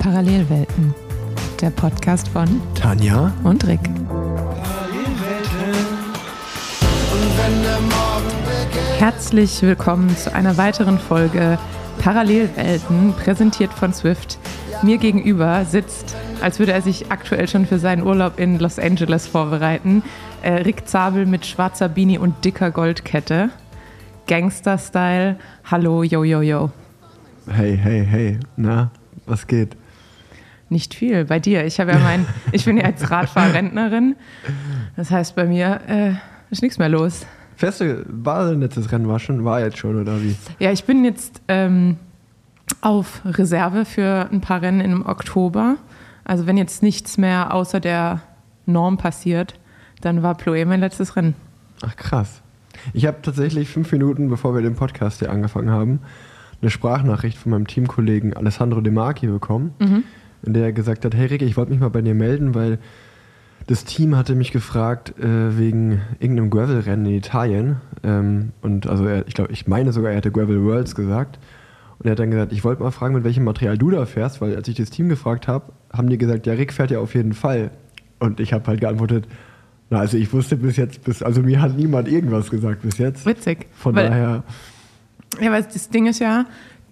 Parallelwelten, 0.00 0.92
der 1.60 1.70
Podcast 1.70 2.26
von 2.26 2.60
Tanja? 2.74 3.32
und 3.44 3.64
Rick. 3.64 3.78
Herzlich 8.98 9.62
willkommen 9.62 10.16
zu 10.16 10.34
einer 10.34 10.56
weiteren 10.56 10.98
Folge 10.98 11.60
Parallelwelten, 12.00 13.12
präsentiert 13.12 13.72
von 13.72 13.92
Swift. 13.92 14.36
Mir 14.82 14.98
gegenüber 14.98 15.64
sitzt, 15.64 16.16
als 16.40 16.58
würde 16.58 16.72
er 16.72 16.82
sich 16.82 17.12
aktuell 17.12 17.46
schon 17.46 17.66
für 17.66 17.78
seinen 17.78 18.02
Urlaub 18.02 18.40
in 18.40 18.58
Los 18.58 18.80
Angeles 18.80 19.28
vorbereiten, 19.28 20.02
äh, 20.42 20.54
Rick 20.54 20.88
Zabel 20.88 21.24
mit 21.24 21.46
schwarzer 21.46 21.88
Beanie 21.88 22.18
und 22.18 22.44
dicker 22.44 22.72
Goldkette. 22.72 23.50
Gangster-Style. 24.26 25.36
Hallo, 25.70 26.02
yo, 26.02 26.24
yo, 26.24 26.40
yo. 26.40 26.70
Hey, 27.48 27.76
hey, 27.76 28.04
hey. 28.04 28.40
Na, 28.56 28.90
was 29.26 29.46
geht? 29.46 29.76
Nicht 30.68 30.94
viel 30.94 31.24
bei 31.24 31.38
dir. 31.38 31.64
Ich 31.64 31.78
habe 31.78 31.92
ja 31.92 31.98
mein, 31.98 32.26
ich 32.52 32.64
bin 32.64 32.76
ja 32.76 32.88
jetzt 32.88 33.10
Radfahrrentnerin. 33.10 34.16
Das 34.96 35.10
heißt, 35.10 35.36
bei 35.36 35.44
mir 35.44 35.80
äh, 35.86 36.12
ist 36.50 36.62
nichts 36.62 36.78
mehr 36.78 36.88
los. 36.88 37.26
Fährst 37.56 37.80
du, 37.80 38.04
war 38.08 38.52
letztes 38.52 38.92
Rennen 38.92 39.08
war 39.08 39.18
schon, 39.18 39.44
war 39.44 39.60
jetzt 39.60 39.78
schon, 39.78 40.00
oder 40.00 40.22
wie? 40.22 40.36
Ja, 40.58 40.72
ich 40.72 40.84
bin 40.84 41.04
jetzt 41.04 41.40
ähm, 41.48 41.96
auf 42.80 43.22
Reserve 43.24 43.84
für 43.84 44.28
ein 44.30 44.40
paar 44.40 44.60
Rennen 44.60 44.80
im 44.80 45.06
Oktober. 45.06 45.76
Also 46.24 46.46
wenn 46.46 46.56
jetzt 46.56 46.82
nichts 46.82 47.16
mehr 47.16 47.54
außer 47.54 47.80
der 47.80 48.20
Norm 48.66 48.98
passiert, 48.98 49.54
dann 50.00 50.22
war 50.22 50.34
Ploe 50.34 50.66
mein 50.66 50.80
letztes 50.80 51.16
Rennen. 51.16 51.34
Ach 51.82 51.96
krass. 51.96 52.42
Ich 52.92 53.06
habe 53.06 53.18
tatsächlich 53.22 53.68
fünf 53.68 53.90
Minuten, 53.92 54.28
bevor 54.28 54.54
wir 54.54 54.62
den 54.62 54.74
Podcast 54.74 55.20
hier 55.20 55.30
angefangen 55.30 55.70
haben, 55.70 56.00
eine 56.66 56.70
Sprachnachricht 56.72 57.38
von 57.38 57.52
meinem 57.52 57.68
Teamkollegen 57.68 58.34
Alessandro 58.34 58.80
De 58.80 58.92
Marchi 58.92 59.28
bekommen, 59.28 59.72
in 60.42 60.52
der 60.52 60.64
er 60.64 60.72
gesagt 60.72 61.04
hat, 61.04 61.14
hey 61.14 61.26
Rick, 61.26 61.42
ich 61.42 61.56
wollte 61.56 61.70
mich 61.70 61.80
mal 61.80 61.90
bei 61.90 62.02
dir 62.02 62.14
melden, 62.14 62.56
weil 62.56 62.78
das 63.68 63.84
Team 63.84 64.16
hatte 64.16 64.34
mich 64.34 64.50
gefragt 64.50 65.14
äh, 65.18 65.56
wegen 65.56 66.00
irgendeinem 66.18 66.50
Gravel-Rennen 66.50 67.06
in 67.06 67.14
Italien. 67.14 67.76
Ähm, 68.02 68.52
und 68.62 68.88
also 68.88 69.06
er, 69.06 69.26
ich 69.28 69.34
glaube, 69.34 69.52
ich 69.52 69.66
meine 69.68 69.92
sogar, 69.92 70.10
er 70.10 70.16
hätte 70.16 70.32
Gravel 70.32 70.64
Worlds 70.64 70.94
gesagt. 70.94 71.38
Und 71.98 72.06
er 72.06 72.12
hat 72.12 72.18
dann 72.18 72.30
gesagt, 72.30 72.52
ich 72.52 72.64
wollte 72.64 72.82
mal 72.82 72.90
fragen, 72.90 73.14
mit 73.14 73.24
welchem 73.24 73.44
Material 73.44 73.78
du 73.78 73.90
da 73.90 74.04
fährst, 74.04 74.40
weil 74.40 74.54
als 74.54 74.68
ich 74.68 74.74
das 74.74 74.90
Team 74.90 75.08
gefragt 75.08 75.48
habe, 75.48 75.72
haben 75.92 76.08
die 76.08 76.18
gesagt, 76.18 76.46
ja, 76.46 76.52
Rick 76.52 76.72
fährt 76.72 76.90
ja 76.90 76.98
auf 76.98 77.14
jeden 77.14 77.32
Fall. 77.32 77.70
Und 78.18 78.40
ich 78.40 78.52
habe 78.52 78.66
halt 78.66 78.80
geantwortet, 78.80 79.26
na, 79.90 80.00
also 80.00 80.16
ich 80.16 80.32
wusste 80.32 80.56
bis 80.56 80.76
jetzt, 80.76 81.04
bis, 81.04 81.22
also 81.22 81.42
mir 81.42 81.60
hat 81.60 81.76
niemand 81.76 82.08
irgendwas 82.08 82.50
gesagt 82.50 82.82
bis 82.82 82.98
jetzt. 82.98 83.24
Witzig. 83.24 83.66
Von 83.72 83.94
daher, 83.94 84.42
Ja, 85.40 85.52
weil 85.52 85.62
das 85.62 85.88
Ding 85.88 86.06
ist 86.06 86.18
ja, 86.18 86.46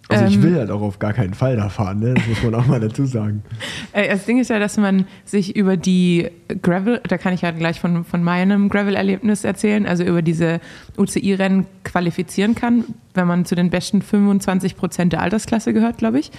also 0.09 0.27
ich 0.27 0.35
ähm, 0.35 0.43
will 0.43 0.59
halt 0.59 0.71
auch 0.71 0.83
auf 0.83 0.99
gar 0.99 1.15
keinen 1.15 1.33
Fall 1.33 1.57
da 1.57 1.71
fahren, 1.71 2.01
ne? 2.01 2.15
das 2.15 2.27
muss 2.27 2.43
man 2.43 2.55
auch 2.55 2.67
mal 2.67 2.81
dazu 2.81 3.07
sagen. 3.07 3.43
Äh, 3.93 4.09
Das 4.09 4.25
Ding 4.27 4.39
ist 4.39 4.51
ja, 4.51 4.59
dass 4.59 4.77
man 4.77 5.07
sich 5.25 5.57
über 5.57 5.77
die 5.77 6.29
Gravel, 6.63 7.01
da 7.09 7.17
kann 7.17 7.33
ich 7.33 7.43
ja 7.43 7.53
gleich 7.53 7.81
von, 7.81 8.05
von 8.05 8.23
meinem 8.23 8.69
Gravel-Erlebnis 8.69 9.45
erzählen, 9.45 9.87
also 9.87 10.03
über 10.03 10.21
diese 10.21 10.61
UCI-Rennen 10.99 11.67
qualifizieren 11.85 12.55
kann, 12.55 12.85
wenn 13.15 13.27
man 13.29 13.45
zu 13.45 13.55
den 13.55 13.71
besten 13.71 14.03
25 14.03 14.77
Prozent 14.77 15.13
der 15.13 15.23
Altersklasse 15.23 15.73
gehört, 15.73 15.99
glaube 15.99 16.19
ich. 16.19 16.33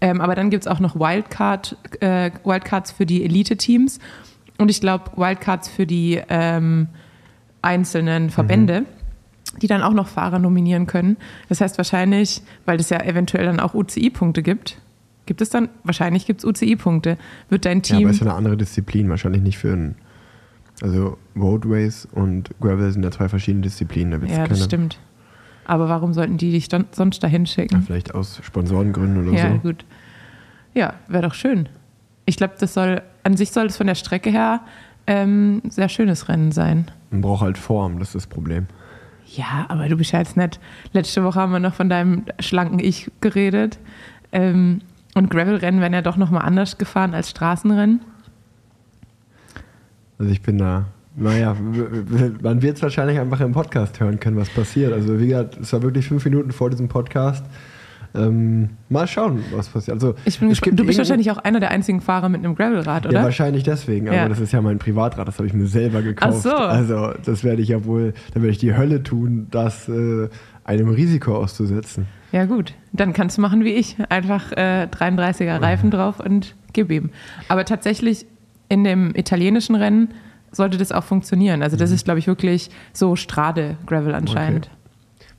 Ähm, 0.00 0.20
aber 0.20 0.34
dann 0.34 0.50
gibt 0.50 0.64
es 0.64 0.68
auch 0.68 0.80
noch 0.80 0.94
Wildcard, 0.94 1.76
äh, 2.00 2.30
Wildcards 2.44 2.92
für 2.92 3.06
die 3.06 3.24
Elite-Teams 3.24 3.98
und 4.58 4.70
ich 4.70 4.80
glaube 4.80 5.12
Wildcards 5.16 5.68
für 5.68 5.86
die 5.86 6.20
ähm, 6.28 6.88
einzelnen 7.62 8.30
Verbände. 8.30 8.84
Die 9.62 9.66
dann 9.66 9.82
auch 9.82 9.92
noch 9.92 10.08
Fahrer 10.08 10.38
nominieren 10.38 10.86
können. 10.86 11.16
Das 11.48 11.60
heißt 11.60 11.78
wahrscheinlich, 11.78 12.42
weil 12.66 12.78
es 12.80 12.90
ja 12.90 13.00
eventuell 13.02 13.46
dann 13.46 13.60
auch 13.60 13.74
UCI-Punkte 13.74 14.42
gibt, 14.42 14.78
Gibt 15.26 15.40
es 15.40 15.48
dann, 15.48 15.70
wahrscheinlich 15.84 16.26
gibt 16.26 16.40
es 16.40 16.44
UCI-Punkte. 16.44 17.16
Wird 17.48 17.64
dein 17.64 17.78
Ja, 17.78 17.82
Team. 17.82 17.96
aber 17.98 18.10
es 18.10 18.16
ist 18.16 18.20
ja 18.20 18.26
eine 18.26 18.34
andere 18.36 18.58
Disziplin, 18.58 19.08
wahrscheinlich 19.08 19.40
nicht 19.40 19.56
für 19.56 19.72
einen. 19.72 19.94
Also 20.82 21.16
Roadways 21.34 22.06
und 22.12 22.50
Gravel 22.60 22.92
sind 22.92 23.04
ja 23.04 23.10
zwei 23.10 23.30
verschiedene 23.30 23.62
Disziplinen. 23.62 24.20
Da 24.20 24.26
Ja, 24.26 24.46
das 24.46 24.64
stimmt. 24.64 24.98
Aber 25.64 25.88
warum 25.88 26.12
sollten 26.12 26.36
die 26.36 26.50
dich 26.50 26.68
dann, 26.68 26.84
sonst 26.90 27.22
dahin 27.22 27.46
Ja, 27.46 27.52
schicken? 27.52 27.82
vielleicht 27.82 28.14
aus 28.14 28.40
Sponsorengründen 28.42 29.26
oder 29.26 29.34
Ja, 29.38 29.52
so. 29.52 29.58
gut. 29.60 29.86
Ja, 30.74 30.92
wäre 31.08 31.22
doch 31.22 31.34
schön. 31.34 31.70
Ich 32.26 32.36
glaube, 32.36 32.54
das 32.60 32.74
soll, 32.74 33.00
an 33.22 33.36
sich 33.38 33.50
soll 33.50 33.64
es 33.66 33.78
von 33.78 33.86
der 33.86 33.94
Strecke 33.94 34.28
her 34.28 34.60
ähm, 35.06 35.62
sehr 35.70 35.88
schönes 35.88 36.28
Rennen 36.28 36.52
sein. 36.52 36.90
Man 37.10 37.22
braucht 37.22 37.40
halt 37.42 37.56
Form, 37.56 37.98
das 37.98 38.08
ist 38.08 38.14
das 38.14 38.26
Problem. 38.26 38.66
Ja, 39.36 39.66
aber 39.68 39.88
du 39.88 39.96
bist 39.96 40.12
ja 40.12 40.20
jetzt 40.20 40.36
nett. 40.36 40.60
Letzte 40.92 41.24
Woche 41.24 41.40
haben 41.40 41.52
wir 41.52 41.58
noch 41.58 41.74
von 41.74 41.88
deinem 41.88 42.24
schlanken 42.40 42.78
Ich 42.78 43.10
geredet. 43.20 43.78
Ähm, 44.32 44.80
und 45.14 45.30
Gravel-Rennen 45.30 45.80
werden 45.80 45.94
ja 45.94 46.02
doch 46.02 46.16
nochmal 46.16 46.42
anders 46.42 46.78
gefahren 46.78 47.14
als 47.14 47.30
Straßenrennen. 47.30 48.00
Also 50.18 50.32
ich 50.32 50.42
bin 50.42 50.58
da. 50.58 50.86
Naja, 51.16 51.56
man 52.42 52.62
wird 52.62 52.76
es 52.76 52.82
wahrscheinlich 52.82 53.20
einfach 53.20 53.40
im 53.40 53.52
Podcast 53.52 54.00
hören 54.00 54.18
können, 54.18 54.36
was 54.36 54.48
passiert. 54.50 54.92
Also 54.92 55.20
wie 55.20 55.28
gesagt, 55.28 55.58
es 55.60 55.72
war 55.72 55.82
wirklich 55.82 56.08
fünf 56.08 56.24
Minuten 56.24 56.50
vor 56.50 56.70
diesem 56.70 56.88
Podcast. 56.88 57.44
Ähm, 58.16 58.70
mal 58.88 59.06
schauen, 59.08 59.42
was 59.52 59.68
passiert. 59.68 59.94
Also 59.96 60.14
Ich 60.24 60.38
bin 60.38 60.48
Du 60.50 60.84
bist 60.86 60.98
wahrscheinlich 60.98 61.30
auch 61.32 61.38
einer 61.38 61.58
der 61.58 61.70
einzigen 61.72 62.00
Fahrer 62.00 62.28
mit 62.28 62.44
einem 62.44 62.54
Gravelrad, 62.54 63.06
oder? 63.06 63.14
Ja, 63.18 63.22
wahrscheinlich 63.24 63.64
deswegen, 63.64 64.06
aber 64.08 64.16
Ja. 64.16 64.28
das 64.28 64.38
ist 64.38 64.52
ja 64.52 64.62
mein 64.62 64.78
Privatrad, 64.78 65.26
das 65.26 65.38
habe 65.38 65.48
ich 65.48 65.52
mir 65.52 65.66
selber 65.66 66.00
gekauft. 66.00 66.34
Ach 66.38 66.42
so. 66.42 66.54
Also 66.54 67.12
das 67.24 67.42
werde 67.42 67.60
ich 67.62 67.68
ja 67.70 67.84
wohl, 67.84 68.14
da 68.32 68.36
werde 68.36 68.50
ich 68.50 68.58
die 68.58 68.76
Hölle 68.76 69.02
tun, 69.02 69.48
das 69.50 69.88
äh, 69.88 70.28
einem 70.64 70.88
Risiko 70.90 71.36
auszusetzen. 71.36 72.06
Ja, 72.30 72.44
gut. 72.44 72.74
Dann 72.92 73.12
kannst 73.12 73.36
du 73.38 73.42
machen 73.42 73.64
wie 73.64 73.72
ich. 73.74 73.96
Einfach 74.08 74.52
äh, 74.52 74.86
33er 74.90 75.60
Reifen 75.60 75.90
drauf 75.90 76.20
und 76.20 76.54
gib 76.72 76.90
ihm. 76.90 77.10
Aber 77.48 77.64
tatsächlich 77.64 78.26
in 78.68 78.82
dem 78.84 79.12
italienischen 79.14 79.74
Rennen 79.74 80.08
sollte 80.52 80.78
das 80.78 80.92
auch 80.92 81.04
funktionieren. 81.04 81.62
Also, 81.62 81.76
das 81.76 81.90
ist, 81.90 82.04
glaube 82.04 82.18
ich, 82.20 82.26
wirklich 82.28 82.70
so 82.92 83.14
Strade-Gravel 83.16 84.14
anscheinend. 84.14 84.70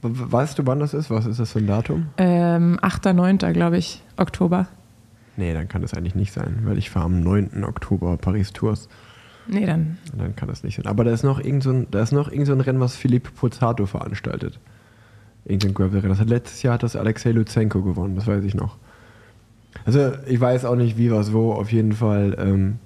We- 0.06 0.20
we- 0.20 0.32
Weißt 0.32 0.58
du, 0.60 0.66
wann 0.66 0.80
das 0.80 0.94
ist? 0.94 1.10
Was 1.10 1.26
ist 1.26 1.40
das 1.40 1.52
für 1.52 1.60
ein 1.60 1.68
Datum? 1.68 2.08
Ähm, 2.18 2.78
8., 2.82 3.06
9., 3.14 3.38
glaube 3.54 3.78
ich, 3.78 4.02
Oktober. 4.18 4.68
Nee, 5.38 5.54
dann 5.54 5.68
kann 5.68 5.82
das 5.82 5.94
eigentlich 5.94 6.16
nicht 6.16 6.32
sein, 6.32 6.60
weil 6.64 6.78
ich 6.78 6.90
fahre 6.90 7.06
am 7.08 7.20
9. 7.22 7.64
Oktober 7.66 8.16
Paris-Tours. 8.18 8.88
Nee, 9.48 9.66
dann. 9.66 9.98
Dann 10.18 10.36
kann 10.36 10.48
das 10.48 10.64
nicht 10.64 10.76
sein. 10.78 10.86
Aber 10.88 11.04
da 11.04 11.12
ist 11.12 11.24
noch 11.24 11.40
irgend 11.40 11.62
so 11.64 11.72
ein, 11.72 11.88
da 11.92 12.02
ist 12.02 12.12
noch 12.14 12.32
irgend 12.32 12.48
so 12.48 12.54
ein 12.54 12.62
Rennen, 12.62 12.80
was 12.80 12.96
Philippe 12.96 13.32
Pozzato 13.32 13.86
veranstaltet. 13.86 14.60
Irgendein 15.44 15.74
Gravel-Rennen. 15.76 16.10
Das 16.10 16.20
hat 16.20 16.30
letztes 16.30 16.64
Jahr 16.64 16.76
hat 16.76 16.84
das 16.84 16.96
Alexei 16.96 17.32
Lutsenko 17.32 17.82
gewonnen, 17.84 18.16
das 18.16 18.26
weiß 18.28 18.44
ich 18.44 18.56
noch. 18.56 18.78
Also 19.86 20.14
ich 20.26 20.40
weiß 20.40 20.66
auch 20.66 20.76
nicht, 20.76 20.98
wie, 20.98 21.12
was, 21.12 21.34
wo. 21.34 21.52
Auf 21.54 21.72
jeden 21.72 21.92
Fall, 21.92 22.36
ähm, 22.40 22.80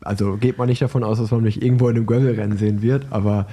also 0.00 0.36
geht 0.38 0.58
man 0.58 0.68
nicht 0.68 0.82
davon 0.82 1.04
aus, 1.04 1.18
dass 1.18 1.30
man 1.30 1.42
mich 1.42 1.62
irgendwo 1.62 1.88
in 1.88 1.96
einem 1.96 2.06
Gravel-Rennen 2.06 2.56
sehen 2.56 2.82
wird, 2.82 3.06
aber 3.10 3.46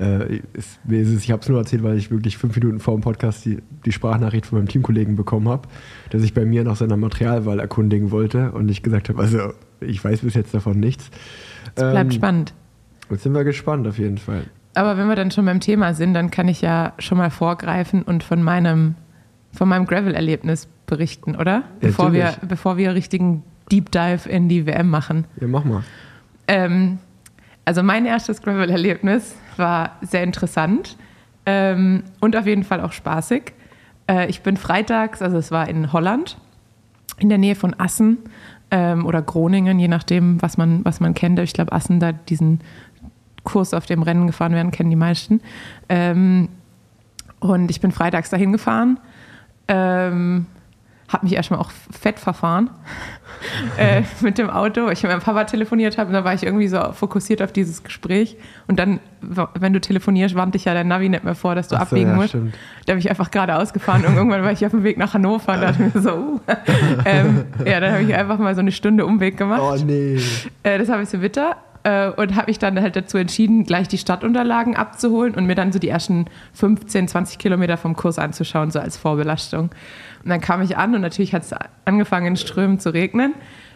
äh, 0.00 0.40
ist 0.52 0.78
ich 0.88 1.30
habe 1.30 1.42
es 1.42 1.48
nur 1.48 1.58
erzählt, 1.58 1.82
weil 1.82 1.96
ich 1.96 2.10
wirklich 2.10 2.36
fünf 2.36 2.54
Minuten 2.56 2.80
vor 2.80 2.94
dem 2.94 3.00
Podcast 3.00 3.44
die, 3.44 3.58
die 3.84 3.92
Sprachnachricht 3.92 4.46
von 4.46 4.58
meinem 4.58 4.68
Teamkollegen 4.68 5.16
bekommen 5.16 5.48
habe, 5.48 5.68
der 6.12 6.20
sich 6.20 6.34
bei 6.34 6.44
mir 6.44 6.64
nach 6.64 6.76
seiner 6.76 6.96
Materialwahl 6.96 7.60
erkundigen 7.60 8.10
wollte 8.10 8.52
und 8.52 8.68
ich 8.68 8.82
gesagt 8.82 9.08
habe, 9.08 9.20
also 9.20 9.52
ich 9.80 10.02
weiß 10.04 10.20
bis 10.20 10.34
jetzt 10.34 10.54
davon 10.54 10.78
nichts. 10.80 11.10
Es 11.74 11.82
bleibt 11.82 12.12
Ähm, 12.12 12.16
spannend. 12.16 12.54
Jetzt 13.10 13.22
sind 13.22 13.32
wir 13.34 13.44
gespannt 13.44 13.86
auf 13.86 13.98
jeden 13.98 14.18
Fall. 14.18 14.44
Aber 14.74 14.98
wenn 14.98 15.08
wir 15.08 15.16
dann 15.16 15.30
schon 15.30 15.46
beim 15.46 15.60
Thema 15.60 15.94
sind, 15.94 16.12
dann 16.14 16.30
kann 16.30 16.48
ich 16.48 16.60
ja 16.60 16.92
schon 16.98 17.16
mal 17.16 17.30
vorgreifen 17.30 18.02
und 18.02 18.22
von 18.22 18.42
meinem, 18.42 18.94
von 19.52 19.68
meinem 19.68 19.86
Gravel-Erlebnis 19.86 20.68
berichten, 20.86 21.34
oder? 21.36 21.62
Bevor 21.80 22.12
wir, 22.12 22.34
bevor 22.46 22.76
wir 22.76 22.94
richtigen 22.94 23.42
Deep 23.72 23.90
Dive 23.90 24.28
in 24.28 24.48
die 24.48 24.66
WM 24.66 24.88
machen. 24.90 25.24
Ja, 25.40 25.48
mach 25.48 25.64
mal. 25.64 25.82
Ähm, 26.48 26.98
also 27.66 27.82
mein 27.82 28.06
erstes 28.06 28.40
Gravel-Erlebnis 28.40 29.34
war 29.56 29.96
sehr 30.00 30.22
interessant 30.22 30.96
ähm, 31.44 32.04
und 32.20 32.36
auf 32.36 32.46
jeden 32.46 32.62
Fall 32.62 32.80
auch 32.80 32.92
spaßig. 32.92 33.52
Äh, 34.08 34.28
ich 34.28 34.42
bin 34.42 34.56
freitags, 34.56 35.20
also 35.20 35.36
es 35.36 35.50
war 35.50 35.68
in 35.68 35.92
Holland, 35.92 36.38
in 37.18 37.28
der 37.28 37.38
Nähe 37.38 37.56
von 37.56 37.74
Assen 37.78 38.18
ähm, 38.70 39.04
oder 39.04 39.20
Groningen, 39.20 39.80
je 39.80 39.88
nachdem, 39.88 40.40
was 40.40 40.56
man, 40.56 40.84
was 40.84 41.00
man 41.00 41.12
kennt. 41.12 41.40
Ich 41.40 41.54
glaube, 41.54 41.72
Assen, 41.72 41.98
da 41.98 42.12
diesen 42.12 42.60
Kurs 43.42 43.74
auf 43.74 43.84
dem 43.84 44.02
Rennen 44.02 44.28
gefahren 44.28 44.52
werden, 44.52 44.70
kennen 44.70 44.90
die 44.90 44.96
meisten. 44.96 45.40
Ähm, 45.88 46.48
und 47.40 47.68
ich 47.70 47.80
bin 47.80 47.90
freitags 47.90 48.30
dahin 48.30 48.52
gefahren. 48.52 49.00
Ähm, 49.66 50.46
habe 51.08 51.24
mich 51.24 51.34
erstmal 51.34 51.60
auch 51.60 51.70
fett 51.70 52.18
verfahren 52.18 52.70
äh, 53.76 54.02
mit 54.20 54.38
dem 54.38 54.50
Auto. 54.50 54.88
Ich 54.90 55.02
mit 55.02 55.12
meinem 55.12 55.20
Papa 55.20 55.44
telefoniert 55.44 55.98
habe 55.98 56.08
und 56.08 56.14
dann 56.14 56.24
war 56.24 56.34
ich 56.34 56.42
irgendwie 56.42 56.68
so 56.68 56.92
fokussiert 56.92 57.42
auf 57.42 57.52
dieses 57.52 57.84
Gespräch. 57.84 58.36
Und 58.66 58.78
dann, 58.78 59.00
wenn 59.20 59.72
du 59.72 59.80
telefonierst, 59.80 60.34
warnt 60.34 60.54
dich 60.54 60.64
ja 60.64 60.74
dein 60.74 60.88
Navi 60.88 61.08
nicht 61.08 61.24
mehr 61.24 61.34
vor, 61.34 61.54
dass 61.54 61.68
du 61.68 61.76
so, 61.76 61.80
abbiegen 61.80 62.10
ja, 62.10 62.16
musst. 62.16 62.30
stimmt. 62.30 62.54
Da 62.86 62.94
bin 62.94 62.98
ich 62.98 63.10
einfach 63.10 63.30
geradeaus 63.30 63.72
gefahren 63.72 64.04
und 64.04 64.16
irgendwann 64.16 64.42
war 64.42 64.52
ich 64.52 64.64
auf 64.64 64.72
dem 64.72 64.84
Weg 64.84 64.98
nach 64.98 65.14
Hannover 65.14 65.54
und 65.54 65.60
dachte 65.60 65.82
mir 65.82 66.00
so, 66.00 66.10
uh. 66.10 66.40
ähm, 67.04 67.44
ja, 67.64 67.80
dann 67.80 67.92
habe 67.92 68.02
ich 68.02 68.14
einfach 68.14 68.38
mal 68.38 68.54
so 68.54 68.60
eine 68.60 68.72
Stunde 68.72 69.06
Umweg 69.06 69.36
gemacht. 69.36 69.62
Oh 69.62 69.76
nee. 69.84 70.18
Äh, 70.62 70.78
das 70.78 70.88
habe 70.88 71.02
ich 71.02 71.08
so 71.08 71.18
bitter. 71.18 71.56
äh, 71.86 72.10
und 72.10 72.34
habe 72.34 72.46
mich 72.48 72.58
dann 72.58 72.80
halt 72.80 72.96
dazu 72.96 73.16
entschieden, 73.16 73.64
gleich 73.64 73.86
die 73.86 73.98
Stadtunterlagen 73.98 74.74
abzuholen 74.74 75.36
und 75.36 75.46
mir 75.46 75.54
dann 75.54 75.70
so 75.70 75.78
die 75.78 75.88
ersten 75.88 76.26
15, 76.54 77.06
20 77.06 77.38
Kilometer 77.38 77.76
vom 77.76 77.94
Kurs 77.94 78.18
anzuschauen, 78.18 78.72
so 78.72 78.80
als 78.80 78.96
Vorbelastung. 78.96 79.70
Und 80.26 80.30
dann 80.30 80.40
kam 80.40 80.60
ich 80.60 80.76
an 80.76 80.92
und 80.92 81.02
natürlich 81.02 81.32
hat 81.32 81.44
es 81.44 81.54
angefangen 81.84 82.26
in 82.26 82.36
Strömen 82.36 82.80
zu 82.80 82.92
regnen. 82.92 83.34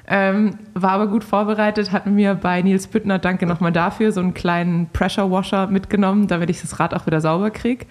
Ähm, 0.08 0.58
war 0.74 0.90
aber 0.90 1.06
gut 1.06 1.22
vorbereitet, 1.22 1.92
hatten 1.92 2.16
mir 2.16 2.34
bei 2.34 2.60
Nils 2.60 2.88
Büttner, 2.88 3.20
danke 3.20 3.46
nochmal 3.46 3.70
dafür, 3.70 4.10
so 4.10 4.18
einen 4.18 4.34
kleinen 4.34 4.88
Pressure 4.88 5.30
Washer 5.30 5.68
mitgenommen, 5.68 6.26
damit 6.26 6.50
ich 6.50 6.60
das 6.60 6.80
Rad 6.80 6.92
auch 6.92 7.06
wieder 7.06 7.20
sauber 7.20 7.52
kriege. 7.52 7.86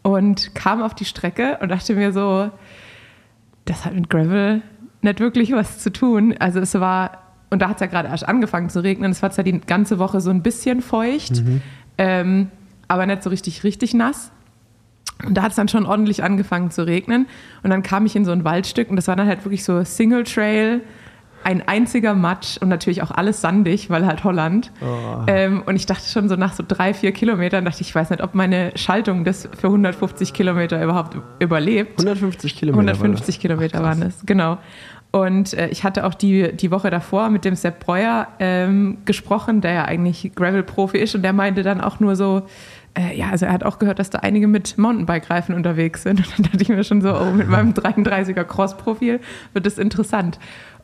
Und 0.00 0.54
kam 0.54 0.82
auf 0.82 0.94
die 0.94 1.04
Strecke 1.04 1.58
und 1.60 1.68
dachte 1.68 1.94
mir 1.94 2.14
so, 2.14 2.48
das 3.66 3.84
hat 3.84 3.92
mit 3.92 4.08
Gravel 4.08 4.62
nicht 5.02 5.20
wirklich 5.20 5.52
was 5.52 5.80
zu 5.80 5.92
tun. 5.92 6.34
Also 6.38 6.58
es 6.58 6.72
war, 6.80 7.18
und 7.50 7.60
da 7.60 7.68
hat 7.68 7.76
es 7.76 7.80
ja 7.82 7.86
gerade 7.86 8.08
erst 8.08 8.26
angefangen 8.26 8.70
zu 8.70 8.82
regnen, 8.82 9.10
es 9.10 9.20
war 9.20 9.30
zwar 9.30 9.44
die 9.44 9.60
ganze 9.60 9.98
Woche 9.98 10.22
so 10.22 10.30
ein 10.30 10.42
bisschen 10.42 10.80
feucht, 10.80 11.44
mhm. 11.44 11.60
ähm, 11.98 12.50
aber 12.88 13.04
nicht 13.04 13.22
so 13.22 13.28
richtig, 13.28 13.62
richtig 13.62 13.92
nass. 13.92 14.32
Und 15.26 15.34
da 15.34 15.42
hat 15.42 15.50
es 15.50 15.56
dann 15.56 15.68
schon 15.68 15.86
ordentlich 15.86 16.22
angefangen 16.22 16.70
zu 16.70 16.86
regnen. 16.86 17.26
Und 17.62 17.70
dann 17.70 17.82
kam 17.82 18.06
ich 18.06 18.16
in 18.16 18.24
so 18.24 18.32
ein 18.32 18.44
Waldstück 18.44 18.90
und 18.90 18.96
das 18.96 19.08
war 19.08 19.16
dann 19.16 19.26
halt 19.26 19.44
wirklich 19.44 19.64
so 19.64 19.84
Single 19.84 20.24
Trail 20.24 20.82
ein 21.42 21.66
einziger 21.66 22.14
Matsch 22.14 22.58
und 22.58 22.68
natürlich 22.68 23.02
auch 23.02 23.10
alles 23.10 23.40
sandig, 23.40 23.88
weil 23.88 24.06
halt 24.06 24.24
Holland. 24.24 24.70
Oh. 24.82 25.22
Ähm, 25.26 25.62
und 25.64 25.76
ich 25.76 25.86
dachte 25.86 26.06
schon 26.08 26.28
so 26.28 26.36
nach 26.36 26.52
so 26.52 26.62
drei, 26.66 26.92
vier 26.92 27.12
Kilometern, 27.12 27.64
dachte 27.64 27.80
ich, 27.80 27.88
ich 27.88 27.94
weiß 27.94 28.10
nicht, 28.10 28.22
ob 28.22 28.34
meine 28.34 28.72
Schaltung 28.76 29.24
das 29.24 29.48
für 29.58 29.68
150 29.68 30.34
Kilometer 30.34 30.82
überhaupt 30.82 31.16
überlebt. 31.38 31.98
150 31.98 32.56
Kilometer. 32.56 32.92
150 32.92 33.36
war 33.36 33.40
Kilometer 33.40 33.78
Ach, 33.80 33.84
waren 33.84 34.00
das, 34.00 34.26
genau. 34.26 34.58
Und 35.12 35.54
äh, 35.54 35.68
ich 35.68 35.82
hatte 35.82 36.04
auch 36.06 36.14
die, 36.14 36.54
die 36.54 36.70
Woche 36.70 36.90
davor 36.90 37.30
mit 37.30 37.44
dem 37.44 37.56
Sepp 37.56 37.80
Breuer 37.80 38.28
ähm, 38.38 38.98
gesprochen, 39.06 39.60
der 39.60 39.72
ja 39.72 39.84
eigentlich 39.86 40.32
Gravel-Profi 40.34 40.98
ist 40.98 41.14
und 41.14 41.22
der 41.22 41.32
meinte 41.32 41.62
dann 41.62 41.80
auch 41.80 41.98
nur 42.00 42.14
so, 42.16 42.42
äh, 42.94 43.16
ja, 43.16 43.30
also 43.30 43.46
er 43.46 43.52
hat 43.52 43.64
auch 43.64 43.78
gehört, 43.78 43.98
dass 43.98 44.10
da 44.10 44.18
einige 44.18 44.48
mit 44.48 44.76
Mountainbike-Reifen 44.78 45.54
unterwegs 45.54 46.02
sind. 46.02 46.20
Und 46.26 46.38
dann 46.38 46.44
dachte 46.44 46.62
ich 46.62 46.68
mir 46.68 46.82
schon 46.84 47.00
so, 47.00 47.14
oh, 47.14 47.30
mit 47.30 47.48
meinem 47.48 47.72
33er 47.72 48.44
Cross-Profil 48.44 49.20
wird 49.52 49.66
das 49.66 49.78
interessant. 49.78 50.38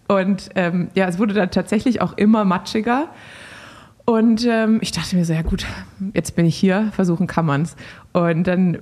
Und 0.09 0.51
ähm, 0.55 0.89
ja, 0.95 1.09
es 1.09 1.19
wurde 1.19 1.35
dann 1.35 1.51
tatsächlich 1.51 2.01
auch 2.01 2.17
immer 2.17 2.45
matschiger. 2.45 3.09
Und 4.05 4.47
ähm, 4.47 4.79
ich 4.83 4.93
dachte 4.93 5.17
mir 5.17 5.25
so, 5.25 5.33
ja 5.33 5.43
gut, 5.43 5.67
jetzt 6.15 6.37
bin 6.37 6.47
ich 6.47 6.57
hier, 6.57 6.91
versuchen 6.93 7.27
kann 7.27 7.45
man's. 7.45 7.75
Und 8.13 8.45
dann 8.47 8.79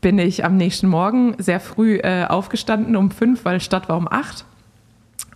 bin 0.00 0.18
ich 0.18 0.44
am 0.44 0.56
nächsten 0.56 0.88
Morgen 0.88 1.34
sehr 1.38 1.60
früh 1.60 1.96
äh, 1.98 2.24
aufgestanden 2.24 2.96
um 2.96 3.10
fünf, 3.10 3.44
weil 3.44 3.60
Stadt 3.60 3.90
war 3.90 3.98
um 3.98 4.08
acht. 4.10 4.46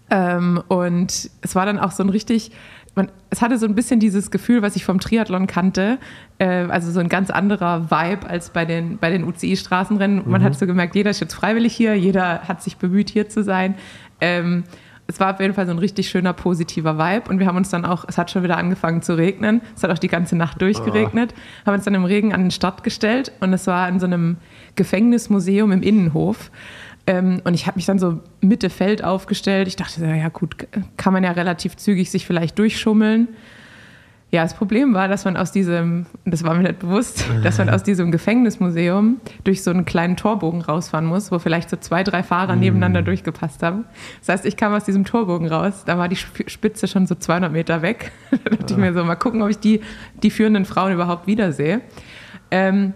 Ähm, 0.08 0.62
und 0.68 1.30
es 1.42 1.54
war 1.54 1.66
dann 1.66 1.78
auch 1.78 1.90
so 1.90 2.02
ein 2.02 2.08
richtig, 2.08 2.52
man, 2.96 3.12
es 3.30 3.42
hatte 3.42 3.58
so 3.58 3.66
ein 3.66 3.74
bisschen 3.74 4.00
dieses 4.00 4.30
Gefühl, 4.30 4.62
was 4.62 4.74
ich 4.74 4.84
vom 4.84 4.98
Triathlon 4.98 5.46
kannte, 5.46 5.98
äh, 6.38 6.46
also 6.46 6.90
so 6.90 6.98
ein 6.98 7.08
ganz 7.08 7.30
anderer 7.30 7.90
Vibe 7.90 8.28
als 8.28 8.50
bei 8.50 8.64
den, 8.64 8.96
bei 8.98 9.10
den 9.10 9.22
UCI-Straßenrennen. 9.24 10.22
Man 10.26 10.40
mhm. 10.40 10.44
hat 10.44 10.58
so 10.58 10.66
gemerkt, 10.66 10.96
jeder 10.96 11.10
ist 11.10 11.20
jetzt 11.20 11.34
freiwillig 11.34 11.76
hier, 11.76 11.94
jeder 11.94 12.48
hat 12.48 12.62
sich 12.62 12.78
bemüht, 12.78 13.10
hier 13.10 13.28
zu 13.28 13.44
sein. 13.44 13.74
Ähm, 14.20 14.64
es 15.08 15.20
war 15.20 15.34
auf 15.34 15.40
jeden 15.40 15.54
Fall 15.54 15.66
so 15.66 15.72
ein 15.72 15.78
richtig 15.78 16.08
schöner, 16.08 16.32
positiver 16.32 16.98
Vibe. 16.98 17.30
Und 17.30 17.38
wir 17.38 17.46
haben 17.46 17.56
uns 17.56 17.70
dann 17.70 17.84
auch, 17.84 18.04
es 18.08 18.18
hat 18.18 18.30
schon 18.30 18.42
wieder 18.42 18.56
angefangen 18.56 19.02
zu 19.02 19.16
regnen. 19.16 19.60
Es 19.76 19.84
hat 19.84 19.90
auch 19.90 19.98
die 19.98 20.08
ganze 20.08 20.34
Nacht 20.34 20.60
durchgeregnet. 20.60 21.32
Oh. 21.32 21.66
Haben 21.66 21.74
uns 21.74 21.84
dann 21.84 21.94
im 21.94 22.04
Regen 22.04 22.32
an 22.32 22.42
den 22.42 22.50
Start 22.50 22.82
gestellt 22.82 23.30
und 23.40 23.52
es 23.52 23.66
war 23.66 23.88
in 23.88 24.00
so 24.00 24.06
einem 24.06 24.38
Gefängnismuseum 24.74 25.70
im 25.70 25.82
Innenhof. 25.82 26.50
Ähm, 27.06 27.40
und 27.44 27.54
ich 27.54 27.66
habe 27.66 27.76
mich 27.76 27.86
dann 27.86 27.98
so 27.98 28.20
Mitte 28.40 28.70
Feld 28.70 29.04
aufgestellt. 29.04 29.68
Ich 29.68 29.76
dachte, 29.76 30.04
ja 30.04 30.28
gut, 30.28 30.66
kann 30.96 31.12
man 31.12 31.22
ja 31.22 31.32
relativ 31.32 31.76
zügig 31.76 32.10
sich 32.10 32.26
vielleicht 32.26 32.58
durchschummeln. 32.58 33.28
Ja, 34.32 34.42
das 34.42 34.54
Problem 34.54 34.92
war, 34.92 35.06
dass 35.06 35.24
man 35.24 35.36
aus 35.36 35.52
diesem, 35.52 36.06
das 36.24 36.42
war 36.42 36.54
mir 36.54 36.64
nicht 36.64 36.80
bewusst, 36.80 37.24
dass 37.44 37.58
man 37.58 37.70
aus 37.70 37.84
diesem 37.84 38.10
Gefängnismuseum 38.10 39.20
durch 39.44 39.62
so 39.62 39.70
einen 39.70 39.84
kleinen 39.84 40.16
Torbogen 40.16 40.62
rausfahren 40.62 41.06
muss, 41.06 41.30
wo 41.30 41.38
vielleicht 41.38 41.70
so 41.70 41.76
zwei, 41.76 42.02
drei 42.02 42.24
Fahrer 42.24 42.56
mm. 42.56 42.60
nebeneinander 42.60 43.02
durchgepasst 43.02 43.62
haben. 43.62 43.84
Das 44.18 44.28
heißt, 44.30 44.44
ich 44.44 44.56
kam 44.56 44.74
aus 44.74 44.82
diesem 44.82 45.04
Torbogen 45.04 45.46
raus, 45.46 45.84
da 45.86 45.96
war 45.96 46.08
die 46.08 46.16
Spitze 46.16 46.88
schon 46.88 47.06
so 47.06 47.14
200 47.14 47.52
Meter 47.52 47.82
weg. 47.82 48.10
da 48.30 48.50
dachte 48.50 48.74
ich 48.74 48.76
mir 48.78 48.92
so, 48.92 49.04
mal 49.04 49.14
gucken, 49.14 49.42
ob 49.42 49.48
ich 49.48 49.60
die, 49.60 49.80
die 50.24 50.30
führenden 50.30 50.64
Frauen 50.64 50.92
überhaupt 50.92 51.28
wiedersehe. 51.28 51.82
Ähm, 52.50 52.94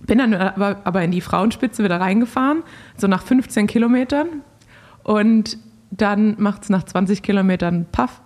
bin 0.00 0.18
dann 0.18 0.34
aber, 0.34 0.80
aber 0.84 1.02
in 1.02 1.10
die 1.10 1.20
Frauenspitze 1.20 1.84
wieder 1.84 2.00
reingefahren, 2.00 2.62
so 2.96 3.06
nach 3.06 3.22
15 3.22 3.66
Kilometern. 3.66 4.42
Und 5.02 5.58
dann 5.90 6.36
macht 6.38 6.64
es 6.64 6.68
nach 6.68 6.84
20 6.84 7.22
Kilometern 7.22 7.86
Paff 7.90 8.20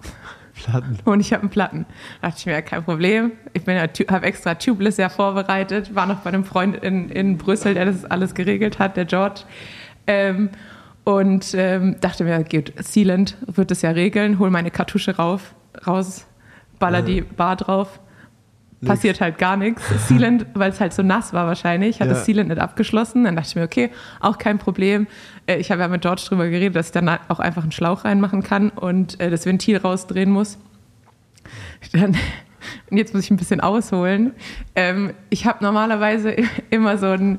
Platten. 0.55 0.99
Und 1.05 1.21
ich 1.21 1.33
habe 1.33 1.43
einen 1.43 1.51
Platten. 1.51 1.87
Da 2.21 2.29
dachte 2.29 2.41
ich 2.41 2.47
mir, 2.47 2.63
kein 2.63 2.85
Problem. 2.85 3.33
Ich 3.53 3.63
habe 3.67 4.27
extra 4.27 4.55
Tubeless 4.55 4.97
ja 4.97 5.09
vorbereitet, 5.09 5.95
war 5.95 6.07
noch 6.07 6.21
bei 6.21 6.29
einem 6.29 6.45
Freund 6.45 6.77
in, 6.77 7.11
in 7.11 7.39
Brüssel, 7.39 7.75
der 7.75 7.87
das 7.87 8.05
alles 8.05 8.35
geregelt 8.35 8.79
hat, 8.79 8.97
der 8.97 9.05
George. 9.05 9.43
Ähm, 10.07 10.51
und 11.03 11.55
ähm, 11.55 11.97
dachte 12.01 12.25
mir, 12.25 12.43
gut, 12.45 12.73
Sealant 12.79 13.37
wird 13.47 13.71
das 13.71 13.83
ja 13.83 13.91
regeln, 13.91 14.39
hol 14.39 14.51
meine 14.51 14.71
Kartusche 14.71 15.17
rauf, 15.17 15.55
raus, 15.87 16.27
baller 16.79 17.01
ja. 17.01 17.05
die 17.05 17.21
Bar 17.21 17.57
drauf. 17.57 18.01
Passiert 18.85 19.21
halt 19.21 19.39
gar 19.39 19.57
nichts. 19.57 19.83
Sealant, 20.09 20.47
weil 20.55 20.71
es 20.71 20.81
halt 20.81 20.93
so 20.93 21.03
nass 21.03 21.33
war 21.33 21.47
wahrscheinlich, 21.47 22.01
hat 22.01 22.09
ja. 22.09 22.15
das 22.15 22.25
Sealant 22.25 22.49
nicht 22.49 22.61
abgeschlossen. 22.61 23.25
Dann 23.25 23.37
dachte 23.37 23.49
ich 23.49 23.57
mir, 23.57 23.65
okay, 23.65 23.91
auch 24.21 24.39
kein 24.39 24.59
Problem. 24.59 25.07
Äh, 25.47 25.57
ich 25.57 25.71
habe 25.71 25.81
ja 25.83 25.89
mit 25.89 26.03
George 26.03 26.23
drüber 26.29 26.49
geredet, 26.49 26.77
dass 26.77 26.87
ich 26.87 26.93
dann 26.93 27.09
auch 27.29 27.41
einfach 27.41 27.63
einen 27.63 27.73
Schlauch 27.73 28.05
reinmachen 28.05 28.43
kann 28.43 28.71
und 28.71 29.21
äh, 29.21 29.31
das 29.31 29.47
Ventil 29.47 29.77
rausdrehen 29.77 30.31
muss. 30.31 30.59
Dann, 31.93 32.17
und 32.91 32.97
jetzt 32.97 33.15
muss 33.15 33.25
ich 33.25 33.31
ein 33.31 33.37
bisschen 33.37 33.61
ausholen. 33.61 34.33
Ähm, 34.75 35.15
ich 35.31 35.47
habe 35.47 35.63
normalerweise 35.63 36.37
immer 36.71 36.99
so 36.99 37.07
einen 37.07 37.39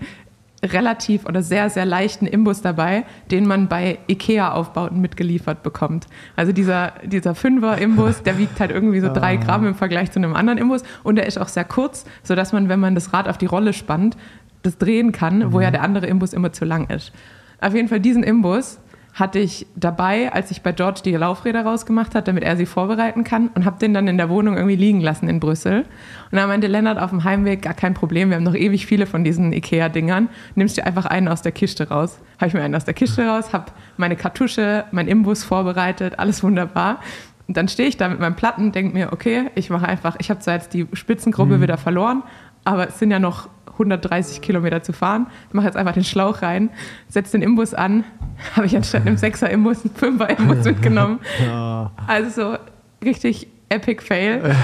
relativ 0.66 1.26
oder 1.26 1.42
sehr, 1.42 1.70
sehr 1.70 1.86
leichten 1.86 2.28
Imbus 2.28 2.62
dabei, 2.62 3.06
den 3.32 3.48
man 3.48 3.68
bei 3.68 4.00
IKEA-Aufbauten 4.08 5.00
mitgeliefert 5.02 5.64
bekommt. 5.64 6.08
Also 6.36 6.52
dieser, 6.52 6.94
dieser 7.04 7.36
Fünfer-Imbus, 7.36 8.24
der 8.24 8.38
wiegt 8.38 8.60
halt 8.60 8.72
irgendwie 8.72 9.00
so 9.00 9.08
drei 9.14 9.38
ah. 9.38 9.44
Gramm 9.44 9.66
im 9.66 9.76
Vergleich 9.76 10.12
zu 10.12 10.20
einem 10.20 10.36
anderen 10.36 10.58
Imbus 10.58 10.84
und 11.04 11.16
der 11.16 11.28
ist 11.28 11.38
auch 11.38 11.48
sehr 11.48 11.66
kurz, 11.66 12.06
sodass 12.24 12.54
man, 12.54 12.70
wenn 12.70 12.80
man 12.80 12.96
das 12.96 13.14
Rad 13.14 13.28
auf 13.28 13.38
die 13.38 13.46
Rolle 13.46 13.74
spannt, 13.74 14.18
das 14.64 14.78
drehen 14.78 15.12
kann, 15.12 15.40
mhm. 15.40 15.54
wo 15.54 15.62
ja 15.62 15.72
der 15.72 15.82
andere 15.82 16.08
Imbus 16.08 16.34
immer 16.34 16.52
zu 16.52 16.66
lang 16.66 16.90
ist. 16.90 17.12
Auf 17.62 17.74
jeden 17.74 17.88
Fall 17.88 18.00
diesen 18.00 18.24
Imbus 18.24 18.80
hatte 19.16 19.40
ich 19.40 19.66
dabei, 19.78 20.32
als 20.34 20.52
ich 20.52 20.62
bei 20.62 20.74
George 20.74 21.00
die 21.06 21.14
Laufräder 21.14 21.64
rausgemacht 21.64 22.14
hat, 22.16 22.28
damit 22.28 22.44
er 22.44 22.58
sie 22.58 22.66
vorbereiten 22.66 23.24
kann 23.24 23.48
und 23.56 23.64
habe 23.64 23.80
den 23.80 23.94
dann 23.94 24.10
in 24.10 24.18
der 24.18 24.30
Wohnung 24.30 24.58
irgendwie 24.58 24.76
liegen 24.76 25.00
lassen 25.00 25.30
in 25.30 25.40
Brüssel. 25.40 25.86
Und 26.32 26.38
dann 26.38 26.50
meinte 26.50 26.68
Lennart 26.68 27.00
auf 27.00 27.12
dem 27.12 27.24
Heimweg, 27.24 27.62
gar 27.62 27.74
kein 27.74 27.94
Problem, 27.94 28.30
wir 28.30 28.36
haben 28.36 28.44
noch 28.44 28.56
ewig 28.56 28.86
viele 28.86 29.06
von 29.06 29.24
diesen 29.24 29.54
Ikea-Dingern, 29.54 30.28
nimmst 30.56 30.76
dir 30.76 30.86
einfach 30.86 31.06
einen 31.06 31.30
aus 31.30 31.42
der 31.42 31.54
Kiste 31.54 31.88
raus. 31.88 32.20
Habe 32.40 32.50
ich 32.50 32.54
mir 32.54 32.62
einen 32.62 32.76
aus 32.76 32.84
der 32.84 32.94
Kiste 32.94 33.26
raus, 33.26 33.54
habe 33.54 33.72
meine 33.96 34.18
Kartusche, 34.18 34.84
mein 34.92 35.08
Imbus 35.08 35.46
vorbereitet, 35.46 36.20
alles 36.20 36.44
wunderbar. 36.44 37.00
Und 37.48 37.56
dann 37.56 37.70
stehe 37.70 37.88
ich 37.88 37.96
da 37.96 38.10
mit 38.10 38.20
meinem 38.20 38.36
Platten, 38.36 38.74
denke 38.74 38.94
mir, 38.94 39.14
okay, 39.14 39.50
ich 39.56 39.70
mache 39.70 39.88
einfach, 39.88 40.18
ich 40.20 40.30
habe 40.30 40.42
zwar 40.42 40.56
jetzt 40.56 40.74
die 40.74 40.88
Spitzengruppe 40.92 41.58
mhm. 41.58 41.62
wieder 41.62 41.78
verloren, 41.78 42.24
aber 42.66 42.90
es 42.90 43.00
sind 43.00 43.12
ja 43.12 43.20
noch 43.20 43.48
130 43.76 44.42
Kilometer 44.42 44.84
zu 44.84 44.94
fahren. 44.94 45.28
Ich 45.48 45.54
mache 45.54 45.66
jetzt 45.66 45.78
einfach 45.78 45.94
den 45.94 46.04
Schlauch 46.04 46.42
rein, 46.42 46.70
setze 47.08 47.34
den 47.34 47.42
Imbus 47.42 47.74
an, 47.74 48.04
habe 48.56 48.66
ich 48.66 48.76
anstatt 48.76 49.06
einem 49.06 49.18
Sechser 49.18 49.50
Imbus 49.50 49.86
einen 49.86 49.96
Fünfer 49.96 50.30
Imbus 50.30 50.64
mitgenommen. 50.66 51.20
Also 52.08 52.42
so 52.42 52.58
richtig 53.04 53.48
Epic 53.70 54.04
Fail. 54.04 54.56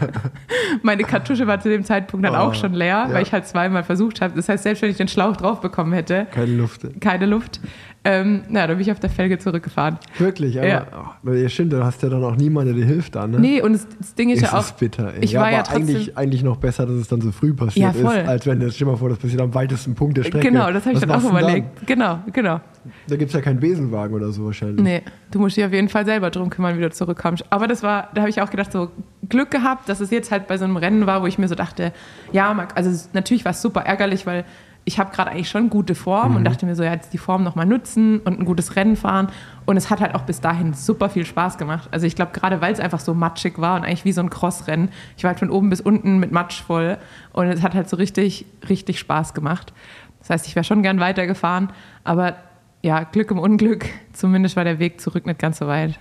Meine 0.82 1.04
Kartusche 1.04 1.46
war 1.46 1.60
zu 1.60 1.68
dem 1.68 1.84
Zeitpunkt 1.84 2.24
dann 2.24 2.34
oh, 2.34 2.38
auch 2.38 2.54
schon 2.54 2.72
leer, 2.72 3.06
ja. 3.08 3.12
weil 3.12 3.22
ich 3.22 3.32
halt 3.32 3.46
zweimal 3.46 3.84
versucht 3.84 4.20
habe. 4.20 4.34
Das 4.34 4.48
heißt, 4.48 4.62
selbst 4.62 4.82
wenn 4.82 4.90
ich 4.90 4.96
den 4.96 5.08
Schlauch 5.08 5.36
drauf 5.36 5.60
bekommen 5.60 5.92
hätte. 5.92 6.26
Keine 6.30 6.52
Luft. 6.52 6.82
Keine 7.00 7.26
Luft. 7.26 7.60
Ähm, 8.04 8.42
na, 8.48 8.66
da 8.66 8.74
bin 8.74 8.82
ich 8.82 8.90
auf 8.90 8.98
der 8.98 9.10
Felge 9.10 9.38
zurückgefahren. 9.38 9.96
Wirklich, 10.18 10.58
aber 10.58 10.66
ja. 10.66 10.86
oh, 11.24 11.48
stimmt, 11.48 11.72
du 11.72 11.84
hast 11.84 12.02
ja 12.02 12.08
dann 12.08 12.24
auch 12.24 12.34
niemanden, 12.34 12.74
der 12.74 12.84
dir 12.84 12.92
hilft 12.92 13.14
dann, 13.14 13.30
ne? 13.30 13.38
Nee, 13.38 13.62
und 13.62 13.74
das, 13.74 13.86
das 13.96 14.14
Ding 14.16 14.30
ist, 14.30 14.42
ist 14.42 14.52
ja 14.52 14.58
auch. 14.58 14.70
bitter, 14.72 15.14
ey. 15.14 15.20
Ich 15.22 15.32
ja, 15.32 15.40
war 15.40 15.52
ja 15.52 15.62
trotzdem, 15.62 15.82
eigentlich, 15.82 16.16
eigentlich 16.16 16.42
noch 16.42 16.56
besser, 16.56 16.84
dass 16.84 16.96
es 16.96 17.06
dann 17.06 17.20
so 17.20 17.30
früh 17.30 17.54
passiert 17.54 17.94
ja, 17.94 18.10
ist, 18.10 18.28
als 18.28 18.46
wenn 18.46 18.58
das, 18.58 18.74
stell 18.74 18.88
mal 18.88 18.96
vor, 18.96 19.08
das 19.08 19.18
passiert 19.18 19.40
am 19.40 19.54
weitesten 19.54 19.94
Punkt 19.94 20.16
der 20.16 20.24
Strecke. 20.24 20.48
Genau, 20.48 20.72
das 20.72 20.84
habe 20.84 20.94
ich 20.94 21.00
dann 21.00 21.12
auch 21.12 21.30
überlegt. 21.30 21.78
Dann? 21.78 21.86
Genau, 21.86 22.18
genau. 22.32 22.60
Da 23.06 23.16
gibt 23.16 23.28
es 23.28 23.34
ja 23.34 23.40
keinen 23.40 23.60
Besenwagen 23.60 24.14
oder 24.16 24.32
so 24.32 24.46
wahrscheinlich. 24.46 24.82
Nee, 24.82 25.02
du 25.30 25.38
musst 25.38 25.56
dich 25.56 25.64
auf 25.64 25.72
jeden 25.72 25.88
Fall 25.88 26.04
selber 26.04 26.30
drum 26.30 26.50
kümmern, 26.50 26.76
wie 26.76 26.82
du 26.82 26.90
zurückkommst. 26.90 27.44
Aber 27.50 27.68
das 27.68 27.84
war, 27.84 28.08
da 28.14 28.22
habe 28.22 28.30
ich 28.30 28.42
auch 28.42 28.50
gedacht, 28.50 28.72
so 28.72 28.90
Glück 29.28 29.52
gehabt, 29.52 29.88
dass 29.88 30.00
es 30.00 30.10
jetzt 30.10 30.32
halt 30.32 30.48
bei 30.48 30.58
so 30.58 30.64
einem 30.64 30.76
Rennen 30.76 31.06
war, 31.06 31.22
wo 31.22 31.26
ich 31.26 31.38
mir 31.38 31.46
so 31.46 31.54
dachte, 31.54 31.92
ja, 32.32 32.68
also 32.74 33.08
natürlich 33.12 33.44
war 33.44 33.52
es 33.52 33.62
super 33.62 33.82
ärgerlich, 33.82 34.26
weil 34.26 34.44
ich 34.84 34.98
habe 34.98 35.14
gerade 35.14 35.30
eigentlich 35.30 35.48
schon 35.48 35.70
gute 35.70 35.94
Form 35.94 36.30
mhm. 36.30 36.36
und 36.38 36.44
dachte 36.44 36.66
mir 36.66 36.74
so, 36.74 36.82
ja, 36.82 36.92
jetzt 36.92 37.12
die 37.12 37.18
Form 37.18 37.44
nochmal 37.44 37.66
nutzen 37.66 38.18
und 38.20 38.40
ein 38.40 38.44
gutes 38.44 38.74
Rennen 38.74 38.96
fahren. 38.96 39.28
Und 39.64 39.76
es 39.76 39.90
hat 39.90 40.00
halt 40.00 40.14
auch 40.14 40.22
bis 40.22 40.40
dahin 40.40 40.74
super 40.74 41.08
viel 41.08 41.24
Spaß 41.24 41.56
gemacht. 41.56 41.88
Also 41.92 42.06
ich 42.06 42.16
glaube, 42.16 42.32
gerade 42.32 42.60
weil 42.60 42.72
es 42.72 42.80
einfach 42.80 42.98
so 42.98 43.14
matschig 43.14 43.58
war 43.60 43.76
und 43.76 43.84
eigentlich 43.84 44.04
wie 44.04 44.12
so 44.12 44.20
ein 44.20 44.30
Crossrennen. 44.30 44.88
Ich 45.16 45.22
war 45.22 45.30
halt 45.30 45.38
von 45.38 45.50
oben 45.50 45.70
bis 45.70 45.80
unten 45.80 46.18
mit 46.18 46.32
Matsch 46.32 46.62
voll 46.62 46.98
und 47.32 47.46
es 47.46 47.62
hat 47.62 47.74
halt 47.74 47.88
so 47.88 47.96
richtig, 47.96 48.44
richtig 48.68 48.98
Spaß 48.98 49.34
gemacht. 49.34 49.72
Das 50.18 50.30
heißt, 50.30 50.46
ich 50.46 50.56
wäre 50.56 50.64
schon 50.64 50.82
gern 50.82 50.98
weitergefahren, 50.98 51.70
aber 52.02 52.36
ja, 52.82 53.04
Glück 53.04 53.30
im 53.30 53.38
Unglück. 53.38 53.86
Zumindest 54.12 54.56
war 54.56 54.64
der 54.64 54.80
Weg 54.80 55.00
zurück 55.00 55.26
nicht 55.26 55.38
ganz 55.38 55.58
so 55.58 55.68
weit. 55.68 56.00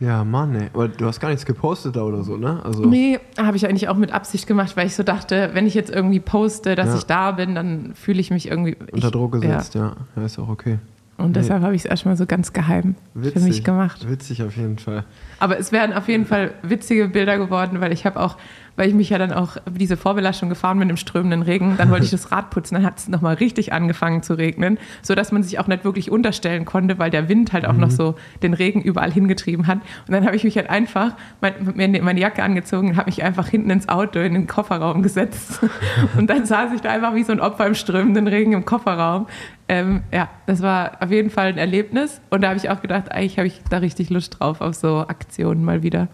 Ja, 0.00 0.22
Mann, 0.22 0.54
ey. 0.54 0.68
Aber 0.72 0.88
du 0.88 1.06
hast 1.06 1.18
gar 1.18 1.28
nichts 1.28 1.44
gepostet 1.44 1.96
da 1.96 2.02
oder 2.02 2.22
so, 2.22 2.36
ne? 2.36 2.62
Also 2.64 2.84
nee, 2.84 3.18
habe 3.36 3.56
ich 3.56 3.66
eigentlich 3.66 3.88
auch 3.88 3.96
mit 3.96 4.12
Absicht 4.12 4.46
gemacht, 4.46 4.76
weil 4.76 4.86
ich 4.86 4.94
so 4.94 5.02
dachte, 5.02 5.50
wenn 5.54 5.66
ich 5.66 5.74
jetzt 5.74 5.90
irgendwie 5.90 6.20
poste, 6.20 6.76
dass 6.76 6.88
ja. 6.88 6.96
ich 6.96 7.06
da 7.06 7.32
bin, 7.32 7.54
dann 7.54 7.94
fühle 7.94 8.20
ich 8.20 8.30
mich 8.30 8.48
irgendwie. 8.48 8.76
Unter 8.92 9.10
Druck 9.10 9.32
gesetzt, 9.32 9.74
ja. 9.74 9.80
ja. 9.86 9.96
ja. 10.16 10.24
ist 10.24 10.38
auch 10.38 10.48
okay. 10.48 10.78
Und 11.16 11.34
deshalb 11.34 11.64
habe 11.64 11.74
ich 11.74 11.84
es 11.84 11.84
erstmal 11.84 12.16
so 12.16 12.26
ganz 12.26 12.52
geheim 12.52 12.94
witzig, 13.12 13.32
für 13.32 13.48
mich 13.48 13.64
gemacht. 13.64 14.08
Witzig 14.08 14.44
auf 14.44 14.56
jeden 14.56 14.78
Fall. 14.78 15.04
Aber 15.40 15.58
es 15.58 15.72
wären 15.72 15.92
auf 15.92 16.06
jeden 16.06 16.26
Fall 16.26 16.52
witzige 16.62 17.08
Bilder 17.08 17.38
geworden, 17.38 17.80
weil 17.80 17.92
ich 17.92 18.06
habe 18.06 18.20
auch 18.20 18.36
weil 18.78 18.88
ich 18.88 18.94
mich 18.94 19.10
ja 19.10 19.18
dann 19.18 19.32
auch 19.32 19.56
diese 19.68 19.96
Vorbelastung 19.96 20.48
gefahren 20.48 20.78
bin 20.78 20.88
im 20.88 20.96
strömenden 20.96 21.42
Regen. 21.42 21.74
Dann 21.76 21.90
wollte 21.90 22.04
ich 22.04 22.12
das 22.12 22.30
Rad 22.30 22.50
putzen, 22.50 22.76
dann 22.76 22.84
hat 22.84 22.98
es 22.98 23.08
nochmal 23.08 23.34
richtig 23.34 23.72
angefangen 23.72 24.22
zu 24.22 24.34
regnen, 24.34 24.78
sodass 25.02 25.32
man 25.32 25.42
sich 25.42 25.58
auch 25.58 25.66
nicht 25.66 25.84
wirklich 25.84 26.12
unterstellen 26.12 26.64
konnte, 26.64 26.98
weil 26.98 27.10
der 27.10 27.28
Wind 27.28 27.52
halt 27.52 27.66
auch 27.66 27.72
mhm. 27.72 27.80
noch 27.80 27.90
so 27.90 28.14
den 28.42 28.54
Regen 28.54 28.80
überall 28.80 29.10
hingetrieben 29.10 29.66
hat. 29.66 29.78
Und 30.06 30.12
dann 30.12 30.24
habe 30.24 30.36
ich 30.36 30.44
mich 30.44 30.56
halt 30.56 30.70
einfach 30.70 31.14
mein, 31.40 31.54
mir 31.74 32.02
meine 32.02 32.20
Jacke 32.20 32.42
angezogen 32.42 32.90
und 32.90 32.96
habe 32.96 33.06
mich 33.06 33.24
einfach 33.24 33.48
hinten 33.48 33.70
ins 33.70 33.88
Auto 33.88 34.20
in 34.20 34.34
den 34.34 34.46
Kofferraum 34.46 35.02
gesetzt. 35.02 35.60
Und 36.16 36.30
dann 36.30 36.46
saß 36.46 36.72
ich 36.72 36.80
da 36.80 36.90
einfach 36.90 37.14
wie 37.14 37.24
so 37.24 37.32
ein 37.32 37.40
Opfer 37.40 37.66
im 37.66 37.74
strömenden 37.74 38.28
Regen 38.28 38.52
im 38.52 38.64
Kofferraum. 38.64 39.26
Ähm, 39.68 40.02
ja, 40.12 40.28
das 40.46 40.62
war 40.62 41.02
auf 41.02 41.10
jeden 41.10 41.30
Fall 41.30 41.48
ein 41.48 41.58
Erlebnis. 41.58 42.20
Und 42.30 42.42
da 42.42 42.48
habe 42.48 42.58
ich 42.58 42.70
auch 42.70 42.80
gedacht, 42.80 43.10
eigentlich 43.12 43.38
habe 43.38 43.48
ich 43.48 43.60
da 43.68 43.78
richtig 43.78 44.10
Lust 44.10 44.38
drauf 44.38 44.60
auf 44.60 44.74
so 44.74 45.00
Aktionen 45.00 45.64
mal 45.64 45.82
wieder. 45.82 46.08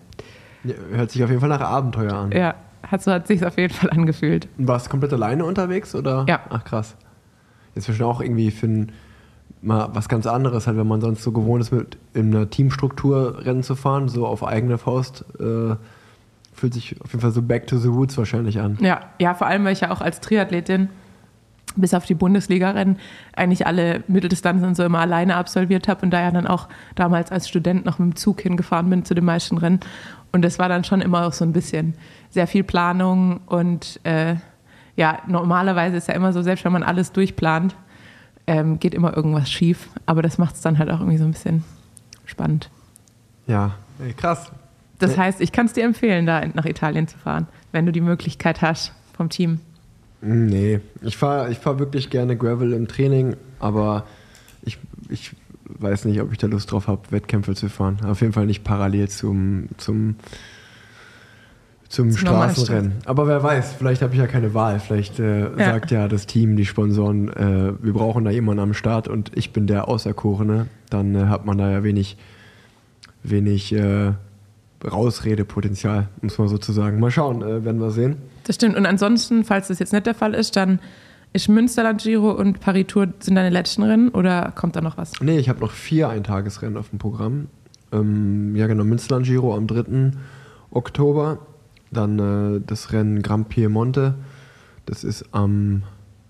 Ja, 0.64 0.74
hört 0.92 1.10
sich 1.10 1.22
auf 1.22 1.30
jeden 1.30 1.40
Fall 1.40 1.48
nach 1.48 1.60
Abenteuer 1.60 2.14
an. 2.14 2.32
Ja, 2.32 2.54
hat, 2.90 3.02
so 3.02 3.12
hat 3.12 3.26
sich 3.26 3.44
auf 3.44 3.56
jeden 3.58 3.72
Fall 3.72 3.90
angefühlt. 3.90 4.48
Warst 4.56 4.86
du 4.86 4.90
komplett 4.90 5.12
alleine 5.12 5.44
unterwegs 5.44 5.94
oder? 5.94 6.24
Ja. 6.28 6.40
Ach 6.50 6.64
krass. 6.64 6.96
Jetzt 7.74 7.86
schon 7.94 8.06
auch 8.06 8.20
irgendwie 8.20 8.50
für 8.50 8.66
ein, 8.66 8.92
mal 9.62 9.88
was 9.92 10.08
ganz 10.08 10.26
anderes, 10.26 10.66
halt, 10.66 10.76
wenn 10.76 10.86
man 10.86 11.00
sonst 11.00 11.22
so 11.22 11.32
gewohnt 11.32 11.62
ist, 11.62 11.72
mit 11.72 11.98
in 12.12 12.34
einer 12.34 12.50
Teamstruktur 12.50 13.44
Rennen 13.44 13.62
zu 13.62 13.74
fahren, 13.74 14.08
so 14.08 14.26
auf 14.26 14.44
eigene 14.44 14.78
Faust. 14.78 15.24
Äh, 15.40 15.76
fühlt 16.52 16.74
sich 16.74 17.00
auf 17.02 17.10
jeden 17.10 17.20
Fall 17.20 17.32
so 17.32 17.42
back 17.42 17.66
to 17.66 17.76
the 17.78 17.88
roots 17.88 18.16
wahrscheinlich 18.16 18.60
an. 18.60 18.78
Ja, 18.80 19.00
ja, 19.18 19.34
vor 19.34 19.48
allem, 19.48 19.64
weil 19.64 19.72
ich 19.72 19.80
ja 19.80 19.90
auch 19.90 20.00
als 20.00 20.20
Triathletin 20.20 20.88
bis 21.76 21.94
auf 21.94 22.04
die 22.04 22.14
Bundesliga-Rennen 22.14 22.98
eigentlich 23.34 23.66
alle 23.66 24.04
Mitteldistanzen 24.06 24.76
so 24.76 24.84
immer 24.84 25.00
alleine 25.00 25.34
absolviert 25.34 25.88
habe 25.88 26.02
und 26.02 26.10
da 26.10 26.20
ja 26.20 26.30
dann 26.30 26.46
auch 26.46 26.68
damals 26.94 27.32
als 27.32 27.48
Student 27.48 27.84
noch 27.84 27.98
mit 27.98 28.12
dem 28.12 28.16
Zug 28.16 28.40
hingefahren 28.40 28.88
bin 28.90 29.04
zu 29.04 29.14
den 29.14 29.24
meisten 29.24 29.58
Rennen 29.58 29.80
und 30.34 30.42
das 30.42 30.58
war 30.58 30.68
dann 30.68 30.82
schon 30.82 31.00
immer 31.00 31.26
auch 31.26 31.32
so 31.32 31.44
ein 31.44 31.52
bisschen 31.52 31.94
sehr 32.28 32.48
viel 32.48 32.64
Planung 32.64 33.40
und 33.46 34.00
äh, 34.02 34.34
ja, 34.96 35.20
normalerweise 35.28 35.96
ist 35.96 36.08
ja 36.08 36.14
immer 36.14 36.32
so, 36.32 36.42
selbst 36.42 36.64
wenn 36.64 36.72
man 36.72 36.82
alles 36.82 37.12
durchplant, 37.12 37.76
ähm, 38.48 38.80
geht 38.80 38.94
immer 38.94 39.16
irgendwas 39.16 39.48
schief. 39.48 39.88
Aber 40.06 40.22
das 40.22 40.36
macht 40.36 40.56
es 40.56 40.60
dann 40.60 40.78
halt 40.78 40.90
auch 40.90 40.98
irgendwie 40.98 41.18
so 41.18 41.24
ein 41.24 41.30
bisschen 41.30 41.62
spannend. 42.26 42.68
Ja, 43.46 43.76
krass. 44.16 44.50
Das 44.98 45.16
heißt, 45.16 45.40
ich 45.40 45.52
kann 45.52 45.66
es 45.66 45.72
dir 45.72 45.84
empfehlen, 45.84 46.26
da 46.26 46.44
nach 46.52 46.64
Italien 46.64 47.06
zu 47.06 47.16
fahren, 47.16 47.46
wenn 47.70 47.86
du 47.86 47.92
die 47.92 48.00
Möglichkeit 48.00 48.60
hast 48.60 48.92
vom 49.16 49.28
Team. 49.28 49.60
Nee, 50.20 50.80
ich 51.02 51.16
fahre 51.16 51.52
ich 51.52 51.58
fahr 51.58 51.78
wirklich 51.78 52.10
gerne 52.10 52.36
Gravel 52.36 52.72
im 52.72 52.88
Training, 52.88 53.36
aber 53.60 54.04
ich, 54.62 54.78
ich 55.10 55.30
weiß 55.66 56.04
nicht, 56.04 56.20
ob 56.20 56.32
ich 56.32 56.38
da 56.38 56.46
Lust 56.46 56.70
drauf 56.70 56.88
habe, 56.88 57.02
Wettkämpfe 57.10 57.54
zu 57.54 57.68
fahren. 57.68 57.98
Auf 58.04 58.20
jeden 58.20 58.32
Fall 58.32 58.46
nicht 58.46 58.64
parallel 58.64 59.08
zum, 59.08 59.68
zum, 59.76 60.16
zum, 61.88 62.10
zum 62.10 62.18
Straßenrennen. 62.18 62.92
Aber 63.04 63.26
wer 63.26 63.42
weiß, 63.42 63.74
vielleicht 63.74 64.02
habe 64.02 64.12
ich 64.14 64.18
ja 64.18 64.26
keine 64.26 64.54
Wahl. 64.54 64.80
Vielleicht 64.80 65.18
äh, 65.18 65.42
ja. 65.42 65.56
sagt 65.56 65.90
ja 65.90 66.08
das 66.08 66.26
Team, 66.26 66.56
die 66.56 66.66
Sponsoren, 66.66 67.28
äh, 67.28 67.72
wir 67.82 67.92
brauchen 67.92 68.24
da 68.24 68.30
jemanden 68.30 68.62
am 68.62 68.74
Start 68.74 69.08
und 69.08 69.32
ich 69.34 69.52
bin 69.52 69.66
der 69.66 69.88
Auserkorene. 69.88 70.66
Dann 70.90 71.14
äh, 71.14 71.26
hat 71.26 71.46
man 71.46 71.58
da 71.58 71.70
ja 71.70 71.82
wenig, 71.82 72.16
wenig 73.22 73.72
äh, 73.72 74.12
Rausredepotenzial, 74.84 76.08
muss 76.20 76.38
man 76.38 76.48
sozusagen. 76.48 77.00
Mal 77.00 77.10
schauen, 77.10 77.42
äh, 77.42 77.64
werden 77.64 77.80
wir 77.80 77.90
sehen. 77.90 78.16
Das 78.44 78.56
stimmt. 78.56 78.76
Und 78.76 78.84
ansonsten, 78.84 79.44
falls 79.44 79.68
das 79.68 79.78
jetzt 79.78 79.92
nicht 79.92 80.06
der 80.06 80.14
Fall 80.14 80.34
ist, 80.34 80.56
dann 80.56 80.78
ist 81.34 81.48
Münsterland 81.48 82.00
Giro 82.00 82.30
und 82.30 82.60
Paris 82.60 82.86
Tour 82.86 83.08
sind 83.18 83.34
deine 83.34 83.50
letzten 83.50 83.82
Rennen 83.82 84.08
oder 84.10 84.52
kommt 84.54 84.76
da 84.76 84.80
noch 84.80 84.96
was? 84.96 85.12
Nee, 85.20 85.38
ich 85.38 85.48
habe 85.48 85.60
noch 85.60 85.72
vier 85.72 86.08
Eintagesrennen 86.08 86.78
auf 86.78 86.90
dem 86.90 87.00
Programm. 87.00 87.48
Ähm, 87.92 88.54
ja, 88.54 88.68
genau, 88.68 88.84
Münsterland 88.84 89.26
Giro 89.26 89.54
am 89.54 89.66
3. 89.66 90.12
Oktober. 90.70 91.38
Dann 91.90 92.18
äh, 92.18 92.60
das 92.64 92.92
Rennen 92.92 93.20
Grand 93.22 93.48
Piemonte. 93.48 94.14
Das 94.86 95.02
ist 95.02 95.24
am 95.32 95.82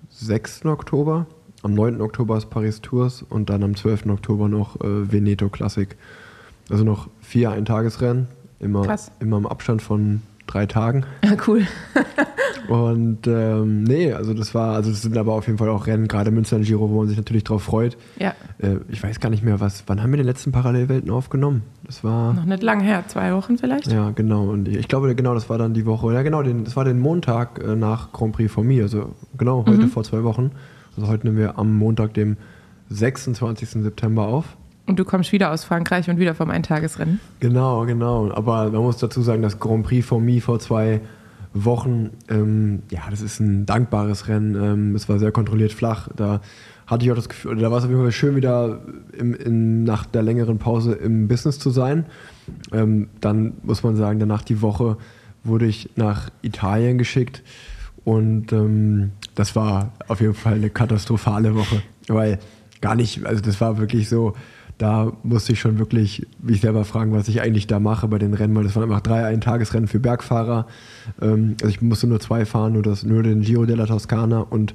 6. 0.08 0.64
Oktober. 0.64 1.26
Am 1.62 1.74
9. 1.74 2.00
Oktober 2.00 2.38
ist 2.38 2.48
Paris 2.48 2.80
Tours 2.80 3.22
und 3.22 3.50
dann 3.50 3.62
am 3.62 3.76
12. 3.76 4.06
Oktober 4.06 4.48
noch 4.48 4.80
äh, 4.80 5.12
Veneto 5.12 5.50
Classic. 5.50 5.96
Also 6.70 6.82
noch 6.82 7.08
vier 7.20 7.50
Eintagesrennen. 7.50 8.26
Immer, 8.58 8.82
Krass. 8.82 9.10
immer 9.20 9.36
im 9.36 9.46
Abstand 9.46 9.82
von 9.82 10.22
drei 10.46 10.66
Tagen. 10.66 11.04
Ja, 11.24 11.36
cool. 11.46 11.66
und 12.68 13.26
ähm, 13.26 13.84
nee, 13.84 14.12
also 14.12 14.34
das 14.34 14.54
war, 14.54 14.74
also 14.74 14.90
das 14.90 15.02
sind 15.02 15.16
aber 15.16 15.32
auf 15.32 15.46
jeden 15.46 15.58
Fall 15.58 15.68
auch 15.68 15.86
Rennen, 15.86 16.08
gerade 16.08 16.30
Münster 16.30 16.56
und 16.56 16.64
Giro, 16.64 16.90
wo 16.90 16.98
man 16.98 17.08
sich 17.08 17.16
natürlich 17.16 17.44
drauf 17.44 17.62
freut. 17.62 17.96
Ja. 18.18 18.34
Äh, 18.58 18.76
ich 18.88 19.02
weiß 19.02 19.20
gar 19.20 19.30
nicht 19.30 19.42
mehr, 19.42 19.60
was, 19.60 19.84
wann 19.86 20.02
haben 20.02 20.10
wir 20.10 20.16
den 20.18 20.26
letzten 20.26 20.52
Parallelwelten 20.52 21.10
aufgenommen? 21.10 21.62
Das 21.84 22.04
war. 22.04 22.34
Noch 22.34 22.44
nicht 22.44 22.62
lang 22.62 22.80
her, 22.80 23.04
zwei 23.08 23.32
Wochen 23.34 23.58
vielleicht? 23.58 23.90
Ja, 23.90 24.10
genau. 24.10 24.44
Und 24.44 24.68
ich 24.68 24.88
glaube, 24.88 25.14
genau, 25.14 25.34
das 25.34 25.48
war 25.48 25.58
dann 25.58 25.74
die 25.74 25.86
Woche, 25.86 26.12
ja 26.12 26.22
genau, 26.22 26.42
den, 26.42 26.64
das 26.64 26.76
war 26.76 26.84
den 26.84 27.00
Montag 27.00 27.62
äh, 27.62 27.76
nach 27.76 28.12
Grand 28.12 28.32
Prix 28.32 28.52
von 28.52 28.66
mir, 28.66 28.84
also 28.84 29.14
genau, 29.36 29.64
heute 29.66 29.82
mhm. 29.82 29.88
vor 29.88 30.04
zwei 30.04 30.22
Wochen. 30.24 30.52
Also 30.96 31.08
heute 31.08 31.26
nehmen 31.26 31.38
wir 31.38 31.58
am 31.58 31.74
Montag, 31.74 32.14
dem 32.14 32.36
26. 32.90 33.70
September 33.82 34.26
auf. 34.26 34.56
Und 34.86 34.98
du 34.98 35.04
kommst 35.04 35.32
wieder 35.32 35.50
aus 35.50 35.64
Frankreich 35.64 36.10
und 36.10 36.18
wieder 36.18 36.34
vom 36.34 36.50
Eintagesrennen. 36.50 37.20
Genau, 37.40 37.86
genau. 37.86 38.30
Aber 38.32 38.70
man 38.70 38.82
muss 38.82 38.98
dazu 38.98 39.22
sagen, 39.22 39.42
das 39.42 39.58
Grand 39.58 39.86
Prix 39.86 40.06
von 40.06 40.24
mir 40.24 40.42
vor 40.42 40.58
zwei 40.58 41.00
Wochen, 41.54 42.10
ähm, 42.28 42.82
ja, 42.90 43.02
das 43.08 43.22
ist 43.22 43.40
ein 43.40 43.64
dankbares 43.64 44.28
Rennen. 44.28 44.54
Ähm, 44.54 44.94
es 44.94 45.08
war 45.08 45.18
sehr 45.18 45.32
kontrolliert 45.32 45.72
flach. 45.72 46.08
Da 46.14 46.40
hatte 46.86 47.04
ich 47.04 47.12
auch 47.12 47.16
das 47.16 47.28
Gefühl, 47.28 47.56
da 47.56 47.70
war 47.70 47.78
es 47.78 47.84
auf 47.84 47.90
jeden 47.90 48.02
Fall 48.02 48.12
schön, 48.12 48.36
wieder 48.36 48.80
im, 49.16 49.34
in, 49.34 49.84
nach 49.84 50.04
der 50.04 50.22
längeren 50.22 50.58
Pause 50.58 50.92
im 50.92 51.28
Business 51.28 51.58
zu 51.58 51.70
sein. 51.70 52.06
Ähm, 52.72 53.08
dann 53.20 53.54
muss 53.62 53.82
man 53.82 53.96
sagen, 53.96 54.18
danach 54.18 54.42
die 54.42 54.60
Woche 54.60 54.98
wurde 55.44 55.66
ich 55.66 55.90
nach 55.96 56.30
Italien 56.42 56.98
geschickt 56.98 57.42
und 58.04 58.52
ähm, 58.52 59.12
das 59.34 59.56
war 59.56 59.92
auf 60.08 60.20
jeden 60.20 60.34
Fall 60.34 60.54
eine 60.54 60.70
katastrophale 60.70 61.54
Woche, 61.54 61.82
weil 62.08 62.38
gar 62.80 62.94
nicht, 62.94 63.24
also 63.24 63.42
das 63.42 63.60
war 63.60 63.78
wirklich 63.78 64.08
so, 64.08 64.34
da 64.78 65.12
musste 65.22 65.52
ich 65.52 65.60
schon 65.60 65.78
wirklich 65.78 66.26
mich 66.42 66.60
selber 66.60 66.84
fragen, 66.84 67.12
was 67.12 67.28
ich 67.28 67.40
eigentlich 67.40 67.66
da 67.66 67.78
mache 67.78 68.08
bei 68.08 68.18
den 68.18 68.34
Rennen, 68.34 68.54
weil 68.56 68.64
das 68.64 68.74
waren 68.74 68.84
einfach 68.84 69.00
drei 69.00 69.24
Eintagesrennen 69.24 69.88
für 69.88 70.00
Bergfahrer. 70.00 70.66
Ähm, 71.22 71.56
also 71.60 71.68
ich 71.68 71.80
musste 71.80 72.06
nur 72.06 72.20
zwei 72.20 72.44
fahren, 72.44 72.72
nur, 72.72 72.82
das, 72.82 73.04
nur 73.04 73.22
den 73.22 73.42
Giro 73.42 73.66
della 73.66 73.86
Toscana 73.86 74.40
und 74.40 74.74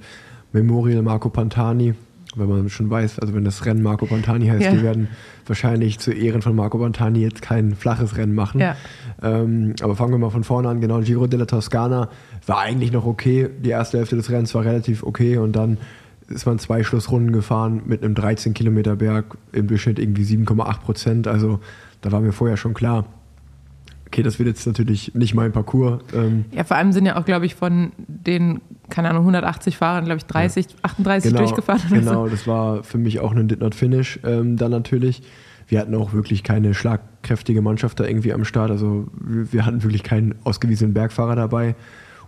Memorial 0.53 1.01
Marco 1.01 1.29
Pantani. 1.29 1.95
Wenn 2.35 2.47
man 2.47 2.69
schon 2.69 2.89
weiß, 2.89 3.19
also 3.19 3.33
wenn 3.33 3.43
das 3.43 3.65
Rennen 3.65 3.81
Marco 3.81 4.05
Pantani 4.05 4.47
heißt, 4.47 4.65
ja. 4.65 4.71
die 4.71 4.83
werden 4.83 5.07
wahrscheinlich 5.47 5.97
zu 5.97 6.11
Ehren 6.11 6.43
von 6.43 6.55
Marco 6.55 6.77
Pantani 6.77 7.21
jetzt 7.21 7.41
kein 7.41 7.75
flaches 7.75 8.15
Rennen 8.17 8.35
machen. 8.35 8.61
Ja. 8.61 8.75
Ähm, 9.21 9.73
aber 9.81 9.95
fangen 9.95 10.11
wir 10.11 10.19
mal 10.19 10.29
von 10.29 10.43
vorne 10.43 10.69
an. 10.69 10.79
Genau, 10.79 10.99
Giro 10.99 11.25
della 11.27 11.45
Toscana 11.45 12.09
war 12.45 12.59
eigentlich 12.59 12.91
noch 12.91 13.05
okay. 13.05 13.49
Die 13.63 13.69
erste 13.69 13.97
Hälfte 13.97 14.15
des 14.15 14.29
Rennens 14.29 14.53
war 14.53 14.63
relativ 14.63 15.03
okay 15.03 15.37
und 15.37 15.55
dann 15.55 15.77
ist 16.29 16.45
man 16.45 16.59
zwei 16.59 16.83
Schlussrunden 16.83 17.31
gefahren 17.31 17.81
mit 17.85 18.03
einem 18.03 18.15
13 18.15 18.53
Kilometer 18.53 18.95
Berg, 18.95 19.37
im 19.51 19.67
Durchschnitt 19.67 19.99
irgendwie 19.99 20.23
7,8 20.23 20.79
Prozent. 20.81 21.27
Also 21.27 21.59
da 22.01 22.11
war 22.11 22.21
mir 22.21 22.31
vorher 22.31 22.57
schon 22.57 22.73
klar, 22.73 23.05
okay, 24.07 24.23
das 24.23 24.39
wird 24.39 24.47
jetzt 24.47 24.65
natürlich 24.65 25.13
nicht 25.13 25.35
mein 25.35 25.51
Parcours. 25.51 26.01
Ähm 26.13 26.45
ja, 26.51 26.63
vor 26.63 26.77
allem 26.77 26.91
sind 26.91 27.05
ja 27.05 27.17
auch, 27.17 27.25
glaube 27.25 27.45
ich, 27.45 27.55
von 27.55 27.91
den, 28.07 28.61
keine 28.89 29.09
Ahnung, 29.09 29.21
180 29.21 29.77
Fahrern, 29.77 30.05
glaube 30.05 30.17
ich, 30.17 30.25
30, 30.25 30.65
ja. 30.65 30.71
38 30.81 31.31
genau, 31.31 31.43
durchgefahren. 31.43 31.81
Genau, 31.89 32.27
das 32.27 32.47
war 32.47 32.83
für 32.83 32.97
mich 32.97 33.19
auch 33.19 33.33
ein 33.33 33.47
Did 33.47 33.59
Not 33.59 33.75
Finish 33.75 34.19
ähm, 34.23 34.57
dann 34.57 34.71
natürlich. 34.71 35.21
Wir 35.67 35.79
hatten 35.79 35.93
auch 35.93 36.13
wirklich 36.13 36.43
keine 36.43 36.73
schlagkräftige 36.73 37.61
Mannschaft 37.61 37.99
da 37.99 38.05
irgendwie 38.05 38.33
am 38.33 38.43
Start. 38.43 38.71
Also 38.71 39.07
wir 39.13 39.65
hatten 39.65 39.83
wirklich 39.83 40.01
keinen 40.01 40.33
ausgewiesenen 40.43 40.95
Bergfahrer 40.95 41.35
dabei. 41.35 41.75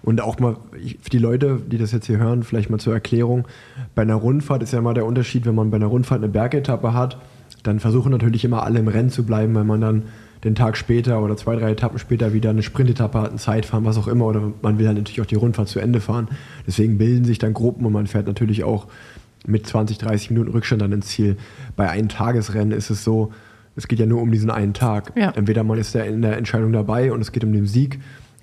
Und 0.03 0.21
auch 0.21 0.39
mal 0.39 0.57
für 1.01 1.09
die 1.09 1.19
Leute, 1.19 1.61
die 1.65 1.77
das 1.77 1.91
jetzt 1.91 2.07
hier 2.07 2.17
hören, 2.17 2.43
vielleicht 2.43 2.69
mal 2.69 2.79
zur 2.79 2.93
Erklärung. 2.93 3.47
Bei 3.93 4.01
einer 4.01 4.15
Rundfahrt 4.15 4.63
ist 4.63 4.73
ja 4.73 4.81
mal 4.81 4.93
der 4.93 5.05
Unterschied, 5.05 5.45
wenn 5.45 5.55
man 5.55 5.69
bei 5.69 5.77
einer 5.77 5.85
Rundfahrt 5.87 6.21
eine 6.21 6.31
Bergetappe 6.31 6.93
hat, 6.93 7.17
dann 7.63 7.79
versuchen 7.79 8.11
natürlich 8.11 8.43
immer 8.43 8.63
alle 8.63 8.79
im 8.79 8.87
Rennen 8.87 9.09
zu 9.09 9.25
bleiben, 9.25 9.53
weil 9.53 9.63
man 9.63 9.81
dann 9.81 10.03
den 10.43 10.55
Tag 10.55 10.75
später 10.75 11.21
oder 11.21 11.37
zwei, 11.37 11.55
drei 11.55 11.71
Etappen 11.71 11.99
später 11.99 12.33
wieder 12.33 12.49
eine 12.49 12.63
Sprintetappe 12.63 13.21
hat, 13.21 13.31
ein 13.31 13.37
Zeitfahren, 13.37 13.85
was 13.85 13.97
auch 13.97 14.07
immer, 14.07 14.25
oder 14.25 14.51
man 14.63 14.79
will 14.79 14.85
dann 14.85 14.95
natürlich 14.95 15.21
auch 15.21 15.25
die 15.27 15.35
Rundfahrt 15.35 15.67
zu 15.67 15.79
Ende 15.79 16.01
fahren. 16.01 16.29
Deswegen 16.65 16.97
bilden 16.97 17.25
sich 17.25 17.37
dann 17.37 17.53
Gruppen 17.53 17.85
und 17.85 17.93
man 17.93 18.07
fährt 18.07 18.25
natürlich 18.25 18.63
auch 18.63 18.87
mit 19.45 19.67
20, 19.67 19.99
30 19.99 20.31
Minuten 20.31 20.51
Rückstand 20.51 20.81
dann 20.81 20.91
ins 20.91 21.07
Ziel. 21.07 21.37
Bei 21.75 21.89
einem 21.89 22.09
Tagesrennen 22.09 22.71
ist 22.71 22.89
es 22.89 23.03
so, 23.03 23.31
es 23.75 23.87
geht 23.87 23.99
ja 23.99 24.05
nur 24.05 24.21
um 24.21 24.31
diesen 24.31 24.49
einen 24.49 24.73
Tag. 24.73 25.13
Ja. 25.15 25.31
Entweder 25.31 25.63
man 25.63 25.77
ist 25.77 25.93
da 25.93 26.01
in 26.01 26.21
der 26.21 26.37
Entscheidung 26.37 26.73
dabei 26.73 27.11
und 27.11 27.21
es 27.21 27.31
geht 27.31 27.43
um 27.43 27.53
den 27.53 27.67
Sieg 27.67 27.99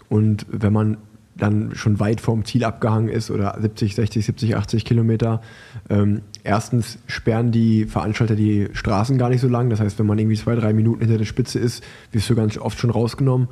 und 0.09 0.47
wenn 0.51 0.73
man 0.73 0.97
dann 1.39 1.75
schon 1.75 2.01
weit 2.01 2.21
vorm 2.21 2.45
Ziel 2.45 2.65
abgehangen 2.65 3.09
ist 3.09 3.31
oder 3.31 3.57
70, 3.61 3.95
60, 3.95 4.27
70, 4.27 4.57
80 4.57 4.85
Kilometer. 4.85 5.41
Ähm, 5.89 6.23
erstens 6.45 6.99
sperren 7.07 7.53
die 7.53 7.87
Veranstalter 7.87 8.35
die 8.35 8.69
Straßen 8.73 9.19
gar 9.19 9.29
nicht 9.31 9.41
so 9.41 9.49
lang. 9.49 9.71
Das 9.71 9.81
heißt, 9.81 9.99
wenn 9.99 10.07
man 10.07 10.19
irgendwie 10.19 10.37
zwei, 10.37 10.55
drei 10.57 10.73
Minuten 10.73 11.01
hinter 11.01 11.19
der 11.19 11.25
Spitze 11.25 11.59
ist, 11.59 11.83
wirst 12.13 12.29
du 12.29 12.35
ganz 12.35 12.59
oft 12.59 12.79
schon 12.79 12.91
rausgenommen. 12.91 13.49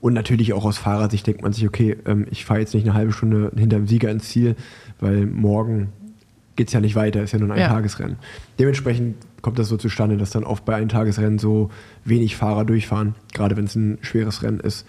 Und 0.00 0.12
natürlich 0.12 0.52
auch 0.52 0.64
aus 0.64 0.78
Fahrersicht 0.78 1.26
denkt 1.26 1.42
man 1.42 1.52
sich, 1.52 1.66
okay, 1.66 1.96
ähm, 2.06 2.26
ich 2.30 2.44
fahre 2.44 2.60
jetzt 2.60 2.74
nicht 2.74 2.84
eine 2.84 2.94
halbe 2.94 3.12
Stunde 3.12 3.52
hinter 3.56 3.76
dem 3.76 3.86
Sieger 3.86 4.10
ins 4.10 4.28
Ziel, 4.28 4.56
weil 5.00 5.26
morgen 5.26 5.92
geht 6.54 6.68
es 6.68 6.72
ja 6.72 6.80
nicht 6.80 6.96
weiter, 6.96 7.22
ist 7.22 7.32
ja 7.32 7.38
nur 7.38 7.52
ein 7.52 7.60
ja. 7.60 7.68
Tagesrennen. 7.68 8.16
Dementsprechend 8.58 9.16
kommt 9.42 9.58
das 9.58 9.68
so 9.68 9.76
zustande, 9.76 10.16
dass 10.16 10.30
dann 10.30 10.44
oft 10.44 10.64
bei 10.64 10.74
einem 10.74 10.88
Tagesrennen 10.88 11.38
so 11.38 11.70
wenig 12.04 12.36
Fahrer 12.36 12.64
durchfahren, 12.64 13.14
gerade 13.32 13.56
wenn 13.56 13.66
es 13.66 13.76
ein 13.76 13.98
schweres 14.00 14.42
Rennen 14.42 14.60
ist. 14.60 14.86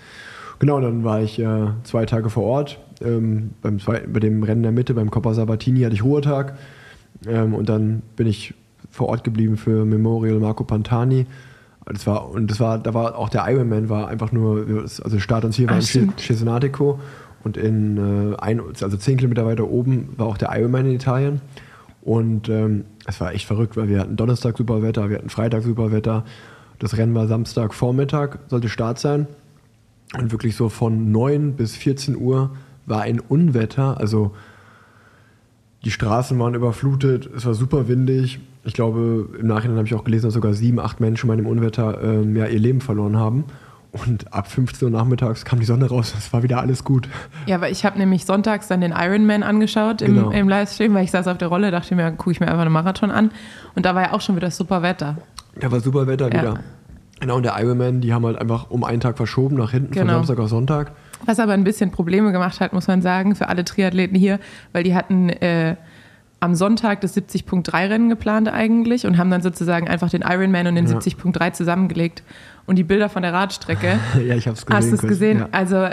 Genau, 0.60 0.80
dann 0.80 1.04
war 1.04 1.22
ich 1.22 1.40
äh, 1.40 1.68
zwei 1.84 2.06
Tage 2.06 2.30
vor 2.30 2.44
Ort. 2.44 2.80
Ähm, 3.02 3.52
beim 3.62 3.80
zweiten, 3.80 4.12
bei 4.12 4.20
dem 4.20 4.42
Rennen 4.44 4.64
der 4.64 4.72
Mitte, 4.72 4.94
beim 4.94 5.12
Coppa 5.12 5.34
Sabatini, 5.34 5.82
hatte 5.82 5.94
ich 5.94 6.04
Ruhetag. 6.04 6.58
Ähm, 7.28 7.54
und 7.54 7.70
dann 7.70 8.02
bin 8.16 8.28
ich 8.28 8.54
vor 8.90 9.10
Ort 9.10 9.24
geblieben 9.24 9.58
für 9.58 9.86
Memorial 9.86 10.40
Marco 10.40 10.64
Pantani. 10.64 11.26
Das 11.86 12.06
war, 12.06 12.30
und 12.30 12.52
das 12.52 12.60
war, 12.60 12.80
da 12.80 12.94
war 12.94 13.18
auch 13.18 13.30
der 13.30 13.48
Ironman 13.48 13.88
war 13.88 14.08
einfach 14.10 14.32
nur, 14.32 14.66
also 15.04 15.20
Start 15.20 15.46
und 15.46 15.54
Ziel 15.54 15.70
war 15.70 15.78
Ach, 15.82 15.96
in 15.96 16.14
Cesenatico 16.18 17.00
und 17.44 17.56
in 17.56 18.34
äh, 18.34 18.36
ein, 18.38 18.60
also 18.60 18.98
zehn 18.98 19.18
Kilometer 19.18 19.46
weiter 19.46 19.70
oben 19.70 20.10
war 20.18 20.28
auch 20.28 20.38
der 20.38 20.50
Ironman 20.58 20.86
in 20.88 20.96
Italien. 20.96 21.42
Und 22.02 22.50
ähm, 22.50 22.86
es 23.06 23.22
war 23.22 23.34
echt 23.34 23.46
verrückt, 23.46 23.78
weil 23.78 23.88
wir 23.88 24.00
hatten 24.00 24.16
Donnerstag 24.16 24.58
super 24.58 24.82
Wetter, 24.82 25.10
wir 25.10 25.18
hatten 25.18 25.30
Freitag 25.30 25.64
super 25.64 25.92
Wetter. 25.92 26.26
Das 26.80 26.98
Rennen 26.98 27.16
war 27.16 27.28
Samstag 27.28 27.74
Vormittag, 27.74 28.40
sollte 28.48 28.70
Start 28.70 29.00
sein. 29.00 29.28
Und 30.16 30.32
wirklich 30.32 30.56
so 30.56 30.70
von 30.70 31.12
9 31.12 31.54
bis 31.54 31.76
14 31.76 32.16
Uhr 32.16 32.52
war 32.86 33.02
ein 33.02 33.20
Unwetter. 33.20 34.00
Also 34.00 34.34
die 35.84 35.92
Straßen 35.92 36.38
waren 36.40 36.56
überflutet, 36.56 37.30
es 37.36 37.46
war 37.46 37.54
super 37.54 37.88
windig. 37.88 38.40
Ich 38.64 38.74
glaube, 38.74 39.30
im 39.40 39.48
Nachhinein 39.48 39.78
habe 39.78 39.88
ich 39.88 39.94
auch 39.94 40.04
gelesen, 40.04 40.28
dass 40.28 40.34
sogar 40.34 40.54
sieben, 40.54 40.80
acht 40.80 41.00
Menschen 41.00 41.28
bei 41.28 41.36
dem 41.36 41.46
Unwetter 41.46 42.02
ähm, 42.04 42.36
ja, 42.36 42.46
ihr 42.46 42.60
Leben 42.60 42.82
verloren 42.82 43.18
haben. 43.18 43.46
Und 43.92 44.34
ab 44.34 44.52
15 44.52 44.86
Uhr 44.86 44.92
nachmittags 44.92 45.46
kam 45.46 45.60
die 45.60 45.66
Sonne 45.66 45.88
raus, 45.88 46.14
es 46.18 46.32
war 46.34 46.44
wieder 46.44 46.60
alles 46.60 46.84
gut. 46.84 47.08
Ja, 47.46 47.62
weil 47.62 47.72
ich 47.72 47.86
habe 47.86 47.98
nämlich 47.98 48.26
sonntags 48.26 48.68
dann 48.68 48.82
den 48.82 48.92
Ironman 48.92 49.44
angeschaut 49.44 50.02
im, 50.02 50.16
genau. 50.16 50.32
im 50.32 50.50
Livestream, 50.50 50.94
weil 50.94 51.06
ich 51.06 51.12
saß 51.12 51.28
auf 51.28 51.38
der 51.38 51.48
Rolle, 51.48 51.72
dachte 51.72 51.96
mir, 51.96 52.12
gucke 52.12 52.32
ich 52.32 52.40
mir 52.40 52.48
einfach 52.48 52.62
einen 52.62 52.74
Marathon 52.74 53.12
an. 53.12 53.32
Und 53.76 53.86
da 53.86 53.96
war 53.96 54.04
ja 54.04 54.14
auch 54.14 54.22
schon 54.22 54.36
wieder 54.36 54.52
super 54.52 54.82
Wetter. 54.82 55.18
Da 55.60 55.72
war 55.72 55.80
super 55.80 56.06
Wetter 56.06 56.32
ja. 56.34 56.42
wieder. 56.42 56.60
Genau, 57.20 57.38
und 57.38 57.44
der 57.44 57.60
Ironman, 57.60 58.02
die 58.02 58.14
haben 58.14 58.26
halt 58.26 58.40
einfach 58.40 58.70
um 58.70 58.84
einen 58.84 59.00
Tag 59.00 59.18
verschoben, 59.18 59.58
nach 59.58 59.72
hinten, 59.72 59.92
genau. 59.92 60.06
von 60.06 60.26
Samstag 60.26 60.40
auf 60.40 60.50
Sonntag. 60.50 60.92
Was 61.26 61.40
aber 61.40 61.54
ein 61.54 61.64
bisschen 61.64 61.92
Probleme 61.92 62.32
gemacht 62.32 62.60
hat, 62.60 62.74
muss 62.74 62.88
man 62.88 63.02
sagen, 63.02 63.36
für 63.36 63.50
alle 63.50 63.66
Triathleten 63.66 64.16
hier, 64.16 64.40
weil 64.72 64.84
die 64.84 64.94
hatten 64.94 65.30
äh, 65.30 65.76
am 66.40 66.54
Sonntag 66.54 67.02
das 67.02 67.18
70.3-Rennen 67.18 68.10
geplant 68.10 68.48
eigentlich 68.48 69.08
und 69.08 69.18
haben 69.18 69.32
dann 69.32 69.42
sozusagen 69.42 69.88
einfach 69.88 70.10
den 70.10 70.22
Ironman 70.22 70.68
und 70.68 70.76
den 70.76 70.86
ja. 70.86 70.98
70.3 70.98 71.54
zusammengelegt. 71.54 72.24
Und 72.68 72.76
die 72.76 72.84
Bilder 72.84 73.10
von 73.10 73.24
der 73.24 73.34
Radstrecke. 73.34 74.00
ja, 74.28 74.36
ich 74.36 74.48
habe 74.48 74.58
es 74.58 74.66
gesehen. 74.66 74.78
Hast 74.78 74.92
du 74.92 74.96
es 74.96 75.02
gesehen? 75.02 75.40
Ja. 75.40 75.48
Also 75.52 75.88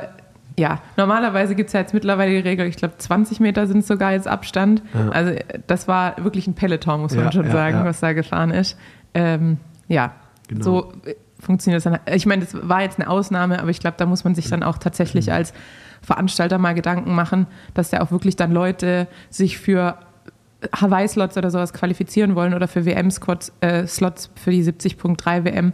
ja, 0.58 0.80
normalerweise 0.96 1.54
gibt 1.54 1.68
es 1.68 1.72
ja 1.72 1.80
jetzt 1.80 1.94
mittlerweile 1.94 2.30
die 2.30 2.48
Regel, 2.48 2.66
ich 2.66 2.76
glaube 2.76 2.94
20 2.96 3.40
Meter 3.40 3.66
sind 3.66 3.84
sogar 3.84 4.12
jetzt 4.12 4.28
Abstand. 4.28 4.82
Ja. 4.92 5.08
Also 5.08 5.32
das 5.66 5.88
war 5.88 6.16
wirklich 6.22 6.46
ein 6.46 6.54
Peloton, 6.54 7.00
muss 7.00 7.14
man 7.14 7.32
schon 7.32 7.50
sagen, 7.50 7.84
was 7.84 8.00
da 8.00 8.12
gefahren 8.12 8.50
ist. 8.50 8.76
Ähm, 9.14 9.58
ja, 9.88 10.12
Genau. 10.48 10.62
So 10.62 10.92
äh, 11.04 11.14
funktioniert 11.40 11.84
das 11.84 11.92
dann. 11.92 12.00
Ich 12.14 12.26
meine, 12.26 12.44
das 12.44 12.56
war 12.68 12.82
jetzt 12.82 12.98
eine 12.98 13.08
Ausnahme, 13.08 13.60
aber 13.60 13.70
ich 13.70 13.80
glaube, 13.80 13.96
da 13.98 14.06
muss 14.06 14.24
man 14.24 14.34
sich 14.34 14.48
dann 14.48 14.62
auch 14.62 14.78
tatsächlich 14.78 15.26
mhm. 15.26 15.32
als 15.32 15.52
Veranstalter 16.02 16.58
mal 16.58 16.74
Gedanken 16.74 17.14
machen, 17.14 17.46
dass 17.72 17.90
da 17.90 18.00
auch 18.00 18.10
wirklich 18.10 18.36
dann 18.36 18.52
Leute 18.52 19.08
sich 19.30 19.58
für 19.58 19.98
Hawaii-Slots 20.74 21.36
oder 21.36 21.50
sowas 21.50 21.72
qualifizieren 21.72 22.34
wollen 22.34 22.54
oder 22.54 22.68
für 22.68 22.86
WM-Slots 22.86 23.52
äh, 23.60 23.86
für 23.86 24.50
die 24.50 24.62
70.3 24.62 25.44
WM 25.44 25.72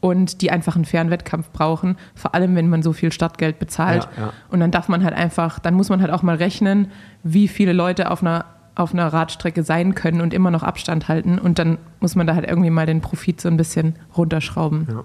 und 0.00 0.40
die 0.40 0.50
einfach 0.50 0.76
einen 0.76 0.86
fairen 0.86 1.10
Wettkampf 1.10 1.50
brauchen, 1.50 1.96
vor 2.14 2.34
allem 2.34 2.56
wenn 2.56 2.68
man 2.68 2.82
so 2.82 2.92
viel 2.92 3.12
Startgeld 3.12 3.58
bezahlt. 3.58 4.08
Ja, 4.16 4.24
ja. 4.24 4.32
Und 4.48 4.60
dann 4.60 4.70
darf 4.70 4.88
man 4.88 5.04
halt 5.04 5.14
einfach, 5.14 5.58
dann 5.58 5.74
muss 5.74 5.90
man 5.90 6.00
halt 6.00 6.10
auch 6.10 6.22
mal 6.22 6.36
rechnen, 6.36 6.90
wie 7.22 7.48
viele 7.48 7.72
Leute 7.72 8.10
auf 8.10 8.22
einer 8.22 8.46
auf 8.74 8.92
einer 8.92 9.08
Radstrecke 9.08 9.62
sein 9.62 9.94
können 9.94 10.20
und 10.20 10.32
immer 10.34 10.50
noch 10.50 10.62
Abstand 10.62 11.08
halten. 11.08 11.38
Und 11.38 11.58
dann 11.58 11.78
muss 12.00 12.14
man 12.14 12.26
da 12.26 12.34
halt 12.34 12.48
irgendwie 12.48 12.70
mal 12.70 12.86
den 12.86 13.00
Profit 13.00 13.40
so 13.40 13.48
ein 13.48 13.56
bisschen 13.56 13.96
runterschrauben. 14.16 14.86
Ja, 14.90 15.04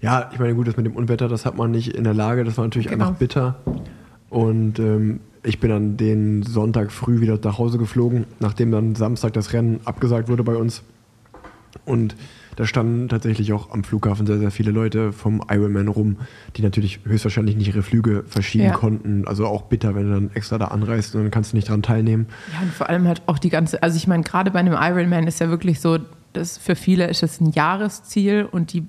ja 0.00 0.30
ich 0.32 0.38
meine, 0.38 0.54
gut, 0.54 0.68
das 0.68 0.76
mit 0.76 0.86
dem 0.86 0.94
Unwetter, 0.94 1.28
das 1.28 1.46
hat 1.46 1.56
man 1.56 1.70
nicht 1.70 1.94
in 1.94 2.04
der 2.04 2.14
Lage. 2.14 2.44
Das 2.44 2.56
war 2.56 2.64
natürlich 2.64 2.88
genau. 2.88 3.06
einfach 3.06 3.18
bitter. 3.18 3.56
Und 4.28 4.78
ähm, 4.78 5.20
ich 5.42 5.60
bin 5.60 5.70
dann 5.70 5.96
den 5.96 6.42
Sonntag 6.42 6.92
früh 6.92 7.20
wieder 7.20 7.38
nach 7.42 7.58
Hause 7.58 7.78
geflogen, 7.78 8.26
nachdem 8.38 8.70
dann 8.70 8.94
Samstag 8.94 9.32
das 9.32 9.52
Rennen 9.52 9.80
abgesagt 9.84 10.28
wurde 10.28 10.44
bei 10.44 10.56
uns. 10.56 10.82
Und 11.84 12.14
da 12.60 12.66
standen 12.66 13.08
tatsächlich 13.08 13.54
auch 13.54 13.70
am 13.70 13.84
Flughafen 13.84 14.26
sehr, 14.26 14.38
sehr 14.38 14.50
viele 14.50 14.70
Leute 14.70 15.14
vom 15.14 15.42
Ironman 15.48 15.88
rum, 15.88 16.16
die 16.56 16.62
natürlich 16.62 17.00
höchstwahrscheinlich 17.04 17.56
nicht 17.56 17.68
ihre 17.68 17.82
Flüge 17.82 18.22
verschieben 18.26 18.64
ja. 18.64 18.72
konnten. 18.72 19.26
Also 19.26 19.46
auch 19.46 19.62
bitter, 19.62 19.94
wenn 19.94 20.08
du 20.08 20.12
dann 20.12 20.30
extra 20.34 20.58
da 20.58 20.66
anreist 20.66 21.14
und 21.14 21.22
dann 21.22 21.30
kannst 21.30 21.52
du 21.52 21.56
nicht 21.56 21.70
dran 21.70 21.80
teilnehmen. 21.80 22.26
Ja, 22.52 22.60
und 22.60 22.70
vor 22.70 22.90
allem 22.90 23.08
halt 23.08 23.22
auch 23.24 23.38
die 23.38 23.48
ganze, 23.48 23.82
also 23.82 23.96
ich 23.96 24.06
meine, 24.06 24.24
gerade 24.24 24.50
bei 24.50 24.58
einem 24.58 24.74
Ironman 24.74 25.26
ist 25.26 25.40
ja 25.40 25.48
wirklich 25.48 25.80
so, 25.80 26.00
dass 26.34 26.58
für 26.58 26.74
viele 26.74 27.06
ist 27.06 27.22
es 27.22 27.40
ein 27.40 27.50
Jahresziel 27.50 28.44
und 28.44 28.74
die, 28.74 28.86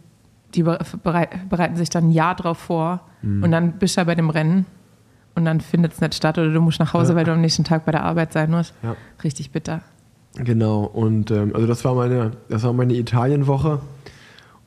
die 0.53 0.63
bereiten 0.63 1.77
sich 1.77 1.89
dann 1.89 2.09
ein 2.09 2.11
Jahr 2.11 2.35
drauf 2.35 2.57
vor 2.57 2.99
mhm. 3.21 3.41
und 3.41 3.51
dann 3.51 3.79
bist 3.79 3.95
du 3.95 4.01
ja 4.01 4.03
bei 4.03 4.15
dem 4.15 4.29
Rennen 4.29 4.65
und 5.35 5.45
dann 5.45 5.61
findet 5.61 5.93
es 5.93 6.01
nicht 6.01 6.15
statt 6.15 6.37
oder 6.37 6.51
du 6.51 6.59
musst 6.59 6.81
nach 6.81 6.91
Hause, 6.91 7.13
ja. 7.13 7.15
weil 7.15 7.23
du 7.23 7.31
am 7.31 7.39
nächsten 7.39 7.63
Tag 7.63 7.85
bei 7.85 7.93
der 7.93 8.03
Arbeit 8.03 8.33
sein 8.33 8.51
musst. 8.51 8.73
Ja. 8.83 8.97
Richtig 9.23 9.51
bitter. 9.51 9.79
Genau, 10.35 10.83
und 10.83 11.29
ähm, 11.31 11.51
also 11.53 11.67
das 11.67 11.83
war 11.83 11.95
meine, 11.95 12.31
das 12.49 12.63
war 12.63 12.73
meine 12.73 12.93
Italienwoche. 12.93 13.79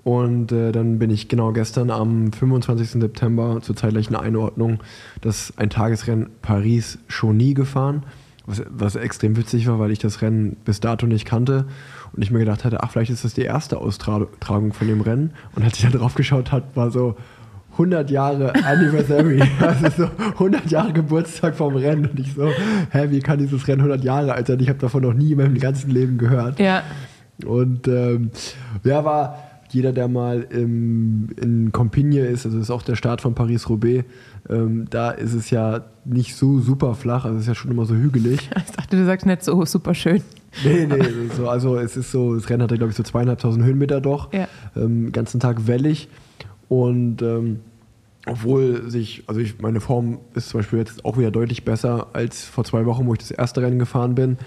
Und 0.02 0.52
äh, 0.52 0.70
dann 0.70 0.98
bin 0.98 1.08
ich 1.08 1.28
genau 1.28 1.52
gestern 1.52 1.90
am 1.90 2.30
25. 2.30 3.00
September 3.00 3.60
zur 3.62 3.74
zeitlichen 3.74 4.14
Einordnung 4.14 4.80
das 5.22 5.54
ein 5.56 5.70
Tagesrennen 5.70 6.28
Paris-Chauny 6.42 7.54
gefahren, 7.54 8.02
was, 8.44 8.62
was 8.68 8.96
extrem 8.96 9.38
witzig 9.38 9.66
war, 9.66 9.78
weil 9.78 9.90
ich 9.90 9.98
das 9.98 10.20
Rennen 10.20 10.56
bis 10.66 10.80
dato 10.80 11.06
nicht 11.06 11.24
kannte 11.24 11.64
und 12.12 12.22
ich 12.22 12.30
mir 12.30 12.40
gedacht 12.40 12.64
hatte, 12.64 12.82
ach, 12.82 12.90
vielleicht 12.90 13.10
ist 13.10 13.24
das 13.24 13.32
die 13.32 13.42
erste 13.42 13.78
Austragung 13.78 14.74
von 14.74 14.86
dem 14.86 15.00
Rennen. 15.00 15.32
Und 15.54 15.64
als 15.64 15.78
ich 15.78 15.82
dann 15.82 15.92
drauf 15.92 16.14
geschaut 16.14 16.52
habe, 16.52 16.66
war 16.74 16.90
so, 16.90 17.16
100 17.74 18.10
Jahre 18.10 18.52
Anniversary, 18.64 19.42
also 19.60 20.04
so 20.04 20.10
100 20.34 20.70
Jahre 20.70 20.92
Geburtstag 20.92 21.54
vom 21.54 21.76
Rennen. 21.76 22.06
Und 22.06 22.18
ich 22.18 22.34
so, 22.34 22.48
hä, 22.90 23.06
wie 23.10 23.20
kann 23.20 23.38
dieses 23.38 23.66
Rennen 23.68 23.80
100 23.80 24.04
Jahre 24.04 24.34
alt 24.34 24.46
sein? 24.46 24.60
Ich 24.60 24.68
habe 24.68 24.78
davon 24.78 25.02
noch 25.02 25.14
nie 25.14 25.32
in 25.32 25.38
meinem 25.38 25.58
ganzen 25.58 25.90
Leben 25.90 26.18
gehört. 26.18 26.58
Ja. 26.58 26.82
Und 27.44 27.88
ähm, 27.88 28.30
ja, 28.84 29.04
war 29.04 29.38
jeder, 29.70 29.92
der 29.92 30.06
mal 30.06 30.46
im, 30.50 31.30
in 31.40 31.72
Compigne 31.72 32.20
ist, 32.20 32.46
also 32.46 32.58
ist 32.58 32.70
auch 32.70 32.82
der 32.82 32.94
Start 32.94 33.20
von 33.20 33.34
Paris-Roubaix, 33.34 34.04
ähm, 34.48 34.86
da 34.88 35.10
ist 35.10 35.34
es 35.34 35.50
ja 35.50 35.80
nicht 36.04 36.36
so 36.36 36.60
super 36.60 36.94
flach, 36.94 37.24
also 37.24 37.36
es 37.36 37.42
ist 37.42 37.48
ja 37.48 37.54
schon 37.56 37.72
immer 37.72 37.84
so 37.84 37.94
hügelig. 37.94 38.50
Ich 38.56 38.76
dachte, 38.76 38.96
du 38.96 39.04
sagst 39.04 39.26
nicht 39.26 39.42
so 39.42 39.64
super 39.64 39.94
schön. 39.94 40.22
Nee, 40.64 40.86
nee, 40.86 41.02
so, 41.36 41.48
also 41.48 41.76
es 41.76 41.96
ist 41.96 42.12
so, 42.12 42.36
das 42.36 42.48
Rennen 42.48 42.62
hat 42.62 42.70
ja 42.70 42.76
glaube 42.76 42.90
ich 42.90 42.96
so 42.96 43.02
zweieinhalbtausend 43.02 43.64
Höhenmeter 43.64 44.00
doch, 44.00 44.32
ja. 44.32 44.46
ähm, 44.76 45.10
ganzen 45.10 45.40
Tag 45.40 45.66
wellig 45.66 46.08
und 46.82 47.22
ähm, 47.22 47.60
obwohl 48.26 48.90
sich, 48.90 49.24
also 49.26 49.40
ich, 49.40 49.60
meine 49.60 49.80
Form 49.80 50.18
ist 50.34 50.48
zum 50.48 50.60
Beispiel 50.60 50.78
jetzt 50.78 51.04
auch 51.04 51.18
wieder 51.18 51.30
deutlich 51.30 51.64
besser 51.64 52.08
als 52.14 52.44
vor 52.44 52.64
zwei 52.64 52.86
Wochen, 52.86 53.06
wo 53.06 53.12
ich 53.12 53.18
das 53.18 53.30
erste 53.30 53.60
Rennen 53.62 53.78
gefahren 53.78 54.14
bin. 54.14 54.38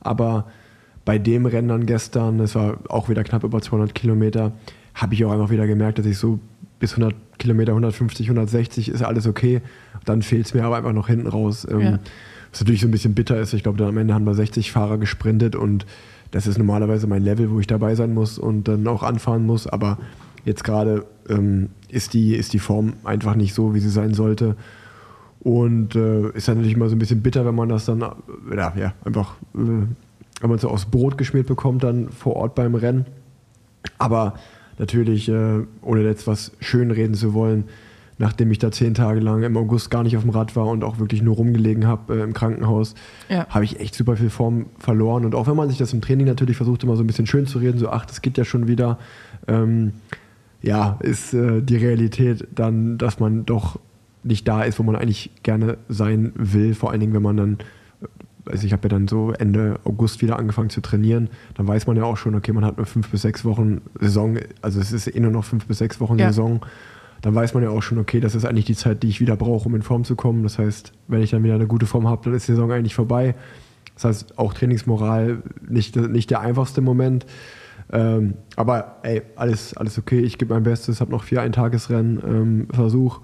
Aber 0.00 0.46
bei 1.04 1.18
dem 1.18 1.46
Rennen 1.46 1.68
dann 1.68 1.86
gestern, 1.86 2.40
es 2.40 2.54
war 2.54 2.78
auch 2.88 3.08
wieder 3.08 3.24
knapp 3.24 3.44
über 3.44 3.60
200 3.60 3.94
Kilometer, 3.94 4.52
habe 4.94 5.14
ich 5.14 5.24
auch 5.24 5.32
einfach 5.32 5.50
wieder 5.50 5.66
gemerkt, 5.66 5.98
dass 5.98 6.06
ich 6.06 6.18
so 6.18 6.40
bis 6.78 6.92
100 6.92 7.14
Kilometer, 7.38 7.72
150, 7.72 8.26
160 8.26 8.88
ist 8.88 9.02
alles 9.02 9.26
okay. 9.26 9.60
Dann 10.04 10.22
fehlt 10.22 10.46
es 10.46 10.54
mir 10.54 10.64
aber 10.64 10.76
einfach 10.76 10.92
noch 10.92 11.08
hinten 11.08 11.26
raus. 11.26 11.66
Ähm, 11.70 11.80
ja. 11.80 11.98
Was 12.50 12.60
natürlich 12.60 12.80
so 12.80 12.88
ein 12.88 12.92
bisschen 12.92 13.14
bitter 13.14 13.38
ist. 13.38 13.52
Ich 13.52 13.62
glaube, 13.62 13.78
dann 13.78 13.88
am 13.88 13.98
Ende 13.98 14.14
haben 14.14 14.24
wir 14.24 14.34
60 14.34 14.72
Fahrer 14.72 14.98
gesprintet 14.98 15.56
und 15.56 15.84
das 16.30 16.46
ist 16.46 16.58
normalerweise 16.58 17.06
mein 17.06 17.22
Level, 17.22 17.50
wo 17.50 17.60
ich 17.60 17.66
dabei 17.66 17.94
sein 17.94 18.14
muss 18.14 18.38
und 18.38 18.66
dann 18.66 18.86
auch 18.88 19.02
anfahren 19.02 19.44
muss. 19.44 19.66
Aber 19.66 19.98
Jetzt 20.46 20.62
gerade 20.62 21.04
ähm, 21.28 21.70
ist, 21.88 22.14
die, 22.14 22.34
ist 22.34 22.52
die 22.52 22.58
Form 22.58 22.94
einfach 23.04 23.34
nicht 23.34 23.54
so, 23.54 23.74
wie 23.74 23.80
sie 23.80 23.90
sein 23.90 24.14
sollte. 24.14 24.56
Und 25.40 25.94
äh, 25.94 26.30
ist 26.30 26.48
dann 26.48 26.56
natürlich 26.56 26.76
immer 26.76 26.88
so 26.88 26.96
ein 26.96 26.98
bisschen 26.98 27.22
bitter, 27.22 27.46
wenn 27.46 27.54
man 27.54 27.68
das 27.68 27.84
dann 27.84 28.02
äh, 28.02 28.56
ja, 28.56 28.72
ja, 28.76 28.94
einfach, 29.04 29.34
äh, 29.54 29.58
wenn 29.58 30.48
man 30.48 30.54
es 30.54 30.62
so 30.62 30.68
aus 30.68 30.86
Brot 30.86 31.18
geschmiert 31.18 31.46
bekommt, 31.46 31.84
dann 31.84 32.10
vor 32.10 32.36
Ort 32.36 32.54
beim 32.54 32.74
Rennen. 32.74 33.06
Aber 33.98 34.34
natürlich, 34.78 35.28
äh, 35.28 35.60
ohne 35.82 36.02
jetzt 36.02 36.26
was 36.26 36.52
schönreden 36.60 37.14
zu 37.14 37.32
wollen, 37.32 37.64
nachdem 38.18 38.50
ich 38.50 38.58
da 38.58 38.72
zehn 38.72 38.94
Tage 38.94 39.20
lang 39.20 39.42
im 39.42 39.56
August 39.56 39.90
gar 39.90 40.02
nicht 40.02 40.16
auf 40.16 40.22
dem 40.22 40.30
Rad 40.30 40.56
war 40.56 40.66
und 40.66 40.84
auch 40.84 40.98
wirklich 40.98 41.22
nur 41.22 41.36
rumgelegen 41.36 41.86
habe 41.86 42.16
äh, 42.16 42.22
im 42.22 42.32
Krankenhaus, 42.32 42.94
ja. 43.28 43.46
habe 43.48 43.64
ich 43.64 43.78
echt 43.78 43.94
super 43.94 44.16
viel 44.16 44.30
Form 44.30 44.66
verloren. 44.78 45.24
Und 45.24 45.34
auch 45.34 45.46
wenn 45.46 45.56
man 45.56 45.68
sich 45.68 45.78
das 45.78 45.92
im 45.92 46.00
Training 46.00 46.26
natürlich 46.26 46.56
versucht, 46.56 46.82
immer 46.82 46.96
so 46.96 47.02
ein 47.02 47.06
bisschen 47.06 47.26
schön 47.26 47.46
zu 47.46 47.58
reden, 47.58 47.78
so, 47.78 47.90
ach, 47.90 48.06
das 48.06 48.22
geht 48.22 48.38
ja 48.38 48.44
schon 48.44 48.68
wieder. 48.68 48.98
Ähm, 49.46 49.92
ja, 50.62 50.98
ist 51.02 51.34
äh, 51.34 51.62
die 51.62 51.76
Realität 51.76 52.46
dann, 52.54 52.98
dass 52.98 53.20
man 53.20 53.46
doch 53.46 53.78
nicht 54.22 54.46
da 54.48 54.62
ist, 54.62 54.78
wo 54.78 54.82
man 54.82 54.96
eigentlich 54.96 55.30
gerne 55.42 55.78
sein 55.88 56.32
will. 56.34 56.74
Vor 56.74 56.90
allen 56.90 57.00
Dingen, 57.00 57.14
wenn 57.14 57.22
man 57.22 57.36
dann, 57.36 57.58
also 58.44 58.66
ich 58.66 58.72
habe 58.72 58.84
ja 58.84 58.88
dann 58.88 59.08
so 59.08 59.32
Ende 59.32 59.78
August 59.84 60.22
wieder 60.22 60.38
angefangen 60.38 60.70
zu 60.70 60.80
trainieren, 60.80 61.28
dann 61.54 61.68
weiß 61.68 61.86
man 61.86 61.96
ja 61.96 62.04
auch 62.04 62.16
schon, 62.16 62.34
okay, 62.34 62.52
man 62.52 62.64
hat 62.64 62.76
nur 62.76 62.86
fünf 62.86 63.08
bis 63.08 63.22
sechs 63.22 63.44
Wochen 63.44 63.80
Saison, 64.00 64.38
also 64.62 64.80
es 64.80 64.92
ist 64.92 65.06
eh 65.06 65.20
nur 65.20 65.30
noch 65.30 65.44
fünf 65.44 65.66
bis 65.66 65.78
sechs 65.78 66.00
Wochen 66.00 66.18
ja. 66.18 66.28
Saison. 66.28 66.64
Dann 67.22 67.34
weiß 67.34 67.54
man 67.54 67.62
ja 67.62 67.70
auch 67.70 67.82
schon, 67.82 67.98
okay, 67.98 68.20
das 68.20 68.34
ist 68.34 68.44
eigentlich 68.44 68.66
die 68.66 68.76
Zeit, 68.76 69.02
die 69.02 69.08
ich 69.08 69.20
wieder 69.20 69.36
brauche, 69.36 69.68
um 69.68 69.74
in 69.74 69.82
Form 69.82 70.04
zu 70.04 70.16
kommen. 70.16 70.42
Das 70.42 70.58
heißt, 70.58 70.92
wenn 71.08 71.22
ich 71.22 71.30
dann 71.30 71.42
wieder 71.44 71.54
eine 71.54 71.66
gute 71.66 71.86
Form 71.86 72.06
habe, 72.06 72.22
dann 72.24 72.34
ist 72.34 72.46
die 72.46 72.52
Saison 72.52 72.70
eigentlich 72.72 72.94
vorbei. 72.94 73.34
Das 73.94 74.04
heißt, 74.04 74.38
auch 74.38 74.52
Trainingsmoral 74.52 75.42
nicht, 75.66 75.96
nicht 75.96 76.30
der 76.30 76.40
einfachste 76.40 76.82
Moment. 76.82 77.24
Ähm, 77.92 78.34
aber 78.56 78.96
ey, 79.02 79.22
alles, 79.36 79.76
alles 79.76 79.98
okay. 79.98 80.20
Ich 80.20 80.38
gebe 80.38 80.54
mein 80.54 80.62
Bestes, 80.62 81.00
habe 81.00 81.10
noch 81.10 81.22
vier 81.22 81.42
Eintagesrennen, 81.42 82.22
ähm, 82.26 82.68
versuche 82.72 83.20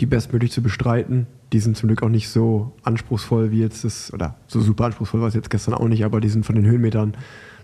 die 0.00 0.06
bestmöglich 0.06 0.52
zu 0.52 0.62
bestreiten. 0.62 1.26
Die 1.52 1.60
sind 1.60 1.76
zum 1.76 1.88
Glück 1.88 2.02
auch 2.02 2.08
nicht 2.08 2.28
so 2.28 2.72
anspruchsvoll 2.82 3.50
wie 3.50 3.60
jetzt 3.60 3.84
das, 3.84 4.12
oder 4.12 4.34
so 4.46 4.60
super 4.60 4.84
anspruchsvoll 4.84 5.20
war 5.20 5.28
es 5.28 5.34
jetzt 5.34 5.50
gestern 5.50 5.74
auch 5.74 5.88
nicht, 5.88 6.04
aber 6.04 6.20
die 6.20 6.28
sind 6.28 6.44
von 6.44 6.54
den 6.54 6.66
Höhenmetern 6.66 7.16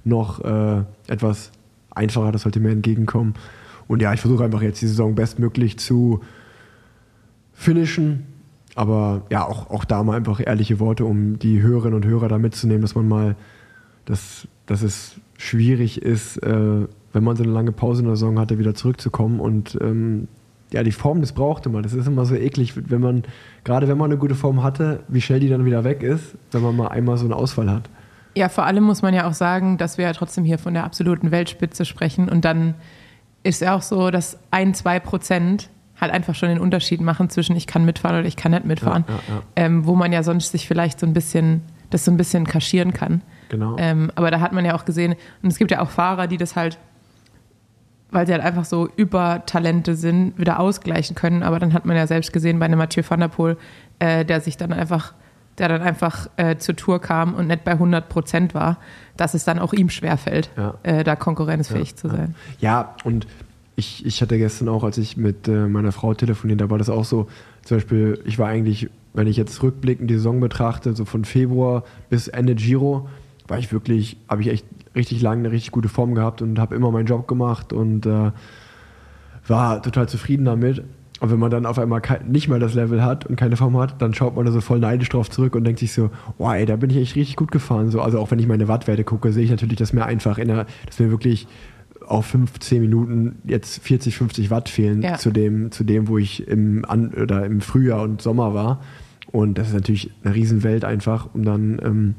noch 0.04 0.42
äh, 0.42 0.82
etwas 1.06 1.50
einfacher, 1.90 2.32
das 2.32 2.42
sollte 2.42 2.60
mir 2.60 2.70
entgegenkommen. 2.70 3.34
Und 3.86 4.00
ja, 4.00 4.12
ich 4.14 4.20
versuche 4.20 4.44
einfach 4.44 4.62
jetzt 4.62 4.80
die 4.80 4.86
Saison 4.86 5.14
bestmöglich 5.14 5.78
zu 5.78 6.22
finishen. 7.52 8.26
Aber 8.74 9.22
ja, 9.30 9.46
auch, 9.46 9.70
auch 9.70 9.84
da 9.84 10.02
mal 10.02 10.16
einfach 10.16 10.40
ehrliche 10.44 10.80
Worte, 10.80 11.04
um 11.04 11.38
die 11.38 11.60
Hörerinnen 11.60 11.94
und 11.94 12.06
Hörer 12.06 12.28
da 12.28 12.38
mitzunehmen, 12.38 12.82
dass 12.82 12.94
man 12.94 13.06
mal, 13.06 13.36
dass, 14.06 14.48
dass 14.66 14.82
es 14.82 15.16
schwierig 15.38 16.02
ist, 16.02 16.36
äh, 16.38 16.86
wenn 17.12 17.24
man 17.24 17.36
so 17.36 17.42
eine 17.42 17.52
lange 17.52 17.72
Pause 17.72 18.02
in 18.02 18.06
der 18.06 18.16
Saison 18.16 18.38
hatte, 18.38 18.58
wieder 18.58 18.74
zurückzukommen 18.74 19.40
und 19.40 19.78
ähm, 19.80 20.28
ja, 20.72 20.82
die 20.82 20.92
Form, 20.92 21.20
das 21.20 21.32
braucht 21.32 21.66
immer. 21.66 21.82
Das 21.82 21.92
ist 21.92 22.08
immer 22.08 22.24
so 22.26 22.34
eklig, 22.34 22.72
wenn 22.74 23.00
man, 23.00 23.22
gerade 23.62 23.86
wenn 23.86 23.96
man 23.96 24.10
eine 24.10 24.18
gute 24.18 24.34
Form 24.34 24.64
hatte, 24.64 25.04
wie 25.06 25.20
schnell 25.20 25.38
die 25.38 25.48
dann 25.48 25.64
wieder 25.64 25.84
weg 25.84 26.02
ist, 26.02 26.34
wenn 26.50 26.62
man 26.62 26.76
mal 26.76 26.88
einmal 26.88 27.16
so 27.16 27.26
eine 27.26 27.36
Ausfall 27.36 27.70
hat. 27.70 27.88
Ja, 28.36 28.48
vor 28.48 28.64
allem 28.66 28.82
muss 28.82 29.00
man 29.00 29.14
ja 29.14 29.28
auch 29.28 29.34
sagen, 29.34 29.78
dass 29.78 29.98
wir 29.98 30.06
ja 30.06 30.12
trotzdem 30.12 30.42
hier 30.44 30.58
von 30.58 30.74
der 30.74 30.82
absoluten 30.82 31.30
Weltspitze 31.30 31.84
sprechen. 31.84 32.28
Und 32.28 32.44
dann 32.44 32.74
ist 33.44 33.60
ja 33.60 33.76
auch 33.76 33.82
so, 33.82 34.10
dass 34.10 34.38
ein, 34.50 34.74
zwei 34.74 34.98
Prozent 34.98 35.70
halt 36.00 36.12
einfach 36.12 36.34
schon 36.34 36.48
den 36.48 36.58
Unterschied 36.58 37.00
machen 37.00 37.30
zwischen 37.30 37.54
ich 37.54 37.68
kann 37.68 37.84
mitfahren 37.84 38.18
oder 38.18 38.26
ich 38.26 38.36
kann 38.36 38.50
nicht 38.50 38.64
mitfahren. 38.64 39.04
Ja, 39.06 39.14
ja, 39.14 39.34
ja. 39.34 39.42
Ähm, 39.54 39.86
wo 39.86 39.94
man 39.94 40.12
ja 40.12 40.24
sonst 40.24 40.50
sich 40.50 40.66
vielleicht 40.66 40.98
so 40.98 41.06
ein 41.06 41.12
bisschen, 41.12 41.62
das 41.90 42.04
so 42.04 42.10
ein 42.10 42.16
bisschen 42.16 42.44
kaschieren 42.46 42.92
kann. 42.92 43.22
Genau. 43.54 43.76
Ähm, 43.78 44.10
aber 44.16 44.32
da 44.32 44.40
hat 44.40 44.52
man 44.52 44.64
ja 44.64 44.74
auch 44.74 44.84
gesehen, 44.84 45.14
und 45.42 45.52
es 45.52 45.58
gibt 45.58 45.70
ja 45.70 45.80
auch 45.80 45.90
Fahrer, 45.90 46.26
die 46.26 46.38
das 46.38 46.56
halt 46.56 46.78
weil 48.14 48.26
sie 48.26 48.32
halt 48.32 48.44
einfach 48.44 48.64
so 48.64 48.88
Übertalente 48.96 49.96
sind, 49.96 50.38
wieder 50.38 50.60
ausgleichen 50.60 51.16
können. 51.16 51.42
Aber 51.42 51.58
dann 51.58 51.72
hat 51.72 51.84
man 51.84 51.96
ja 51.96 52.06
selbst 52.06 52.32
gesehen 52.32 52.60
bei 52.60 52.66
einem 52.66 52.78
Mathieu 52.78 53.02
van 53.06 53.18
der 53.18 53.28
Poel, 53.28 53.56
äh, 53.98 54.24
der 54.24 54.40
sich 54.40 54.56
dann 54.56 54.72
einfach, 54.72 55.14
der 55.58 55.68
dann 55.68 55.82
einfach 55.82 56.28
äh, 56.36 56.56
zur 56.56 56.76
Tour 56.76 57.00
kam 57.00 57.34
und 57.34 57.48
nicht 57.48 57.64
bei 57.64 57.72
100 57.72 58.08
Prozent 58.08 58.54
war, 58.54 58.78
dass 59.16 59.34
es 59.34 59.44
dann 59.44 59.58
auch 59.58 59.72
ihm 59.72 59.90
schwerfällt, 59.90 60.50
ja. 60.56 60.74
äh, 60.84 61.02
da 61.02 61.16
konkurrenzfähig 61.16 61.90
ja, 61.90 61.96
zu 61.96 62.08
sein. 62.08 62.36
Ja, 62.60 62.94
und 63.02 63.26
ich, 63.74 64.06
ich 64.06 64.22
hatte 64.22 64.38
gestern 64.38 64.68
auch, 64.68 64.84
als 64.84 64.96
ich 64.96 65.16
mit 65.16 65.48
äh, 65.48 65.66
meiner 65.66 65.90
Frau 65.90 66.14
telefoniert, 66.14 66.60
da 66.60 66.70
war 66.70 66.78
das 66.78 66.88
auch 66.88 67.04
so, 67.04 67.26
zum 67.64 67.78
Beispiel, 67.78 68.20
ich 68.24 68.38
war 68.38 68.48
eigentlich, 68.48 68.90
wenn 69.12 69.26
ich 69.26 69.36
jetzt 69.36 69.60
rückblickend 69.60 70.08
die 70.08 70.14
Saison 70.14 70.38
betrachte, 70.38 70.94
so 70.94 71.04
von 71.04 71.24
Februar 71.24 71.82
bis 72.10 72.28
Ende 72.28 72.54
Giro, 72.54 73.08
war 73.46 73.58
ich 73.58 73.72
wirklich, 73.72 74.16
habe 74.28 74.42
ich 74.42 74.48
echt 74.48 74.66
richtig 74.94 75.22
lange 75.22 75.40
eine 75.40 75.52
richtig 75.52 75.72
gute 75.72 75.88
Form 75.88 76.14
gehabt 76.14 76.42
und 76.42 76.58
habe 76.58 76.74
immer 76.74 76.90
meinen 76.90 77.06
Job 77.06 77.28
gemacht 77.28 77.72
und 77.72 78.06
äh, 78.06 78.30
war 79.46 79.82
total 79.82 80.08
zufrieden 80.08 80.44
damit. 80.44 80.82
Und 81.20 81.30
wenn 81.30 81.38
man 81.38 81.50
dann 81.50 81.64
auf 81.64 81.78
einmal 81.78 82.02
nicht 82.26 82.48
mehr 82.48 82.58
das 82.58 82.74
Level 82.74 83.02
hat 83.02 83.24
und 83.24 83.36
keine 83.36 83.56
Form 83.56 83.76
hat, 83.78 84.02
dann 84.02 84.14
schaut 84.14 84.36
man 84.36 84.44
da 84.44 84.52
so 84.52 84.60
voll 84.60 84.78
neidisch 84.78 85.08
drauf 85.08 85.30
zurück 85.30 85.54
und 85.54 85.64
denkt 85.64 85.78
sich 85.78 85.92
so, 85.92 86.10
wow, 86.38 86.52
ey, 86.52 86.66
da 86.66 86.76
bin 86.76 86.90
ich 86.90 86.96
echt 86.96 87.16
richtig 87.16 87.36
gut 87.36 87.50
gefahren. 87.50 87.90
So, 87.90 88.00
also 88.00 88.18
auch 88.18 88.30
wenn 88.30 88.38
ich 88.38 88.46
meine 88.48 88.68
Wattwerte 88.68 89.04
gucke, 89.04 89.32
sehe 89.32 89.44
ich 89.44 89.50
natürlich, 89.50 89.78
dass 89.78 89.92
mir 89.92 90.04
einfach 90.04 90.38
in 90.38 90.48
der, 90.48 90.66
dass 90.86 90.98
mir 90.98 91.10
wirklich 91.10 91.46
auf 92.06 92.26
15 92.26 92.80
Minuten 92.80 93.36
jetzt 93.44 93.82
40, 93.82 94.16
50 94.16 94.50
Watt 94.50 94.68
fehlen 94.68 95.02
ja. 95.02 95.16
zu, 95.16 95.30
dem, 95.30 95.70
zu 95.70 95.84
dem, 95.84 96.08
wo 96.08 96.18
ich 96.18 96.46
im, 96.46 96.84
An 96.84 97.14
oder 97.14 97.46
im 97.46 97.60
Frühjahr 97.60 98.02
und 98.02 98.20
Sommer 98.20 98.52
war. 98.52 98.82
Und 99.32 99.56
das 99.56 99.68
ist 99.68 99.74
natürlich 99.74 100.10
eine 100.22 100.34
Riesenwelt 100.34 100.84
einfach, 100.84 101.28
um 101.32 101.44
dann 101.44 101.80
ähm, 101.82 102.14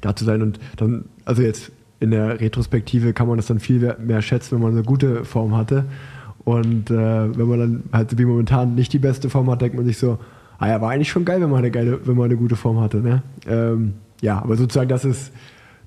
da 0.00 0.14
zu 0.14 0.24
sein. 0.24 0.42
Und 0.42 0.58
dann, 0.76 1.06
also 1.24 1.42
jetzt 1.42 1.72
in 2.00 2.10
der 2.10 2.40
Retrospektive 2.40 3.12
kann 3.12 3.28
man 3.28 3.36
das 3.36 3.46
dann 3.46 3.60
viel 3.60 3.96
mehr 3.98 4.22
schätzen, 4.22 4.56
wenn 4.56 4.62
man 4.62 4.72
eine 4.72 4.82
gute 4.82 5.24
Form 5.24 5.56
hatte. 5.56 5.84
Und 6.44 6.90
äh, 6.90 7.36
wenn 7.36 7.46
man 7.46 7.58
dann 7.58 7.82
halt 7.92 8.16
wie 8.16 8.24
momentan 8.24 8.74
nicht 8.74 8.92
die 8.92 8.98
beste 8.98 9.28
Form 9.28 9.50
hat, 9.50 9.60
denkt 9.60 9.76
man 9.76 9.84
sich 9.84 9.98
so, 9.98 10.18
ah 10.58 10.68
ja, 10.68 10.80
war 10.80 10.90
eigentlich 10.90 11.10
schon 11.10 11.24
geil, 11.24 11.40
wenn 11.40 11.50
man 11.50 11.58
eine 11.58 11.70
geile, 11.70 12.06
wenn 12.06 12.16
man 12.16 12.26
eine 12.26 12.36
gute 12.36 12.56
Form 12.56 12.80
hatte. 12.80 12.98
Ne? 12.98 13.22
Ähm, 13.46 13.94
ja, 14.20 14.40
aber 14.40 14.56
sozusagen 14.56 14.88
das 14.88 15.04
ist, 15.04 15.32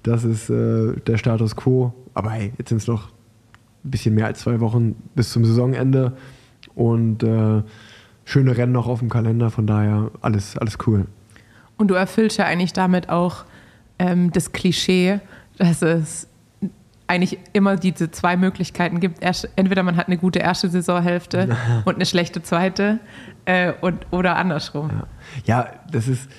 das 0.04 0.24
ist 0.24 0.50
äh, 0.50 0.94
der 1.08 1.18
Status 1.18 1.56
quo. 1.56 1.94
Aber 2.14 2.32
hey, 2.32 2.54
jetzt 2.58 2.70
sind 2.70 2.78
es 2.78 2.88
noch 2.88 3.10
ein 3.84 3.92
bisschen 3.92 4.16
mehr 4.16 4.28
als 4.28 4.42
zwei 4.42 4.60
Wochen 4.60 4.96
bis 5.16 5.32
zum 5.32 5.46
Saisonende 5.46 6.14
und 6.76 7.24
äh, 7.24 7.64
schöne 8.26 8.58
Rennen 8.58 8.74
noch 8.74 8.88
auf 8.88 9.00
dem 9.00 9.10
Kalender. 9.10 9.50
Von 9.50 9.68
daher 9.68 10.12
alles, 10.22 10.58
alles 10.58 10.78
cool. 10.86 11.06
Und 11.78 11.88
du 11.88 11.96
erfüllst 11.96 12.38
ja 12.38 12.46
eigentlich 12.46 12.74
damit 12.74 13.10
auch 13.10 13.46
ähm, 14.02 14.32
das 14.32 14.52
Klischee, 14.52 15.20
dass 15.58 15.84
es 15.84 16.28
eigentlich 17.06 17.38
immer 17.54 17.76
diese 17.76 18.10
zwei 18.10 18.36
Möglichkeiten 18.36 19.00
gibt. 19.00 19.20
entweder 19.56 19.84
man 19.84 19.98
hat 19.98 20.08
eine 20.08 20.18
gute 20.18 20.40
erste 20.40 20.70
Saisonhälfte 20.70 21.56
und 21.86 21.96
eine 21.96 22.06
schlechte 22.06 22.42
zweite 22.42 23.00
äh, 23.46 23.74
und, 23.82 24.08
oder 24.12 24.38
andersrum. 24.38 24.90
Ja. 24.90 25.08
ja, 25.46 25.70
das 25.92 26.08
ist, 26.08 26.30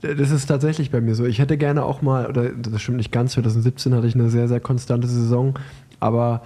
das 0.00 0.30
ist 0.30 0.46
tatsächlich 0.46 0.90
bei 0.90 1.00
mir 1.00 1.14
so. 1.14 1.26
Ich 1.26 1.38
hätte 1.38 1.58
gerne 1.58 1.84
auch 1.84 2.02
mal, 2.02 2.26
oder 2.26 2.50
das 2.50 2.80
stimmt 2.80 2.98
nicht 2.98 3.12
ganz, 3.12 3.32
2017 3.32 3.94
hatte 3.94 4.06
ich 4.06 4.14
eine 4.14 4.30
sehr, 4.30 4.48
sehr 4.48 4.60
konstante 4.60 5.06
Saison, 5.06 5.58
aber 6.00 6.42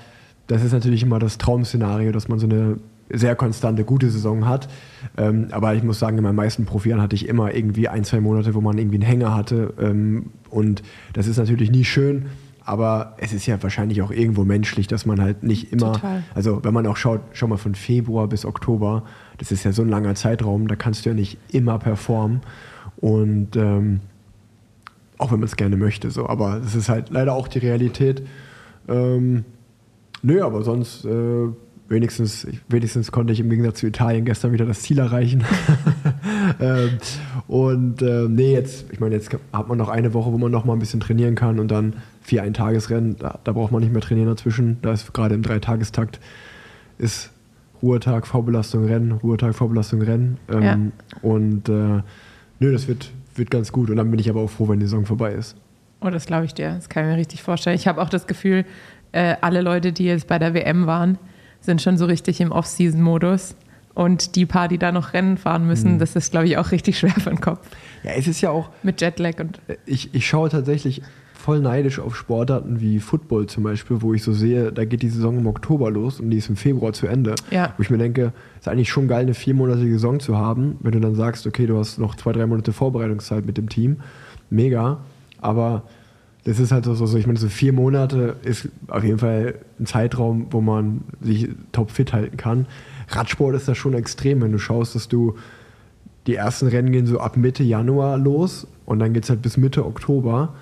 das 0.47 0.65
ist 0.65 0.73
natürlich 0.73 1.03
immer 1.03 1.19
das 1.19 1.39
Traum-Szenario, 1.39 2.11
dass 2.13 2.29
man 2.29 2.39
so 2.39 2.47
eine 2.47 2.79
sehr 3.13 3.37
konstante, 3.37 3.85
gute 3.85 4.11
Saison 4.11 4.47
hat. 4.47 4.69
Ähm, 5.17 5.49
aber 5.51 5.75
ich 5.75 5.83
muss 5.83 5.99
sagen, 5.99 6.17
in 6.17 6.25
meinen 6.25 6.37
meisten 6.37 6.65
Profilen 6.65 7.01
hatte 7.01 7.17
ich 7.17 7.29
immer 7.29 7.55
irgendwie 7.55 7.89
ein, 7.89 8.05
zwei 8.05 8.21
Monate, 8.21 8.55
wo 8.55 8.61
man 8.61 8.79
irgendwie 8.79 8.97
einen 8.97 9.07
Hänger 9.07 9.35
hatte. 9.35 9.75
Ähm, 9.81 10.31
und 10.51 10.83
das 11.13 11.27
ist 11.27 11.39
natürlich 11.39 11.71
nie 11.71 11.85
schön. 11.85 12.27
Aber 12.63 13.15
es 13.17 13.33
ist 13.33 13.47
ja 13.47 13.61
wahrscheinlich 13.63 14.03
auch 14.03 14.11
irgendwo 14.11 14.45
menschlich, 14.45 14.87
dass 14.87 15.07
man 15.07 15.21
halt 15.21 15.43
nicht 15.43 15.73
immer, 15.73 15.95
Total. 15.95 16.23
also 16.35 16.63
wenn 16.63 16.75
man 16.75 16.87
auch 16.87 16.97
schaut, 16.97 17.21
schau 17.33 17.49
mal 17.49 17.57
von 17.57 17.75
Februar 17.75 18.29
bis 18.29 18.45
Oktober, 18.45 19.05
das 19.39 19.51
ist 19.51 19.65
ja 19.65 19.73
so 19.73 19.83
ein 19.83 19.89
langer 19.89 20.15
Zeitraum, 20.15 20.69
da 20.69 20.77
kannst 20.77 21.05
du 21.05 21.11
ja 21.11 21.15
nicht 21.15 21.39
immer 21.51 21.79
performen. 21.79 22.43
Und 22.99 23.57
ähm, 23.57 24.01
auch 25.19 25.33
wenn 25.33 25.41
man 25.41 25.49
es 25.49 25.57
gerne 25.57 25.77
möchte, 25.77 26.11
so. 26.11 26.29
Aber 26.29 26.59
es 26.59 26.75
ist 26.75 26.89
halt 26.89 27.11
leider 27.11 27.35
auch 27.35 27.49
die 27.49 27.59
Realität. 27.59 28.23
Ähm, 28.89 29.45
nö, 30.23 30.43
aber 30.43 30.63
sonst 30.63 31.05
äh, 31.05 31.49
wenigstens, 31.89 32.47
wenigstens 32.69 33.11
konnte 33.11 33.33
ich 33.33 33.41
im 33.41 33.51
Gegensatz 33.51 33.81
zu 33.81 33.87
Italien 33.87 34.25
gestern 34.25 34.53
wieder 34.53 34.67
das 34.67 34.83
Ziel 34.83 34.99
erreichen. 34.99 35.45
ähm, 36.61 36.99
und 37.49 38.03
äh, 38.03 38.27
nee, 38.29 38.53
jetzt, 38.53 38.87
ich 38.93 39.01
meine, 39.01 39.15
jetzt 39.15 39.31
hat 39.53 39.69
man 39.69 39.79
noch 39.79 39.89
eine 39.89 40.15
Woche, 40.15 40.33
wo 40.33 40.39
man 40.39 40.51
noch 40.51 40.65
mal 40.65 40.75
ein 40.75 40.79
bisschen 40.79 41.01
trainieren 41.01 41.35
kann 41.35 41.59
und 41.59 41.69
dann 41.69 41.95
vier 42.23 42.43
Eintagesrennen, 42.43 43.17
da, 43.19 43.39
da 43.45 43.53
braucht 43.53 43.73
man 43.73 43.81
nicht 43.83 43.93
mehr 43.93 44.03
trainieren 44.03 44.29
dazwischen. 44.29 44.79
Da 44.83 44.93
ist 44.93 45.13
gerade 45.13 45.35
im 45.35 45.43
Dreitagestakt 45.43 46.21
ist 46.99 47.31
Ruhetag, 47.83 48.27
Vorbelastung, 48.27 48.85
Rennen, 48.85 49.13
Ruhetag, 49.13 49.55
Vorbelastung, 49.55 50.03
Rennen. 50.03 50.39
Ähm, 50.51 50.63
ja. 50.63 50.79
Und 51.23 51.69
äh, 51.69 52.03
nö, 52.59 52.73
das 52.73 52.89
wird, 52.89 53.11
wird 53.35 53.51
ganz 53.51 53.73
gut. 53.73 53.91
Und 53.91 53.97
dann 53.97 54.11
bin 54.11 54.21
ich 54.21 54.29
aber 54.29 54.43
auch 54.43 54.51
froh, 54.51 54.69
wenn 54.69 54.81
die 54.81 54.87
Saison 54.87 55.07
vorbei 55.07 55.33
ist. 55.33 55.57
Oh, 56.03 56.11
das 56.11 56.27
glaube 56.27 56.45
ich 56.45 56.55
dir. 56.55 56.75
Das 56.75 56.89
kann 56.89 57.05
ich 57.05 57.11
mir 57.11 57.17
richtig 57.17 57.43
vorstellen. 57.43 57.77
Ich 57.77 57.89
habe 57.89 58.01
auch 58.01 58.09
das 58.09 58.27
Gefühl, 58.27 58.65
äh, 59.13 59.37
alle 59.41 59.63
Leute, 59.63 59.93
die 59.93 60.05
jetzt 60.05 60.27
bei 60.27 60.39
der 60.39 60.55
WM 60.55 60.87
waren, 60.87 61.19
sind 61.61 61.83
schon 61.83 61.97
so 61.99 62.07
richtig 62.07 62.41
im 62.41 62.53
Off-Season-Modus. 62.53 63.57
Und 64.01 64.35
die 64.35 64.47
paar, 64.47 64.67
die 64.67 64.79
da 64.79 64.93
noch 64.93 65.13
Rennen 65.13 65.37
fahren 65.37 65.67
müssen, 65.67 65.93
mhm. 65.93 65.99
das 65.99 66.17
ist, 66.17 66.31
glaube 66.31 66.47
ich, 66.47 66.57
auch 66.57 66.71
richtig 66.71 66.99
schwer 66.99 67.11
für 67.11 67.29
den 67.29 67.43
Kopf. 67.43 67.69
Ja, 68.03 68.13
es 68.17 68.27
ist 68.27 68.41
ja 68.41 68.49
auch. 68.49 68.71
Mit 68.83 69.03
Jetlag 69.03 69.39
und. 69.41 69.61
Ich, 69.85 70.15
ich 70.15 70.27
schaue 70.27 70.49
tatsächlich 70.49 71.03
voll 71.35 71.61
neidisch 71.61 71.99
auf 71.99 72.17
Sportarten 72.17 72.81
wie 72.81 72.99
Football 72.99 73.45
zum 73.49 73.63
Beispiel, 73.63 74.01
wo 74.01 74.15
ich 74.15 74.23
so 74.23 74.33
sehe, 74.33 74.73
da 74.73 74.87
geht 74.87 75.03
die 75.03 75.11
Saison 75.11 75.37
im 75.37 75.47
Oktober 75.47 75.91
los 75.91 76.19
und 76.19 76.31
die 76.31 76.39
ist 76.39 76.49
im 76.49 76.57
Februar 76.57 76.95
zu 76.95 77.09
Ende. 77.09 77.35
Ja. 77.51 77.75
Wo 77.77 77.83
ich 77.83 77.91
mir 77.91 77.99
denke, 77.99 78.33
es 78.55 78.63
ist 78.63 78.69
eigentlich 78.69 78.89
schon 78.89 79.07
geil, 79.07 79.21
eine 79.21 79.35
viermonatige 79.35 79.93
Saison 79.93 80.19
zu 80.19 80.39
haben, 80.39 80.79
wenn 80.81 80.93
du 80.93 81.01
dann 81.01 81.15
sagst, 81.15 81.47
okay, 81.47 81.67
du 81.67 81.77
hast 81.77 81.99
noch 81.99 82.15
zwei, 82.15 82.33
drei 82.33 82.47
Monate 82.47 82.73
Vorbereitungszeit 82.73 83.45
mit 83.45 83.59
dem 83.59 83.69
Team. 83.69 83.99
Mega. 84.49 85.01
Aber 85.43 85.83
das 86.45 86.59
ist 86.59 86.73
halt 86.73 86.87
so, 86.87 86.95
so, 86.95 87.19
ich 87.19 87.27
meine, 87.27 87.39
so 87.39 87.51
vier 87.51 87.75
Monate 87.75 88.37
ist 88.45 88.71
auf 88.89 89.05
jeden 89.05 89.19
Fall 89.19 89.57
ein 89.79 89.85
Zeitraum, 89.85 90.47
wo 90.53 90.63
man 90.63 91.03
sich 91.21 91.51
top 91.73 91.91
fit 91.91 92.15
halten 92.15 92.39
kann. 92.39 92.65
Radsport 93.11 93.55
ist 93.55 93.69
da 93.69 93.75
schon 93.75 93.95
extrem, 93.95 94.41
wenn 94.43 94.53
du 94.53 94.59
schaust, 94.59 94.95
dass 94.95 95.09
du 95.09 95.37
die 96.27 96.35
ersten 96.35 96.69
Rennen 96.69 96.93
gehen 96.93 97.07
so 97.07 97.19
ab 97.19 97.37
Mitte 97.37 97.63
Januar 97.63 98.19
los 98.19 98.67
und 98.87 98.99
dann 98.99 99.13
geht 99.13 99.25
es 99.25 99.31
halt 99.31 99.43
bis 99.43 99.57
Mitte 99.57 99.85
Oktober. 99.85 100.55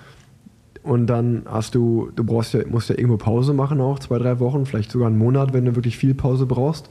Und 0.81 1.07
dann 1.07 1.43
hast 1.45 1.75
du, 1.75 2.09
du 2.15 2.23
brauchst 2.23 2.53
ja, 2.53 2.61
musst 2.67 2.89
ja 2.89 2.95
irgendwo 2.97 3.17
Pause 3.17 3.53
machen 3.53 3.81
auch, 3.81 3.99
zwei, 3.99 4.17
drei 4.17 4.39
Wochen, 4.39 4.65
vielleicht 4.65 4.91
sogar 4.91 5.07
einen 5.07 5.17
Monat, 5.17 5.53
wenn 5.53 5.65
du 5.65 5.75
wirklich 5.75 5.97
viel 5.97 6.13
Pause 6.13 6.45
brauchst. 6.45 6.89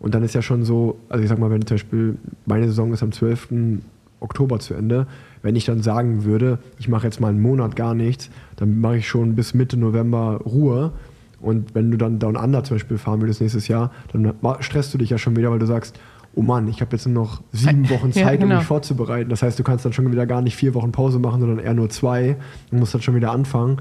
Und 0.00 0.14
dann 0.14 0.22
ist 0.22 0.34
ja 0.34 0.42
schon 0.42 0.64
so, 0.64 0.98
also 1.08 1.22
ich 1.22 1.28
sag 1.28 1.38
mal, 1.38 1.50
wenn 1.50 1.64
zum 1.66 1.76
Beispiel 1.76 2.16
meine 2.46 2.66
Saison 2.66 2.92
ist 2.92 3.02
am 3.02 3.12
12. 3.12 3.80
Oktober 4.20 4.58
zu 4.58 4.74
Ende, 4.74 5.06
wenn 5.42 5.54
ich 5.56 5.66
dann 5.66 5.82
sagen 5.82 6.24
würde, 6.24 6.58
ich 6.78 6.88
mache 6.88 7.06
jetzt 7.06 7.20
mal 7.20 7.28
einen 7.28 7.40
Monat 7.40 7.76
gar 7.76 7.94
nichts, 7.94 8.30
dann 8.56 8.80
mache 8.80 8.98
ich 8.98 9.08
schon 9.08 9.34
bis 9.34 9.54
Mitte 9.54 9.76
November 9.76 10.40
Ruhe. 10.44 10.92
Und 11.40 11.74
wenn 11.74 11.90
du 11.90 11.96
dann 11.96 12.18
Down 12.18 12.36
Under 12.36 12.64
zum 12.64 12.76
Beispiel 12.76 12.98
fahren 12.98 13.20
würdest 13.20 13.40
nächstes 13.40 13.68
Jahr, 13.68 13.92
dann 14.12 14.34
stresst 14.60 14.94
du 14.94 14.98
dich 14.98 15.10
ja 15.10 15.18
schon 15.18 15.36
wieder, 15.36 15.50
weil 15.50 15.58
du 15.58 15.66
sagst, 15.66 15.98
oh 16.34 16.42
Mann, 16.42 16.68
ich 16.68 16.80
habe 16.80 16.92
jetzt 16.94 17.06
nur 17.06 17.14
noch 17.24 17.42
sieben 17.52 17.88
Wochen 17.90 18.12
Zeit, 18.12 18.24
ja, 18.24 18.36
genau. 18.36 18.54
um 18.54 18.58
mich 18.58 18.66
vorzubereiten. 18.66 19.30
Das 19.30 19.42
heißt, 19.42 19.58
du 19.58 19.62
kannst 19.62 19.84
dann 19.84 19.92
schon 19.92 20.10
wieder 20.12 20.26
gar 20.26 20.42
nicht 20.42 20.56
vier 20.56 20.74
Wochen 20.74 20.92
Pause 20.92 21.18
machen, 21.18 21.40
sondern 21.40 21.58
eher 21.58 21.74
nur 21.74 21.88
zwei 21.88 22.36
und 22.70 22.78
musst 22.78 22.94
dann 22.94 23.02
schon 23.02 23.14
wieder 23.14 23.32
anfangen. 23.32 23.80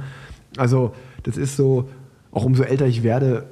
Also 0.58 0.94
das 1.24 1.38
ist 1.38 1.58
so, 1.58 1.90
auch 2.32 2.46
umso 2.46 2.64
älter 2.64 2.88
ich 2.88 3.04
werde, 3.04 3.46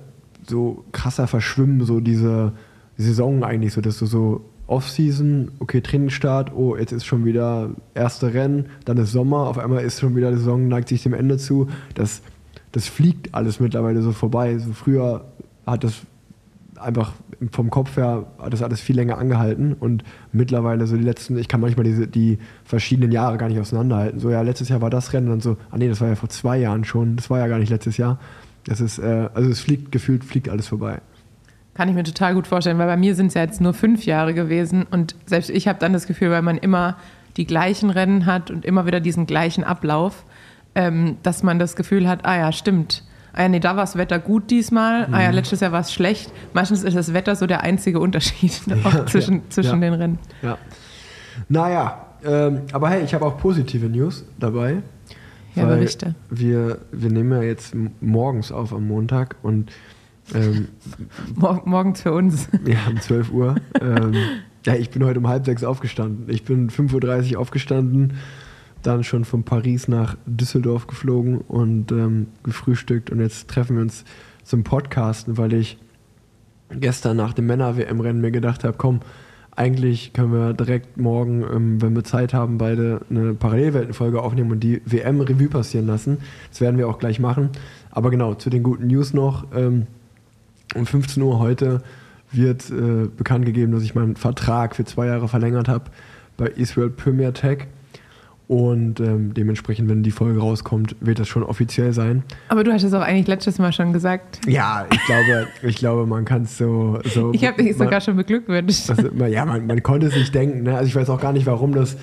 so 0.48 0.84
krasser 0.92 1.28
verschwimmen 1.28 1.86
so 1.86 2.00
diese 2.00 2.54
Saison 2.98 3.44
eigentlich, 3.44 3.74
so 3.74 3.82
dass 3.82 4.00
du 4.00 4.06
so 4.06 4.46
Off-Season, 4.68 5.52
okay, 5.60 5.82
Trainingsstart, 5.82 6.54
oh, 6.56 6.78
jetzt 6.78 6.94
ist 6.94 7.06
schon 7.06 7.26
wieder 7.26 7.72
erste 7.94 8.34
Rennen, 8.34 8.68
dann 8.86 8.98
ist 8.98 9.12
Sommer, 9.12 9.48
auf 9.48 9.58
einmal 9.58 9.84
ist 9.84 10.00
schon 10.00 10.16
wieder 10.16 10.32
die 10.32 10.38
Saison, 10.38 10.68
neigt 10.70 10.88
sich 10.88 11.04
dem 11.04 11.13
Ende 11.13 11.38
zu. 11.38 11.68
Das, 11.96 12.22
das 12.74 12.88
fliegt 12.88 13.34
alles 13.34 13.60
mittlerweile 13.60 14.02
so 14.02 14.12
vorbei. 14.12 14.58
So 14.58 14.74
früher 14.74 15.26
hat 15.66 15.84
das 15.84 16.02
einfach 16.78 17.14
vom 17.52 17.70
Kopf 17.70 17.98
her 17.98 18.26
hat 18.40 18.52
das 18.52 18.62
alles 18.62 18.82
viel 18.82 18.96
länger 18.96 19.18
angehalten 19.18 19.74
und 19.74 20.04
mittlerweile 20.32 20.88
so 20.88 20.98
die 20.98 21.04
letzten, 21.04 21.38
ich 21.38 21.48
kann 21.48 21.62
manchmal 21.62 21.84
diese, 21.84 22.08
die 22.08 22.40
verschiedenen 22.64 23.12
Jahre 23.12 23.38
gar 23.38 23.48
nicht 23.48 23.60
auseinanderhalten. 23.60 24.20
So, 24.20 24.30
ja, 24.30 24.42
letztes 24.42 24.70
Jahr 24.70 24.82
war 24.82 24.90
das 24.90 25.14
Rennen 25.14 25.32
und 25.32 25.44
so, 25.44 25.58
ah 25.72 25.78
nee, 25.78 25.88
das 25.88 26.02
war 26.02 26.08
ja 26.08 26.16
vor 26.16 26.30
zwei 26.30 26.58
Jahren 26.58 26.84
schon, 26.84 27.16
das 27.16 27.30
war 27.30 27.40
ja 27.40 27.48
gar 27.48 27.60
nicht 27.60 27.70
letztes 27.70 27.98
Jahr. 27.98 28.20
Das 28.66 28.82
ist, 28.82 28.98
äh, 28.98 29.30
also 29.34 29.50
es 29.50 29.60
fliegt, 29.60 29.92
gefühlt 29.92 30.24
fliegt 30.24 30.50
alles 30.50 30.68
vorbei. 30.68 31.00
Kann 31.74 31.90
ich 31.90 31.96
mir 31.96 32.04
total 32.04 32.34
gut 32.34 32.48
vorstellen, 32.48 32.78
weil 32.78 32.88
bei 32.88 32.98
mir 32.98 33.14
sind 33.16 33.28
es 33.28 33.34
ja 33.34 33.42
jetzt 33.42 33.62
nur 33.62 33.74
fünf 33.74 34.06
Jahre 34.06 34.34
gewesen 34.34 34.86
und 34.90 35.16
selbst 35.26 35.50
ich 35.50 35.68
habe 35.68 35.80
dann 35.80 35.94
das 35.94 36.08
Gefühl, 36.08 36.32
weil 36.32 36.42
man 36.42 36.58
immer 36.58 36.98
die 37.38 37.46
gleichen 37.46 37.90
Rennen 37.90 38.26
hat 38.26 38.52
und 38.52 38.66
immer 38.66 38.86
wieder 38.86 39.00
diesen 39.00 39.26
gleichen 39.26 39.64
Ablauf, 39.64 40.24
ähm, 40.76 41.18
dass 41.24 41.44
man 41.44 41.60
das 41.60 41.76
Gefühl 41.76 42.08
hat, 42.08 42.26
ah 42.26 42.38
ja, 42.38 42.52
stimmt. 42.52 43.04
Ah 43.34 43.44
ja, 43.44 43.50
nee, 43.50 43.60
da 43.60 43.70
war 43.76 43.84
das 43.84 43.96
Wetter 43.96 44.20
gut 44.20 44.52
diesmal. 44.52 45.08
Mhm. 45.08 45.14
Ah 45.14 45.22
ja, 45.24 45.30
mhm. 45.30 45.36
letztes 45.36 45.60
Jahr 45.60 45.72
war 45.72 45.82
es 45.82 45.92
schlecht. 45.92 46.32
Meistens 46.54 46.84
ist 46.84 46.96
das 46.96 47.14
Wetter 47.14 47.36
so 47.36 47.48
der 47.48 47.62
einzige 47.62 48.00
Unterschied 48.00 48.62
ja, 48.68 49.06
zwischen, 49.06 49.36
ja, 49.36 49.42
zwischen 49.50 49.82
ja. 49.82 49.90
den 49.90 49.94
Rennen. 49.94 50.20
Ja. 50.42 50.58
Naja, 51.50 52.06
ähm, 52.24 52.62
aber 52.72 52.90
hey, 52.90 53.04
ich 53.04 53.14
habe 53.14 53.26
auch 53.26 53.38
positive 53.38 53.88
News 53.88 54.24
dabei. 54.40 54.84
Ja, 55.56 55.66
berichte. 55.66 56.16
Wir, 56.30 56.80
wir 56.92 57.12
nehmen 57.12 57.32
ja 57.32 57.44
jetzt 57.44 57.76
morgens 58.02 58.52
auf 58.52 58.74
am 58.74 58.88
Montag 58.88 59.36
und 59.44 59.72
ähm, 60.34 60.70
morgens 61.36 62.02
für 62.02 62.14
uns. 62.14 62.48
Ja, 62.66 62.80
um 62.90 63.00
12 63.00 63.32
Uhr. 63.32 63.56
ähm, 63.82 64.14
ja, 64.66 64.76
ich 64.76 64.90
bin 64.90 65.04
heute 65.04 65.20
um 65.20 65.28
halb 65.28 65.46
sechs 65.46 65.64
aufgestanden. 65.64 66.30
Ich 66.30 66.44
bin 66.44 66.70
5.30 66.70 67.34
Uhr 67.34 67.40
aufgestanden, 67.40 68.14
dann 68.84 69.04
schon 69.04 69.26
von 69.26 69.43
Paris 69.43 69.88
nach 69.88 70.15
Düsseldorf 70.26 70.88
geflogen 70.88 71.39
und 71.39 71.91
ähm, 71.91 72.28
gefrühstückt. 72.43 73.10
Und 73.10 73.19
jetzt 73.19 73.50
treffen 73.50 73.78
wir 73.78 73.82
uns 73.82 74.06
zum 74.43 74.63
Podcasten, 74.63 75.38
weil 75.38 75.54
ich 75.54 75.78
gestern 76.69 77.17
nach 77.17 77.34
dem 77.34 77.48
Männer-WM-Rennen 77.48 78.22
mir 78.22 78.32
gedacht 78.32 78.63
habe, 78.63 78.78
komm, 78.78 79.02
eigentlich 79.56 80.13
können 80.13 80.34
wir 80.34 80.54
direkt 80.54 80.98
morgen, 80.98 81.43
ähm, 81.43 81.82
wenn 81.82 81.96
wir 81.96 82.04
Zeit 82.04 82.34
haben, 82.34 82.58
beide 82.58 83.02
eine 83.10 83.34
Parallelweltenfolge 83.34 84.22
aufnehmen 84.22 84.52
und 84.52 84.60
die 84.62 84.82
WM-Revue 84.86 85.48
passieren 85.48 85.86
lassen. 85.86 86.17
Das 86.50 86.62
werden 86.62 86.78
wir 86.78 86.88
auch 86.88 87.00
gleich 87.00 87.19
machen. 87.19 87.50
Aber 87.91 88.10
genau, 88.10 88.34
zu 88.34 88.50
den 88.50 88.63
guten 88.63 88.88
News 88.88 89.13
noch. 89.13 89.46
Ähm, 89.56 89.88
um 90.76 90.86
15 90.86 91.22
Uhr 91.22 91.39
heute 91.39 91.84
wird 92.32 92.69
äh, 92.72 93.08
bekannt 93.15 93.46
gegeben, 93.46 93.72
dass 93.72 93.84
ich 93.84 93.93
meinen 93.93 94.15
Vertrag 94.15 94.76
für 94.76 94.86
zwei 94.86 95.06
Jahre 95.06 95.28
verlängert 95.28 95.67
habe 95.67 95.86
bei 96.36 96.48
Israel 96.48 96.89
Premier 96.89 97.34
Tech. 97.34 97.67
Und 98.48 99.00
ähm, 99.00 99.34
dementsprechend, 99.34 99.90
wenn 99.90 100.04
die 100.04 100.12
Folge 100.12 100.40
rauskommt, 100.40 100.96
wird 101.00 101.20
das 101.20 101.28
schon 101.28 101.44
offiziell 101.44 101.94
sein. 101.94 102.24
Aber 102.50 102.64
du 102.64 102.74
hast 102.74 102.84
es 102.84 102.94
auch 102.94 103.02
eigentlich 103.02 103.28
letztes 103.28 103.58
Mal 103.58 103.72
schon 103.72 103.94
gesagt. 103.94 104.42
Ja, 104.46 104.86
ich 104.92 105.06
glaube, 105.06 105.48
ich 105.64 105.76
glaube 105.78 106.06
man 106.06 106.26
kann 106.26 106.44
es 106.44 106.58
so, 106.58 107.00
so. 107.06 107.32
Ich 107.34 107.46
habe 107.46 107.64
dich 107.64 107.78
sogar 107.78 108.02
schon 108.02 108.18
beglückwünscht. 108.18 108.90
Also, 108.90 109.10
ja, 109.26 109.46
man, 109.46 109.66
man 109.66 109.82
konnte 109.82 110.08
es 110.08 110.16
nicht 110.16 110.36
denken. 110.36 110.64
Ne? 110.64 110.76
Also 110.76 110.88
ich 110.88 110.96
weiß 110.96 111.10
auch 111.10 111.22
gar 111.22 111.32
nicht, 111.32 111.46
warum 111.46 111.74
das. 111.74 111.98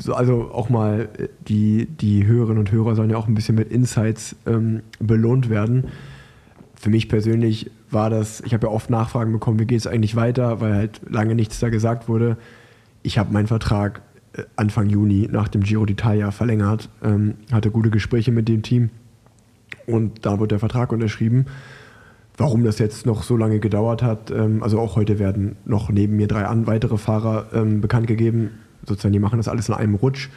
So, 0.00 0.12
also 0.14 0.50
auch 0.52 0.68
mal 0.68 1.08
äh, 1.16 1.28
die, 1.48 1.86
die 1.86 2.26
Hörerinnen 2.26 2.58
und 2.58 2.72
Hörer 2.72 2.94
sollen 2.94 3.10
ja 3.10 3.16
auch 3.16 3.28
ein 3.28 3.34
bisschen 3.34 3.54
mit 3.54 3.70
Insights 3.70 4.36
ähm, 4.46 4.82
belohnt 4.98 5.48
werden. 5.48 5.84
Für 6.74 6.90
mich 6.90 7.08
persönlich 7.08 7.70
war 7.90 8.10
das, 8.10 8.40
ich 8.42 8.52
habe 8.52 8.66
ja 8.66 8.72
oft 8.72 8.90
Nachfragen 8.90 9.32
bekommen, 9.32 9.58
wie 9.58 9.64
geht 9.64 9.78
es 9.78 9.86
eigentlich 9.86 10.14
weiter, 10.16 10.60
weil 10.60 10.74
halt 10.74 11.00
lange 11.08 11.34
nichts 11.34 11.58
da 11.60 11.70
gesagt 11.70 12.08
wurde. 12.08 12.36
Ich 13.02 13.18
habe 13.18 13.32
meinen 13.32 13.46
Vertrag 13.46 14.02
Anfang 14.56 14.88
Juni 14.88 15.28
nach 15.30 15.48
dem 15.48 15.62
Giro 15.62 15.84
d'Italia 15.84 16.30
verlängert, 16.30 16.88
ähm, 17.02 17.34
hatte 17.52 17.70
gute 17.70 17.90
Gespräche 17.90 18.32
mit 18.32 18.48
dem 18.48 18.62
Team 18.62 18.90
und 19.86 20.24
da 20.26 20.38
wurde 20.38 20.48
der 20.48 20.58
Vertrag 20.58 20.92
unterschrieben. 20.92 21.46
Warum 22.36 22.62
das 22.62 22.78
jetzt 22.78 23.04
noch 23.04 23.24
so 23.24 23.36
lange 23.36 23.58
gedauert 23.58 24.02
hat, 24.02 24.30
ähm, 24.30 24.62
also 24.62 24.78
auch 24.78 24.94
heute 24.94 25.18
werden 25.18 25.56
noch 25.64 25.90
neben 25.90 26.16
mir 26.16 26.28
drei 26.28 26.44
an, 26.44 26.66
weitere 26.66 26.96
Fahrer 26.96 27.46
ähm, 27.52 27.80
bekannt 27.80 28.06
gegeben. 28.06 28.50
Sozusagen, 28.86 29.12
die 29.12 29.18
machen 29.18 29.38
das 29.38 29.48
alles 29.48 29.68
in 29.68 29.74
einem 29.74 29.96
Rutsch. 29.96 30.28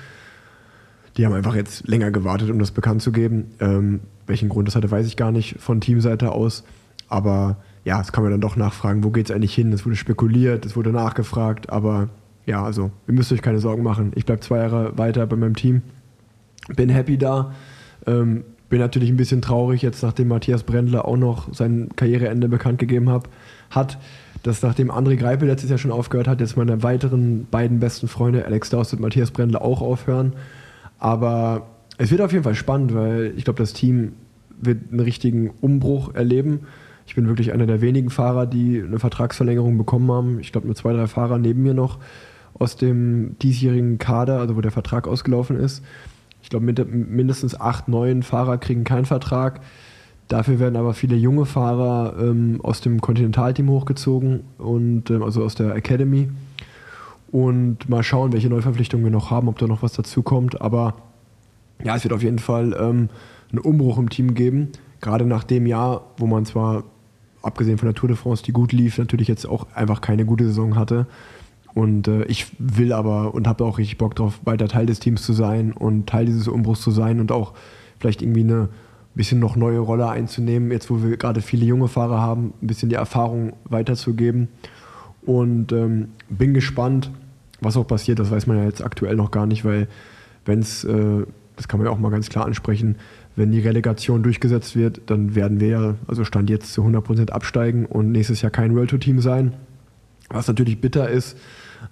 Die 1.17 1.25
haben 1.25 1.33
einfach 1.33 1.55
jetzt 1.55 1.87
länger 1.87 2.09
gewartet, 2.09 2.49
um 2.49 2.57
das 2.57 2.71
bekannt 2.71 3.01
zu 3.01 3.11
geben. 3.11 3.51
Ähm, 3.59 3.99
welchen 4.25 4.49
Grund 4.49 4.67
das 4.67 4.75
hatte, 4.75 4.89
weiß 4.89 5.05
ich 5.05 5.17
gar 5.17 5.31
nicht 5.31 5.59
von 5.59 5.79
Teamseite 5.79 6.31
aus. 6.31 6.63
Aber 7.07 7.57
ja, 7.83 7.97
das 7.97 8.11
kann 8.11 8.23
man 8.23 8.31
dann 8.31 8.41
doch 8.41 8.55
nachfragen, 8.55 9.03
wo 9.03 9.11
geht 9.11 9.29
es 9.29 9.35
eigentlich 9.35 9.53
hin? 9.53 9.71
Es 9.73 9.85
wurde 9.85 9.95
spekuliert, 9.95 10.65
es 10.65 10.75
wurde 10.75 10.91
nachgefragt, 10.91 11.69
aber 11.69 12.09
ja, 12.45 12.63
also 12.63 12.91
ihr 13.07 13.13
müsst 13.13 13.31
euch 13.31 13.41
keine 13.41 13.59
Sorgen 13.59 13.83
machen. 13.83 14.11
Ich 14.15 14.25
bleibe 14.25 14.41
zwei 14.41 14.57
Jahre 14.57 14.97
weiter 14.97 15.25
bei 15.27 15.35
meinem 15.35 15.55
Team. 15.55 15.81
Bin 16.75 16.89
happy 16.89 17.17
da. 17.17 17.53
Ähm, 18.05 18.43
bin 18.69 18.79
natürlich 18.79 19.09
ein 19.09 19.17
bisschen 19.17 19.41
traurig, 19.41 19.81
jetzt 19.81 20.01
nachdem 20.01 20.29
Matthias 20.29 20.63
Brendler 20.63 21.05
auch 21.05 21.17
noch 21.17 21.53
sein 21.53 21.89
Karriereende 21.95 22.47
bekannt 22.47 22.79
gegeben 22.79 23.09
hat, 23.09 23.29
hat 23.69 23.97
dass 24.43 24.63
nachdem 24.63 24.89
André 24.89 25.17
Greipel 25.17 25.47
letztes 25.47 25.69
Jahr 25.69 25.77
schon 25.77 25.91
aufgehört 25.91 26.27
hat, 26.27 26.39
jetzt 26.39 26.57
meine 26.57 26.81
weiteren 26.83 27.45
beiden 27.51 27.79
besten 27.79 28.07
Freunde, 28.07 28.45
Alex 28.45 28.69
Daus 28.69 28.91
und 28.91 28.99
Matthias 28.99 29.31
Brendler, 29.31 29.61
auch 29.61 29.81
aufhören. 29.81 30.33
Aber 30.97 31.67
es 31.97 32.09
wird 32.11 32.21
auf 32.21 32.31
jeden 32.31 32.43
Fall 32.43 32.55
spannend, 32.55 32.95
weil 32.95 33.33
ich 33.35 33.43
glaube, 33.43 33.59
das 33.59 33.73
Team 33.73 34.13
wird 34.59 34.89
einen 34.89 34.99
richtigen 34.99 35.51
Umbruch 35.61 36.15
erleben. 36.15 36.61
Ich 37.05 37.15
bin 37.15 37.27
wirklich 37.27 37.53
einer 37.53 37.67
der 37.67 37.81
wenigen 37.81 38.09
Fahrer, 38.09 38.45
die 38.45 38.81
eine 38.81 38.99
Vertragsverlängerung 38.99 39.77
bekommen 39.77 40.11
haben. 40.11 40.39
Ich 40.39 40.51
glaube, 40.51 40.67
nur 40.67 40.75
zwei, 40.75 40.93
drei 40.93 41.07
Fahrer 41.07 41.37
neben 41.37 41.61
mir 41.61 41.73
noch 41.73 41.99
aus 42.57 42.75
dem 42.75 43.37
diesjährigen 43.39 43.97
Kader, 43.97 44.39
also 44.39 44.55
wo 44.55 44.61
der 44.61 44.71
Vertrag 44.71 45.07
ausgelaufen 45.07 45.57
ist. 45.57 45.83
Ich 46.41 46.49
glaube, 46.49 46.65
mindestens 46.85 47.59
acht, 47.59 47.87
neun 47.87 48.23
Fahrer 48.23 48.57
kriegen 48.57 48.83
keinen 48.83 49.05
Vertrag. 49.05 49.61
Dafür 50.27 50.59
werden 50.59 50.75
aber 50.75 50.93
viele 50.93 51.15
junge 51.15 51.45
Fahrer 51.45 52.15
ähm, 52.19 52.59
aus 52.63 52.81
dem 52.81 53.01
Kontinentalteam 53.01 53.69
hochgezogen 53.69 54.41
und 54.57 55.09
ähm, 55.09 55.23
also 55.23 55.43
aus 55.43 55.55
der 55.55 55.75
Academy. 55.75 56.29
Und 57.31 57.89
mal 57.89 58.03
schauen, 58.03 58.33
welche 58.33 58.49
Neuverpflichtungen 58.49 59.05
wir 59.05 59.11
noch 59.11 59.29
haben, 59.29 59.47
ob 59.47 59.59
da 59.59 59.67
noch 59.67 59.83
was 59.83 59.93
dazu 59.93 60.23
kommt. 60.23 60.61
Aber 60.61 60.95
ja, 61.83 61.95
es 61.95 62.03
wird 62.03 62.13
auf 62.13 62.23
jeden 62.23 62.39
Fall 62.39 62.75
ähm, 62.79 63.09
einen 63.51 63.59
Umbruch 63.59 63.97
im 63.97 64.09
Team 64.09 64.33
geben. 64.33 64.69
Gerade 64.99 65.25
nach 65.25 65.43
dem 65.43 65.65
Jahr, 65.65 66.05
wo 66.17 66.27
man 66.27 66.45
zwar 66.45 66.83
abgesehen 67.41 67.77
von 67.77 67.87
der 67.87 67.95
Tour 67.95 68.07
de 68.07 68.17
France, 68.17 68.43
die 68.43 68.51
gut 68.51 68.71
lief, 68.71 68.97
natürlich 68.97 69.27
jetzt 69.27 69.45
auch 69.45 69.67
einfach 69.73 70.01
keine 70.01 70.25
gute 70.25 70.45
Saison 70.45 70.75
hatte. 70.75 71.07
Und 71.73 72.07
äh, 72.07 72.23
ich 72.25 72.47
will 72.59 72.93
aber 72.93 73.33
und 73.33 73.47
habe 73.47 73.63
auch 73.63 73.77
richtig 73.77 73.97
Bock 73.97 74.15
drauf, 74.15 74.39
weiter 74.43 74.67
Teil 74.67 74.85
des 74.85 74.99
Teams 74.99 75.23
zu 75.23 75.33
sein 75.33 75.71
und 75.71 76.07
Teil 76.07 76.25
dieses 76.25 76.47
Umbruchs 76.47 76.81
zu 76.81 76.91
sein 76.91 77.19
und 77.19 77.31
auch 77.31 77.53
vielleicht 77.99 78.21
irgendwie 78.21 78.41
eine 78.41 78.69
bisschen 79.15 79.39
noch 79.39 79.55
neue 79.55 79.79
Rolle 79.79 80.09
einzunehmen, 80.09 80.71
jetzt 80.71 80.89
wo 80.89 81.03
wir 81.03 81.17
gerade 81.17 81.41
viele 81.41 81.65
junge 81.65 81.87
Fahrer 81.87 82.19
haben, 82.19 82.53
ein 82.61 82.67
bisschen 82.67 82.89
die 82.89 82.95
Erfahrung 82.95 83.53
weiterzugeben. 83.65 84.47
Und 85.23 85.71
ähm, 85.71 86.09
bin 86.29 86.53
gespannt, 86.53 87.11
was 87.59 87.77
auch 87.77 87.85
passiert. 87.85 88.19
Das 88.19 88.31
weiß 88.31 88.47
man 88.47 88.57
ja 88.57 88.63
jetzt 88.63 88.83
aktuell 88.83 89.15
noch 89.15 89.31
gar 89.31 89.45
nicht, 89.45 89.63
weil 89.65 89.87
wenn 90.45 90.59
es, 90.59 90.83
äh, 90.83 91.25
das 91.55 91.67
kann 91.67 91.79
man 91.79 91.87
ja 91.87 91.93
auch 91.93 91.99
mal 91.99 92.09
ganz 92.09 92.29
klar 92.29 92.45
ansprechen, 92.45 92.95
wenn 93.35 93.51
die 93.51 93.59
Relegation 93.59 94.23
durchgesetzt 94.23 94.75
wird, 94.75 95.01
dann 95.05 95.35
werden 95.35 95.59
wir 95.59 95.67
ja, 95.67 95.95
also 96.07 96.25
Stand 96.25 96.49
jetzt 96.49 96.73
zu 96.73 96.83
100% 96.83 97.29
absteigen 97.29 97.85
und 97.85 98.11
nächstes 98.11 98.41
Jahr 98.41 98.51
kein 98.51 98.75
World 98.75 98.89
Tour 98.89 98.99
Team 98.99 99.21
sein. 99.21 99.53
Was 100.29 100.47
natürlich 100.47 100.81
bitter 100.81 101.09
ist, 101.09 101.37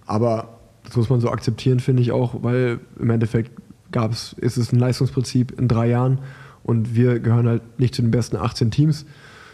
aber 0.05 0.59
das 0.83 0.95
muss 0.95 1.09
man 1.09 1.19
so 1.19 1.29
akzeptieren, 1.29 1.79
finde 1.79 2.01
ich 2.01 2.11
auch, 2.11 2.41
weil 2.41 2.79
im 2.99 3.09
Endeffekt 3.09 3.51
gab 3.91 4.11
es, 4.11 4.33
ist 4.33 4.57
es 4.57 4.71
ein 4.71 4.79
Leistungsprinzip 4.79 5.59
in 5.59 5.67
drei 5.67 5.87
Jahren 5.87 6.19
und 6.63 6.95
wir 6.95 7.19
gehören 7.19 7.47
halt 7.47 7.79
nicht 7.79 7.95
zu 7.95 8.01
den 8.01 8.11
besten 8.11 8.37
18 8.37 8.71
Teams. 8.71 9.05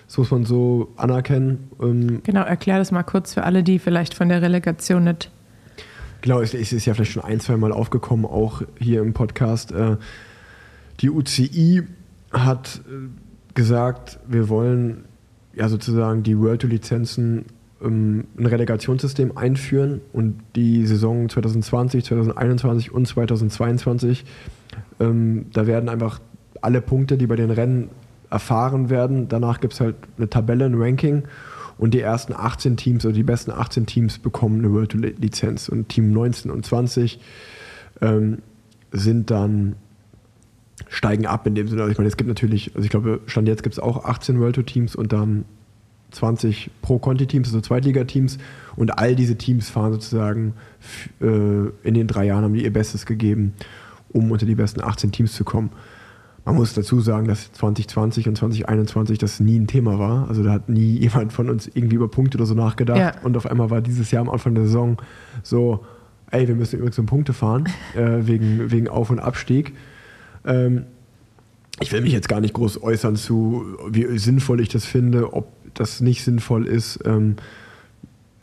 Das 0.08 0.17
muss 0.17 0.32
man 0.32 0.45
so 0.45 0.93
anerkennen. 0.98 1.69
Ähm, 1.82 2.21
genau, 2.24 2.43
erklär 2.43 2.78
das 2.78 2.91
mal 2.91 3.04
kurz 3.04 3.34
für 3.34 3.43
alle, 3.43 3.63
die 3.63 3.80
vielleicht 3.80 4.13
von 4.13 4.30
der 4.30 4.41
Relegation 4.41 5.04
nicht. 5.04 5.32
Genau, 6.21 6.41
es 6.41 6.54
ist 6.54 6.86
ja 6.86 6.93
vielleicht 6.93 7.12
schon 7.12 7.24
ein, 7.24 7.39
zwei 7.39 7.58
Mal 7.58 7.71
aufgekommen, 7.71 8.26
auch 8.26 8.62
hier 8.80 9.02
im 9.02 9.13
Podcast. 9.13 9.71
Äh, 9.71 9.98
die 11.00 11.10
UCI 11.10 11.84
hat 12.32 12.82
äh, 12.88 13.10
gesagt, 13.54 14.19
wir 14.28 14.50
wollen 14.50 15.06
ja 15.54 15.69
sozusagen 15.69 16.24
die 16.24 16.38
World 16.38 16.62
Tour 16.62 16.69
Lizenzen 16.69 17.45
ein 17.82 18.26
Relegationssystem 18.38 19.38
einführen 19.38 20.02
und 20.14 20.40
die 20.56 20.86
Saison 20.86 21.30
2020, 21.30 22.06
2021 22.06 22.92
und 22.92 23.08
2022, 23.08 24.26
ähm, 25.00 25.48
da 25.52 25.68
werden 25.68 25.90
einfach 25.90 26.20
alle 26.62 26.82
Punkte, 26.82 27.18
die 27.18 27.28
bei 27.28 27.36
den 27.36 27.52
Rennen 27.52 27.90
erfahren 28.30 28.90
werden, 28.90 29.28
danach 29.28 29.60
gibt 29.60 29.74
es 29.74 29.82
halt 29.82 29.96
eine 30.18 30.30
Tabelle, 30.30 30.66
ein 30.66 30.82
Ranking 30.82 31.24
und 31.78 31.94
die 31.94 32.00
ersten 32.00 32.34
18 32.34 32.78
Teams 32.78 33.06
oder 33.06 33.14
die 33.14 33.24
besten 33.24 33.52
18 33.52 33.86
Teams 33.86 34.20
bekommen 34.20 34.60
eine 34.60 34.74
World 34.74 34.94
Lizenz 34.94 35.70
und 35.70 35.90
Team 35.90 36.12
19 36.12 36.50
und 36.52 36.66
20 36.66 37.20
ähm, 38.02 38.40
sind 38.92 39.30
dann 39.32 39.76
steigen 40.88 41.26
ab 41.26 41.46
in 41.48 41.56
dem 41.56 41.68
Sinne. 41.68 41.82
Also 41.82 41.92
ich 41.92 41.98
meine, 41.98 42.08
es 42.08 42.18
gibt 42.18 42.28
natürlich, 42.28 42.76
also 42.76 42.86
ich 42.86 42.90
glaube, 42.90 43.22
Stand 43.26 43.48
jetzt 43.48 43.64
gibt 43.64 43.74
es 43.74 43.80
auch 43.80 44.06
18 44.06 44.40
World 44.40 44.56
Tour 44.56 44.66
Teams 44.66 44.96
und 44.96 45.12
dann 45.14 45.46
20 46.15 46.71
Pro-Conti-Teams, 46.82 47.47
also 47.47 47.62
Zweitligateams. 47.62 48.38
Und 48.75 48.97
all 48.97 49.15
diese 49.15 49.38
Teams 49.38 49.69
fahren 49.69 49.93
sozusagen 49.93 50.54
äh, 51.21 51.25
in 51.84 51.93
den 51.93 52.08
drei 52.08 52.25
Jahren, 52.25 52.43
haben 52.43 52.54
die 52.54 52.63
ihr 52.63 52.73
Bestes 52.73 53.06
gegeben, 53.06 53.54
um 54.12 54.32
unter 54.32 54.45
die 54.45 54.56
besten 54.56 54.82
18 54.82 55.12
Teams 55.12 55.34
zu 55.34 55.43
kommen. 55.43 55.71
Man 56.45 56.56
muss 56.56 56.75
dazu 56.75 57.01
sagen, 57.01 57.28
dass 57.28 57.51
2020 57.54 58.28
und 58.28 58.38
2021 58.38 59.17
das 59.17 59.39
nie 59.39 59.58
ein 59.58 59.65
Thema 59.65 59.97
war. 59.97 60.30
Also 60.30 60.43
da 60.43 60.51
hat 60.51 60.69
nie 60.69 60.97
jemand 60.99 61.34
von 61.34 61.49
uns 61.49 61.67
irgendwie 61.67 61.95
über 61.95 62.08
Punkte 62.08 62.38
oder 62.38 62.45
so 62.45 62.54
nachgedacht. 62.54 62.99
Ja. 62.99 63.13
Und 63.23 63.36
auf 63.36 63.47
einmal 63.47 63.69
war 63.71 63.82
dieses 63.82 64.12
Jahr 64.12 64.21
am 64.21 64.30
Anfang 64.30 64.54
der 64.54 64.65
Saison 64.65 64.97
so, 65.41 65.84
ey, 66.32 66.47
wir 66.47 66.56
müssen 66.56 66.78
übrigens 66.78 66.99
um 66.99 67.08
Punkte 67.08 67.34
fahren, 67.34 67.65
äh, 67.95 68.28
wegen, 68.28 68.71
wegen 68.71 68.88
Auf- 68.88 69.10
und 69.10 69.19
Abstieg. 69.19 69.73
Ähm, 70.45 70.86
ich 71.82 71.91
will 71.91 72.01
mich 72.01 72.13
jetzt 72.13 72.30
gar 72.30 72.39
nicht 72.39 72.54
groß 72.54 72.82
äußern 72.84 73.15
zu, 73.15 73.65
wie 73.89 74.17
sinnvoll 74.17 74.62
ich 74.62 74.69
das 74.69 74.86
finde, 74.86 75.34
ob 75.34 75.51
das 75.76 76.02
nicht 76.02 76.24
sinnvoll 76.24 76.68
ist. 76.68 77.00
Ähm, 77.06 77.36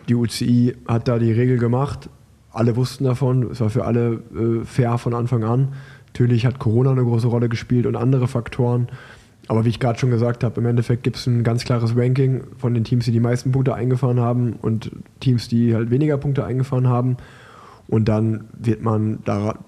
die 0.08 0.14
UCI 0.14 0.76
hat 0.86 1.08
da 1.08 1.18
die 1.18 1.32
Regel 1.32 1.58
gemacht. 1.58 2.08
Alle 2.52 2.76
wussten 2.76 3.04
davon. 3.04 3.50
Es 3.50 3.60
war 3.60 3.70
für 3.70 3.84
alle 3.84 4.22
äh, 4.34 4.64
fair 4.64 4.98
von 4.98 5.14
Anfang 5.14 5.44
an. 5.44 5.74
Natürlich 6.08 6.44
hat 6.44 6.58
Corona 6.58 6.92
eine 6.92 7.02
große 7.02 7.26
Rolle 7.26 7.48
gespielt 7.48 7.86
und 7.86 7.96
andere 7.96 8.28
Faktoren. 8.28 8.88
Aber 9.48 9.64
wie 9.64 9.70
ich 9.70 9.80
gerade 9.80 9.98
schon 9.98 10.10
gesagt 10.10 10.44
habe, 10.44 10.60
im 10.60 10.66
Endeffekt 10.66 11.02
gibt 11.02 11.16
es 11.16 11.26
ein 11.26 11.42
ganz 11.42 11.64
klares 11.64 11.96
Ranking 11.96 12.42
von 12.58 12.74
den 12.74 12.84
Teams, 12.84 13.06
die 13.06 13.12
die 13.12 13.20
meisten 13.20 13.50
Punkte 13.50 13.74
eingefahren 13.74 14.20
haben 14.20 14.54
und 14.54 14.92
Teams, 15.20 15.48
die 15.48 15.74
halt 15.74 15.90
weniger 15.90 16.16
Punkte 16.16 16.44
eingefahren 16.44 16.88
haben. 16.88 17.16
Und 17.88 18.08
dann 18.08 18.44
wird 18.58 18.82
man 18.82 19.18
da 19.24 19.58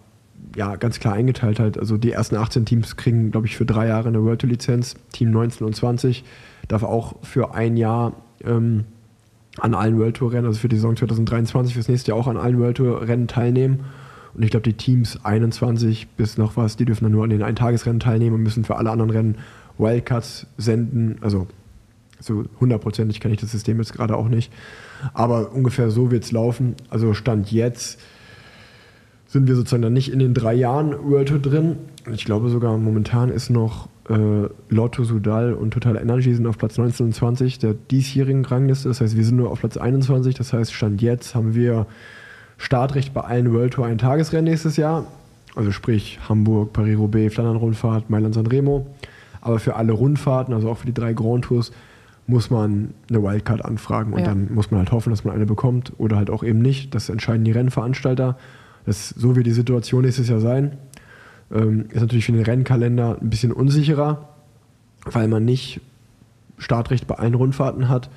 ja, 0.56 0.76
ganz 0.76 1.00
klar 1.00 1.14
eingeteilt 1.14 1.58
halt. 1.58 1.78
Also 1.78 1.96
die 1.96 2.12
ersten 2.12 2.36
18 2.36 2.64
Teams 2.64 2.96
kriegen, 2.96 3.30
glaube 3.30 3.46
ich, 3.46 3.56
für 3.56 3.66
drei 3.66 3.88
Jahre 3.88 4.08
eine 4.08 4.22
World 4.22 4.42
Lizenz. 4.42 4.94
Team 5.12 5.30
19 5.30 5.66
und 5.66 5.74
20 5.74 6.24
darf 6.68 6.82
auch 6.82 7.16
für 7.22 7.54
ein 7.54 7.76
Jahr 7.76 8.12
ähm, 8.44 8.84
an 9.58 9.74
allen 9.74 9.98
World 9.98 10.16
Tour 10.16 10.32
Rennen, 10.32 10.46
also 10.46 10.58
für 10.58 10.68
die 10.68 10.76
Saison 10.76 10.96
2023, 10.96 11.74
fürs 11.74 11.88
nächste 11.88 12.10
Jahr 12.10 12.18
auch 12.18 12.26
an 12.26 12.36
allen 12.36 12.58
World 12.58 12.76
Tour 12.76 13.06
Rennen 13.06 13.28
teilnehmen. 13.28 13.84
Und 14.34 14.42
ich 14.42 14.50
glaube, 14.50 14.64
die 14.64 14.72
Teams 14.72 15.24
21 15.24 16.08
bis 16.16 16.38
noch 16.38 16.56
was, 16.56 16.76
die 16.76 16.84
dürfen 16.84 17.04
dann 17.04 17.12
nur 17.12 17.24
an 17.24 17.30
den 17.30 17.42
Eintagesrennen 17.42 18.00
teilnehmen 18.00 18.34
und 18.34 18.42
müssen 18.42 18.64
für 18.64 18.76
alle 18.76 18.90
anderen 18.90 19.10
Rennen 19.10 19.38
Wildcards 19.78 20.46
senden. 20.56 21.18
Also 21.20 21.46
so 22.18 22.44
hundertprozentig 22.58 23.20
kenne 23.20 23.34
ich 23.34 23.40
das 23.40 23.52
System 23.52 23.78
jetzt 23.78 23.92
gerade 23.92 24.16
auch 24.16 24.28
nicht. 24.28 24.52
Aber 25.12 25.52
ungefähr 25.52 25.90
so 25.90 26.10
wird 26.10 26.24
es 26.24 26.32
laufen. 26.32 26.74
Also 26.90 27.14
Stand 27.14 27.52
jetzt 27.52 28.00
sind 29.34 29.48
wir 29.48 29.56
sozusagen 29.56 29.82
dann 29.82 29.92
nicht 29.92 30.12
in 30.12 30.20
den 30.20 30.32
drei 30.32 30.54
Jahren 30.54 30.94
World 31.10 31.28
Tour 31.28 31.40
drin. 31.40 31.76
Ich 32.12 32.24
glaube 32.24 32.50
sogar 32.50 32.78
momentan 32.78 33.30
ist 33.30 33.50
noch 33.50 33.88
äh, 34.08 34.48
Lotto 34.68 35.02
Sudal 35.02 35.54
und 35.54 35.72
Total 35.72 35.96
Energy 35.96 36.32
sind 36.32 36.46
auf 36.46 36.56
Platz 36.56 36.78
19 36.78 37.06
und 37.06 37.14
20 37.16 37.58
der 37.58 37.74
diesjährigen 37.74 38.44
Rangliste. 38.44 38.86
Das 38.86 39.00
heißt, 39.00 39.16
wir 39.16 39.24
sind 39.24 39.34
nur 39.36 39.50
auf 39.50 39.58
Platz 39.58 39.76
21. 39.76 40.36
Das 40.36 40.52
heißt, 40.52 40.72
Stand 40.72 41.02
jetzt 41.02 41.34
haben 41.34 41.56
wir 41.56 41.86
Startrecht 42.58 43.12
bei 43.12 43.22
allen 43.22 43.52
World 43.52 43.72
Tour 43.72 43.86
ein 43.86 43.98
Tagesrennen 43.98 44.44
nächstes 44.44 44.76
Jahr. 44.76 45.04
Also 45.56 45.72
sprich 45.72 46.20
Hamburg, 46.28 46.72
Paris-Roubaix, 46.72 47.34
Flandern-Rundfahrt, 47.34 48.10
Mailand-San 48.10 48.46
Remo. 48.46 48.86
Aber 49.40 49.58
für 49.58 49.74
alle 49.74 49.94
Rundfahrten, 49.94 50.54
also 50.54 50.70
auch 50.70 50.78
für 50.78 50.86
die 50.86 50.94
drei 50.94 51.12
Grand 51.12 51.46
Tours, 51.46 51.72
muss 52.28 52.50
man 52.50 52.94
eine 53.10 53.20
Wildcard 53.20 53.64
anfragen 53.64 54.12
und 54.12 54.20
ja. 54.20 54.26
dann 54.26 54.54
muss 54.54 54.70
man 54.70 54.78
halt 54.78 54.92
hoffen, 54.92 55.10
dass 55.10 55.24
man 55.24 55.34
eine 55.34 55.44
bekommt 55.44 55.92
oder 55.98 56.18
halt 56.18 56.30
auch 56.30 56.44
eben 56.44 56.60
nicht. 56.60 56.94
Das 56.94 57.08
entscheiden 57.08 57.44
die 57.44 57.50
Rennveranstalter. 57.50 58.36
Das, 58.86 59.10
so 59.10 59.36
wird 59.36 59.46
die 59.46 59.52
Situation 59.52 60.02
nächstes 60.02 60.28
Jahr 60.28 60.40
sein. 60.40 60.76
Ähm, 61.52 61.86
ist 61.90 62.00
natürlich 62.00 62.26
für 62.26 62.32
den 62.32 62.42
Rennkalender 62.42 63.18
ein 63.20 63.30
bisschen 63.30 63.52
unsicherer, 63.52 64.28
weil 65.04 65.28
man 65.28 65.44
nicht 65.44 65.80
Startrecht 66.58 67.06
bei 67.06 67.16
allen 67.16 67.34
Rundfahrten 67.34 67.88
hat. 67.88 68.10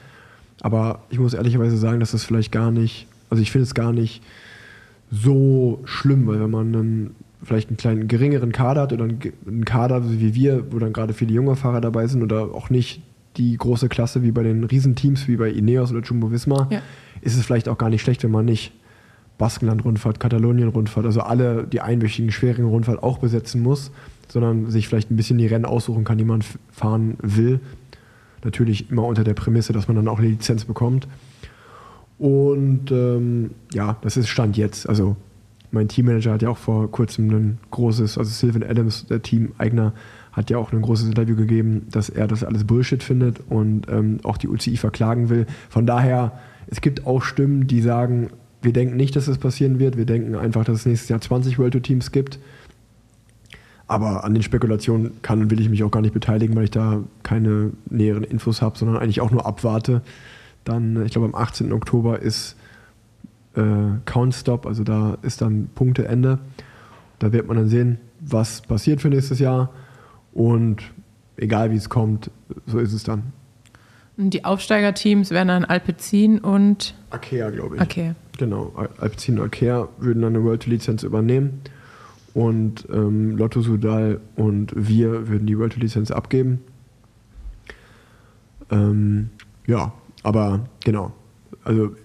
Aber 0.62 1.04
ich 1.10 1.20
muss 1.20 1.34
ehrlicherweise 1.34 1.78
sagen, 1.78 2.00
dass 2.00 2.12
das 2.12 2.24
vielleicht 2.24 2.52
gar 2.52 2.72
nicht, 2.72 3.08
also 3.30 3.42
ich 3.42 3.52
finde 3.52 3.64
es 3.64 3.74
gar 3.74 3.94
nicht 3.94 4.24
so 5.12 5.82
schlimm, 5.86 6.28
weil 6.28 6.40
wenn 6.40 6.50
man 6.50 6.76
einen, 6.76 7.16
vielleicht 7.44 7.70
einen 7.70 7.78
kleinen 7.78 8.08
geringeren 8.08 8.52
Kader 8.52 8.82
hat 8.82 8.94
oder 8.94 9.04
einen 9.04 9.66
Kader 9.66 10.04
wie 10.10 10.34
wir, 10.34 10.72
wo 10.72 10.80
dann 10.80 10.94
gerade 10.94 11.14
viele 11.14 11.34
junge 11.34 11.56
Fahrer 11.56 11.82
dabei 11.82 12.08
sind 12.08 12.24
oder 12.24 12.54
auch 12.54 12.70
nicht 12.70 13.02
die 13.38 13.56
große 13.56 13.88
Klasse 13.88 14.24
wie 14.24 14.32
bei 14.32 14.44
den 14.44 14.64
Riesenteams 14.64 15.28
wie 15.28 15.38
bei 15.38 15.50
Ineos 15.50 15.92
oder 15.92 16.02
Jumbo 16.02 16.32
Visma, 16.32 16.68
ja. 16.72 16.82
ist 17.22 17.38
es 17.38 17.46
vielleicht 17.46 17.70
auch 17.70 17.78
gar 17.78 17.90
nicht 17.90 18.02
schlecht, 18.02 18.24
wenn 18.24 18.32
man 18.32 18.46
nicht 18.46 18.74
Baskenland-Rundfahrt, 19.38 20.20
Katalonien-Rundfahrt, 20.20 21.06
also 21.06 21.22
alle 21.22 21.66
die 21.66 21.82
einwöchigen 21.82 22.32
schweren 22.32 22.66
Rundfahrt 22.66 23.04
auch 23.04 23.20
besetzen 23.20 23.62
muss, 23.62 23.92
sondern 24.28 24.70
sich 24.70 24.88
vielleicht 24.88 25.12
ein 25.12 25.16
bisschen 25.16 25.38
die 25.38 25.48
Rennen 25.48 25.66
aussuchen 25.66 26.04
kann, 26.04 26.18
die 26.18 26.26
man 26.26 26.42
fahren 26.72 27.18
will. 27.22 27.60
Natürlich 28.44 28.90
immer 28.92 29.04
unter 29.04 29.24
der 29.24 29.34
Prämisse, 29.34 29.74
dass 29.74 29.88
man 29.88 29.96
dann 29.96 30.08
auch 30.08 30.20
eine 30.20 30.28
Lizenz 30.28 30.66
bekommt. 30.66 31.08
Und 32.18 32.92
ähm, 32.92 33.52
ja, 33.74 33.98
das 34.02 34.18
ist 34.18 34.28
Stand 34.28 34.58
jetzt. 34.58 34.90
Also 34.90 35.16
mein 35.72 35.88
Teammanager 35.88 36.34
hat 36.34 36.42
ja 36.42 36.50
auch 36.50 36.58
vor 36.58 36.90
kurzem 36.92 37.30
ein 37.30 37.58
großes, 37.72 38.18
also 38.18 38.30
Sylvan 38.32 38.64
Adams, 38.64 39.06
der 39.08 39.22
Teameigner, 39.22 39.94
hat 40.32 40.50
ja 40.50 40.58
auch 40.58 40.72
ein 40.72 40.82
großes 40.82 41.08
Interview 41.08 41.36
gegeben, 41.36 41.88
dass 41.92 42.10
er 42.10 42.28
das 42.28 42.44
alles 42.44 42.64
Bullshit 42.64 43.02
findet 43.02 43.42
und 43.50 43.88
ähm, 43.90 44.20
auch 44.24 44.38
die 44.38 44.48
UCI 44.48 44.78
verklagen 44.78 45.30
will. 45.30 45.48
Von 45.70 45.86
daher, 45.88 46.40
es 46.68 46.82
gibt 46.82 47.08
auch 47.08 47.24
Stimmen, 47.24 47.68
die 47.68 47.82
sagen, 47.82 48.30
wir 48.68 48.74
denken 48.74 48.98
nicht, 48.98 49.16
dass 49.16 49.28
das 49.28 49.38
passieren 49.38 49.80
wird. 49.80 49.96
Wir 49.96 50.06
denken 50.06 50.36
einfach, 50.36 50.66
dass 50.66 50.80
es 50.80 50.86
nächstes 50.86 51.08
Jahr 51.08 51.22
20 51.22 51.58
World 51.58 51.72
Tour 51.72 51.82
Teams 51.82 52.12
gibt. 52.12 52.38
Aber 53.88 54.26
an 54.26 54.34
den 54.34 54.44
Spekulationen 54.44 55.22
kann 55.22 55.42
und 55.42 55.50
will 55.50 55.62
ich 55.62 55.70
mich 55.70 55.86
auch 55.86 55.90
gar 55.90 56.02
nicht 56.02 56.14
beteiligen, 56.14 56.54
weil 56.54 56.66
ich 56.66 56.72
da 56.72 57.00
keine 57.24 57.72
näheren 57.90 58.26
Infos 58.26 58.62
habe, 58.62 58.78
sondern 58.78 58.98
eigentlich 58.98 59.22
auch 59.22 59.32
nur 59.32 59.46
abwarte. 59.46 60.02
Dann, 60.66 61.06
ich 61.06 61.14
glaube, 61.14 61.28
am 61.28 61.36
18. 61.36 61.72
Oktober 61.72 62.20
ist 62.20 62.58
äh, 63.56 63.62
Count 64.04 64.36
Stop, 64.36 64.66
also 64.66 64.84
da 64.84 65.18
ist 65.22 65.40
dann 65.40 65.70
Punkteende. 65.74 66.40
Da 67.20 67.32
wird 67.32 67.48
man 67.48 67.56
dann 67.56 67.70
sehen, 67.70 68.00
was 68.20 68.62
passiert 68.62 69.00
für 69.00 69.08
nächstes 69.08 69.40
Jahr. 69.40 69.70
Und 70.34 70.84
egal 71.38 71.72
wie 71.72 71.78
es 71.78 71.88
kommt, 71.88 72.30
so 72.66 72.80
ist 72.80 72.92
es 72.92 73.06
dann. 73.06 73.32
Die 74.18 74.44
Aufsteigerteams 74.44 75.32
wären 75.32 75.48
dann 75.48 75.64
Alpecin 75.64 76.40
und 76.40 76.96
Akea, 77.12 77.50
glaube 77.52 77.76
ich. 77.76 77.82
Akea. 77.82 78.16
Genau, 78.38 78.74
Alpecin 79.00 79.40
Akea 79.40 79.88
würden 79.98 80.22
dann 80.22 80.36
eine 80.36 80.44
World 80.44 80.66
Lizenz 80.66 81.04
übernehmen 81.04 81.62
und 82.34 82.88
ähm, 82.92 83.36
Lotto 83.36 83.62
Sudal 83.62 84.22
und 84.36 84.72
wir 84.76 85.28
würden 85.28 85.48
die 85.48 85.58
World 85.58 85.76
Lizenz 85.78 86.12
abgeben. 86.12 86.60
Ähm, 88.70 89.30
ja, 89.66 89.92
aber 90.24 90.68
genau, 90.84 91.14
also 91.64 91.96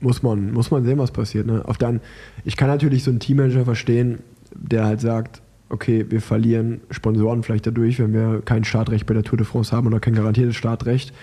muss 0.00 0.22
man, 0.22 0.52
muss 0.52 0.70
man 0.70 0.84
sehen, 0.84 0.98
was 0.98 1.12
passiert. 1.12 1.46
Ne? 1.46 1.62
Auf 1.64 1.78
dann, 1.78 2.00
ich 2.44 2.56
kann 2.56 2.68
natürlich 2.68 3.04
so 3.04 3.10
einen 3.10 3.20
Teammanager 3.20 3.64
verstehen, 3.64 4.18
der 4.54 4.84
halt 4.84 5.00
sagt, 5.00 5.42
okay, 5.68 6.04
wir 6.08 6.20
verlieren 6.20 6.80
Sponsoren 6.90 7.42
vielleicht 7.42 7.66
dadurch, 7.66 7.98
wenn 8.00 8.12
wir 8.12 8.42
kein 8.44 8.64
Startrecht 8.64 9.06
bei 9.06 9.14
der 9.14 9.22
Tour 9.22 9.38
de 9.38 9.46
France 9.46 9.74
haben 9.74 9.86
oder 9.86 10.00
kein 10.00 10.14
garantiertes 10.14 10.56
Startrecht 10.56 11.14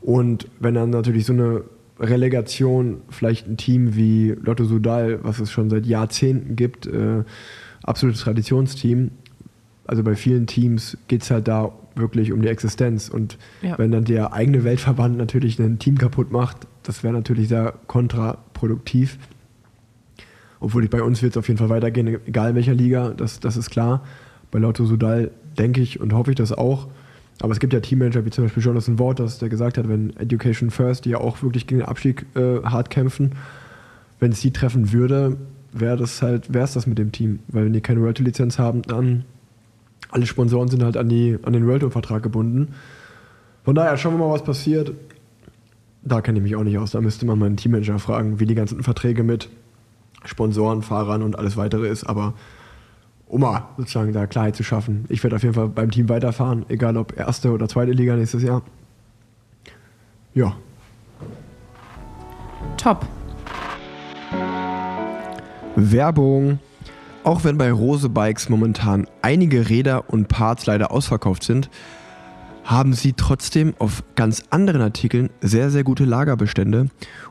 und 0.00 0.48
wenn 0.58 0.74
dann 0.74 0.90
natürlich 0.90 1.24
so 1.24 1.32
eine 1.32 1.62
Relegation 1.98 3.00
vielleicht 3.08 3.48
ein 3.48 3.56
Team 3.56 3.96
wie 3.96 4.30
Lotto 4.30 4.64
Sudal, 4.64 5.20
was 5.22 5.40
es 5.40 5.50
schon 5.50 5.70
seit 5.70 5.86
Jahrzehnten 5.86 6.56
gibt, 6.56 6.86
äh, 6.86 7.24
absolutes 7.82 8.20
Traditionsteam, 8.20 9.10
also 9.86 10.02
bei 10.02 10.14
vielen 10.16 10.46
Teams 10.46 10.98
geht 11.08 11.22
es 11.22 11.30
halt 11.30 11.48
da 11.48 11.72
wirklich 11.94 12.32
um 12.32 12.42
die 12.42 12.48
Existenz. 12.48 13.08
Und 13.08 13.38
ja. 13.62 13.78
wenn 13.78 13.90
dann 13.90 14.04
der 14.04 14.32
eigene 14.32 14.64
Weltverband 14.64 15.16
natürlich 15.16 15.58
ein 15.58 15.78
Team 15.78 15.96
kaputt 15.98 16.30
macht, 16.30 16.66
das 16.82 17.02
wäre 17.02 17.14
natürlich 17.14 17.48
sehr 17.48 17.74
kontraproduktiv. 17.86 19.18
Obwohl 20.60 20.84
ich, 20.84 20.90
bei 20.90 21.02
uns 21.02 21.22
wird 21.22 21.32
es 21.32 21.36
auf 21.36 21.48
jeden 21.48 21.58
Fall 21.58 21.68
weitergehen, 21.68 22.18
egal 22.26 22.54
welcher 22.54 22.74
Liga, 22.74 23.10
das, 23.10 23.40
das 23.40 23.56
ist 23.56 23.70
klar. 23.70 24.02
Bei 24.50 24.58
Lotto 24.58 24.84
Sudal 24.84 25.30
denke 25.58 25.80
ich 25.80 26.00
und 26.00 26.12
hoffe 26.12 26.30
ich 26.30 26.36
das 26.36 26.52
auch. 26.52 26.88
Aber 27.40 27.52
es 27.52 27.60
gibt 27.60 27.72
ja 27.72 27.80
Teammanager 27.80 28.24
wie 28.24 28.30
zum 28.30 28.44
Beispiel 28.44 28.62
Jonathan 28.62 28.98
Waters, 28.98 29.38
der 29.38 29.48
gesagt 29.48 29.76
hat, 29.76 29.88
wenn 29.88 30.16
Education 30.16 30.70
First, 30.70 31.04
die 31.04 31.10
ja 31.10 31.18
auch 31.18 31.42
wirklich 31.42 31.66
gegen 31.66 31.80
den 31.80 31.88
Abstieg 31.88 32.24
äh, 32.34 32.62
hart 32.62 32.90
kämpfen, 32.90 33.32
wenn 34.20 34.32
es 34.32 34.40
die 34.40 34.52
treffen 34.52 34.92
würde, 34.92 35.36
wäre 35.72 35.96
das 35.96 36.22
halt, 36.22 36.52
wäre 36.54 36.64
es 36.64 36.72
das 36.72 36.86
mit 36.86 36.98
dem 36.98 37.12
Team. 37.12 37.40
Weil 37.48 37.66
wenn 37.66 37.72
die 37.72 37.82
keine 37.82 38.00
World 38.00 38.18
Lizenz 38.18 38.58
haben, 38.58 38.82
dann 38.82 39.24
alle 40.10 40.26
Sponsoren 40.26 40.68
sind 40.68 40.82
halt 40.82 40.96
an, 40.96 41.08
die, 41.08 41.38
an 41.42 41.52
den 41.52 41.66
World 41.66 41.92
Vertrag 41.92 42.22
gebunden. 42.22 42.74
Von 43.64 43.74
daher 43.74 43.96
schauen 43.96 44.14
wir 44.14 44.26
mal, 44.26 44.32
was 44.32 44.44
passiert. 44.44 44.92
da 46.02 46.20
kenne 46.20 46.38
ich 46.38 46.42
mich 46.42 46.56
auch 46.56 46.64
nicht 46.64 46.78
aus. 46.78 46.92
Da 46.92 47.00
müsste 47.00 47.26
man 47.26 47.38
meinen 47.38 47.56
Teammanager 47.56 47.98
fragen, 47.98 48.40
wie 48.40 48.46
die 48.46 48.54
ganzen 48.54 48.82
Verträge 48.82 49.24
mit 49.24 49.48
Sponsoren, 50.24 50.82
Fahrern 50.82 51.22
und 51.22 51.38
alles 51.38 51.56
weitere 51.56 51.88
ist. 51.88 52.04
Aber 52.04 52.34
um 53.28 53.40
mal 53.40 53.68
sozusagen 53.76 54.12
da 54.12 54.26
Klarheit 54.26 54.56
zu 54.56 54.62
schaffen. 54.62 55.04
Ich 55.08 55.22
werde 55.22 55.36
auf 55.36 55.42
jeden 55.42 55.54
Fall 55.54 55.68
beim 55.68 55.90
Team 55.90 56.08
weiterfahren, 56.08 56.64
egal 56.68 56.96
ob 56.96 57.16
erste 57.18 57.50
oder 57.52 57.68
zweite 57.68 57.92
Liga 57.92 58.16
nächstes 58.16 58.42
Jahr. 58.42 58.62
Ja. 60.34 60.54
Top. 62.76 63.06
Werbung. 65.74 66.58
Auch 67.24 67.42
wenn 67.42 67.58
bei 67.58 67.72
Rose 67.72 68.08
Bikes 68.08 68.48
momentan 68.48 69.08
einige 69.20 69.68
Räder 69.68 70.08
und 70.10 70.28
Parts 70.28 70.66
leider 70.66 70.92
ausverkauft 70.92 71.42
sind, 71.42 71.68
haben 72.62 72.92
sie 72.92 73.14
trotzdem 73.14 73.74
auf 73.78 74.04
ganz 74.14 74.44
anderen 74.50 74.82
Artikeln 74.82 75.30
sehr, 75.40 75.70
sehr 75.70 75.84
gute 75.84 76.04
Lagerbestände. 76.04 76.88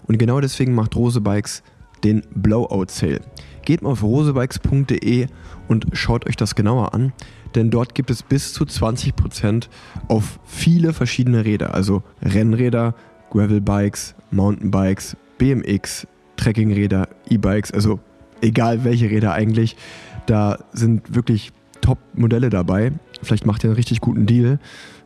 Und 0.07 0.17
genau 0.17 0.41
deswegen 0.41 0.75
macht 0.75 0.95
Rose 0.95 1.21
Bikes 1.21 1.63
den 2.03 2.23
Blowout 2.33 2.87
Sale. 2.89 3.21
Geht 3.65 3.81
mal 3.81 3.89
auf 3.91 4.03
rosebikes.de 4.03 5.27
und 5.67 5.87
schaut 5.93 6.27
euch 6.27 6.35
das 6.35 6.55
genauer 6.55 6.93
an, 6.93 7.13
denn 7.55 7.71
dort 7.71 7.95
gibt 7.95 8.09
es 8.09 8.23
bis 8.23 8.53
zu 8.53 8.63
20% 8.63 9.67
auf 10.07 10.39
viele 10.45 10.93
verschiedene 10.93 11.45
Räder, 11.45 11.73
also 11.73 12.03
Rennräder, 12.21 12.95
Gravelbikes, 13.31 14.15
Mountainbikes, 14.31 15.17
BMX, 15.37 16.07
Trekkingräder, 16.37 17.09
E-Bikes, 17.29 17.71
also 17.71 17.99
egal 18.41 18.83
welche 18.83 19.09
Räder 19.09 19.33
eigentlich. 19.33 19.75
Da 20.27 20.59
sind 20.71 21.15
wirklich 21.15 21.51
Top-Modelle 21.81 22.49
dabei. 22.49 22.93
Vielleicht 23.21 23.45
macht 23.45 23.63
ihr 23.63 23.69
einen 23.69 23.75
richtig 23.75 24.01
guten 24.01 24.25
Deal 24.25 24.59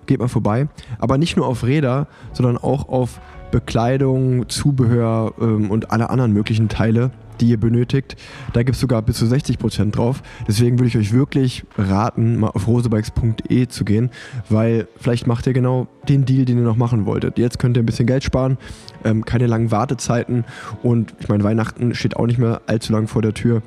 geht 0.10 0.20
mal 0.20 0.28
vorbei. 0.28 0.68
Aber 0.98 1.18
nicht 1.18 1.38
nur 1.38 1.48
auf 1.48 1.64
Räder, 1.64 2.08
sondern 2.34 2.58
auch 2.58 2.90
auf 2.90 3.22
Bekleidung, 3.52 4.50
Zubehör 4.50 5.34
ähm, 5.40 5.72
und 5.72 5.92
alle 5.92 6.10
anderen 6.10 6.34
möglichen 6.34 6.68
Teile, 6.68 7.12
die 7.42 7.50
ihr 7.50 7.60
benötigt. 7.60 8.16
Da 8.54 8.64
gibt 8.64 8.76
es 8.76 8.82
sogar 8.82 9.02
bis 9.02 9.18
zu 9.18 9.26
60% 9.26 9.92
drauf. 9.92 10.22
Deswegen 10.48 10.80
würde 10.80 10.88
ich 10.88 10.98
euch 10.98 11.14
wirklich 11.14 11.64
raten, 11.78 12.40
mal 12.40 12.50
auf 12.50 12.68
rosebikes.de 12.68 13.68
zu 13.68 13.86
gehen, 13.86 14.10
weil 14.50 14.88
vielleicht 14.98 15.28
macht 15.28 15.48
ihr 15.48 15.54
genau 15.54 15.88
den 16.08 16.26
Deal, 16.26 16.46
den 16.46 16.58
ihr 16.58 16.64
noch 16.64 16.78
machen 16.78 17.06
wolltet. 17.06 17.38
Jetzt 17.38 17.60
könnt 17.60 17.78
ihr 17.78 17.84
ein 17.84 17.86
bisschen 17.86 18.08
Geld 18.08 18.24
sparen, 18.24 18.58
ähm, 19.04 19.26
keine 19.26 19.48
langen 19.48 19.72
Wartezeiten 19.72 20.46
und 20.84 21.14
ich 21.20 21.30
meine, 21.30 21.44
Weihnachten 21.44 21.94
steht 21.94 22.16
auch 22.16 22.26
nicht 22.26 22.40
mehr 22.40 22.62
allzu 22.68 22.94
lang 22.94 23.08
vor 23.08 23.22
der 23.22 23.34
Tür 23.34 23.62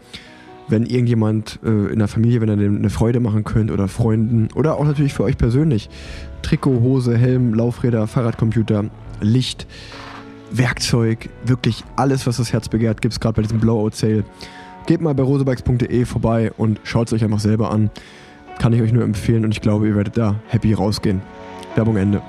wenn 0.68 0.87
irgendjemand 0.87 1.59
äh, 1.64 1.93
in 1.93 1.99
der 1.99 2.09
Familie, 2.09 2.41
wenn 2.41 2.49
ihr 2.49 2.57
dem 2.57 2.77
eine 2.77 2.91
Freude 2.91 3.20
machen 3.20 3.45
könnt 3.45 3.70
oder 3.70 3.89
Freunden 3.89 4.49
oder 4.55 4.77
auch 4.79 4.85
natürlich 4.85 5.12
für 5.12 5.25
euch 5.25 5.37
persönlich. 5.37 5.91
Trikot, 6.43 6.81
Hose, 6.81 7.16
Helm, 7.16 7.53
Laufräder, 7.55 8.07
Fahrradcomputer, 8.07 8.87
Licht, 9.20 9.66
Werkzeug, 10.53 11.28
wirklich 11.44 11.84
alles, 11.96 12.26
was 12.26 12.36
das 12.36 12.53
Herz 12.53 12.68
begehrt, 12.68 13.00
gibt 13.00 13.12
es 13.12 13.20
gerade 13.20 13.34
bei 13.34 13.42
diesem 13.42 13.61
Blowout 13.61 13.90
Sale. 13.92 14.24
Geht 14.86 15.00
mal 15.00 15.14
bei 15.14 15.22
rosebikes.de 15.22 16.05
vorbei 16.05 16.53
und 16.57 16.80
schaut 16.84 17.07
es 17.09 17.12
euch 17.12 17.24
einfach 17.24 17.40
selber 17.40 17.70
an. 17.70 17.90
Kann 18.59 18.72
ich 18.72 18.82
euch 18.82 18.92
nur 18.92 19.05
empfehlen 19.05 19.44
und 19.44 19.53
ich 19.53 19.61
glaube, 19.61 19.88
ihr 19.88 19.96
werdet 19.96 20.16
da 20.16 20.36
happy 20.48 20.74
rausgehen. 20.74 21.22
Werbung 21.74 21.96
Ende. 21.96 22.22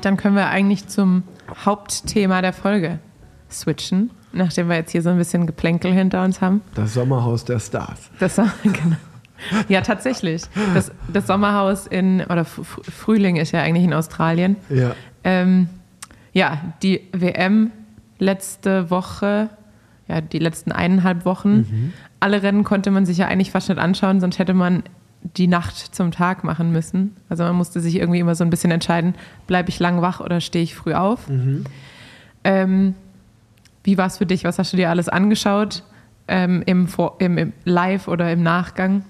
Dann 0.00 0.16
können 0.16 0.36
wir 0.36 0.48
eigentlich 0.48 0.86
zum 0.88 1.24
Hauptthema 1.64 2.40
der 2.40 2.52
Folge 2.52 3.00
switchen 3.50 4.10
nachdem 4.32 4.68
wir 4.68 4.76
jetzt 4.76 4.92
hier 4.92 5.02
so 5.02 5.10
ein 5.10 5.18
bisschen 5.18 5.46
Geplänkel 5.46 5.92
hinter 5.92 6.24
uns 6.24 6.40
haben. 6.40 6.62
Das 6.74 6.94
Sommerhaus 6.94 7.44
der 7.44 7.58
Stars. 7.58 8.10
Das 8.18 8.36
genau. 8.62 8.96
Ja, 9.68 9.80
tatsächlich. 9.82 10.42
Das, 10.74 10.90
das 11.12 11.26
Sommerhaus 11.26 11.86
in, 11.86 12.22
oder 12.22 12.44
Frühling 12.44 13.36
ist 13.36 13.52
ja 13.52 13.62
eigentlich 13.62 13.84
in 13.84 13.94
Australien. 13.94 14.56
Ja. 14.68 14.94
Ähm, 15.24 15.68
ja, 16.32 16.60
die 16.82 17.00
WM 17.12 17.70
letzte 18.18 18.90
Woche, 18.90 19.50
ja, 20.08 20.20
die 20.20 20.38
letzten 20.38 20.72
eineinhalb 20.72 21.24
Wochen. 21.24 21.56
Mhm. 21.56 21.92
Alle 22.20 22.42
Rennen 22.42 22.64
konnte 22.64 22.90
man 22.90 23.06
sich 23.06 23.18
ja 23.18 23.28
eigentlich 23.28 23.50
fast 23.50 23.68
nicht 23.68 23.78
anschauen, 23.78 24.20
sonst 24.20 24.38
hätte 24.38 24.54
man 24.54 24.82
die 25.22 25.46
Nacht 25.46 25.76
zum 25.94 26.10
Tag 26.10 26.44
machen 26.44 26.72
müssen. 26.72 27.16
Also 27.28 27.42
man 27.44 27.56
musste 27.56 27.80
sich 27.80 27.96
irgendwie 27.96 28.20
immer 28.20 28.34
so 28.34 28.44
ein 28.44 28.50
bisschen 28.50 28.70
entscheiden, 28.70 29.14
bleibe 29.46 29.68
ich 29.68 29.78
lang 29.78 30.00
wach 30.00 30.20
oder 30.20 30.40
stehe 30.40 30.62
ich 30.62 30.74
früh 30.74 30.94
auf. 30.94 31.28
Mhm. 31.28 31.64
Ähm, 32.44 32.94
wie 33.84 33.98
war 33.98 34.06
es 34.06 34.18
für 34.18 34.26
dich? 34.26 34.44
Was 34.44 34.58
hast 34.58 34.72
du 34.72 34.76
dir 34.76 34.90
alles 34.90 35.08
angeschaut? 35.08 35.82
Ähm, 36.28 36.62
im, 36.66 36.88
im, 37.18 37.38
im, 37.38 37.52
Live 37.64 38.06
oder 38.06 38.30
im 38.32 38.42
Nachgang? 38.42 39.02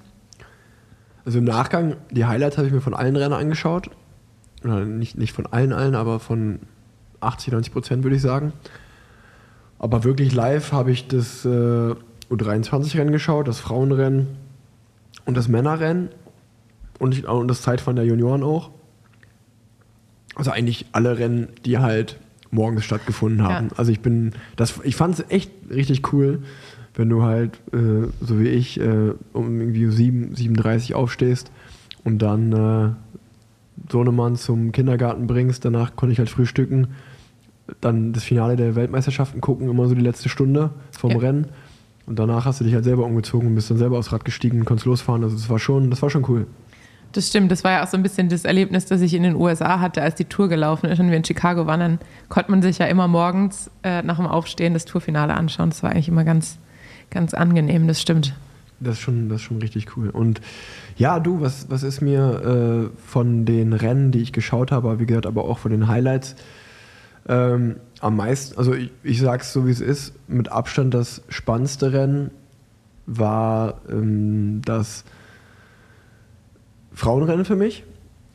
Also 1.28 1.40
im 1.40 1.44
Nachgang, 1.44 1.96
die 2.10 2.24
Highlights 2.24 2.56
habe 2.56 2.68
ich 2.68 2.72
mir 2.72 2.80
von 2.80 2.94
allen 2.94 3.14
Rennen 3.14 3.34
angeschaut. 3.34 3.90
Oder 4.64 4.86
nicht, 4.86 5.18
nicht 5.18 5.34
von 5.34 5.44
allen, 5.44 5.74
allen, 5.74 5.94
aber 5.94 6.20
von 6.20 6.60
80, 7.20 7.52
90 7.52 7.70
Prozent 7.70 8.02
würde 8.02 8.16
ich 8.16 8.22
sagen. 8.22 8.54
Aber 9.78 10.04
wirklich 10.04 10.34
live 10.34 10.72
habe 10.72 10.90
ich 10.90 11.06
das 11.06 11.44
äh, 11.44 11.94
U23-Rennen 12.30 13.12
geschaut, 13.12 13.46
das 13.46 13.60
Frauenrennen 13.60 14.38
und 15.26 15.36
das 15.36 15.48
Männerrennen 15.48 16.08
und, 16.98 17.22
und 17.26 17.48
das 17.48 17.60
Zeitfahren 17.60 17.96
der 17.96 18.06
Junioren 18.06 18.42
auch. 18.42 18.70
Also 20.34 20.50
eigentlich 20.50 20.86
alle 20.92 21.18
Rennen, 21.18 21.48
die 21.66 21.76
halt 21.76 22.18
morgens 22.50 22.86
stattgefunden 22.86 23.42
haben. 23.42 23.66
Ja. 23.66 23.76
Also 23.76 23.92
ich 23.92 24.00
bin, 24.00 24.32
das, 24.56 24.80
ich 24.82 24.96
fand 24.96 25.18
es 25.18 25.26
echt 25.28 25.50
richtig 25.68 26.10
cool, 26.14 26.42
wenn 26.98 27.08
du 27.08 27.22
halt, 27.22 27.60
äh, 27.72 28.08
so 28.20 28.40
wie 28.40 28.48
ich, 28.48 28.78
äh, 28.80 29.12
um 29.32 29.60
irgendwie 29.60 29.86
7, 29.86 30.34
37 30.34 30.94
aufstehst 30.96 31.50
und 32.02 32.18
dann 32.18 32.52
äh, 32.52 32.90
Sohnemann 33.90 34.34
zum 34.34 34.72
Kindergarten 34.72 35.28
bringst. 35.28 35.64
Danach 35.64 35.94
konnte 35.94 36.12
ich 36.12 36.18
halt 36.18 36.28
frühstücken, 36.28 36.88
dann 37.80 38.12
das 38.12 38.24
Finale 38.24 38.56
der 38.56 38.74
Weltmeisterschaften 38.74 39.40
gucken, 39.40 39.70
immer 39.70 39.86
so 39.86 39.94
die 39.94 40.00
letzte 40.00 40.28
Stunde 40.28 40.70
vom 40.90 41.12
ja. 41.12 41.18
Rennen. 41.18 41.46
Und 42.06 42.18
danach 42.18 42.46
hast 42.46 42.60
du 42.60 42.64
dich 42.64 42.74
halt 42.74 42.84
selber 42.84 43.04
umgezogen 43.04 43.46
und 43.48 43.54
bist 43.54 43.70
dann 43.70 43.78
selber 43.78 43.98
aufs 43.98 44.10
Rad 44.12 44.24
gestiegen 44.24 44.58
und 44.58 44.64
konntest 44.64 44.86
losfahren. 44.86 45.22
Also 45.22 45.36
das 45.36 45.48
war 45.48 45.60
schon, 45.60 45.90
das 45.90 46.02
war 46.02 46.10
schon 46.10 46.24
cool. 46.28 46.48
Das 47.12 47.28
stimmt, 47.28 47.52
das 47.52 47.62
war 47.62 47.70
ja 47.70 47.84
auch 47.84 47.88
so 47.88 47.96
ein 47.96 48.02
bisschen 48.02 48.28
das 48.28 48.44
Erlebnis, 48.44 48.86
das 48.86 49.02
ich 49.02 49.14
in 49.14 49.22
den 49.22 49.36
USA 49.36 49.78
hatte, 49.78 50.02
als 50.02 50.16
die 50.16 50.24
Tour 50.24 50.48
gelaufen 50.48 50.86
ist 50.90 50.98
und 50.98 51.10
wir 51.10 51.16
in 51.16 51.24
Chicago 51.24 51.66
waren. 51.66 51.80
Dann 51.80 51.98
konnte 52.28 52.50
man 52.50 52.60
sich 52.60 52.78
ja 52.78 52.86
immer 52.86 53.06
morgens 53.06 53.70
äh, 53.84 54.02
nach 54.02 54.16
dem 54.16 54.26
Aufstehen 54.26 54.74
das 54.74 54.84
Tourfinale 54.84 55.34
anschauen. 55.34 55.70
Das 55.70 55.84
war 55.84 55.90
eigentlich 55.90 56.08
immer 56.08 56.24
ganz, 56.24 56.58
ganz 57.10 57.34
angenehm, 57.34 57.86
das 57.86 58.00
stimmt. 58.00 58.34
Das 58.80 58.94
ist 58.94 59.00
schon, 59.00 59.28
das 59.28 59.40
ist 59.40 59.46
schon 59.46 59.58
richtig 59.58 59.96
cool. 59.96 60.10
Und 60.10 60.40
ja, 60.96 61.18
du, 61.18 61.40
was, 61.40 61.68
was 61.70 61.82
ist 61.82 62.00
mir 62.00 62.90
äh, 62.92 63.00
von 63.06 63.44
den 63.44 63.72
Rennen, 63.72 64.12
die 64.12 64.20
ich 64.20 64.32
geschaut 64.32 64.70
habe, 64.70 65.00
wie 65.00 65.06
gesagt, 65.06 65.26
aber 65.26 65.44
auch 65.44 65.58
von 65.58 65.70
den 65.70 65.88
Highlights, 65.88 66.36
ähm, 67.28 67.76
am 68.00 68.16
meisten, 68.16 68.56
also 68.56 68.74
ich, 68.74 68.90
ich 69.02 69.20
sag's 69.20 69.52
so 69.52 69.66
wie 69.66 69.70
es 69.70 69.80
ist, 69.80 70.12
mit 70.28 70.50
Abstand 70.50 70.94
das 70.94 71.22
spannendste 71.28 71.92
Rennen 71.92 72.30
war 73.06 73.80
ähm, 73.90 74.62
das 74.64 75.04
Frauenrennen 76.92 77.44
für 77.44 77.56
mich, 77.56 77.84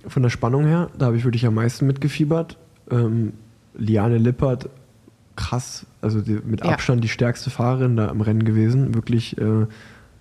von 0.07 0.24
der 0.24 0.30
Spannung 0.30 0.65
her. 0.65 0.89
Da 0.97 1.07
habe 1.07 1.17
ich 1.17 1.24
wirklich 1.24 1.45
am 1.45 1.55
meisten 1.55 1.88
mitgefiebert. 1.88 2.57
Ähm, 2.91 3.34
Liane 3.76 4.17
Lippert, 4.17 4.69
krass, 5.36 5.86
also 6.01 6.21
die, 6.21 6.39
mit 6.43 6.63
Abstand 6.63 6.99
ja. 6.99 7.01
die 7.03 7.09
stärkste 7.09 7.49
Fahrerin 7.49 7.95
da 7.95 8.09
im 8.09 8.21
Rennen 8.21 8.45
gewesen. 8.45 8.95
Wirklich 8.95 9.38
äh, 9.38 9.67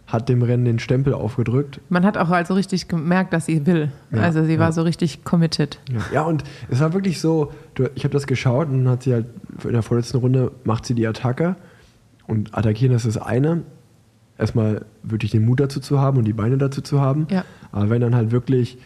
hat 0.07 0.29
dem 0.29 0.43
Rennen 0.43 0.65
den 0.65 0.79
Stempel 0.79 1.15
aufgedrückt. 1.15 1.81
Man 1.89 2.05
hat 2.05 2.19
auch 2.19 2.29
also 2.31 2.55
richtig 2.55 2.89
gemerkt, 2.89 3.33
dass 3.33 3.47
sie 3.47 3.67
will. 3.67 3.91
Ja, 4.11 4.21
also 4.21 4.45
sie 4.45 4.55
ja. 4.55 4.59
war 4.59 4.73
so 4.73 4.83
richtig 4.83 5.25
committed. 5.25 5.79
Ja. 5.91 6.01
ja, 6.13 6.23
und 6.23 6.45
es 6.69 6.81
war 6.81 6.93
wirklich 6.93 7.21
so, 7.21 7.53
du, 7.75 7.89
ich 7.95 8.05
habe 8.05 8.13
das 8.13 8.27
geschaut 8.27 8.69
und 8.69 8.85
dann 8.85 8.93
hat 8.93 9.03
sie 9.05 9.15
halt 9.15 9.27
in 9.65 9.73
der 9.73 9.83
vorletzten 9.83 10.19
Runde 10.19 10.53
macht 10.65 10.87
sie 10.87 10.95
die 10.95 11.07
Attacke 11.07 11.57
und 12.27 12.57
attackieren 12.57 12.93
das 12.93 13.05
ist 13.05 13.17
das 13.17 13.23
eine 13.23 13.63
erstmal 14.39 14.85
wirklich 15.03 15.31
den 15.31 15.45
Mut 15.45 15.61
dazu 15.61 15.81
zu 15.81 16.01
haben 16.01 16.19
und 16.19 16.25
die 16.25 16.33
Beine 16.33 16.59
dazu 16.59 16.81
zu 16.83 17.01
haben. 17.01 17.27
Aber 17.71 17.91
wenn 17.91 18.01
dann 18.01 18.15
halt 18.15 18.33
wirklich, 18.33 18.79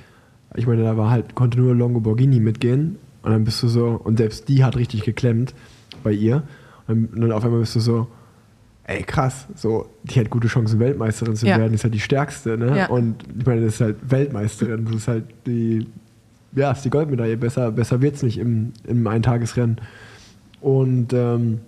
ich 0.54 0.66
meine, 0.66 0.82
da 0.82 0.96
war 0.96 1.10
halt, 1.10 1.34
konnte 1.34 1.58
nur 1.58 1.74
Longo 1.74 2.00
Borghini 2.00 2.40
mitgehen 2.40 2.98
und 3.22 3.32
dann 3.32 3.44
bist 3.44 3.62
du 3.62 3.68
so, 3.68 4.00
und 4.02 4.18
selbst 4.18 4.48
die 4.48 4.64
hat 4.64 4.76
richtig 4.76 5.02
geklemmt 5.02 5.54
bei 6.06 6.12
ihr. 6.12 6.44
Und 6.86 7.08
dann 7.20 7.32
auf 7.32 7.44
einmal 7.44 7.60
bist 7.60 7.74
du 7.74 7.80
so, 7.80 8.06
ey 8.84 9.02
krass, 9.02 9.46
so, 9.56 9.86
die 10.04 10.20
hat 10.20 10.30
gute 10.30 10.46
Chancen, 10.46 10.78
Weltmeisterin 10.78 11.34
zu 11.34 11.46
ja. 11.46 11.58
werden, 11.58 11.74
ist 11.74 11.82
halt 11.82 11.94
die 11.94 12.00
stärkste, 12.00 12.56
ne? 12.56 12.78
Ja. 12.78 12.86
Und 12.86 13.16
ich 13.36 13.44
meine, 13.44 13.64
das 13.64 13.74
ist 13.74 13.80
halt 13.80 13.96
Weltmeisterin, 14.08 14.84
das 14.84 14.94
ist 14.94 15.08
halt 15.08 15.24
die, 15.46 15.86
ja, 16.54 16.70
ist 16.70 16.84
die 16.84 16.90
Goldmedaille, 16.90 17.36
besser, 17.36 17.72
besser 17.72 18.00
es 18.00 18.22
nicht 18.22 18.38
im, 18.38 18.72
im 18.86 19.04
Eintagesrennen. 19.06 19.80
Und 20.60 21.12
ähm, 21.12 21.60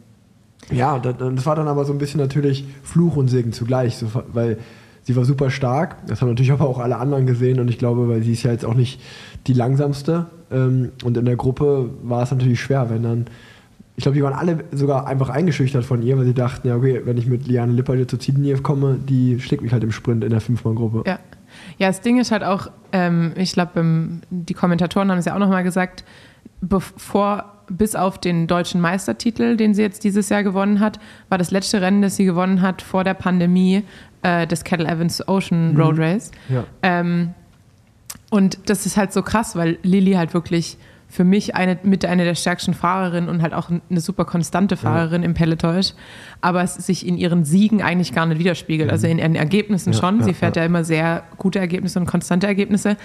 ja, 0.71 0.99
das 1.01 1.47
war 1.47 1.57
dann 1.57 1.67
aber 1.67 1.85
so 1.85 1.93
ein 1.93 1.99
bisschen 1.99 2.21
natürlich 2.21 2.65
Fluch 2.85 3.17
und 3.17 3.29
Segen 3.29 3.53
zugleich, 3.53 3.97
so, 3.97 4.07
weil 4.33 4.59
sie 5.03 5.17
war 5.17 5.25
super 5.25 5.51
stark. 5.51 5.97
Das 6.07 6.21
haben 6.21 6.29
natürlich 6.29 6.53
aber 6.53 6.69
auch 6.69 6.79
alle 6.79 6.99
anderen 6.99 7.27
gesehen 7.27 7.59
und 7.59 7.69
ich 7.69 7.79
glaube, 7.79 8.09
weil 8.09 8.23
sie 8.23 8.33
ist 8.33 8.45
ja 8.45 8.53
jetzt 8.53 8.65
auch 8.65 8.75
nicht 8.75 9.01
die 9.49 9.55
langsamste. 9.55 10.27
Ähm, 10.53 10.93
und 11.03 11.17
in 11.17 11.25
der 11.25 11.37
Gruppe 11.37 11.91
war 12.03 12.23
es 12.23 12.31
natürlich 12.31 12.61
schwer, 12.61 12.89
wenn 12.91 13.03
dann. 13.03 13.27
Ich 13.99 14.03
glaube, 14.03 14.15
die 14.15 14.23
waren 14.23 14.33
alle 14.33 14.63
sogar 14.71 15.09
einfach 15.09 15.29
eingeschüchtert 15.29 15.85
von 15.85 16.03
ihr, 16.03 16.17
weil 16.17 16.25
sie 16.25 16.33
dachten, 16.33 16.69
ja, 16.69 16.77
okay, 16.77 17.03
wenn 17.05 17.19
ich 17.19 17.27
mit 17.27 17.49
Liane 17.49 17.73
Lipper 17.73 18.07
zur 18.07 18.21
Ziellinie 18.21 18.57
komme, 18.59 18.97
die 18.97 19.41
schlägt 19.41 19.61
mich 19.61 19.73
halt 19.73 19.83
im 19.83 19.91
Sprint 19.91 20.23
in 20.23 20.31
der 20.31 20.41
Fünfmann-Gruppe. 20.41 21.03
Ja. 21.05 21.19
Ja, 21.79 21.89
das 21.89 22.01
Ding 22.01 22.21
ist 22.21 22.31
halt 22.31 22.45
auch, 22.45 22.71
ähm, 22.93 23.33
ich 23.35 23.53
glaube, 23.53 23.85
die 24.31 24.55
Kommentatoren 24.55 25.11
haben 25.11 25.19
es 25.19 25.25
ja 25.25 25.35
auch 25.35 25.41
nochmal 25.41 25.65
gesagt, 25.65 26.05
bevor 26.61 27.57
bis 27.69 27.97
auf 27.97 28.19
den 28.19 28.47
deutschen 28.47 28.81
Meistertitel, 28.81 29.57
den 29.57 29.75
sie 29.75 29.83
jetzt 29.83 30.05
dieses 30.05 30.29
Jahr 30.29 30.45
gewonnen 30.45 30.79
hat, 30.79 31.01
war 31.29 31.37
das 31.37 31.51
letzte 31.51 31.81
Rennen, 31.81 32.01
das 32.01 32.15
sie 32.15 32.25
gewonnen 32.25 32.63
hat 32.63 32.81
vor 32.81 33.03
der 33.03 33.15
Pandemie, 33.15 33.83
äh, 34.23 34.47
das 34.47 34.63
Kettle 34.63 34.87
Evans 34.87 35.27
Ocean 35.27 35.77
Road 35.77 35.97
mhm. 35.97 36.03
Race. 36.03 36.31
Ja. 36.49 36.63
Ähm, 36.83 37.35
und 38.31 38.59
das 38.71 38.87
ist 38.87 38.97
halt 38.97 39.13
so 39.13 39.23
krass, 39.23 39.57
weil 39.57 39.79
Lilly 39.83 40.13
halt 40.13 40.35
wirklich 40.35 40.79
für 41.09 41.25
mich 41.25 41.55
eine, 41.55 41.79
mit 41.83 42.05
einer 42.05 42.25
der 42.25 42.35
stärksten 42.35 42.75
Fahrerinnen 42.75 43.31
und 43.31 43.41
halt 43.41 43.55
auch 43.55 43.71
eine 43.71 44.01
super 44.01 44.27
konstante 44.27 44.77
Fahrerin 44.77 45.23
ja. 45.23 45.27
im 45.27 45.35
Peloton 45.35 45.77
ist, 45.77 45.97
aber 46.43 46.63
es 46.63 46.75
sich 46.75 47.07
in 47.07 47.17
ihren 47.17 47.45
Siegen 47.45 47.83
eigentlich 47.83 48.13
gar 48.13 48.27
nicht 48.27 48.39
widerspiegelt. 48.39 48.91
Also 48.91 49.07
in 49.07 49.19
ihren 49.19 49.35
Ergebnissen 49.35 49.95
ja, 49.95 49.99
schon. 49.99 50.23
Sie 50.23 50.35
fährt 50.35 50.57
ja, 50.57 50.65
immer 50.65 50.85
sehr 50.85 51.25
gute 51.39 51.59
Ergebnisse 51.59 51.99
und 51.99 52.07
konstante 52.07 52.47
Ergebnisse, 52.47 52.99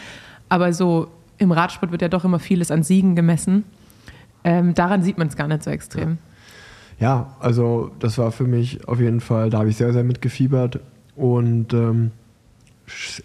aber 0.50 0.74
so 0.74 1.08
im 1.38 1.52
Radsport 1.54 1.92
wird 1.92 2.02
ja 2.02 2.10
doch 2.10 2.26
immer 2.26 2.40
vieles 2.40 2.72
an 2.72 2.84
Siegen 2.84 3.16
gemessen. 3.16 3.64
Ähm, 4.44 4.74
daran 4.74 5.02
sieht 5.02 5.18
man 5.18 5.28
es 5.28 5.38
gar 5.38 5.48
nicht 5.48 5.64
so 5.64 5.72
extrem. 5.72 6.18
Ja. 7.00 7.36
also 7.40 7.92
das 8.00 8.18
war 8.18 8.32
für 8.32 8.44
mich 8.44 8.86
auf 8.88 9.00
jeden 9.00 9.22
Fall, 9.22 9.50
da 9.50 9.60
habe 9.60 9.70
ich 9.70 9.78
sehr, 9.78 9.94
sehr 9.94 10.04
mitgefiebert 10.04 10.80
und 11.16 11.74
ähm, 11.74 12.12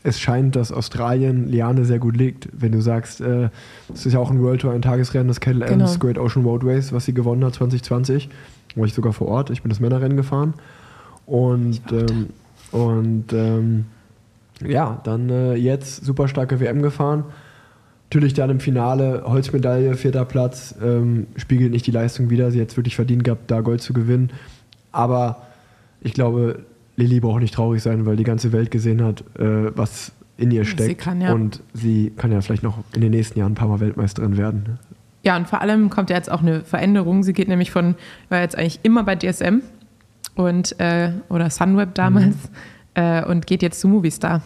es 0.02 0.20
scheint, 0.20 0.56
dass 0.56 0.72
Australien 0.72 1.48
Liane 1.48 1.84
sehr 1.84 1.98
gut 1.98 2.16
liegt. 2.16 2.48
Wenn 2.52 2.72
du 2.72 2.80
sagst, 2.80 3.20
äh, 3.20 3.50
es 3.92 4.06
ist 4.06 4.12
ja 4.12 4.18
auch 4.18 4.30
ein 4.30 4.40
World 4.40 4.60
Tour, 4.60 4.72
ein 4.72 4.82
Tagesrennen, 4.82 5.28
das 5.28 5.40
Kettle 5.40 5.66
genau. 5.66 5.84
Evans 5.84 5.98
Great 5.98 6.18
Ocean 6.18 6.44
Road 6.44 6.64
Race, 6.64 6.92
was 6.92 7.04
sie 7.04 7.14
gewonnen 7.14 7.44
hat 7.44 7.54
2020. 7.54 8.28
War 8.76 8.86
ich 8.86 8.94
sogar 8.94 9.12
vor 9.12 9.28
Ort. 9.28 9.50
Ich 9.50 9.62
bin 9.62 9.70
das 9.70 9.80
Männerrennen 9.80 10.16
gefahren. 10.16 10.54
Und, 11.26 11.80
ähm, 11.90 12.28
und 12.70 13.32
ähm, 13.32 13.86
ja, 14.64 15.00
dann 15.04 15.28
äh, 15.30 15.54
jetzt 15.54 16.04
super 16.04 16.28
starke 16.28 16.60
WM 16.60 16.82
gefahren. 16.82 17.24
Natürlich 18.10 18.34
dann 18.34 18.48
im 18.48 18.60
Finale 18.60 19.24
Holzmedaille, 19.26 19.94
vierter 19.94 20.24
Platz, 20.24 20.74
ähm, 20.82 21.26
spiegelt 21.36 21.72
nicht 21.72 21.86
die 21.86 21.90
Leistung 21.90 22.30
wieder. 22.30 22.50
Sie 22.50 22.60
hat 22.60 22.68
es 22.68 22.76
wirklich 22.76 22.96
verdient 22.96 23.24
gehabt, 23.24 23.50
da 23.50 23.60
Gold 23.60 23.82
zu 23.82 23.92
gewinnen. 23.92 24.30
Aber 24.92 25.42
ich 26.00 26.14
glaube, 26.14 26.60
Lilly 26.98 27.20
braucht 27.20 27.40
nicht 27.40 27.54
traurig 27.54 27.82
sein, 27.82 28.06
weil 28.06 28.16
die 28.16 28.24
ganze 28.24 28.52
Welt 28.52 28.70
gesehen 28.70 29.02
hat, 29.02 29.22
äh, 29.38 29.76
was 29.76 30.12
in 30.36 30.50
ihr 30.50 30.64
steckt. 30.64 31.04
Sie 31.04 31.18
ja. 31.20 31.32
Und 31.32 31.62
sie 31.72 32.12
kann 32.16 32.32
ja 32.32 32.40
vielleicht 32.40 32.64
noch 32.64 32.78
in 32.94 33.00
den 33.00 33.12
nächsten 33.12 33.38
Jahren 33.38 33.52
ein 33.52 33.54
paar 33.54 33.68
Mal 33.68 33.80
Weltmeisterin 33.80 34.36
werden. 34.36 34.64
Ne? 34.66 34.78
Ja, 35.22 35.36
und 35.36 35.48
vor 35.48 35.60
allem 35.60 35.90
kommt 35.90 36.10
ja 36.10 36.16
jetzt 36.16 36.30
auch 36.30 36.42
eine 36.42 36.62
Veränderung. 36.62 37.22
Sie 37.22 37.32
geht 37.32 37.48
nämlich 37.48 37.70
von, 37.70 37.94
war 38.28 38.40
jetzt 38.40 38.58
eigentlich 38.58 38.80
immer 38.82 39.04
bei 39.04 39.14
DSM 39.14 39.62
und, 40.34 40.78
äh, 40.80 41.12
oder 41.28 41.50
Sunweb 41.50 41.94
damals 41.94 42.34
mhm. 42.34 43.02
äh, 43.02 43.24
und 43.24 43.46
geht 43.46 43.62
jetzt 43.62 43.80
zu 43.80 43.88
Movistar. 43.88 44.42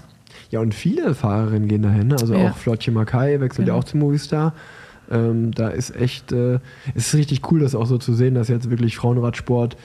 Ja, 0.51 0.61
und 0.61 0.75
viele 0.75 1.15
Fahrerinnen 1.15 1.69
gehen 1.69 1.83
dahin. 1.83 2.09
Ne? 2.09 2.17
Also 2.21 2.35
ja. 2.35 2.51
auch 2.51 2.57
Flotje 2.57 2.93
Makai 2.93 3.41
wechselt 3.41 3.67
genau. 3.67 3.77
ja 3.77 3.81
auch 3.81 3.85
zu 3.85 3.97
Movistar. 3.97 4.53
Ähm, 5.11 5.53
da 5.53 5.69
ist 5.69 5.95
echt, 5.97 6.33
äh, 6.33 6.59
es 6.95 7.09
ist 7.09 7.15
richtig 7.15 7.51
cool, 7.51 7.61
das 7.61 7.75
auch 7.75 7.87
so 7.87 7.97
zu 7.97 8.13
sehen, 8.13 8.35
dass 8.35 8.49
jetzt 8.49 8.69
wirklich 8.69 8.97
Frauenradsport 8.97 9.77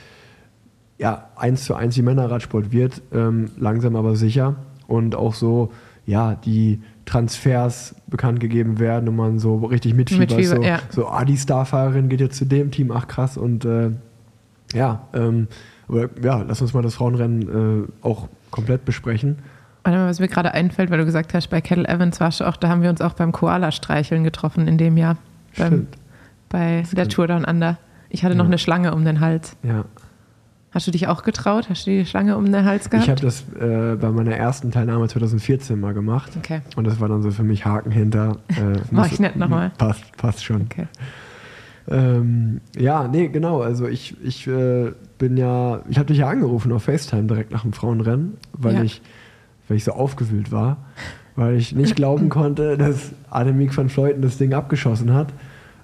ja, 0.97 1.29
eins 1.35 1.65
zu 1.65 1.75
eins 1.75 1.97
wie 1.97 2.01
Männerradsport 2.01 2.71
wird, 2.71 3.01
ähm, 3.11 3.49
langsam 3.57 3.95
aber 3.95 4.15
sicher. 4.15 4.55
Und 4.87 5.15
auch 5.15 5.33
so, 5.33 5.71
ja, 6.05 6.35
die 6.35 6.81
Transfers 7.05 7.95
bekannt 8.07 8.39
gegeben 8.39 8.79
werden 8.79 9.07
und 9.09 9.15
man 9.15 9.39
so 9.39 9.57
richtig 9.65 9.93
mitfiebert. 9.93 10.37
Mit 10.37 10.45
so, 10.45 10.61
ja. 10.61 10.79
so, 10.89 11.07
ah, 11.07 11.25
die 11.25 11.37
Starfahrerin 11.37 12.09
geht 12.09 12.21
jetzt 12.21 12.37
zu 12.37 12.45
dem 12.45 12.71
Team, 12.71 12.91
ach 12.91 13.07
krass. 13.07 13.37
Und 13.37 13.65
äh, 13.65 13.91
ja, 14.73 15.07
ähm, 15.13 15.47
aber, 15.87 16.09
ja, 16.21 16.43
lass 16.47 16.61
uns 16.61 16.73
mal 16.73 16.81
das 16.81 16.95
Frauenrennen 16.95 17.85
äh, 17.85 18.05
auch 18.05 18.27
komplett 18.51 18.85
besprechen. 18.85 19.37
Was 19.83 20.19
mir 20.19 20.27
gerade 20.27 20.53
einfällt, 20.53 20.89
weil 20.89 20.97
du 20.97 21.05
gesagt 21.05 21.33
hast, 21.33 21.47
bei 21.47 21.61
Kettle 21.61 21.87
Evans 21.87 22.19
warst 22.19 22.41
du 22.41 22.43
auch, 22.43 22.57
da 22.57 22.67
haben 22.67 22.81
wir 22.81 22.89
uns 22.89 22.99
auch 22.99 23.13
beim 23.13 23.31
Koala-Streicheln 23.31 24.25
getroffen 24.25 24.67
in 24.67 24.77
dem 24.77 24.97
Jahr. 24.97 25.15
Beim, 25.57 25.87
bei 26.49 26.83
der 26.91 27.07
Tour 27.07 27.27
Down 27.27 27.45
Under. 27.45 27.77
Ich 28.09 28.25
hatte 28.25 28.33
ja. 28.33 28.37
noch 28.37 28.47
eine 28.47 28.57
Schlange 28.57 28.93
um 28.93 29.05
den 29.05 29.21
Hals. 29.21 29.55
Ja. 29.63 29.85
Hast 30.71 30.85
du 30.85 30.91
dich 30.91 31.07
auch 31.07 31.23
getraut? 31.23 31.69
Hast 31.69 31.87
du 31.87 31.91
die 31.91 32.05
Schlange 32.05 32.37
um 32.37 32.51
den 32.51 32.65
Hals 32.65 32.89
gehabt? 32.89 33.05
Ich 33.05 33.09
habe 33.09 33.21
das 33.21 33.45
äh, 33.59 33.95
bei 33.95 34.11
meiner 34.11 34.35
ersten 34.35 34.71
Teilnahme 34.71 35.07
2014 35.07 35.79
mal 35.79 35.93
gemacht. 35.93 36.31
Okay. 36.37 36.61
Und 36.75 36.85
das 36.85 36.99
war 36.99 37.07
dann 37.07 37.21
so 37.21 37.31
für 37.31 37.43
mich 37.43 37.65
Haken 37.65 37.91
hinter. 37.91 38.37
Äh, 38.49 38.79
Mach 38.91 39.09
ich 39.11 39.19
nicht 39.19 39.37
nochmal. 39.37 39.71
Passt, 39.77 40.03
passt 40.17 40.43
schon. 40.43 40.63
Okay. 40.63 40.87
Ähm, 41.89 42.59
ja, 42.77 43.07
nee, 43.07 43.29
genau. 43.29 43.61
Also 43.61 43.87
ich, 43.87 44.15
ich 44.21 44.45
äh, 44.47 44.91
bin 45.17 45.37
ja, 45.37 45.81
ich 45.89 45.97
habe 45.97 46.07
dich 46.07 46.17
ja 46.17 46.27
angerufen 46.27 46.71
auf 46.73 46.83
FaceTime 46.83 47.23
direkt 47.23 47.51
nach 47.51 47.61
dem 47.61 47.71
Frauenrennen, 47.71 48.33
weil 48.53 48.75
ja. 48.75 48.83
ich, 48.83 49.01
weil 49.67 49.77
ich 49.77 49.85
so 49.85 49.93
aufgewühlt 49.93 50.51
war, 50.51 50.77
weil 51.37 51.55
ich 51.55 51.73
nicht 51.73 51.95
glauben 51.95 52.27
konnte, 52.27 52.77
dass 52.77 53.11
Annemiek 53.29 53.75
van 53.75 53.87
Fleuten 53.87 54.21
das 54.21 54.37
Ding 54.37 54.53
abgeschossen 54.53 55.13
hat. 55.13 55.29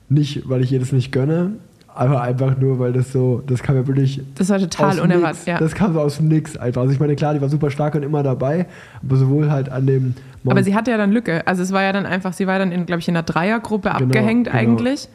Nicht, 0.09 0.47
weil 0.49 0.61
ich 0.61 0.71
ihr 0.73 0.79
das 0.79 0.91
nicht 0.91 1.13
gönne, 1.13 1.53
aber 1.95 2.21
einfach 2.21 2.57
nur, 2.57 2.79
weil 2.79 2.93
das 2.93 3.11
so, 3.11 3.43
das 3.45 3.61
kam 3.61 3.75
ja 3.75 3.85
wirklich. 3.87 4.21
Das 4.35 4.49
war 4.49 4.59
total 4.59 4.99
unerwartet, 4.99 5.45
ja. 5.45 5.57
Das 5.59 5.75
kam 5.75 5.93
so 5.93 5.99
aus 5.99 6.17
dem 6.17 6.27
Nix 6.27 6.57
einfach. 6.57 6.81
Also 6.81 6.93
ich 6.93 6.99
meine, 6.99 7.15
klar, 7.15 7.33
die 7.33 7.41
war 7.41 7.49
super 7.49 7.69
stark 7.69 7.95
und 7.95 8.03
immer 8.03 8.23
dabei, 8.23 8.65
aber 9.03 9.15
sowohl 9.15 9.51
halt 9.51 9.69
an 9.69 9.85
dem. 9.85 10.15
Mount 10.43 10.57
aber 10.57 10.63
sie 10.63 10.75
hatte 10.75 10.91
ja 10.91 10.97
dann 10.97 11.11
Lücke. 11.11 11.45
Also 11.45 11.61
es 11.61 11.71
war 11.71 11.83
ja 11.83 11.93
dann 11.93 12.05
einfach, 12.05 12.33
sie 12.33 12.47
war 12.47 12.59
dann, 12.59 12.71
in, 12.71 12.85
glaube 12.85 12.99
ich, 12.99 13.07
in 13.07 13.15
einer 13.15 13.23
Dreiergruppe 13.23 13.89
genau, 13.89 14.03
abgehängt 14.05 14.47
genau. 14.47 14.57
eigentlich. 14.57 15.07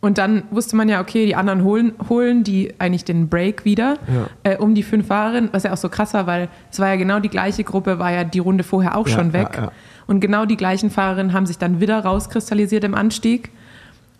Und 0.00 0.16
dann 0.16 0.44
wusste 0.50 0.76
man 0.76 0.88
ja, 0.88 1.00
okay, 1.00 1.26
die 1.26 1.36
anderen 1.36 1.62
holen, 1.62 1.92
holen 2.08 2.42
die 2.42 2.72
eigentlich 2.78 3.04
den 3.04 3.28
Break 3.28 3.64
wieder 3.66 3.96
ja. 4.08 4.52
äh, 4.52 4.56
um 4.56 4.74
die 4.74 4.82
fünf 4.82 5.08
Fahrerinnen, 5.08 5.50
was 5.52 5.64
ja 5.64 5.72
auch 5.72 5.76
so 5.76 5.90
krass 5.90 6.14
war, 6.14 6.26
weil 6.26 6.48
es 6.70 6.78
war 6.78 6.88
ja 6.88 6.96
genau 6.96 7.20
die 7.20 7.28
gleiche 7.28 7.64
Gruppe, 7.64 7.98
war 7.98 8.10
ja 8.10 8.24
die 8.24 8.38
Runde 8.38 8.64
vorher 8.64 8.96
auch 8.96 9.06
ja, 9.06 9.14
schon 9.14 9.34
weg. 9.34 9.50
Ja, 9.56 9.72
und 10.06 10.20
genau 10.20 10.46
die 10.46 10.56
gleichen 10.56 10.90
Fahrerinnen 10.90 11.34
haben 11.34 11.46
sich 11.46 11.58
dann 11.58 11.80
wieder 11.80 12.00
rauskristallisiert 12.00 12.82
im 12.84 12.94
Anstieg. 12.94 13.50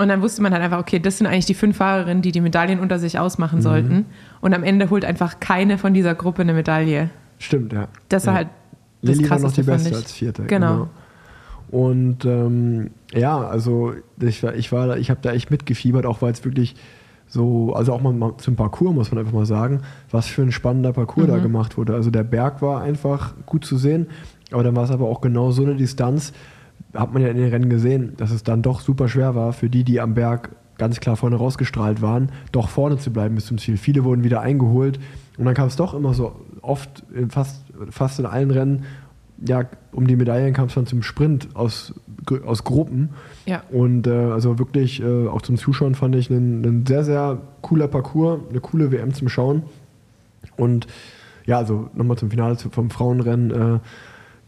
Und 0.00 0.08
dann 0.08 0.22
wusste 0.22 0.40
man 0.40 0.54
halt 0.54 0.62
einfach, 0.62 0.78
okay, 0.78 0.98
das 0.98 1.18
sind 1.18 1.26
eigentlich 1.26 1.44
die 1.44 1.52
fünf 1.52 1.76
Fahrerinnen, 1.76 2.22
die 2.22 2.32
die 2.32 2.40
Medaillen 2.40 2.80
unter 2.80 2.98
sich 2.98 3.18
ausmachen 3.18 3.58
mhm. 3.58 3.62
sollten. 3.62 4.06
Und 4.40 4.54
am 4.54 4.64
Ende 4.64 4.88
holt 4.88 5.04
einfach 5.04 5.40
keine 5.40 5.76
von 5.76 5.92
dieser 5.92 6.14
Gruppe 6.14 6.40
eine 6.40 6.54
Medaille. 6.54 7.10
Stimmt, 7.38 7.74
ja. 7.74 7.86
Das 8.08 8.26
war 8.26 8.32
ja. 8.32 8.38
halt 8.38 8.48
das 9.02 9.16
Lilly 9.16 9.28
war 9.28 9.38
noch 9.40 9.52
die 9.52 9.62
Beste 9.62 9.94
als 9.94 10.12
Vierte. 10.12 10.44
Genau. 10.44 10.72
genau. 10.72 10.88
Und 11.70 12.24
ähm, 12.24 12.92
ja, 13.12 13.46
also 13.46 13.92
ich 14.18 14.42
war, 14.42 14.54
ich, 14.54 14.72
war, 14.72 14.96
ich 14.96 15.10
habe 15.10 15.20
da 15.20 15.32
echt 15.32 15.50
mitgefiebert, 15.50 16.06
auch 16.06 16.22
weil 16.22 16.32
es 16.32 16.46
wirklich 16.46 16.76
so, 17.26 17.74
also 17.74 17.92
auch 17.92 18.00
mal 18.00 18.32
zum 18.38 18.56
Parcours 18.56 18.94
muss 18.94 19.10
man 19.12 19.18
einfach 19.18 19.34
mal 19.34 19.44
sagen, 19.44 19.82
was 20.10 20.28
für 20.28 20.40
ein 20.40 20.50
spannender 20.50 20.94
Parcours 20.94 21.26
mhm. 21.26 21.32
da 21.32 21.38
gemacht 21.40 21.76
wurde. 21.76 21.92
Also 21.92 22.10
der 22.10 22.24
Berg 22.24 22.62
war 22.62 22.80
einfach 22.80 23.34
gut 23.44 23.66
zu 23.66 23.76
sehen, 23.76 24.06
aber 24.50 24.64
dann 24.64 24.74
war 24.74 24.84
es 24.84 24.90
aber 24.90 25.08
auch 25.08 25.20
genau 25.20 25.50
so 25.50 25.62
eine 25.62 25.74
Distanz, 25.74 26.32
hat 26.94 27.12
man 27.12 27.22
ja 27.22 27.28
in 27.28 27.36
den 27.36 27.48
Rennen 27.48 27.70
gesehen, 27.70 28.14
dass 28.16 28.30
es 28.30 28.42
dann 28.42 28.62
doch 28.62 28.80
super 28.80 29.08
schwer 29.08 29.34
war 29.34 29.52
für 29.52 29.70
die, 29.70 29.84
die 29.84 30.00
am 30.00 30.14
Berg 30.14 30.50
ganz 30.78 31.00
klar 31.00 31.16
vorne 31.16 31.36
rausgestrahlt 31.36 32.00
waren, 32.00 32.32
doch 32.52 32.68
vorne 32.68 32.96
zu 32.96 33.12
bleiben 33.12 33.34
bis 33.34 33.46
zum 33.46 33.58
Ziel. 33.58 33.76
Viele 33.76 34.02
wurden 34.04 34.24
wieder 34.24 34.40
eingeholt 34.40 34.98
und 35.36 35.44
dann 35.44 35.54
kam 35.54 35.68
es 35.68 35.76
doch 35.76 35.94
immer 35.94 36.14
so 36.14 36.36
oft, 36.62 37.04
in 37.14 37.30
fast, 37.30 37.64
fast 37.90 38.18
in 38.18 38.26
allen 38.26 38.50
Rennen, 38.50 38.84
ja, 39.46 39.64
um 39.92 40.06
die 40.06 40.16
Medaillen 40.16 40.52
kam 40.52 40.66
es 40.66 40.74
dann 40.74 40.86
zum 40.86 41.02
Sprint 41.02 41.48
aus, 41.54 41.94
aus 42.44 42.64
Gruppen. 42.64 43.10
Ja. 43.46 43.62
Und 43.70 44.06
äh, 44.06 44.10
also 44.10 44.58
wirklich 44.58 45.02
äh, 45.02 45.28
auch 45.28 45.42
zum 45.42 45.56
Zuschauen 45.56 45.94
fand 45.94 46.14
ich 46.14 46.30
ein, 46.30 46.62
ein 46.62 46.86
sehr, 46.86 47.04
sehr 47.04 47.40
cooler 47.62 47.88
Parcours, 47.88 48.40
eine 48.50 48.60
coole 48.60 48.92
WM 48.92 49.14
zum 49.14 49.28
Schauen. 49.28 49.62
Und 50.56 50.86
ja, 51.46 51.58
also 51.58 51.88
nochmal 51.94 52.18
zum 52.18 52.30
Finale 52.30 52.56
vom 52.56 52.90
Frauenrennen. 52.90 53.50
Äh, 53.50 53.78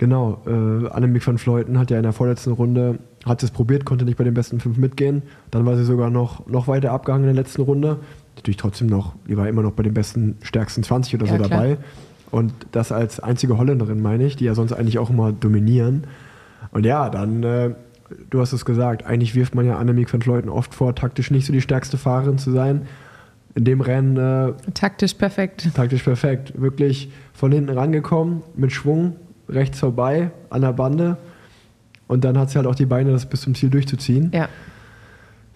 Genau, 0.03 0.43
äh, 0.49 0.89
Annemiek 0.89 1.25
van 1.25 1.39
Fleuten 1.39 1.79
hat 1.79 1.93
ja 1.93 1.97
in 1.97 2.03
der 2.03 2.13
vorletzten 2.13 2.51
Runde, 2.51 2.99
hat 3.25 3.41
es 3.45 3.53
probiert, 3.53 3.85
konnte 3.85 4.05
nicht 4.05 4.19
bei 4.19 4.25
den 4.25 4.35
besten 4.35 4.59
fünf 4.59 4.77
mitgehen. 4.77 5.23
Dann 5.53 5.65
war 5.65 5.77
sie 5.77 5.85
sogar 5.85 6.11
noch, 6.11 6.45
noch 6.49 6.67
weiter 6.67 6.91
abgehangen 6.91 7.29
in 7.29 7.37
der 7.37 7.45
letzten 7.45 7.63
Runde. 7.63 7.99
Natürlich 8.35 8.57
trotzdem 8.57 8.89
noch, 8.89 9.15
die 9.29 9.37
war 9.37 9.47
immer 9.47 9.63
noch 9.63 9.71
bei 9.71 9.85
den 9.85 9.95
besten, 9.95 10.39
stärksten 10.43 10.83
20 10.83 11.15
oder 11.15 11.27
ja, 11.27 11.37
so 11.37 11.43
dabei. 11.45 11.77
Und 12.33 12.53
das 12.73 12.91
als 12.91 13.21
einzige 13.21 13.59
Holländerin, 13.59 14.03
meine 14.03 14.25
ich, 14.25 14.35
die 14.35 14.45
ja 14.45 14.57
sonst 14.57 14.73
eigentlich 14.73 14.99
auch 14.99 15.09
immer 15.09 15.31
dominieren. 15.31 16.09
Und 16.73 16.85
ja, 16.85 17.09
dann, 17.09 17.45
äh, 17.45 17.71
du 18.29 18.41
hast 18.41 18.53
es 18.53 18.65
gesagt, 18.65 19.07
eigentlich 19.07 19.37
wirft 19.37 19.55
man 19.55 19.67
ja 19.67 19.79
Annemiek 19.79 20.13
van 20.13 20.21
Fleuten 20.21 20.49
oft 20.49 20.75
vor, 20.75 20.97
taktisch 20.97 21.31
nicht 21.31 21.47
so 21.47 21.53
die 21.53 21.61
stärkste 21.61 21.97
Fahrerin 21.97 22.39
zu 22.39 22.51
sein. 22.51 22.89
In 23.55 23.65
dem 23.65 23.81
Rennen. 23.81 24.17
Äh, 24.17 24.55
taktisch 24.75 25.15
perfekt. 25.15 25.69
Taktisch 25.77 26.03
perfekt. 26.03 26.61
Wirklich 26.61 27.13
von 27.33 27.53
hinten 27.53 27.71
rangekommen, 27.71 28.43
mit 28.57 28.73
Schwung, 28.73 29.15
rechts 29.53 29.79
vorbei 29.79 30.31
an 30.51 30.63
der 30.63 30.73
Bande. 30.73 31.17
Und 32.09 32.25
dann 32.25 32.39
hat 32.39 32.51
sie 32.51 32.57
halt 32.57 32.67
auch 32.67 32.75
die 32.75 32.87
Beine, 32.87 33.13
das 33.13 33.27
bis 33.27 33.43
zum 33.43 33.55
Ziel 33.55 33.71
durchzuziehen. 33.71 34.31
Ja. 34.35 34.49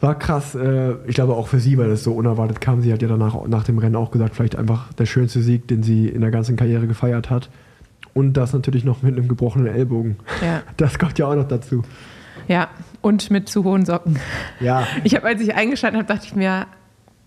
War 0.01 0.19
krass. 0.19 0.55
Äh, 0.55 0.95
ich 1.07 1.15
glaube 1.15 1.35
auch 1.35 1.49
für 1.49 1.61
sie, 1.61 1.79
weil 1.79 1.89
das 1.89 2.05
so 2.05 2.13
unerwartet 2.13 2.61
kam. 2.61 2.83
Sie 2.83 2.93
hat 2.93 3.03
ja 3.03 3.09
danach 3.09 3.47
nach 3.47 3.65
dem 3.65 3.79
Rennen 3.79 3.97
auch 3.97 4.11
gesagt, 4.11 4.35
vielleicht 4.35 4.57
einfach 4.57 4.93
der 4.95 5.07
schönste 5.07 5.41
Sieg, 5.41 5.69
den 5.69 5.83
sie 5.83 6.09
in 6.09 6.21
der 6.21 6.31
ganzen 6.31 6.57
Karriere 6.57 6.87
gefeiert 6.87 7.31
hat. 7.31 7.51
Und 8.15 8.35
das 8.35 8.53
natürlich 8.53 8.85
noch 8.85 9.03
mit 9.03 9.17
einem 9.17 9.29
gebrochenen 9.29 9.67
Ellbogen. 9.67 10.17
Ja. 10.43 10.63
Das 10.77 10.99
kommt 10.99 11.19
ja 11.19 11.27
auch 11.27 11.35
noch 11.35 11.49
dazu. 11.49 11.83
Ja, 12.49 12.69
und 13.01 13.31
mit 13.31 13.49
zu 13.49 13.65
hohen 13.65 13.85
Socken. 13.85 14.19
Ja. 14.61 14.87
Ich 15.05 15.15
habe, 15.15 15.27
als 15.27 15.41
ich 15.41 15.55
eingeschaltet 15.55 15.99
habe, 15.99 16.09
dachte 16.09 16.27
ich 16.27 16.37
mir, 16.37 16.67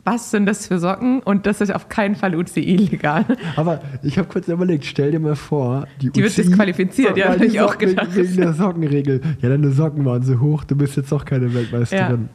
was 0.10 0.32
sind 0.32 0.46
das 0.46 0.68
für 0.68 0.80
Socken? 0.80 1.22
Und 1.22 1.46
das 1.46 1.62
ist 1.62 1.74
auf 1.74 1.88
keinen 1.88 2.16
Fall 2.16 2.36
UCI-legal. 2.36 3.26
Aber 3.56 3.82
ich 4.02 4.18
habe 4.18 4.28
kurz 4.28 4.48
überlegt, 4.48 4.86
stell 4.86 5.12
dir 5.12 5.20
mal 5.20 5.36
vor, 5.36 5.88
die, 6.02 6.10
Die 6.10 6.24
wird 6.24 6.32
UCI 6.32 6.44
disqualifiziert, 6.44 7.18
ja, 7.18 7.26
weil 7.26 7.34
hab 7.34 7.42
die 7.42 7.46
ich 7.48 7.62
auch 7.62 7.78
gedacht. 7.78 8.16
Wegen 8.16 8.38
der 8.38 8.54
Sockenregel. 8.54 9.22
Ja, 9.42 9.50
deine 9.50 9.72
Socken 9.72 10.06
waren 10.06 10.24
so 10.24 10.40
hoch, 10.40 10.64
du 10.64 10.76
bist 10.76 10.98
jetzt 10.98 11.12
doch 11.12 11.26
keine 11.26 11.54
Weltmeisterin. 11.54 12.30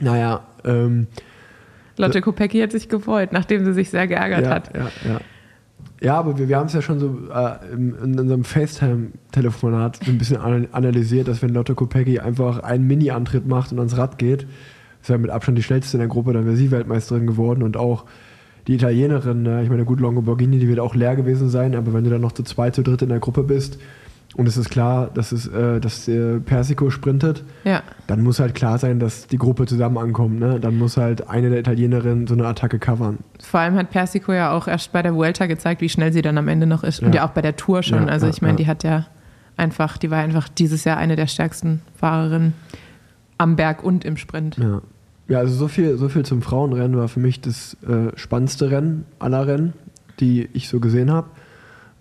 Naja, 0.00 0.44
ähm, 0.64 1.06
Lotte 1.96 2.20
Kopecki 2.20 2.60
hat 2.60 2.72
sich 2.72 2.88
gefreut, 2.88 3.32
nachdem 3.32 3.64
sie 3.64 3.72
sich 3.72 3.90
sehr 3.90 4.06
geärgert 4.06 4.44
ja, 4.44 4.50
hat. 4.50 4.70
Ja, 4.74 4.90
ja. 5.08 5.20
ja, 6.00 6.14
aber 6.16 6.36
wir, 6.38 6.48
wir 6.48 6.56
haben 6.56 6.66
es 6.66 6.72
ja 6.72 6.82
schon 6.82 6.98
so 6.98 7.18
äh, 7.32 7.72
in, 7.72 7.94
in 7.94 8.18
unserem 8.18 8.44
FaceTime-Telefonat 8.44 10.00
so 10.04 10.10
ein 10.10 10.18
bisschen 10.18 10.38
an- 10.38 10.68
analysiert, 10.72 11.28
dass 11.28 11.42
wenn 11.42 11.50
Lotte 11.50 11.74
Kopecki 11.74 12.18
einfach 12.18 12.60
einen 12.60 12.86
Mini-Antritt 12.86 13.46
macht 13.46 13.70
und 13.72 13.78
ans 13.78 13.96
Rad 13.96 14.18
geht, 14.18 14.46
ist 15.04 15.10
ja 15.10 15.18
mit 15.18 15.30
Abstand 15.30 15.58
die 15.58 15.62
schnellste 15.62 15.96
in 15.96 16.00
der 16.00 16.08
Gruppe, 16.08 16.32
dann 16.32 16.46
wäre 16.46 16.56
sie 16.56 16.70
Weltmeisterin 16.70 17.26
geworden 17.26 17.62
und 17.62 17.76
auch 17.76 18.04
die 18.66 18.74
Italienerin, 18.74 19.42
ne, 19.42 19.62
ich 19.62 19.68
meine, 19.68 19.84
gut, 19.84 20.00
Longo 20.00 20.22
Borghini, 20.22 20.58
die 20.58 20.66
wird 20.68 20.80
auch 20.80 20.94
leer 20.94 21.14
gewesen 21.16 21.50
sein, 21.50 21.74
aber 21.74 21.92
wenn 21.92 22.04
du 22.04 22.10
dann 22.10 22.22
noch 22.22 22.32
zu 22.32 22.42
zweit, 22.42 22.74
zu 22.74 22.82
dritt 22.82 23.02
in 23.02 23.10
der 23.10 23.18
Gruppe 23.20 23.42
bist 23.42 23.78
und 24.36 24.48
es 24.48 24.56
ist 24.56 24.70
klar, 24.70 25.10
dass, 25.12 25.30
es, 25.32 25.46
äh, 25.46 25.78
dass 25.80 26.08
äh, 26.08 26.40
Persico 26.40 26.88
sprintet, 26.88 27.44
Ja. 27.64 27.82
dann 28.06 28.22
muss 28.22 28.40
halt 28.40 28.54
klar 28.54 28.78
sein, 28.78 28.98
dass 28.98 29.26
die 29.26 29.36
Gruppe 29.36 29.66
zusammen 29.66 29.98
ankommt. 29.98 30.40
Ne? 30.40 30.58
Dann 30.58 30.78
muss 30.78 30.96
halt 30.96 31.28
eine 31.28 31.50
der 31.50 31.60
Italienerinnen 31.60 32.26
so 32.26 32.32
eine 32.34 32.46
Attacke 32.46 32.78
covern. 32.78 33.18
Vor 33.42 33.60
allem 33.60 33.74
hat 33.74 33.90
Persico 33.90 34.32
ja 34.32 34.50
auch 34.52 34.66
erst 34.66 34.90
bei 34.92 35.02
der 35.02 35.14
Vuelta 35.14 35.44
gezeigt, 35.46 35.82
wie 35.82 35.88
schnell 35.90 36.12
sie 36.14 36.22
dann 36.22 36.38
am 36.38 36.48
Ende 36.48 36.66
noch 36.66 36.82
ist. 36.82 37.00
Und 37.02 37.08
Ja. 37.14 37.20
ja 37.20 37.28
auch 37.28 37.32
bei 37.32 37.42
der 37.42 37.54
Tour 37.56 37.82
schon. 37.82 38.06
Ja, 38.06 38.12
also 38.12 38.24
ja, 38.26 38.32
ich 38.32 38.40
meine, 38.40 38.54
ja. 38.54 38.56
die 38.56 38.66
hat 38.66 38.82
ja 38.82 39.06
einfach, 39.58 39.98
die 39.98 40.10
war 40.10 40.18
einfach 40.20 40.48
dieses 40.48 40.82
Jahr 40.84 40.96
eine 40.96 41.14
der 41.16 41.26
stärksten 41.28 41.82
Fahrerinnen 41.94 42.54
am 43.38 43.54
Berg 43.56 43.84
und 43.84 44.04
im 44.06 44.16
Sprint. 44.16 44.56
Ja. 44.56 44.80
Ja, 45.28 45.38
also 45.38 45.54
so 45.54 45.68
viel, 45.68 45.96
so 45.96 46.08
viel 46.08 46.24
zum 46.24 46.42
Frauenrennen 46.42 46.96
war 46.98 47.08
für 47.08 47.20
mich 47.20 47.40
das 47.40 47.76
äh, 47.88 48.16
spannendste 48.16 48.70
Rennen 48.70 49.06
aller 49.18 49.46
Rennen, 49.46 49.72
die 50.20 50.48
ich 50.52 50.68
so 50.68 50.80
gesehen 50.80 51.10
habe. 51.10 51.28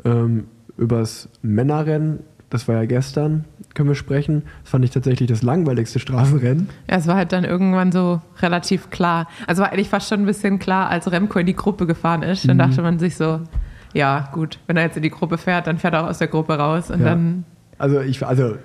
Ähm, 0.04 0.46
übers 0.78 1.30
Männerrennen, 1.42 2.20
das 2.50 2.68
war 2.68 2.76
ja 2.76 2.86
gestern, 2.86 3.46
können 3.74 3.90
wir 3.90 3.96
sprechen. 3.96 4.44
Das 4.64 4.72
fand 4.72 4.84
ich 4.86 4.92
tatsächlich 4.92 5.30
das 5.30 5.42
langweiligste 5.42 6.00
Straßenrennen. 6.00 6.70
Ja, 6.90 6.98
es 6.98 7.08
war 7.08 7.16
halt 7.16 7.32
dann 7.32 7.46
irgendwann 7.46 7.92
so 7.92 8.22
relativ 8.42 8.90
klar. 8.90 9.28
Also 9.48 9.62
war 9.64 9.72
eigentlich 9.72 9.90
fast 9.90 10.10
schon 10.10 10.20
ein 10.22 10.26
bisschen 10.26 10.60
klar, 10.60 10.90
als 10.90 11.10
Remco 11.12 11.40
in 11.40 11.46
die 11.46 11.56
Gruppe 11.56 11.88
gefahren 11.88 12.24
ist. 12.24 12.44
Mhm. 12.44 12.50
Dann 12.50 12.58
dachte 12.58 12.82
man 12.82 13.00
sich 13.00 13.16
so, 13.16 13.40
ja 13.94 14.30
gut, 14.34 14.60
wenn 14.68 14.76
er 14.78 14.84
jetzt 14.84 14.98
in 14.98 15.04
die 15.04 15.10
Gruppe 15.10 15.38
fährt, 15.38 15.66
dann 15.68 15.78
fährt 15.78 15.94
er 15.94 16.04
auch 16.04 16.10
aus 16.10 16.18
der 16.18 16.28
Gruppe 16.28 16.56
raus. 16.56 16.92
Und 16.92 17.00
Ja. 17.00 17.06
dann, 17.06 17.46
Also 17.78 18.02
ich, 18.02 18.24
also 18.26 18.56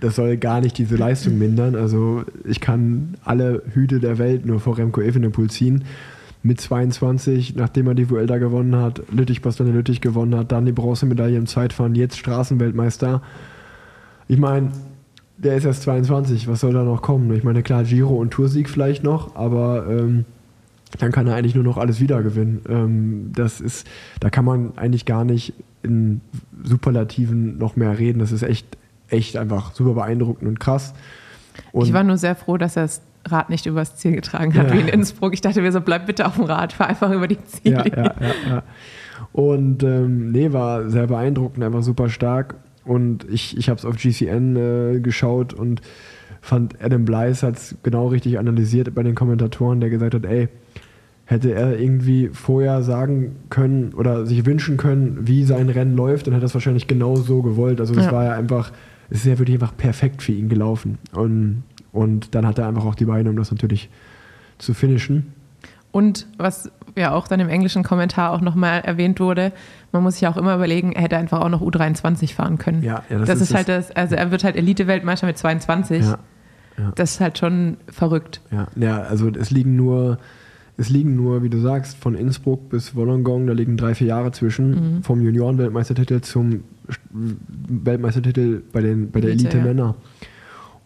das 0.00 0.16
soll 0.16 0.36
gar 0.36 0.60
nicht 0.60 0.78
diese 0.78 0.96
Leistung 0.96 1.38
mindern. 1.38 1.74
Also 1.74 2.24
ich 2.44 2.60
kann 2.60 3.14
alle 3.24 3.62
Hüte 3.72 4.00
der 4.00 4.18
Welt 4.18 4.46
nur 4.46 4.60
vor 4.60 4.78
Remco 4.78 5.00
Evenepoel 5.00 5.50
ziehen. 5.50 5.84
Mit 6.42 6.60
22, 6.60 7.54
nachdem 7.56 7.86
er 7.86 7.94
die 7.94 8.08
Vuelta 8.08 8.38
gewonnen 8.38 8.74
hat, 8.74 9.02
Lüttich, 9.12 9.42
Bastogne 9.42 9.72
Lüttich 9.72 10.00
gewonnen 10.00 10.34
hat, 10.34 10.52
dann 10.52 10.64
die 10.64 10.72
Bronzemedaille 10.72 11.36
im 11.36 11.46
Zeitfahren, 11.46 11.94
jetzt 11.94 12.18
Straßenweltmeister. 12.18 13.20
Ich 14.26 14.38
meine, 14.38 14.70
der 15.36 15.56
ist 15.56 15.66
erst 15.66 15.82
22, 15.82 16.48
was 16.48 16.60
soll 16.60 16.72
da 16.72 16.82
noch 16.82 17.02
kommen? 17.02 17.34
Ich 17.34 17.44
meine, 17.44 17.62
klar, 17.62 17.84
Giro 17.84 18.16
und 18.16 18.30
Toursieg 18.30 18.70
vielleicht 18.70 19.04
noch, 19.04 19.36
aber 19.36 19.86
ähm, 19.90 20.24
dann 20.98 21.12
kann 21.12 21.26
er 21.26 21.34
eigentlich 21.34 21.54
nur 21.54 21.64
noch 21.64 21.76
alles 21.76 22.00
wieder 22.00 22.22
gewinnen. 22.22 22.62
Ähm, 22.68 23.32
das 23.34 23.60
ist, 23.60 23.86
da 24.20 24.30
kann 24.30 24.44
man 24.44 24.72
eigentlich 24.76 25.04
gar 25.04 25.24
nicht 25.24 25.52
in 25.82 26.20
Superlativen 26.62 27.58
noch 27.58 27.76
mehr 27.76 27.98
reden. 27.98 28.18
Das 28.18 28.32
ist 28.32 28.42
echt, 28.42 28.66
echt 29.10 29.36
einfach 29.36 29.74
super 29.74 29.94
beeindruckend 29.94 30.48
und 30.48 30.60
krass. 30.60 30.94
Und 31.72 31.86
ich 31.86 31.92
war 31.92 32.04
nur 32.04 32.16
sehr 32.16 32.34
froh, 32.36 32.56
dass 32.56 32.76
er 32.76 32.82
das 32.82 33.02
Rad 33.26 33.50
nicht 33.50 33.66
übers 33.66 33.96
Ziel 33.96 34.12
getragen 34.12 34.54
hat, 34.54 34.68
Ja. 34.68 34.74
wie 34.74 34.80
in 34.80 34.88
Innsbruck. 34.88 35.34
Ich 35.34 35.40
dachte 35.40 35.60
mir 35.60 35.72
so, 35.72 35.80
bleib 35.80 36.06
bitte 36.06 36.26
auf 36.26 36.36
dem 36.36 36.44
Rad, 36.44 36.72
fahr 36.72 36.86
einfach 36.88 37.10
über 37.10 37.28
die 37.28 37.42
Ziele. 37.44 37.84
ja, 37.94 38.04
ja, 38.04 38.14
ja. 38.48 38.62
Und 39.32 39.82
ähm, 39.82 40.30
nee, 40.32 40.52
war 40.52 40.88
sehr 40.88 41.06
beeindruckend, 41.06 41.62
einfach 41.62 41.82
super 41.82 42.08
stark. 42.08 42.54
Und 42.84 43.26
ich, 43.30 43.56
ich 43.58 43.68
habe 43.68 43.78
es 43.78 43.84
auf 43.84 43.96
GCN 43.96 44.56
äh, 44.56 45.00
geschaut 45.00 45.52
und 45.52 45.82
fand 46.40 46.82
Adam 46.82 47.04
Blythe 47.04 47.46
hat 47.46 47.56
es 47.58 47.76
genau 47.82 48.06
richtig 48.08 48.38
analysiert 48.38 48.94
bei 48.94 49.02
den 49.02 49.14
Kommentatoren, 49.14 49.80
der 49.80 49.90
gesagt 49.90 50.14
hat, 50.14 50.24
ey, 50.24 50.48
hätte 51.26 51.52
er 51.52 51.78
irgendwie 51.78 52.28
vorher 52.32 52.82
sagen 52.82 53.36
können 53.50 53.92
oder 53.94 54.24
sich 54.24 54.46
wünschen 54.46 54.78
können, 54.78 55.18
wie 55.28 55.44
sein 55.44 55.68
Rennen 55.68 55.94
läuft, 55.94 56.26
dann 56.26 56.32
hätte 56.34 56.44
er 56.46 56.48
es 56.48 56.54
wahrscheinlich 56.54 56.86
genau 56.86 57.14
so 57.16 57.42
gewollt. 57.42 57.78
Also 57.80 57.94
das 57.94 58.06
Ja. 58.06 58.12
war 58.12 58.24
ja 58.24 58.32
einfach, 58.32 58.72
es 59.10 59.18
ist 59.18 59.26
ja 59.26 59.38
wirklich 59.38 59.56
einfach 59.56 59.76
perfekt 59.76 60.22
für 60.22 60.32
ihn 60.32 60.48
gelaufen. 60.48 60.98
Und, 61.12 61.64
und 61.92 62.34
dann 62.34 62.46
hat 62.46 62.58
er 62.58 62.68
einfach 62.68 62.84
auch 62.84 62.94
die 62.94 63.04
Beine, 63.04 63.30
um 63.30 63.36
das 63.36 63.50
natürlich 63.50 63.90
zu 64.58 64.74
finishen. 64.74 65.32
Und 65.92 66.26
was 66.38 66.70
ja 66.96 67.12
auch 67.12 67.26
dann 67.26 67.40
im 67.40 67.48
englischen 67.48 67.82
Kommentar 67.82 68.30
auch 68.30 68.40
nochmal 68.40 68.80
erwähnt 68.82 69.18
wurde, 69.18 69.52
man 69.90 70.04
muss 70.04 70.14
sich 70.14 70.28
auch 70.28 70.36
immer 70.36 70.54
überlegen, 70.54 70.92
er 70.92 71.02
hätte 71.02 71.16
einfach 71.16 71.40
auch 71.40 71.48
noch 71.48 71.60
U23 71.60 72.32
fahren 72.32 72.58
können. 72.58 72.82
Ja, 72.82 73.02
ja, 73.10 73.18
das 73.18 73.28
das, 73.28 73.40
ist 73.40 73.50
ist, 73.50 73.56
halt 73.56 73.68
das, 73.68 73.90
also 73.90 74.14
er 74.14 74.30
wird 74.30 74.44
halt 74.44 74.56
Elite-Weltmeister 74.56 75.26
mit 75.26 75.36
22. 75.36 76.04
Ja, 76.04 76.18
ja. 76.78 76.92
Das 76.94 77.12
ist 77.12 77.20
halt 77.20 77.38
schon 77.38 77.76
verrückt. 77.88 78.40
Ja, 78.52 78.68
ja, 78.76 79.00
also 79.00 79.28
es 79.28 79.50
liegen 79.50 79.74
nur, 79.74 80.18
es 80.80 80.88
liegen 80.88 81.14
nur, 81.14 81.42
wie 81.42 81.50
du 81.50 81.58
sagst, 81.60 81.96
von 81.98 82.14
Innsbruck 82.14 82.70
bis 82.70 82.94
Wollongong, 82.96 83.46
da 83.46 83.52
liegen 83.52 83.76
drei, 83.76 83.94
vier 83.94 84.06
Jahre 84.08 84.32
zwischen, 84.32 84.70
Mhm. 84.70 85.02
vom 85.02 85.20
Junioren-Weltmeistertitel 85.22 86.20
zum 86.22 86.60
Weltmeistertitel 87.68 88.62
bei, 88.72 88.80
den, 88.80 89.10
bei 89.10 89.20
der 89.20 89.30
Elite, 89.30 89.48
Elite 89.48 89.58
ja. 89.58 89.64
Männer. 89.64 89.94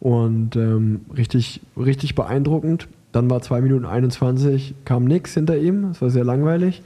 Und 0.00 0.56
ähm, 0.56 1.02
richtig, 1.16 1.60
richtig 1.76 2.14
beeindruckend. 2.14 2.88
Dann 3.12 3.30
war 3.30 3.40
2 3.40 3.60
Minuten 3.60 3.84
21, 3.86 4.74
kam 4.84 5.04
nichts 5.04 5.34
hinter 5.34 5.56
ihm, 5.56 5.84
es 5.92 6.02
war 6.02 6.10
sehr 6.10 6.24
langweilig. 6.24 6.82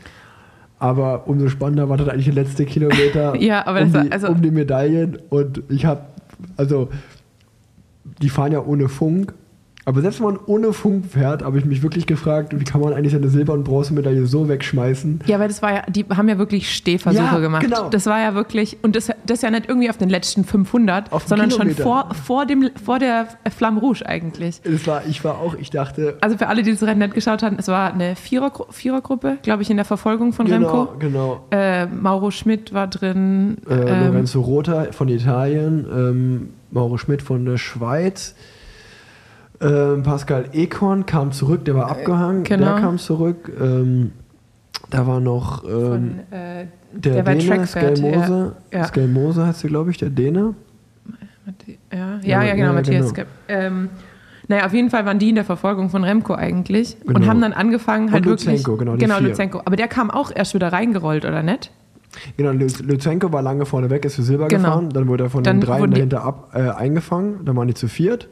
Aber 0.79 1.27
umso 1.27 1.49
spannender 1.49 1.89
war 1.89 1.97
dann 1.97 2.11
eigentlich 2.11 2.27
der 2.27 2.35
letzte 2.35 2.65
Kilometer 2.65 3.35
Ja, 3.41 3.69
um, 3.69 3.75
das 3.91 4.05
die, 4.05 4.13
also- 4.13 4.29
um 4.29 4.43
die 4.43 4.51
Medaillen. 4.51 5.19
Und 5.31 5.63
ich 5.69 5.87
habe, 5.87 6.03
also 6.57 6.91
die 8.23 8.29
fahren 8.29 8.53
ja 8.53 8.63
ohne 8.65 8.89
Funk. 8.89 9.33
Aber 9.89 10.03
selbst 10.03 10.21
wenn 10.21 10.27
man 10.27 10.39
ohne 10.45 10.75
Funk 10.75 11.07
fährt, 11.07 11.43
habe 11.43 11.59
ich 11.59 11.65
mich 11.65 11.83
wirklich 11.83 12.07
gefragt, 12.07 12.53
wie 12.61 12.63
kann 12.65 12.83
man 12.83 12.93
eigentlich 12.93 13.15
seine 13.15 13.29
Silber- 13.29 13.55
und 13.55 13.65
Bronzemedaille 13.65 14.27
so 14.27 14.47
wegschmeißen? 14.47 15.21
Ja, 15.25 15.41
weil 15.41 15.49
das 15.49 15.63
war 15.63 15.73
ja, 15.73 15.83
die 15.89 16.05
haben 16.15 16.29
ja 16.29 16.37
wirklich 16.37 16.71
Stehversuche 16.75 17.23
Ja, 17.25 17.39
gemacht. 17.39 17.63
genau. 17.65 17.89
Das 17.89 18.05
war 18.05 18.21
ja 18.21 18.35
wirklich, 18.35 18.77
und 18.83 18.95
das, 18.97 19.11
das 19.25 19.41
ja 19.41 19.51
nicht 19.51 19.67
irgendwie 19.67 19.89
auf 19.89 19.97
den 19.97 20.11
letzten 20.11 20.45
500, 20.45 21.11
Auf 21.11 21.27
sondern 21.27 21.51
schon 21.51 21.61
Kilometer. 21.61 21.83
vor, 21.85 22.09
vor, 22.23 22.45
dem, 22.45 22.69
vor 22.85 22.99
der 22.99 23.29
Flamme 23.57 23.81
Rouge 23.81 24.05
eigentlich. 24.05 24.61
Das 24.63 24.87
war, 24.87 25.07
ich 25.09 25.25
war 25.25 25.39
auch, 25.39 25.55
ich 25.59 25.71
dachte, 25.71 26.19
Also 26.21 26.37
für 26.37 26.49
alle, 26.49 26.63
die 26.63 26.73
das 26.73 26.83
Rennen 26.83 26.99
nicht 27.01 27.15
geschaut 27.15 27.43
haben, 27.43 27.57
es 27.59 27.69
war 27.69 27.91
eine 27.95 28.15
Vierergru 28.15 28.67
Vierergruppe, 28.69 29.39
glaube 29.43 29.63
ich, 29.63 29.71
in 29.71 29.77
der 29.79 29.87
Verfolgung 29.87 30.35
von 30.35 30.45
genau, 30.45 30.83
Remco. 30.83 30.99
genau. 30.99 31.47
Äh, 31.51 31.87
Mauro 31.87 32.31
Schmidt 32.31 32.75
war 32.75 32.89
drin. 32.89 33.57
Äh, 33.67 33.73
ähm, 33.73 34.07
Lorenzo 34.13 34.43
Rota 34.43 34.89
von 34.93 35.09
Italien, 35.09 35.87
ähm, 35.91 36.51
Mauro 36.71 36.99
Schmidt 36.99 37.23
von 37.23 37.47
der 37.47 37.57
Schweiz, 37.57 38.35
ähm, 39.61 40.03
Pascal 40.03 40.47
Ekorn 40.53 41.05
kam 41.07 41.33
zurück, 41.33 41.65
der 41.65 41.75
war 41.75 41.91
abgehangen, 41.91 42.45
genau. 42.45 42.67
der 42.75 42.75
kam 42.81 42.99
zurück. 42.99 43.51
Ähm, 43.61 44.13
da 44.91 45.07
war 45.07 45.21
noch 45.21 45.65
ähm, 45.65 45.71
von, 45.71 46.19
äh, 46.31 46.67
der, 46.93 47.23
der 47.23 47.35
Däne, 47.35 47.67
Skelmose, 47.67 48.57
ja. 48.73 48.85
Skelmose 48.85 49.47
heißt 49.47 49.65
er, 49.65 49.71
glaube 49.71 49.91
ich, 49.91 49.99
der 49.99 50.11
Däne. 50.11 50.55
ja, 51.93 52.21
Ja, 52.23 52.43
ja, 52.43 52.55
genau, 52.55 52.69
ja, 52.69 52.73
Matthias. 52.73 53.13
genau. 53.15 53.29
Ähm, 53.49 53.89
naja, 54.47 54.65
auf 54.67 54.73
jeden 54.73 54.89
Fall 54.91 55.05
waren 55.05 55.19
die 55.19 55.29
in 55.29 55.35
der 55.35 55.45
Verfolgung 55.45 55.91
von 55.91 56.05
Remco 56.05 56.35
eigentlich 56.35 56.97
und 57.05 57.15
Genau. 57.15 57.27
haben 57.27 57.41
dann 57.43 57.53
angefangen 57.53 58.13
halt 58.13 58.25
Und 58.25 58.31
wirklich. 58.31 58.49
Lutsenko, 58.59 58.77
genau, 58.79 58.97
genau 58.97 59.17
vier. 59.19 59.29
Lutsenko. 59.29 59.61
Aber 59.65 59.77
der 59.77 59.89
kam 59.89 60.11
auch 60.11 60.31
erst 60.35 60.55
wieder 60.55 60.73
reingerollt, 60.73 61.25
oder 61.27 61.43
nicht? 61.43 61.71
Genau, 62.39 62.53
Luz- 62.53 62.81
Lutsenko 62.81 63.31
war 63.33 63.43
lange 63.43 63.67
vorne 63.67 63.91
weg, 63.91 64.07
ist 64.07 64.15
für 64.17 64.23
Silber 64.23 64.49
Genau. 64.49 64.63
gefahren. 64.69 64.89
Dann 64.91 65.07
wurde 65.09 65.25
er 65.25 65.31
von 65.31 65.43
Dann 65.45 65.61
den 65.61 65.67
dreien 65.67 65.91
die- 65.91 65.97
dahinter 65.97 66.23
ab, 66.25 66.51
äh, 66.55 66.71
eingefangen. 66.71 67.45
Dann 67.45 67.57
waren 67.57 67.69
die 67.69 67.75
zu 67.75 67.89
viert. 67.89 68.29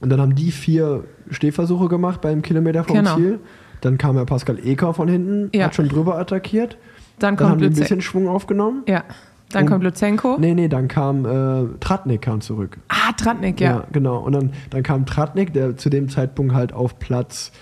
Und 0.00 0.08
dann 0.10 0.20
haben 0.20 0.34
die 0.34 0.50
vier 0.50 1.04
Stehversuche 1.30 1.88
gemacht 1.88 2.20
beim 2.20 2.42
Kilometer 2.42 2.84
vom 2.84 2.96
Genau. 2.96 3.16
Ziel. 3.16 3.38
Dann 3.82 3.98
kam 3.98 4.16
ja 4.16 4.24
Pascal 4.24 4.58
Eker 4.64 4.94
von 4.94 5.08
hinten, 5.08 5.50
Ja. 5.54 5.66
hat 5.66 5.74
schon 5.74 5.88
drüber 5.88 6.18
attackiert. 6.18 6.76
Dann 7.18 7.36
Dann 7.36 7.48
haben 7.50 7.58
die 7.58 7.66
ein 7.66 7.74
bisschen 7.74 8.00
Schwung 8.00 8.28
aufgenommen. 8.28 8.82
Ja, 8.88 9.04
dann 9.52 9.64
Und- 9.64 9.70
kommt 9.70 9.84
Lutsenko. 9.84 10.36
Nee, 10.38 10.54
nee, 10.54 10.68
dann 10.68 10.88
kam 10.88 11.24
äh, 11.26 11.66
Tratnik 11.80 12.22
kam 12.22 12.40
zurück. 12.40 12.78
Ah, 12.88 13.12
Trantnik, 13.12 13.60
ja. 13.60 13.84
genau. 13.92 14.18
Und 14.18 14.32
dann, 14.32 14.52
dann 14.70 14.82
kam 14.82 15.04
Tratnik, 15.06 15.52
der 15.52 15.76
zu 15.76 15.90
dem 15.90 16.08
Zeitpunkt 16.08 16.54
halt 16.54 16.72
auf 16.72 16.98
Platz, 16.98 17.52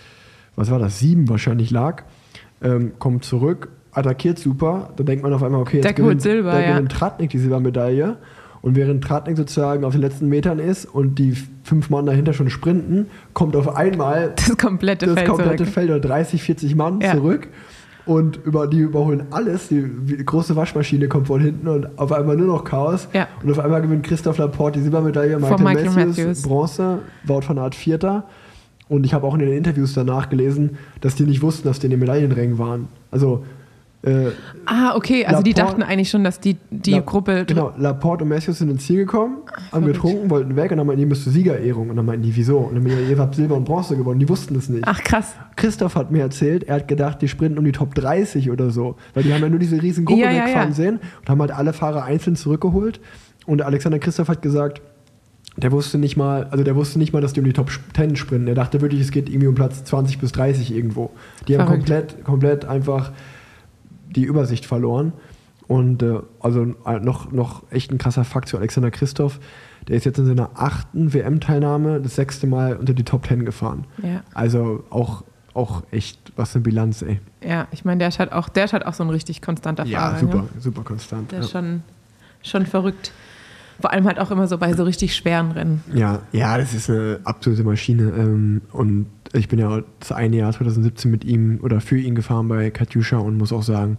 was 0.55 0.71
war 0.71 0.79
das, 0.79 0.99
sieben 1.01 1.29
wahrscheinlich 1.29 1.71
lag, 1.73 2.03
ähm, 2.63 2.93
kommt 2.99 3.25
zurück, 3.25 3.71
attackiert 3.93 4.39
super. 4.39 4.91
Da 4.97 5.03
denkt 5.05 5.23
man 5.25 5.33
auf 5.33 5.43
einmal, 5.43 5.61
okay, 5.61 5.79
jetzt 5.79 5.85
Der 5.85 5.93
gewinnt, 5.93 6.23
Silber, 6.23 6.53
der 6.53 6.61
ja. 6.63 6.73
gewinnt 6.75 6.93
Tratnik 6.93 7.31
die 7.31 7.39
Silbermedaille. 7.39 8.17
Und 8.61 8.75
während 8.77 9.05
Tratnik 9.05 9.37
sozusagen 9.37 9.85
auf 9.85 9.93
den 9.93 10.01
letzten 10.01 10.29
Metern 10.29 10.59
ist 10.59 10.85
und 10.85 11.19
die 11.19 11.35
fünf 11.63 11.91
Mann 11.91 12.07
dahinter 12.07 12.33
schon 12.33 12.51
sprinten, 12.51 13.07
kommt 13.35 13.55
auf 13.57 13.77
einmal 13.77 14.33
Das 14.49 14.57
komplette 14.59 15.07
das 15.07 15.15
Feld 15.17 15.29
komplette 15.29 15.57
zurück. 15.59 15.69
Feld 15.75 15.91
oder 15.91 16.01
30, 16.01 16.43
40 16.43 16.75
Mann 16.75 17.01
Ja. 17.01 17.15
zurück. 17.15 17.49
Und 18.05 18.39
über, 18.45 18.67
die 18.67 18.79
überholen 18.79 19.25
alles. 19.33 19.69
Die, 19.69 19.83
die 19.83 20.25
große 20.25 20.57
Waschmaschine 20.57 21.09
kommt 21.09 21.27
von 21.27 21.41
hinten 21.43 21.69
und 21.69 21.99
auf 21.99 22.11
einmal 22.11 22.37
nur 22.39 22.47
noch 22.47 22.65
Chaos. 22.65 23.07
Ja. 23.13 23.29
Und 23.43 23.51
auf 23.51 23.59
einmal 23.59 23.83
gewinnt 23.83 24.03
Christoph 24.07 24.39
Laporte 24.39 24.79
die 24.79 24.85
Silbermedaille, 24.85 25.39
Michael, 25.39 25.63
Michael 25.63 25.85
Matthews, 25.91 26.17
Matthews. 26.17 26.43
Bronze, 26.43 26.99
Wout 27.25 27.43
van 27.47 27.59
Aert 27.59 27.75
Vierter. 27.75 28.25
Und 28.89 29.05
ich 29.05 29.13
habe 29.13 29.27
auch 29.27 29.35
in 29.35 29.41
den 29.41 29.53
Interviews 29.53 29.93
danach 29.93 30.31
gelesen, 30.31 30.79
dass 31.03 31.17
die 31.17 31.25
nicht 31.25 31.43
wussten, 31.43 31.69
dass 31.69 31.81
die 31.81 31.87
in 31.89 31.91
den 31.91 32.01
Medaillenrängen 32.01 32.57
waren. 32.59 32.89
Also 33.11 33.45
äh, 34.03 34.31
ah, 34.67 34.95
okay, 34.95 35.25
also 35.25 35.39
Laporte, 35.39 35.45
die 35.45 35.55
dachten 35.55 35.83
eigentlich 35.83 36.09
schon, 36.09 36.23
dass 36.23 36.39
die, 36.39 36.57
die 36.71 36.93
La, 36.93 37.01
Gruppe. 37.01 37.45
Genau, 37.47 37.73
Laporte 37.77 38.23
und 38.23 38.31
Matthews 38.31 38.59
sind 38.59 38.71
ins 38.71 38.87
Ziel 38.87 38.99
gekommen, 38.99 39.39
haben 39.73 39.83
verrückt. 39.83 39.95
getrunken, 39.95 40.31
wollten 40.31 40.55
weg 40.55 40.71
und 40.71 40.79
dann 40.79 40.87
meinten 40.87 41.01
die, 41.01 41.07
müsste 41.07 41.31
Siegerehrung. 41.31 41.91
Und 41.91 41.97
dann 41.97 42.07
meinten 42.07 42.23
die, 42.23 42.37
wieso? 42.37 42.59
Und 42.59 42.77
dann 42.77 42.85
meinten 42.85 43.07
die, 43.07 43.11
ihr 43.11 43.19
habt 43.19 43.35
Silber 43.35 43.57
und 43.57 43.65
Bronze 43.65 43.97
gewonnen, 43.97 44.21
die 44.21 44.29
wussten 44.29 44.55
das 44.55 44.69
nicht. 44.69 44.85
Ach, 44.87 45.03
krass. 45.03 45.35
Christoph 45.57 45.97
hat 45.97 46.13
mir 46.13 46.23
erzählt, 46.23 46.63
er 46.65 46.77
hat 46.77 46.87
gedacht, 46.87 47.21
die 47.23 47.29
sprinten 47.29 47.59
um 47.59 47.65
die 47.65 47.73
Top 47.73 47.97
30 47.97 48.53
oder 48.53 48.71
so. 48.71 48.95
Weil 49.15 49.25
die 49.25 49.35
haben 49.35 49.43
ja 49.43 49.49
nur 49.49 49.59
diese 49.59 49.83
riesen 49.83 50.05
Gruppe 50.05 50.23
ja, 50.23 50.31
wegfahren 50.31 50.55
ja, 50.55 50.63
ja. 50.63 50.73
sehen 50.73 51.01
und 51.21 51.29
haben 51.29 51.41
halt 51.41 51.51
alle 51.51 51.73
Fahrer 51.73 52.05
einzeln 52.05 52.37
zurückgeholt. 52.37 53.01
Und 53.47 53.63
Alexander 53.63 53.99
Christoph 53.99 54.29
hat 54.29 54.43
gesagt, 54.43 54.81
der 55.57 55.73
wusste 55.73 55.99
nicht 55.99 56.17
mal, 56.17 56.45
also 56.53 56.63
der 56.63 56.77
wusste 56.77 57.01
nicht 57.01 57.13
mal, 57.13 57.21
dass 57.21 57.33
die 57.33 57.41
um 57.41 57.47
die 57.47 57.53
Top 57.53 57.69
10 57.97 58.15
sprinten. 58.15 58.47
Er 58.47 58.55
dachte 58.55 58.81
wirklich, 58.81 59.01
es 59.01 59.11
geht 59.11 59.29
irgendwie 59.29 59.49
um 59.49 59.57
Platz 59.57 59.83
20 59.83 60.21
bis 60.21 60.31
30 60.31 60.73
irgendwo. 60.73 61.11
Die 61.49 61.55
Verrückt. 61.55 61.69
haben 61.69 61.79
komplett, 61.79 62.25
komplett 62.25 62.65
einfach 62.65 63.11
die 64.15 64.25
Übersicht 64.25 64.67
verloren. 64.67 65.13
Und 65.67 66.03
äh, 66.03 66.21
also 66.41 66.75
äh, 66.87 66.99
noch, 66.99 67.31
noch 67.31 67.63
echt 67.71 67.93
ein 67.93 67.99
krasser 67.99 68.25
Fakt 68.25 68.49
zu 68.49 68.57
Alexander 68.57 68.91
Christoph. 68.91 69.39
Der 69.87 69.97
ist 69.97 70.05
jetzt 70.05 70.19
in 70.19 70.27
seiner 70.27 70.51
achten 70.55 71.13
WM-Teilnahme 71.13 72.01
das 72.01 72.17
sechste 72.17 72.47
Mal 72.47 72.77
unter 72.77 72.95
die 72.95 73.05
Top 73.05 73.27
10 73.27 73.45
gefahren. 73.45 73.87
Ja. 74.03 74.23
Also 74.35 74.85
auch, 74.91 75.25
auch 75.55 75.83
echt 75.91 76.33
was 76.37 76.55
eine 76.55 76.63
Bilanz, 76.63 77.03
ey. 77.03 77.21
Ja, 77.43 77.69
ich 77.71 77.85
meine, 77.85 77.99
der 77.99 78.09
ist 78.09 78.19
halt 78.19 78.33
auch, 78.33 78.49
der 78.49 78.65
ist 78.65 78.73
halt 78.73 78.87
auch 78.87 78.95
so 78.95 79.05
ein 79.05 79.11
richtig 79.11 79.43
konstanter 79.43 79.85
ja, 79.85 80.01
Fahrer. 80.01 80.19
Super, 80.19 80.45
ja, 80.55 80.61
super 80.61 80.83
konstant. 80.83 81.33
Der 81.33 81.41
ist 81.41 81.51
schon, 81.51 81.83
schon 82.43 82.67
verrückt. 82.67 83.13
Vor 83.81 83.93
allem 83.93 84.07
halt 84.07 84.19
auch 84.19 84.31
immer 84.31 84.49
so 84.49 84.59
bei 84.59 84.73
so 84.73 84.83
richtig 84.83 85.15
schweren 85.15 85.53
Rennen. 85.53 85.85
Ja, 85.95 86.23
ja, 86.33 86.59
das 86.59 86.75
ist 86.75 86.91
eine 86.91 87.21
absolute 87.25 87.63
Maschine. 87.63 88.05
Ähm, 88.05 88.63
und 88.73 89.07
ich 89.33 89.49
bin 89.49 89.59
ja 89.59 89.83
das 90.01 90.13
eine 90.13 90.37
Jahr 90.37 90.53
2017 90.53 91.11
mit 91.11 91.25
ihm 91.25 91.61
oder 91.63 91.81
für 91.81 91.99
ihn 91.99 92.15
gefahren 92.15 92.49
bei 92.49 92.71
Katjuscha 92.71 93.19
und 93.19 93.37
muss 93.37 93.53
auch 93.53 93.63
sagen, 93.63 93.99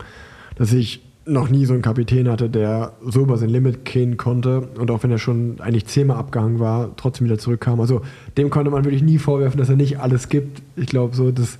dass 0.55 0.73
ich 0.73 1.05
noch 1.25 1.49
nie 1.49 1.65
so 1.65 1.73
einen 1.73 1.83
Kapitän 1.83 2.27
hatte, 2.27 2.49
der 2.49 2.93
so 3.05 3.21
über 3.21 3.37
sein 3.37 3.49
Limit 3.49 3.85
gehen 3.85 4.17
konnte 4.17 4.61
und 4.61 4.89
auch 4.89 5.03
wenn 5.03 5.11
er 5.11 5.19
schon 5.19 5.57
eigentlich 5.59 5.85
zehnmal 5.85 6.17
abgehangen 6.17 6.59
war, 6.59 6.95
trotzdem 6.95 7.25
wieder 7.25 7.37
zurückkam. 7.37 7.79
Also 7.79 8.01
dem 8.37 8.49
konnte 8.49 8.71
man 8.71 8.83
wirklich 8.83 9.03
nie 9.03 9.19
vorwerfen, 9.19 9.59
dass 9.59 9.69
er 9.69 9.75
nicht 9.75 9.99
alles 9.99 10.29
gibt. 10.29 10.63
Ich 10.75 10.87
glaube 10.87 11.15
so, 11.15 11.31
dass 11.31 11.59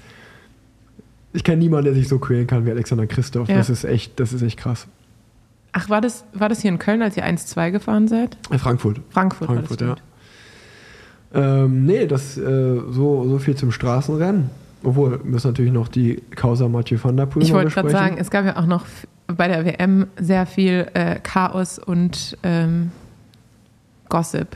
ich 1.34 1.44
kenne 1.44 1.58
niemanden, 1.58 1.86
der 1.86 1.94
sich 1.94 2.08
so 2.08 2.18
quälen 2.18 2.48
kann 2.48 2.66
wie 2.66 2.72
Alexander 2.72 3.06
Christoph. 3.06 3.48
Ja. 3.48 3.58
Das 3.58 3.70
ist 3.70 3.84
echt, 3.84 4.20
das 4.20 4.34
ist 4.34 4.42
echt 4.42 4.58
krass. 4.58 4.88
Ach, 5.72 5.88
war 5.88 6.02
das, 6.02 6.26
war 6.34 6.50
das 6.50 6.62
hier 6.62 6.72
in 6.72 6.80
Köln, 6.80 7.04
als 7.04 7.16
ihr 7.16 7.26
1-2 7.26 7.70
gefahren 7.70 8.08
seid? 8.08 8.38
Frankfurt. 8.58 9.02
Frankfurt, 9.12 9.48
Frankfurt 9.48 9.82
ja. 9.82 9.96
Ähm, 11.34 11.86
nee, 11.86 12.08
das 12.08 12.38
äh, 12.38 12.82
so, 12.90 13.28
so 13.28 13.40
viel 13.40 13.56
zum 13.56 13.72
Straßenrennen. 13.72 14.50
Obwohl, 14.84 15.20
müssen 15.24 15.48
natürlich 15.48 15.74
noch 15.74 15.90
die 15.90 16.22
Causa 16.36 16.68
Mathieu 16.68 16.98
van 17.02 17.18
der 17.18 17.26
Poel 17.26 17.44
Ich 17.44 17.54
wollte 17.54 17.72
gerade 17.72 17.90
sagen, 17.90 18.18
es 18.18 18.32
gab 18.32 18.46
ja 18.46 18.56
auch 18.58 18.66
noch 18.66 18.86
bei 19.28 19.48
der 19.48 19.66
WM 19.66 20.08
sehr 20.18 20.46
viel 20.46 20.88
äh, 20.94 21.20
Chaos 21.22 21.80
und 21.80 22.38
ähm, 22.44 22.92
Gossip. 24.08 24.56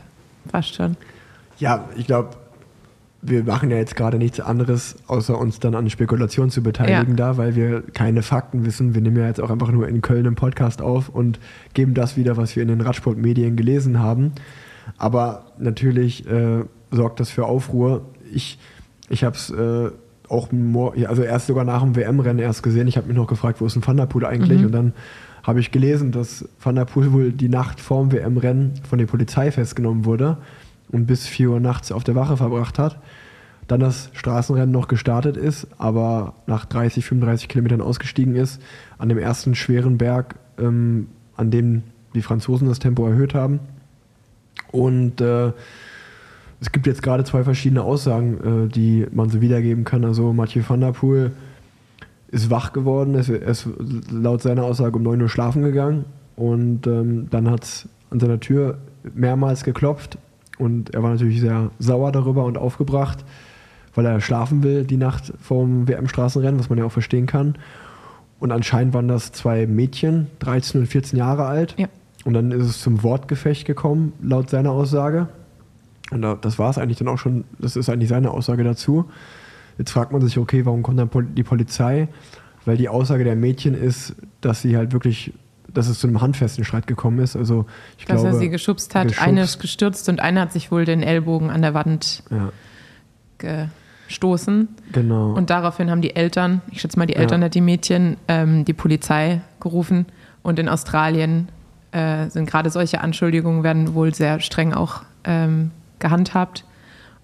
Fast 0.50 0.76
schon. 0.76 0.98
Ja, 1.60 1.86
ich 1.96 2.08
glaube, 2.08 2.32
wir 3.22 3.44
machen 3.44 3.72
ja 3.72 3.78
jetzt 3.78 3.96
gerade 3.96 4.18
nichts 4.18 4.40
anderes, 4.40 4.98
außer 5.08 5.38
uns 5.38 5.60
dann 5.60 5.76
an 5.76 5.90
Spekulationen 5.90 6.52
zu 6.52 6.62
beteiligen 6.62 7.18
ja. 7.18 7.32
da, 7.32 7.38
weil 7.38 7.56
wir 7.56 7.82
keine 7.82 8.22
Fakten 8.22 8.66
wissen. 8.66 8.94
Wir 8.96 9.02
nehmen 9.02 9.18
ja 9.18 9.28
jetzt 9.28 9.42
auch 9.42 9.50
einfach 9.50 9.72
nur 9.72 9.88
in 9.88 10.02
Köln 10.02 10.26
einen 10.26 10.36
Podcast 10.36 10.82
auf 10.82 11.10
und 11.10 11.40
geben 11.74 11.94
das 11.94 12.18
wieder, 12.18 12.36
was 12.36 12.56
wir 12.56 12.64
in 12.64 12.70
den 12.70 12.82
Radsportmedien 12.82 13.56
gelesen 13.56 14.00
haben. 14.00 14.34
Aber 14.98 15.46
natürlich 15.58 16.28
äh, 16.28 16.64
sorgt 16.92 17.20
das 17.20 17.30
für 17.30 17.46
Aufruhr. 17.46 18.02
Ich, 18.34 18.58
ich 19.10 19.24
habe 19.24 19.36
es 19.36 19.50
äh, 19.50 19.92
auch, 20.30 20.50
also 21.08 21.24
erst 21.24 21.48
sogar 21.48 21.64
nach 21.64 21.84
dem 21.84 21.96
WM-Rennen 21.96 22.40
erst 22.40 22.64
gesehen. 22.64 22.88
Ich 22.88 22.98
habe 22.98 23.08
mich 23.08 23.16
noch 23.16 23.28
gefragt, 23.28 23.62
wo 23.62 23.66
ist 23.66 23.76
ein 23.76 23.86
Van 23.86 23.98
der 23.98 24.06
Poel 24.06 24.26
eigentlich? 24.26 24.60
Mhm. 24.60 24.66
Und 24.66 24.72
dann 24.72 24.94
habe 25.44 25.60
ich 25.60 25.72
gelesen, 25.72 26.12
dass 26.12 26.48
Van 26.62 26.76
der 26.76 26.86
Poel 26.86 27.12
wohl 27.12 27.32
die 27.32 27.50
Nacht 27.50 27.80
vorm 27.80 28.12
WM-Rennen 28.12 28.74
von 28.88 28.98
der 28.98 29.06
Polizei 29.06 29.52
festgenommen 29.52 30.06
wurde 30.06 30.38
und 30.90 31.06
bis 31.06 31.28
4 31.28 31.50
Uhr 31.50 31.60
nachts 31.60 31.92
auf 31.92 32.04
der 32.04 32.16
Wache 32.16 32.38
verbracht 32.38 32.80
hat. 32.80 33.00
Dann 33.68 33.80
das 33.80 34.10
Straßenrennen 34.14 34.72
noch 34.72 34.88
gestartet 34.88 35.38
ist, 35.38 35.68
aber 35.78 36.36
nach 36.48 36.66
30, 36.66 37.06
35 37.06 37.48
Kilometern 37.48 37.82
ausgestiegen 37.82 38.36
ist, 38.36 38.62
an 38.98 39.10
dem 39.10 39.18
ersten 39.18 39.56
schweren 39.56 39.98
Berg, 39.98 40.36
ähm, 40.60 41.08
an 41.36 41.50
dem 41.50 41.84
die 42.14 42.22
Franzosen 42.22 42.68
das 42.68 42.80
Tempo 42.80 43.08
erhöht 43.08 43.34
haben. 43.34 43.60
Und 44.72 45.22
äh, 45.22 45.52
es 46.62 46.72
gibt 46.72 46.88
jetzt 46.88 47.04
gerade 47.04 47.24
zwei 47.24 47.44
verschiedene 47.44 47.84
Aussagen, 47.84 48.68
äh, 48.68 48.70
die 48.70 49.06
man 49.12 49.30
so 49.30 49.42
wiedergeben 49.42 49.84
kann. 49.84 50.06
Also 50.06 50.34
Mathieu 50.34 50.64
van 50.68 50.82
der 50.82 50.94
Poel 50.94 51.32
ist 52.32 52.50
wach 52.50 52.74
geworden, 52.74 53.14
er 53.14 53.30
ist 53.30 53.68
laut 54.10 54.42
seiner 54.42 54.64
Aussage 54.64 54.96
um 54.96 55.04
9 55.04 55.22
Uhr 55.22 55.30
schlafen 55.30 55.62
gegangen 55.62 56.06
und 56.36 56.88
ähm, 56.88 57.28
dann 57.30 57.48
hat 57.52 57.64
es 57.64 57.88
an 58.10 58.20
seiner 58.20 58.40
Tür 58.40 58.80
mehrmals 59.14 59.64
geklopft 59.64 60.18
und 60.58 60.96
er 60.96 61.04
war 61.04 61.12
natürlich 61.12 61.42
sehr 61.42 61.70
sauer 61.78 62.12
darüber 62.12 62.46
und 62.46 62.58
aufgebracht, 62.58 63.24
weil 63.94 64.06
er 64.08 64.20
schlafen 64.20 64.64
will 64.64 64.84
die 64.84 64.98
Nacht 64.98 65.34
vorm 65.40 65.88
WM-Straßenrennen, 65.88 66.60
was 66.60 66.70
man 66.70 66.80
ja 66.80 66.86
auch 66.86 66.92
verstehen 66.92 67.28
kann. 67.28 67.56
Und 68.40 68.52
anscheinend 68.52 68.94
waren 68.94 69.08
das 69.08 69.32
zwei 69.32 69.68
Mädchen, 69.68 70.28
13 70.40 70.82
und 70.82 70.88
14 70.88 71.20
Jahre 71.20 71.46
alt. 71.46 71.76
Ja. 71.78 71.88
Und 72.26 72.34
dann 72.34 72.52
ist 72.52 72.66
es 72.66 72.82
zum 72.82 73.04
Wortgefecht 73.04 73.66
gekommen, 73.66 74.14
laut 74.22 74.50
seiner 74.50 74.72
Aussage. 74.72 75.28
Und 76.12 76.22
das 76.42 76.60
war 76.60 76.70
es 76.70 76.78
eigentlich 76.78 76.98
dann 76.98 77.08
auch 77.08 77.18
schon, 77.18 77.44
das 77.60 77.76
ist 77.76 77.90
eigentlich 77.90 78.10
seine 78.10 78.32
Aussage 78.32 78.64
dazu. 78.64 79.10
Jetzt 79.78 79.92
fragt 79.92 80.12
man 80.12 80.22
sich, 80.22 80.38
okay, 80.38 80.66
warum 80.66 80.84
kommt 80.84 81.00
dann 81.00 81.10
die 81.36 81.44
Polizei? 81.44 82.08
Weil 82.66 82.78
die 82.78 82.88
Aussage 82.88 83.24
der 83.24 83.36
Mädchen 83.36 83.74
ist, 83.74 84.16
dass 84.40 84.62
sie 84.62 84.78
halt 84.78 84.94
wirklich, 84.94 85.34
dass 85.74 85.88
es 85.88 86.00
zu 86.00 86.08
einem 86.08 86.22
handfesten 86.22 86.64
Streit 86.64 86.88
gekommen 86.88 87.20
ist. 87.20 87.36
Also 87.36 87.66
ich 87.98 88.06
dass 88.06 88.22
glaube, 88.22 88.36
er 88.36 88.40
sie 88.40 88.50
geschubst 88.50 88.96
hat, 88.96 89.08
geschubst. 89.08 89.28
eine 89.28 89.42
ist 89.42 89.60
gestürzt 89.60 90.08
und 90.08 90.20
eine 90.20 90.42
hat 90.42 90.54
sich 90.54 90.72
wohl 90.72 90.86
den 90.86 91.02
Ellbogen 91.02 91.50
an 91.50 91.62
der 91.62 91.74
Wand 91.74 92.24
ja. 92.30 92.52
gestoßen. 94.08 94.68
Genau. 94.92 95.34
Und 95.34 95.50
daraufhin 95.50 95.90
haben 95.90 96.02
die 96.02 96.16
Eltern, 96.16 96.62
ich 96.72 96.82
schätze 96.82 96.98
mal, 96.98 97.08
die 97.08 97.16
Eltern 97.16 97.42
ja. 97.42 97.46
hat 97.46 97.56
die 97.56 97.62
Mädchen, 97.62 98.18
ähm, 98.28 98.66
die 98.66 98.74
Polizei 98.74 99.42
gerufen. 99.60 100.06
Und 100.44 100.60
in 100.60 100.70
Australien 100.70 101.48
äh, 101.94 102.30
sind 102.30 102.50
gerade 102.50 102.70
solche 102.70 103.02
Anschuldigungen 103.02 103.64
werden 103.64 103.94
wohl 103.94 104.14
sehr 104.14 104.40
streng 104.40 104.74
auch 104.74 105.04
ähm, 105.24 105.72
gehandhabt. 106.00 106.66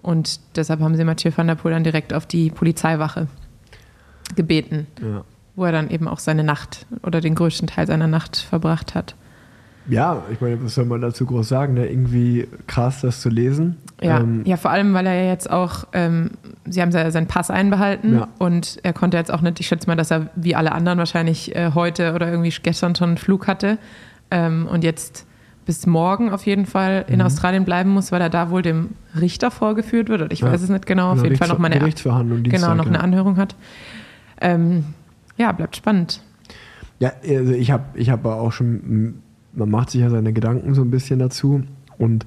Und 0.02 0.40
deshalb 0.56 0.80
haben 0.80 0.96
sie 0.96 1.04
Mathieu 1.04 1.30
van 1.34 1.46
der 1.46 1.56
Poel 1.56 1.72
dann 1.72 1.84
direkt 1.84 2.14
auf 2.14 2.24
die 2.24 2.50
Polizeiwache 2.50 3.26
gebeten, 4.34 4.86
ja. 5.02 5.24
wo 5.56 5.64
er 5.64 5.72
dann 5.72 5.90
eben 5.90 6.08
auch 6.08 6.18
seine 6.18 6.44
Nacht 6.44 6.86
oder 7.02 7.20
den 7.20 7.34
größten 7.34 7.68
Teil 7.68 7.86
seiner 7.86 8.06
Nacht 8.06 8.36
verbracht 8.36 8.94
hat. 8.94 9.14
Ja, 9.88 10.22
ich 10.30 10.40
meine, 10.40 10.62
was 10.62 10.74
soll 10.74 10.84
man 10.84 11.00
dazu 11.00 11.26
groß 11.26 11.48
sagen? 11.48 11.74
Ne? 11.74 11.88
Irgendwie 11.88 12.46
krass, 12.66 13.00
das 13.00 13.20
zu 13.20 13.28
lesen. 13.28 13.76
Ja, 14.00 14.20
ähm, 14.20 14.42
ja 14.44 14.56
vor 14.56 14.70
allem, 14.70 14.94
weil 14.94 15.06
er 15.06 15.14
ja 15.14 15.30
jetzt 15.30 15.50
auch, 15.50 15.84
ähm, 15.92 16.30
sie 16.64 16.80
haben 16.80 16.92
seinen 16.92 17.26
Pass 17.26 17.50
einbehalten 17.50 18.14
ja. 18.14 18.28
und 18.38 18.78
er 18.82 18.92
konnte 18.92 19.16
jetzt 19.16 19.32
auch 19.32 19.40
nicht, 19.40 19.58
ich 19.58 19.66
schätze 19.66 19.88
mal, 19.88 19.96
dass 19.96 20.10
er 20.10 20.28
wie 20.36 20.54
alle 20.54 20.72
anderen 20.72 20.98
wahrscheinlich 20.98 21.56
äh, 21.56 21.72
heute 21.74 22.14
oder 22.14 22.30
irgendwie 22.30 22.54
gestern 22.62 22.94
schon 22.94 23.10
einen 23.10 23.18
Flug 23.18 23.48
hatte. 23.48 23.78
Ähm, 24.30 24.66
und 24.66 24.84
jetzt 24.84 25.26
bis 25.66 25.86
morgen 25.86 26.30
auf 26.30 26.46
jeden 26.46 26.66
Fall 26.66 27.04
in 27.08 27.16
mhm. 27.16 27.26
Australien 27.26 27.64
bleiben 27.64 27.90
muss, 27.90 28.12
weil 28.12 28.20
er 28.20 28.30
da 28.30 28.50
wohl 28.50 28.62
dem 28.62 28.90
Richter 29.18 29.50
vorgeführt 29.50 30.08
wird. 30.08 30.22
Oder 30.22 30.32
ich 30.32 30.40
ja. 30.40 30.50
weiß 30.50 30.62
es 30.62 30.68
nicht 30.68 30.86
genau. 30.86 31.12
Auf 31.12 31.22
jeden 31.22 31.36
Fall 31.36 31.48
noch 31.48 31.58
mal 31.58 31.66
eine 31.66 31.78
Gerichtsverhandlung 31.78 32.42
genau 32.42 32.74
noch 32.74 32.86
eine 32.86 33.00
Anhörung 33.00 33.36
hat. 33.36 33.54
Ähm, 34.40 34.84
ja, 35.36 35.52
bleibt 35.52 35.76
spannend. 35.76 36.22
Ja, 36.98 37.12
also 37.26 37.52
ich 37.52 37.70
habe 37.70 37.84
ich 37.94 38.10
hab 38.10 38.24
auch 38.26 38.52
schon, 38.52 39.22
man 39.52 39.70
macht 39.70 39.90
sich 39.90 40.00
ja 40.00 40.10
seine 40.10 40.32
Gedanken 40.32 40.74
so 40.74 40.82
ein 40.82 40.90
bisschen 40.90 41.18
dazu 41.18 41.62
und 41.98 42.26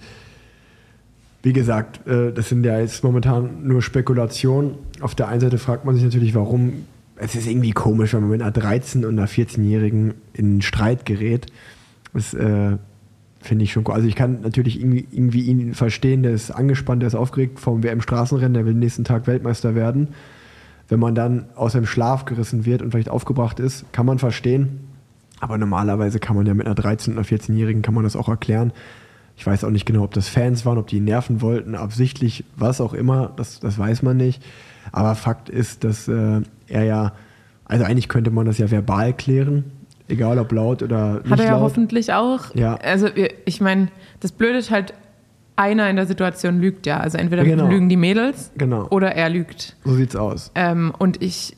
wie 1.43 1.53
gesagt, 1.53 2.07
äh, 2.07 2.31
das 2.31 2.49
sind 2.49 2.65
ja 2.65 2.79
jetzt 2.79 3.03
momentan 3.03 3.67
nur 3.67 3.81
Spekulationen. 3.81 4.75
Auf 5.01 5.13
der 5.13 5.27
einen 5.27 5.41
Seite 5.41 5.57
fragt 5.57 5.85
man 5.85 5.95
sich 5.95 6.03
natürlich, 6.03 6.33
warum. 6.33 6.85
Es 7.15 7.35
ist 7.35 7.45
irgendwie 7.45 7.71
komisch, 7.71 8.13
wenn 8.13 8.21
man 8.21 8.29
mit 8.31 8.41
einer 8.41 8.51
13- 8.51 9.05
und 9.05 9.19
einer 9.19 9.27
14-Jährigen 9.27 10.15
in 10.33 10.61
Streit 10.61 11.05
gerät. 11.05 11.45
Das 12.13 12.33
äh, 12.33 12.77
finde 13.41 13.63
ich 13.63 13.71
schon 13.71 13.83
cool. 13.87 13.93
Also 13.93 14.07
ich 14.07 14.15
kann 14.15 14.41
natürlich 14.41 14.81
irgendwie, 14.81 15.41
ihn 15.41 15.73
verstehen, 15.73 16.23
der 16.23 16.31
ist 16.31 16.51
angespannt, 16.51 17.01
der 17.01 17.07
ist 17.07 17.15
aufgeregt 17.15 17.59
vom 17.59 17.83
WM-Straßenrennen, 17.83 18.53
der 18.53 18.65
will 18.65 18.73
nächsten 18.73 19.03
Tag 19.03 19.27
Weltmeister 19.27 19.75
werden. 19.75 20.09
Wenn 20.87 20.99
man 20.99 21.15
dann 21.15 21.45
aus 21.55 21.73
dem 21.73 21.85
Schlaf 21.85 22.25
gerissen 22.25 22.65
wird 22.65 22.81
und 22.81 22.91
vielleicht 22.91 23.09
aufgebracht 23.09 23.59
ist, 23.59 23.91
kann 23.93 24.05
man 24.05 24.19
verstehen. 24.19 24.81
Aber 25.39 25.57
normalerweise 25.57 26.19
kann 26.19 26.35
man 26.35 26.45
ja 26.45 26.53
mit 26.53 26.67
einer 26.67 26.75
13- 26.75 27.13
oder 27.13 27.23
14-Jährigen 27.23 27.81
kann 27.81 27.93
man 27.93 28.03
das 28.03 28.15
auch 28.15 28.29
erklären. 28.29 28.71
Ich 29.35 29.45
weiß 29.45 29.63
auch 29.63 29.71
nicht 29.71 29.85
genau, 29.85 30.03
ob 30.03 30.13
das 30.13 30.27
Fans 30.29 30.65
waren, 30.65 30.77
ob 30.77 30.87
die 30.87 30.97
ihn 30.97 31.05
nerven 31.05 31.41
wollten, 31.41 31.75
absichtlich, 31.75 32.45
was 32.55 32.79
auch 32.79 32.93
immer, 32.93 33.31
das, 33.35 33.59
das 33.59 33.77
weiß 33.77 34.03
man 34.03 34.15
nicht. 34.15 34.43
Aber 34.91 35.15
Fakt 35.15 35.49
ist, 35.49 35.83
dass 35.83 36.07
äh, 36.07 36.41
er 36.67 36.83
ja, 36.83 37.13
also 37.65 37.83
eigentlich 37.83 38.09
könnte 38.09 38.31
man 38.31 38.45
das 38.45 38.57
ja 38.57 38.69
verbal 38.69 39.13
klären, 39.13 39.65
Egal 40.07 40.37
ob 40.37 40.51
laut 40.51 40.83
oder 40.83 41.15
nicht 41.21 41.29
Hat 41.31 41.39
er 41.39 41.45
ja 41.45 41.51
laut. 41.53 41.61
hoffentlich 41.61 42.11
auch. 42.13 42.53
Ja. 42.55 42.75
Also 42.75 43.07
ich 43.45 43.61
meine, 43.61 43.87
das 44.19 44.31
Blöde 44.31 44.57
ist 44.57 44.69
halt, 44.71 44.93
einer 45.55 45.89
in 45.89 45.95
der 45.95 46.07
Situation 46.07 46.59
lügt 46.59 46.85
ja. 46.87 46.97
Also 46.99 47.17
entweder 47.17 47.43
Genau. 47.43 47.67
lügen 47.67 47.87
die 47.87 47.95
Mädels 47.97 48.51
Genau. 48.57 48.87
oder 48.89 49.15
er 49.15 49.29
lügt. 49.29 49.75
So 49.85 49.93
sieht's 49.93 50.15
aus. 50.15 50.51
Ähm, 50.55 50.91
und 50.97 51.21
ich, 51.21 51.55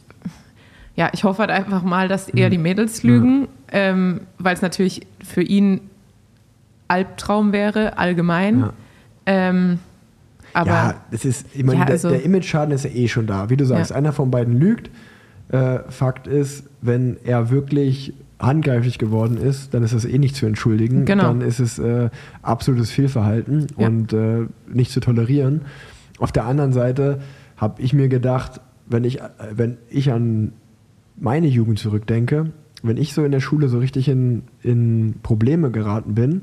ja, 0.96 1.10
ich 1.14 1.24
hoffe 1.24 1.40
halt 1.40 1.50
einfach 1.52 1.82
mal, 1.82 2.08
dass 2.08 2.28
eher 2.30 2.48
Mhm. 2.48 2.52
die 2.52 2.58
Mädels 2.58 3.04
lügen, 3.04 3.48
ähm, 3.72 4.22
weil 4.38 4.54
es 4.54 4.62
natürlich 4.62 5.08
für 5.24 5.42
ihn 5.42 5.80
Albtraum 6.88 7.52
wäre, 7.52 7.98
allgemein. 7.98 8.60
Ja. 8.60 8.74
Ähm, 9.26 9.80
aber 10.54 10.70
ja, 10.70 10.94
das 11.12 11.26
ist, 11.26 11.48
ich 11.54 11.64
meine, 11.64 11.80
Ja, 11.80 11.86
der, 11.86 11.94
also- 11.94 12.10
der 12.10 12.24
Image-Schaden 12.24 12.74
ist 12.74 12.86
ja 12.86 12.92
eh 12.92 13.08
schon 13.08 13.26
da. 13.28 13.50
Wie 13.50 13.58
du 13.58 13.66
sagst, 13.66 13.92
Ja. 13.92 13.98
einer 13.98 14.14
von 14.14 14.30
beiden 14.30 14.60
lügt. 14.60 14.90
Äh, 15.50 15.80
Fakt 15.90 16.28
ist, 16.28 16.66
wenn 16.82 17.18
er 17.24 17.50
wirklich 17.50 18.14
handgreiflich 18.46 18.98
geworden 18.98 19.38
ist, 19.38 19.74
dann 19.74 19.84
ist 19.84 19.94
das 19.94 20.06
eh 20.06 20.18
nicht 20.18 20.36
zu 20.36 20.46
entschuldigen. 20.46 21.06
Genau. 21.06 21.24
Dann 21.24 21.42
ist 21.42 21.60
es 21.60 21.80
äh, 21.80 22.10
absolutes 22.42 22.92
Fehlverhalten 22.92 23.68
Ja. 23.78 23.88
und 23.88 24.14
äh, 24.14 24.48
nicht 24.72 24.92
zu 24.92 25.00
tolerieren. 25.00 25.62
Auf 26.20 26.32
der 26.32 26.46
anderen 26.46 26.72
Seite 26.74 27.20
habe 27.58 27.82
ich 27.82 27.94
mir 27.94 28.08
gedacht, 28.08 28.62
wenn 28.88 29.04
ich, 29.04 29.20
äh, 29.22 29.30
wenn 29.56 29.78
ich 29.90 30.12
an 30.12 30.54
meine 31.18 31.48
Jugend 31.48 31.80
zurückdenke, 31.80 32.52
wenn 32.84 32.98
ich 32.98 33.14
so 33.14 33.24
in 33.24 33.32
der 33.32 33.40
Schule 33.40 33.68
so 33.68 33.80
richtig 33.80 34.08
in, 34.10 34.44
in 34.62 35.16
Probleme 35.24 35.72
geraten 35.72 36.14
bin, 36.14 36.42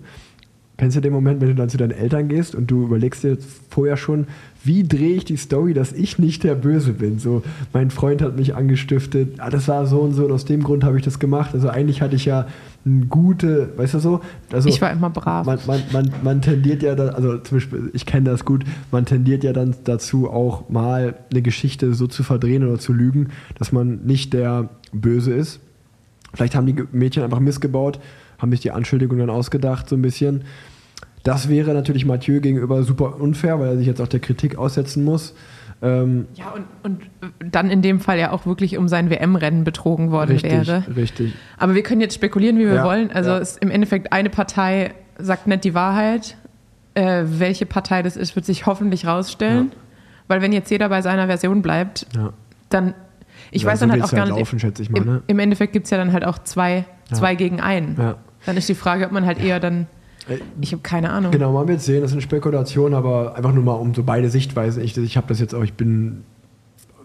kennst 0.78 0.96
du 0.96 1.00
den 1.00 1.12
Moment, 1.12 1.40
wenn 1.40 1.48
du 1.48 1.55
dann 1.55 1.68
zu 1.68 1.76
deinen 1.76 1.92
Eltern 1.92 2.28
gehst 2.28 2.55
und 2.55 2.70
du 2.70 2.82
überlegst 2.84 3.22
dir 3.22 3.36
vorher 3.68 3.96
schon, 3.96 4.26
wie 4.64 4.84
drehe 4.84 5.16
ich 5.16 5.24
die 5.24 5.36
Story, 5.36 5.74
dass 5.74 5.92
ich 5.92 6.18
nicht 6.18 6.44
der 6.44 6.54
Böse 6.54 6.92
bin? 6.92 7.18
So, 7.18 7.42
mein 7.72 7.90
Freund 7.90 8.22
hat 8.22 8.36
mich 8.36 8.54
angestiftet, 8.54 9.34
ah, 9.38 9.50
das 9.50 9.66
war 9.68 9.86
so 9.86 10.00
und 10.00 10.12
so 10.12 10.24
und 10.26 10.32
aus 10.32 10.44
dem 10.44 10.62
Grund 10.62 10.84
habe 10.84 10.96
ich 10.96 11.04
das 11.04 11.18
gemacht. 11.18 11.50
Also 11.52 11.68
eigentlich 11.68 12.00
hatte 12.00 12.14
ich 12.16 12.24
ja 12.24 12.46
eine 12.84 13.06
gute, 13.06 13.76
weißt 13.76 13.94
du 13.94 13.98
so? 13.98 14.20
Also, 14.52 14.68
ich 14.68 14.80
war 14.80 14.90
immer 14.92 15.10
brav. 15.10 15.46
man, 15.46 15.58
man, 15.66 15.82
man, 15.92 16.12
man 16.22 16.42
tendiert 16.42 16.82
ja 16.82 16.94
dann, 16.94 17.10
also 17.10 17.38
zum 17.38 17.56
Beispiel, 17.56 17.90
ich 17.92 18.06
kenne 18.06 18.30
das 18.30 18.44
gut, 18.44 18.64
man 18.90 19.04
tendiert 19.04 19.44
ja 19.44 19.52
dann 19.52 19.74
dazu, 19.84 20.30
auch 20.30 20.68
mal 20.68 21.14
eine 21.30 21.42
Geschichte 21.42 21.94
so 21.94 22.06
zu 22.06 22.22
verdrehen 22.22 22.66
oder 22.66 22.78
zu 22.78 22.92
lügen, 22.92 23.28
dass 23.58 23.72
man 23.72 24.04
nicht 24.04 24.32
der 24.32 24.68
Böse 24.92 25.32
ist. 25.32 25.60
Vielleicht 26.34 26.54
haben 26.54 26.66
die 26.66 26.84
Mädchen 26.92 27.22
einfach 27.22 27.40
missgebaut, 27.40 28.00
haben 28.38 28.50
sich 28.50 28.60
die 28.60 28.70
Anschuldigung 28.70 29.18
dann 29.18 29.30
ausgedacht, 29.30 29.88
so 29.88 29.96
ein 29.96 30.02
bisschen. 30.02 30.42
Das 31.22 31.48
wäre 31.48 31.72
natürlich 31.74 32.04
Mathieu 32.04 32.40
gegenüber 32.40 32.82
super 32.82 33.20
unfair, 33.20 33.60
weil 33.60 33.68
er 33.68 33.76
sich 33.76 33.86
jetzt 33.86 34.00
auch 34.00 34.08
der 34.08 34.20
Kritik 34.20 34.56
aussetzen 34.56 35.04
muss. 35.04 35.34
Ähm, 35.80 36.26
ja, 36.34 36.52
und, 36.52 36.64
und 36.84 37.02
dann 37.52 37.68
in 37.70 37.82
dem 37.82 37.98
Fall 38.00 38.18
ja 38.18 38.30
auch 38.30 38.46
wirklich 38.46 38.78
um 38.78 38.88
sein 38.88 39.10
WM-Rennen 39.10 39.64
betrogen 39.64 40.10
worden 40.12 40.32
richtig, 40.32 40.52
wäre. 40.52 40.84
richtig. 40.96 41.34
Aber 41.58 41.74
wir 41.74 41.82
können 41.82 42.00
jetzt 42.00 42.14
spekulieren, 42.14 42.56
wie 42.58 42.66
wir 42.66 42.74
Ja, 42.74 42.84
wollen. 42.84 43.10
Also 43.12 43.30
ja. 43.30 43.42
im 43.60 43.70
Endeffekt 43.70 44.12
eine 44.12 44.30
Partei 44.30 44.94
sagt 45.18 45.46
nicht 45.46 45.64
die 45.64 45.74
Wahrheit. 45.74 46.36
Äh, 46.94 47.24
welche 47.26 47.66
Partei 47.66 48.02
das 48.02 48.16
ist, 48.16 48.36
wird 48.36 48.44
sich 48.44 48.66
hoffentlich 48.66 49.06
rausstellen. 49.06 49.68
Ja. 49.72 49.76
Weil 50.28 50.42
wenn 50.42 50.52
jetzt 50.52 50.70
jeder 50.70 50.88
bei 50.88 51.02
seiner 51.02 51.26
Version 51.26 51.62
bleibt, 51.62 52.06
dann, 52.68 52.94
ich 53.50 53.62
Ja, 53.62 53.68
weiß 53.70 53.80
so 53.80 53.86
dann 53.86 53.92
halt 53.92 54.02
auch 54.04 54.10
gar 54.10 54.20
halt 54.26 54.30
nicht. 54.36 54.52
laufen, 54.52 54.72
ich 54.80 54.90
mal, 54.90 54.98
im, 54.98 55.04
ne? 55.06 55.22
Im 55.26 55.38
Endeffekt 55.38 55.72
gibt 55.72 55.86
es 55.86 55.90
ja 55.90 55.96
dann 55.98 56.12
halt 56.12 56.24
auch 56.24 56.38
zwei, 56.38 56.84
Ja. 57.10 57.16
zwei 57.16 57.34
gegen 57.34 57.60
einen. 57.60 57.96
Ja. 57.98 58.16
Dann 58.46 58.56
ist 58.56 58.68
die 58.68 58.74
Frage, 58.74 59.06
ob 59.06 59.12
man 59.12 59.26
halt 59.26 59.42
eher 59.42 59.58
dann, 59.58 59.86
ich 60.60 60.72
habe 60.72 60.82
keine 60.82 61.10
Ahnung. 61.10 61.32
Genau, 61.32 61.52
man 61.52 61.68
wird 61.68 61.80
sehen, 61.80 62.00
das 62.00 62.10
ist 62.10 62.14
eine 62.14 62.22
Spekulation, 62.22 62.94
aber 62.94 63.36
einfach 63.36 63.52
nur 63.52 63.64
mal 63.64 63.74
um 63.74 63.94
so 63.94 64.02
beide 64.02 64.30
Sichtweisen. 64.30 64.82
Ich, 64.82 64.96
ich 64.96 65.16
habe 65.16 65.26
das 65.26 65.40
jetzt 65.40 65.54
auch, 65.54 65.64
ich 65.64 65.74
bin 65.74 66.24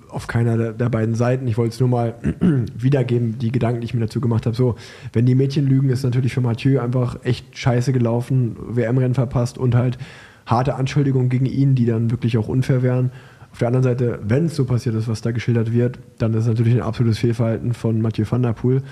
auf 0.09 0.27
keiner 0.27 0.57
der, 0.57 0.73
der 0.73 0.89
beiden 0.89 1.15
Seiten. 1.15 1.47
Ich 1.47 1.57
wollte 1.57 1.73
es 1.73 1.79
nur 1.79 1.89
mal 1.89 2.15
wiedergeben, 2.75 3.37
die 3.39 3.51
Gedanken, 3.51 3.81
die 3.81 3.85
ich 3.85 3.93
mir 3.93 4.01
dazu 4.01 4.21
gemacht 4.21 4.45
habe. 4.45 4.55
So, 4.55 4.75
wenn 5.13 5.25
die 5.25 5.35
Mädchen 5.35 5.67
lügen, 5.67 5.89
ist 5.89 6.03
natürlich 6.03 6.33
für 6.33 6.41
Mathieu 6.41 6.79
einfach 6.79 7.19
echt 7.23 7.57
scheiße 7.57 7.93
gelaufen, 7.93 8.55
WM-Rennen 8.59 9.15
verpasst 9.15 9.57
und 9.57 9.75
halt 9.75 9.97
harte 10.45 10.75
Anschuldigungen 10.75 11.29
gegen 11.29 11.45
ihn, 11.45 11.75
die 11.75 11.85
dann 11.85 12.09
wirklich 12.11 12.37
auch 12.37 12.47
unfair 12.47 12.81
wären. 12.81 13.11
Auf 13.51 13.59
der 13.59 13.67
anderen 13.67 13.83
Seite, 13.83 14.19
wenn 14.23 14.45
es 14.45 14.55
so 14.55 14.65
passiert 14.65 14.95
ist, 14.95 15.07
was 15.07 15.21
da 15.21 15.31
geschildert 15.31 15.73
wird, 15.73 15.99
dann 16.19 16.33
ist 16.33 16.41
es 16.41 16.47
natürlich 16.47 16.75
ein 16.75 16.81
absolutes 16.81 17.19
Fehlverhalten 17.19 17.73
von 17.73 18.01
Mathieu 18.01 18.25
van 18.29 18.43
der 18.43 18.53
Poel. 18.53 18.83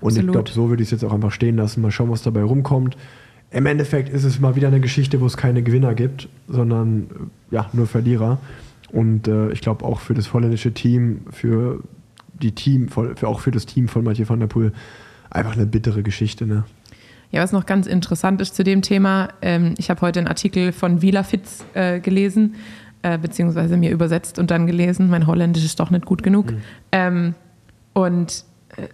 Und 0.00 0.16
ich 0.16 0.26
glaube, 0.26 0.50
so 0.50 0.68
würde 0.68 0.82
ich 0.82 0.88
es 0.88 0.92
jetzt 0.92 1.04
auch 1.04 1.12
einfach 1.12 1.32
stehen 1.32 1.56
lassen. 1.56 1.82
Mal 1.82 1.90
schauen, 1.90 2.10
was 2.10 2.22
dabei 2.22 2.42
rumkommt. 2.42 2.96
Im 3.52 3.66
Endeffekt 3.66 4.08
ist 4.08 4.24
es 4.24 4.40
mal 4.40 4.56
wieder 4.56 4.68
eine 4.68 4.80
Geschichte, 4.80 5.20
wo 5.20 5.26
es 5.26 5.36
keine 5.36 5.62
Gewinner 5.62 5.94
gibt, 5.94 6.28
sondern 6.48 7.30
ja, 7.50 7.68
nur 7.72 7.86
Verlierer. 7.86 8.38
Und 8.90 9.28
äh, 9.28 9.50
ich 9.50 9.60
glaube 9.60 9.84
auch 9.84 10.00
für 10.00 10.14
das 10.14 10.32
holländische 10.32 10.72
Team, 10.72 11.22
für 11.30 11.80
die 12.32 12.52
Team, 12.52 12.88
für, 12.88 13.14
auch 13.26 13.40
für 13.40 13.50
das 13.50 13.66
Team 13.66 13.88
von 13.88 14.04
Mathieu 14.04 14.28
van 14.28 14.40
der 14.40 14.46
Poel, 14.46 14.72
einfach 15.30 15.54
eine 15.54 15.66
bittere 15.66 16.02
Geschichte. 16.02 16.46
Ne? 16.46 16.64
Ja, 17.30 17.42
was 17.42 17.52
noch 17.52 17.66
ganz 17.66 17.86
interessant 17.86 18.40
ist 18.40 18.54
zu 18.54 18.64
dem 18.64 18.82
Thema, 18.82 19.28
ähm, 19.40 19.74
ich 19.78 19.90
habe 19.90 20.00
heute 20.02 20.20
einen 20.20 20.28
Artikel 20.28 20.72
von 20.72 21.00
Vila 21.00 21.22
Fitz 21.22 21.64
äh, 21.74 22.00
gelesen, 22.00 22.54
äh, 23.02 23.18
beziehungsweise 23.18 23.76
mir 23.76 23.90
übersetzt 23.90 24.38
und 24.38 24.50
dann 24.50 24.66
gelesen. 24.66 25.08
Mein 25.08 25.26
Holländisch 25.26 25.64
ist 25.64 25.80
doch 25.80 25.90
nicht 25.90 26.04
gut 26.04 26.22
genug. 26.22 26.52
Ähm, 26.90 27.34
und 27.94 28.44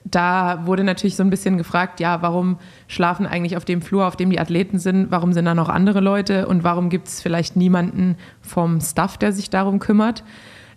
da 0.04 0.66
wurde 0.66 0.82
natürlich 0.82 1.16
so 1.16 1.22
ein 1.22 1.30
bisschen 1.30 1.56
gefragt, 1.56 2.00
ja, 2.00 2.20
warum 2.20 2.58
schlafen 2.88 3.26
eigentlich 3.26 3.56
auf 3.56 3.64
dem 3.64 3.80
Flur, 3.80 4.06
auf 4.06 4.16
dem 4.16 4.30
die 4.30 4.40
Athleten 4.40 4.78
sind, 4.78 5.10
warum 5.10 5.32
sind 5.32 5.44
da 5.44 5.54
noch 5.54 5.68
andere 5.68 6.00
Leute 6.00 6.48
und 6.48 6.64
warum 6.64 6.90
gibt 6.90 7.08
es 7.08 7.22
vielleicht 7.22 7.54
niemanden 7.54 8.16
vom 8.40 8.80
Staff, 8.80 9.18
der 9.18 9.32
sich 9.32 9.50
darum 9.50 9.78
kümmert. 9.78 10.24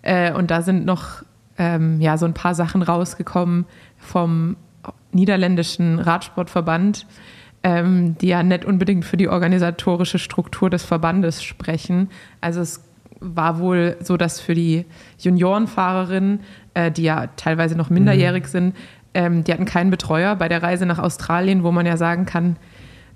Äh, 0.03 0.33
und 0.33 0.51
da 0.51 0.61
sind 0.61 0.85
noch 0.85 1.23
ähm, 1.57 1.99
ja, 1.99 2.17
so 2.17 2.25
ein 2.25 2.33
paar 2.33 2.53
Sachen 2.53 2.83
rausgekommen 2.83 3.65
vom 3.97 4.55
niederländischen 5.11 5.99
Radsportverband, 5.99 7.05
ähm, 7.63 8.17
die 8.19 8.27
ja 8.27 8.43
nicht 8.43 8.65
unbedingt 8.65 9.05
für 9.05 9.17
die 9.17 9.29
organisatorische 9.29 10.19
Struktur 10.19 10.69
des 10.69 10.83
Verbandes 10.83 11.43
sprechen. 11.43 12.09
Also 12.39 12.61
es 12.61 12.83
war 13.19 13.59
wohl 13.59 13.97
so, 14.01 14.17
dass 14.17 14.41
für 14.41 14.55
die 14.55 14.85
Juniorenfahrerinnen, 15.19 16.39
äh, 16.73 16.91
die 16.91 17.03
ja 17.03 17.27
teilweise 17.35 17.75
noch 17.75 17.89
minderjährig 17.89 18.47
sind, 18.47 18.75
ähm, 19.13 19.43
die 19.43 19.51
hatten 19.51 19.65
keinen 19.65 19.89
Betreuer 19.89 20.35
bei 20.35 20.47
der 20.47 20.63
Reise 20.63 20.85
nach 20.85 20.99
Australien, 20.99 21.63
wo 21.63 21.71
man 21.71 21.85
ja 21.85 21.97
sagen 21.97 22.25
kann, 22.25 22.55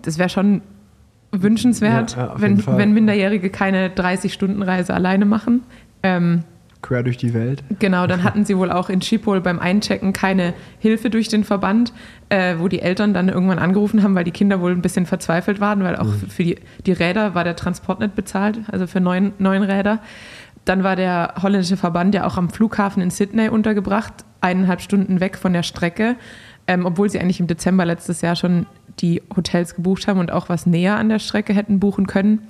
das 0.02 0.18
wäre 0.18 0.30
schon 0.30 0.62
wünschenswert, 1.32 2.16
Ja, 2.16 2.28
ja, 2.28 2.34
wenn, 2.38 2.66
wenn 2.66 2.94
Minderjährige 2.94 3.50
keine 3.50 3.90
30-Stunden-Reise 3.90 4.94
alleine 4.94 5.26
machen. 5.26 5.64
Ähm, 6.04 6.44
Quer 6.82 7.02
durch 7.02 7.18
die 7.18 7.34
Welt. 7.34 7.64
Genau, 7.80 8.06
dann 8.08 8.24
hatten 8.24 8.46
sie 8.46 8.58
wohl 8.58 8.72
auch 8.72 8.90
in 8.90 9.02
Schiphol 9.02 9.42
beim 9.42 9.60
Einchecken 9.60 10.14
keine 10.14 10.54
Hilfe 10.80 11.10
durch 11.10 11.28
den 11.28 11.44
Verband, 11.44 11.94
äh, 12.30 12.56
wo 12.60 12.68
die 12.68 12.80
Eltern 12.80 13.14
dann 13.14 13.28
irgendwann 13.30 13.60
angerufen 13.60 14.04
haben, 14.04 14.16
weil 14.16 14.24
die 14.24 14.32
Kinder 14.32 14.62
wohl 14.62 14.72
ein 14.72 14.82
bisschen 14.82 15.06
verzweifelt 15.06 15.60
waren, 15.60 15.84
weil 15.84 15.96
auch 15.96 16.12
für 16.30 16.44
die, 16.44 16.58
die 16.86 16.92
Räder 16.92 17.36
war 17.36 17.44
der 17.44 17.56
Transport 17.56 18.00
nicht 18.00 18.16
bezahlt, 18.16 18.60
also 18.72 18.86
für 18.88 19.00
neun, 19.00 19.34
neun 19.40 19.64
Räder. 19.64 20.00
Dann 20.66 20.84
war 20.84 20.96
der 20.96 21.36
holländische 21.42 21.78
Verband 21.78 22.16
ja 22.16 22.26
auch 22.26 22.38
am 22.38 22.50
Flughafen 22.50 23.02
in 23.02 23.12
Sydney 23.12 23.50
untergebracht, 23.50 24.14
eineinhalb 24.42 24.82
Stunden 24.82 25.20
weg 25.20 25.38
von 25.38 25.54
der 25.54 25.64
Strecke, 25.64 26.16
ähm, 26.68 26.86
obwohl 26.86 27.10
sie 27.10 27.20
eigentlich 27.20 27.40
im 27.40 27.48
Dezember 27.48 27.86
letztes 27.86 28.22
Jahr 28.22 28.36
schon 28.36 28.66
die 29.00 29.22
Hotels 29.36 29.76
gebucht 29.76 30.08
haben 30.08 30.20
und 30.20 30.32
auch 30.32 30.50
was 30.50 30.66
näher 30.66 30.98
an 30.98 31.10
der 31.10 31.20
Strecke 31.20 31.54
hätten 31.54 31.80
buchen 31.80 32.08
können, 32.08 32.48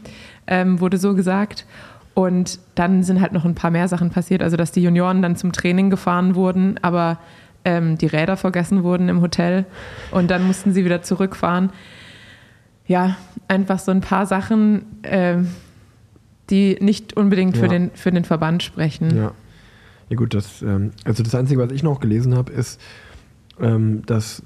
ähm, 0.48 0.80
wurde 0.80 0.98
so 0.98 1.14
gesagt. 1.14 1.66
Und 2.14 2.60
dann 2.76 3.04
sind 3.04 3.20
halt 3.20 3.34
noch 3.34 3.44
ein 3.44 3.56
paar 3.56 3.72
mehr 3.72 3.90
Sachen 3.90 4.10
passiert, 4.10 4.42
also 4.42 4.56
dass 4.56 4.72
die 4.72 4.82
Junioren 4.82 5.22
dann 5.22 5.36
zum 5.36 5.52
Training 5.52 5.90
gefahren 5.90 6.36
wurden, 6.36 6.80
aber 6.82 7.20
ähm, 7.66 7.98
die 7.98 8.06
Räder 8.06 8.38
vergessen 8.38 8.84
wurden 8.84 9.10
im 9.10 9.22
Hotel 9.22 9.66
und 10.12 10.32
dann 10.32 10.48
mussten 10.48 10.72
sie 10.72 10.86
wieder 10.86 11.02
zurückfahren. 11.02 11.72
Ja, 12.88 13.18
einfach 13.48 13.80
so 13.80 13.92
ein 13.92 14.02
paar 14.02 14.28
Sachen, 14.28 14.86
ähm, 15.04 15.50
die 16.50 16.78
nicht 16.80 17.16
unbedingt 17.18 17.58
für, 17.58 17.64
Ja. 17.66 17.70
den, 17.72 17.92
für 17.94 18.12
den 18.12 18.24
Verband 18.24 18.64
sprechen. 18.64 19.16
Ja. 19.16 19.32
Ja 20.10 20.16
gut, 20.18 20.34
das, 20.36 20.62
ähm, 20.62 20.92
also 21.04 21.24
das 21.24 21.34
Einzige, 21.34 21.60
was 21.62 21.72
ich 21.72 21.82
noch 21.82 22.00
gelesen 22.00 22.36
habe, 22.36 22.52
ist, 22.52 22.80
ähm, 23.60 24.04
dass 24.06 24.44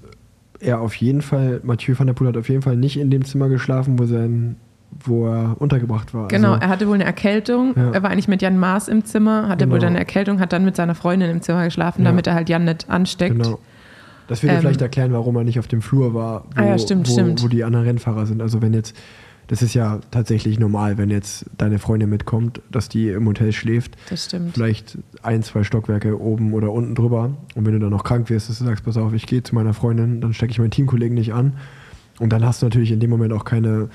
er 0.62 0.80
auf 0.80 0.96
jeden 0.96 1.22
Fall, 1.22 1.60
Mathieu 1.64 1.96
van 1.98 2.08
der 2.08 2.14
Poel 2.14 2.28
hat 2.30 2.38
auf 2.38 2.48
jeden 2.50 2.62
Fall 2.62 2.78
nicht 2.78 2.98
in 2.98 3.10
dem 3.12 3.26
Zimmer 3.26 3.50
geschlafen, 3.50 4.00
wo 4.00 4.06
sein, 4.06 4.56
wo 5.04 5.28
er 5.28 5.56
untergebracht 5.60 6.14
war. 6.14 6.28
Genau, 6.30 6.54
Also, 6.54 6.62
er 6.62 6.70
hatte 6.70 6.88
wohl 6.88 6.96
eine 6.96 7.04
Erkältung. 7.04 7.74
Ja. 7.76 7.92
Er 7.92 8.04
war 8.04 8.10
eigentlich 8.12 8.28
mit 8.28 8.42
Jan 8.42 8.58
Maas 8.58 8.88
im 8.88 9.04
Zimmer, 9.06 9.48
hatte 9.50 9.66
Genau. 9.66 9.74
wohl 9.76 9.80
dann 9.80 9.90
eine 9.90 10.00
Erkältung, 10.00 10.40
hat 10.40 10.54
dann 10.54 10.64
mit 10.66 10.76
seiner 10.76 10.96
Freundin 10.96 11.30
im 11.30 11.42
Zimmer 11.42 11.66
geschlafen, 11.66 12.04
Ja. 12.04 12.10
damit 12.12 12.28
er 12.28 12.36
halt 12.36 12.50
Jan 12.50 12.64
nicht 12.66 12.90
ansteckt. 12.90 13.36
genau. 13.36 13.60
Das 14.28 14.44
würde 14.44 14.56
Ähm, 14.56 14.62
vielleicht 14.62 14.82
erklären, 14.82 15.12
warum 15.12 15.36
er 15.38 15.44
nicht 15.44 15.60
auf 15.60 15.68
dem 15.68 15.82
Flur 15.82 16.14
war, 16.14 16.46
wo, 16.56 16.62
Ah 16.62 16.66
ja, 16.68 16.78
stimmt, 16.78 17.08
wo, 17.10 17.14
stimmt. 17.14 17.44
wo 17.44 17.48
die 17.48 17.64
anderen 17.64 17.86
Rennfahrer 17.86 18.26
sind. 18.28 18.42
Also 18.42 18.62
wenn 18.62 18.74
jetzt, 18.74 18.96
das 19.50 19.64
ist 19.64 19.74
ja 19.74 20.00
tatsächlich 20.12 20.60
normal, 20.60 21.00
wenn 21.00 21.10
jetzt 21.10 21.46
deine 21.58 21.80
Freundin 21.80 22.08
mitkommt, 22.08 22.62
dass 22.72 22.88
die 22.88 23.10
im 23.10 23.26
Hotel 23.28 23.52
schläft. 23.52 23.98
Das 24.12 24.26
stimmt. 24.26 24.54
vielleicht 24.54 25.00
ein, 25.24 25.42
zwei 25.42 25.64
Stockwerke 25.64 26.22
oben 26.22 26.54
oder 26.54 26.72
unten 26.72 26.94
drüber. 26.94 27.36
Und 27.56 27.66
wenn 27.66 27.74
du 27.74 27.80
dann 27.80 27.90
noch 27.90 28.04
krank 28.04 28.30
wirst, 28.30 28.48
dass 28.48 28.60
du 28.60 28.66
sagst, 28.66 28.86
pass 28.86 28.96
auf, 28.96 29.12
ich 29.14 29.26
gehe 29.26 29.42
zu 29.42 29.56
meiner 29.56 29.74
Freundin, 29.74 30.22
dann 30.22 30.36
stecke 30.36 30.52
ich 30.52 30.60
meinen 30.60 30.70
Teamkollegen 30.70 31.16
nicht 31.16 31.34
an. 31.34 31.54
Und 32.20 32.32
dann 32.32 32.46
hast 32.46 32.62
du 32.62 32.68
natürlich 32.68 32.92
in 32.92 33.00
dem 33.00 33.10
Moment 33.10 33.34
auch 33.34 33.44
keine 33.44 33.90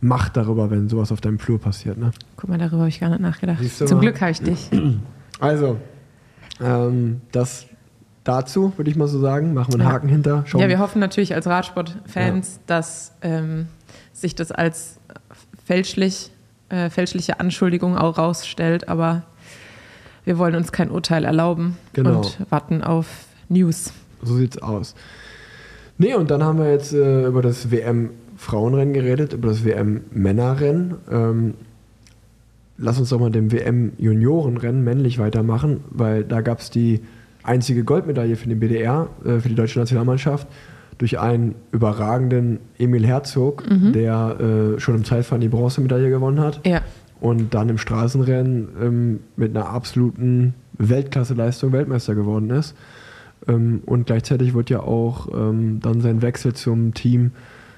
Macht 0.00 0.36
darüber, 0.36 0.68
wenn 0.68 0.88
sowas 0.88 1.12
auf 1.12 1.20
deinem 1.20 1.38
Flur 1.38 1.60
passiert. 1.60 1.96
Ne? 1.96 2.10
Guck 2.36 2.50
mal, 2.50 2.58
darüber 2.58 2.78
habe 2.78 2.88
ich 2.88 2.98
gar 2.98 3.10
nicht 3.10 3.20
nachgedacht. 3.20 3.62
Zum 3.70 3.98
mal? 3.98 4.00
Glück 4.00 4.20
habe 4.20 4.32
ich 4.32 4.40
dich. 4.40 4.68
Also, 5.40 5.76
ähm, 6.60 7.20
das 7.30 7.67
dazu, 8.28 8.72
würde 8.76 8.90
ich 8.90 8.96
mal 8.96 9.08
so 9.08 9.18
sagen. 9.20 9.54
Machen 9.54 9.72
wir 9.74 9.80
einen 9.80 9.88
Ja. 9.88 9.92
Haken 9.94 10.08
hinter. 10.08 10.44
Schauen 10.46 10.60
Ja, 10.60 10.68
wir 10.68 10.78
hoffen 10.78 10.98
natürlich 11.00 11.34
als 11.34 11.46
Radsportfans, 11.46 12.60
dass 12.66 13.12
ähm, 13.22 13.66
sich 14.12 14.34
das 14.34 14.52
als 14.52 14.98
fälschlich 15.64 16.30
äh, 16.70 16.90
fälschliche 16.90 17.40
Anschuldigungen 17.40 17.96
auch 17.96 18.18
rausstellt, 18.18 18.88
aber 18.88 19.22
wir 20.26 20.36
wollen 20.38 20.54
uns 20.54 20.70
kein 20.72 20.90
Urteil 20.90 21.24
erlauben 21.24 21.78
Genau. 21.94 22.18
und 22.18 22.38
warten 22.50 22.82
auf 22.82 23.06
News. 23.48 23.92
So 24.22 24.36
sieht's 24.36 24.58
aus. 24.58 24.94
Nee, 25.96 26.14
und 26.14 26.30
dann 26.30 26.42
haben 26.44 26.58
wir 26.58 26.70
jetzt 26.70 26.92
äh, 26.92 27.24
über 27.26 27.40
das 27.40 27.70
WM-Frauenrennen 27.70 28.92
geredet, 28.92 29.32
über 29.32 29.48
das 29.48 29.64
WM-Männerrennen. 29.64 30.94
Ähm, 31.10 31.54
lass 32.76 32.98
uns 32.98 33.08
doch 33.08 33.18
mal 33.18 33.30
dem 33.30 33.50
WM-Juniorenrennen 33.50 34.84
männlich 34.84 35.18
weitermachen, 35.18 35.82
weil 35.90 36.22
da 36.24 36.42
gab 36.42 36.60
es 36.60 36.68
die 36.70 37.00
einzige 37.48 37.84
Goldmedaille 37.84 38.36
für 38.36 38.48
den 38.48 38.60
BDR, 38.60 39.08
äh, 39.24 39.40
für 39.40 39.48
die 39.48 39.54
deutsche 39.54 39.78
Nationalmannschaft, 39.78 40.46
durch 40.98 41.18
einen 41.18 41.54
überragenden 41.70 42.58
Emil 42.76 43.06
Herzog, 43.06 43.62
der 43.92 44.40
äh, 44.40 44.80
schon 44.80 44.96
im 44.96 45.04
Zeitfahren 45.04 45.40
die 45.40 45.48
Bronzemedaille 45.48 46.10
gewonnen 46.10 46.40
hat 46.40 46.60
Ja, 46.66 46.82
und 47.20 47.54
dann 47.54 47.68
im 47.68 47.78
Straßenrennen 47.78 48.68
ähm, 48.80 49.20
mit 49.36 49.56
einer 49.56 49.68
absoluten 49.68 50.54
Weltklasseleistung 50.78 51.72
Weltmeister 51.72 52.14
geworden 52.14 52.50
ist. 52.50 52.76
Ähm, 53.46 53.82
und 53.86 54.06
gleichzeitig 54.06 54.54
wird 54.54 54.70
ja 54.70 54.80
auch 54.80 55.28
ähm, 55.32 55.80
dann 55.80 56.00
sein 56.00 56.22
Wechsel 56.22 56.54
zum 56.54 56.94
Team 56.94 57.32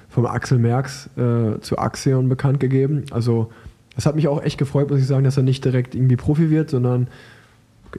vom 0.08 0.26
Axel 0.26 0.58
Merckx 0.58 1.08
äh, 1.16 1.60
zu 1.60 1.78
Axion 1.78 2.28
bekannt 2.28 2.60
gegeben. 2.60 3.04
Also 3.10 3.50
es 3.96 4.06
hat 4.06 4.16
mich 4.16 4.28
auch 4.28 4.42
echt 4.42 4.58
gefreut, 4.58 4.90
muss 4.90 5.00
ich 5.00 5.06
sagen, 5.06 5.24
dass 5.24 5.36
er 5.36 5.42
nicht 5.42 5.64
direkt 5.64 5.94
irgendwie 5.94 6.16
Profi 6.16 6.50
wird, 6.50 6.70
sondern 6.70 7.08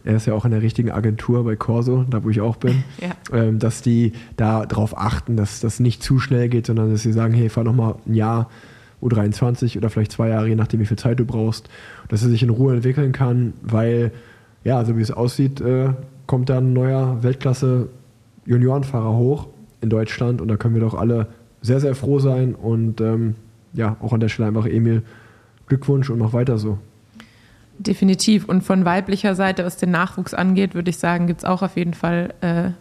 er 0.04 0.16
ist 0.16 0.26
ja 0.26 0.34
auch 0.34 0.46
in 0.46 0.52
der 0.52 0.62
richtigen 0.62 0.92
Agentur 0.92 1.44
bei 1.44 1.56
Corso, 1.56 2.06
da 2.10 2.24
wo 2.24 2.30
ich 2.30 2.42
auch 2.42 2.56
bin, 2.56 2.84
ja. 3.02 3.12
ähm, 3.38 3.60
dass 3.60 3.82
die 3.82 4.14
da 4.38 4.66
darauf 4.66 4.98
achten, 4.98 5.38
dass 5.38 5.60
das 5.60 5.80
nicht 5.80 6.04
zu 6.04 6.20
schnell 6.20 6.50
geht, 6.50 6.68
sondern 6.68 6.92
dass 6.92 7.04
sie 7.04 7.14
sagen, 7.14 7.34
hey, 7.34 7.50
fahr 7.50 7.64
noch 7.64 7.76
mal 7.76 7.96
ein 8.08 8.14
Jahr 8.14 8.50
U23 9.02 9.78
oder 9.78 9.90
vielleicht 9.90 10.12
zwei 10.12 10.30
Jahre, 10.30 10.48
je 10.48 10.56
nachdem, 10.56 10.80
wie 10.80 10.86
viel 10.86 10.98
Zeit 10.98 11.20
du 11.20 11.26
brauchst, 11.26 11.70
dass 12.08 12.24
er 12.24 12.30
sich 12.30 12.44
in 12.44 12.50
Ruhe 12.50 12.74
entwickeln 12.74 13.12
kann, 13.12 13.54
weil, 13.62 14.12
ja, 14.64 14.84
so 14.86 14.98
wie 14.98 15.02
es 15.02 15.12
aussieht, 15.12 15.60
äh, 15.62 15.90
kommt 16.28 16.50
da 16.50 16.60
ein 16.60 16.74
neuer 16.74 17.24
Weltklasse-Juniorenfahrer 17.24 19.14
hoch 19.14 19.48
in 19.82 19.90
Deutschland 19.90 20.42
und 20.42 20.48
da 20.48 20.58
können 20.58 20.76
wir 20.76 20.82
doch 20.82 20.94
alle 20.94 21.28
sehr, 21.62 21.80
sehr 21.80 21.96
froh 21.96 22.20
sein 22.20 22.56
und 22.56 23.02
ähm, 23.02 23.36
ja, 23.74 23.98
auch 24.02 24.14
an 24.14 24.20
der 24.20 24.30
Stelle 24.30 24.48
einfach 24.48 24.66
Emil 24.66 25.04
Glückwunsch 25.68 26.10
und 26.10 26.20
mach 26.20 26.34
weiter 26.34 26.58
so. 26.58 26.78
Definitiv. 27.84 28.46
Und 28.46 28.62
von 28.62 28.86
weiblicher 28.86 29.34
Seite, 29.34 29.66
was 29.66 29.78
den 29.78 29.92
Nachwuchs 29.92 30.34
angeht, 30.34 30.76
würde 30.76 30.90
ich 30.92 30.98
sagen, 30.98 31.26
gibt 31.26 31.42
es 31.42 31.46
auch 31.46 31.64
auf 31.64 31.78
jeden 31.78 31.96
Fall 31.96 32.34
äh, 32.42 32.72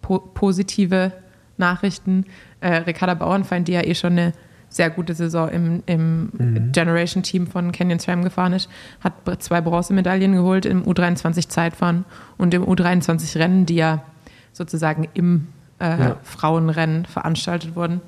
po 0.00 0.18
positive 0.18 1.12
Nachrichten. 1.58 2.24
Äh, 2.60 2.76
Ricarda 2.76 3.14
Bauernfeind, 3.14 3.68
die 3.68 3.72
ja 3.72 3.84
eh 3.84 3.94
schon 3.94 4.12
eine 4.12 4.32
sehr 4.70 4.88
gute 4.88 5.14
Saison 5.14 5.48
im, 5.48 5.82
im 5.86 6.30
Generation-Team 6.72 7.48
von 7.48 7.72
Canyon 7.72 7.98
SRAM 7.98 8.22
gefahren 8.22 8.52
ist, 8.52 8.70
hat 9.00 9.14
zwei 9.42 9.60
Bronzemedaillen 9.60 10.32
geholt 10.32 10.64
im 10.64 10.84
U23 10.84 11.48
Zeitfahren 11.48 12.04
und 12.38 12.54
im 12.54 12.64
U23 12.64 13.38
Rennen, 13.38 13.66
die 13.66 13.74
ja 13.74 14.04
sozusagen 14.52 15.08
im 15.12 15.48
äh, 15.80 15.98
Ja. 15.98 16.16
Frauenrennen 16.22 17.04
veranstaltet 17.04 17.74
wurden. 17.74 18.00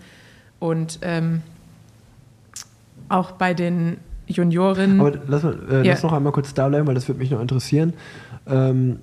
Und 0.60 1.00
ähm, 1.02 1.42
auch 3.08 3.32
bei 3.32 3.54
den 3.54 3.98
Juniorinnen. 4.26 5.00
Aber 5.00 5.12
lass, 5.26 5.42
mal, 5.42 5.58
äh, 5.70 5.76
Ja. 5.86 5.92
lass 5.92 6.02
noch 6.02 6.12
einmal 6.12 6.32
kurz 6.32 6.54
da 6.54 6.68
bleiben, 6.68 6.86
weil 6.86 6.94
das 6.94 7.08
würde 7.08 7.18
mich 7.18 7.30
noch 7.30 7.40
interessieren. 7.40 7.92
Ähm, 8.46 8.98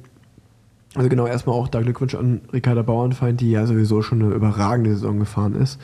also 0.96 1.08
genau, 1.08 1.28
erstmal 1.28 1.56
auch 1.56 1.68
da 1.68 1.82
Glückwunsch 1.82 2.16
an 2.16 2.42
Ricarda 2.52 2.82
Bauernfeind, 2.82 3.40
die 3.42 3.52
ja 3.52 3.66
sowieso 3.66 4.02
schon 4.02 4.24
eine 4.24 4.34
überragende 4.34 4.92
Saison 4.92 5.20
gefahren 5.20 5.54
ist. 5.56 5.80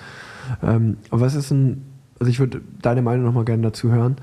Ähm, 0.63 0.97
aber 1.11 1.21
was 1.21 1.35
ist 1.35 1.51
denn, 1.51 1.83
also 2.19 2.29
ich 2.29 2.39
würde 2.39 2.61
deine 2.81 3.01
Meinung 3.01 3.25
nochmal 3.25 3.45
gerne 3.45 3.63
dazu 3.63 3.91
hören, 3.91 4.15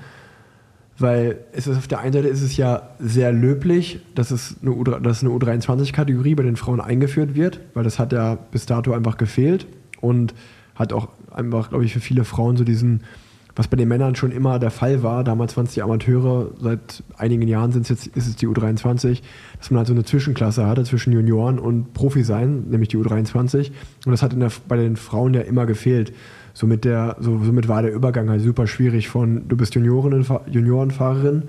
weil 0.97 1.37
es 1.53 1.67
ist 1.67 1.77
auf 1.77 1.87
der 1.87 1.99
einen 1.99 2.13
Seite 2.13 2.27
ist 2.27 2.41
es 2.41 2.55
ja 2.57 2.89
sehr 2.99 3.31
löblich, 3.31 4.01
dass 4.13 4.29
es 4.31 4.57
eine, 4.61 4.71
U, 4.71 4.83
dass 4.83 5.23
eine 5.23 5.31
U23-Kategorie 5.33 6.35
bei 6.35 6.43
den 6.43 6.55
Frauen 6.55 6.81
eingeführt 6.81 7.33
wird, 7.33 7.61
weil 7.73 7.83
das 7.83 7.97
hat 7.97 8.11
ja 8.13 8.35
bis 8.35 8.65
dato 8.65 8.93
einfach 8.93 9.17
gefehlt 9.17 9.65
und 10.01 10.33
hat 10.75 10.93
auch 10.93 11.07
einfach, 11.31 11.69
glaube 11.69 11.85
ich, 11.85 11.93
für 11.93 11.99
viele 11.99 12.25
Frauen 12.25 12.57
so 12.57 12.63
diesen, 12.63 13.01
was 13.55 13.67
bei 13.67 13.77
den 13.77 13.87
Männern 13.87 14.15
schon 14.15 14.31
immer 14.31 14.57
der 14.57 14.71
Fall 14.71 15.03
war, 15.03 15.23
damals 15.23 15.55
waren 15.55 15.65
es 15.65 15.73
die 15.73 15.83
Amateure, 15.83 16.51
seit 16.59 17.03
einigen 17.17 17.47
Jahren 17.47 17.71
sind's 17.71 17.89
jetzt, 17.89 18.07
ist 18.07 18.27
es 18.27 18.35
die 18.35 18.47
U23, 18.47 19.21
dass 19.59 19.69
man 19.69 19.77
halt 19.77 19.87
so 19.87 19.93
eine 19.93 20.03
Zwischenklasse 20.03 20.65
hatte 20.65 20.83
zwischen 20.83 21.13
Junioren 21.13 21.59
und 21.59 21.93
Profi 21.93 22.23
sein, 22.23 22.65
nämlich 22.69 22.89
die 22.89 22.97
U23. 22.97 23.71
Und 24.05 24.11
das 24.11 24.23
hat 24.23 24.33
der, 24.39 24.51
bei 24.67 24.77
den 24.77 24.95
Frauen 24.95 25.33
ja 25.33 25.41
immer 25.41 25.65
gefehlt. 25.65 26.13
Somit, 26.55 26.85
der, 26.85 27.17
so, 27.19 27.43
somit 27.43 27.67
war 27.67 27.81
der 27.81 27.93
Übergang 27.93 28.29
halt 28.29 28.41
super 28.41 28.67
schwierig 28.67 29.09
von 29.09 29.47
du 29.47 29.57
bist 29.57 29.73
Junioren, 29.73 30.25
Juniorenfahrerin 30.47 31.43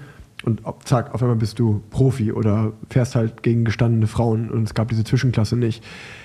und 0.44 0.60
ob, 0.64 0.86
zack, 0.86 1.14
auf 1.14 1.22
einmal 1.22 1.36
bist 1.36 1.58
du 1.58 1.82
Profi 1.90 2.32
oder 2.32 2.72
fährst 2.90 3.14
halt 3.14 3.42
gegen 3.42 3.64
gestandene 3.64 4.06
Frauen 4.06 4.50
und 4.50 4.64
es 4.64 4.74
gab 4.74 4.88
diese 4.88 5.04
Zwischenklasse 5.04 5.56
nicht. 5.56 5.82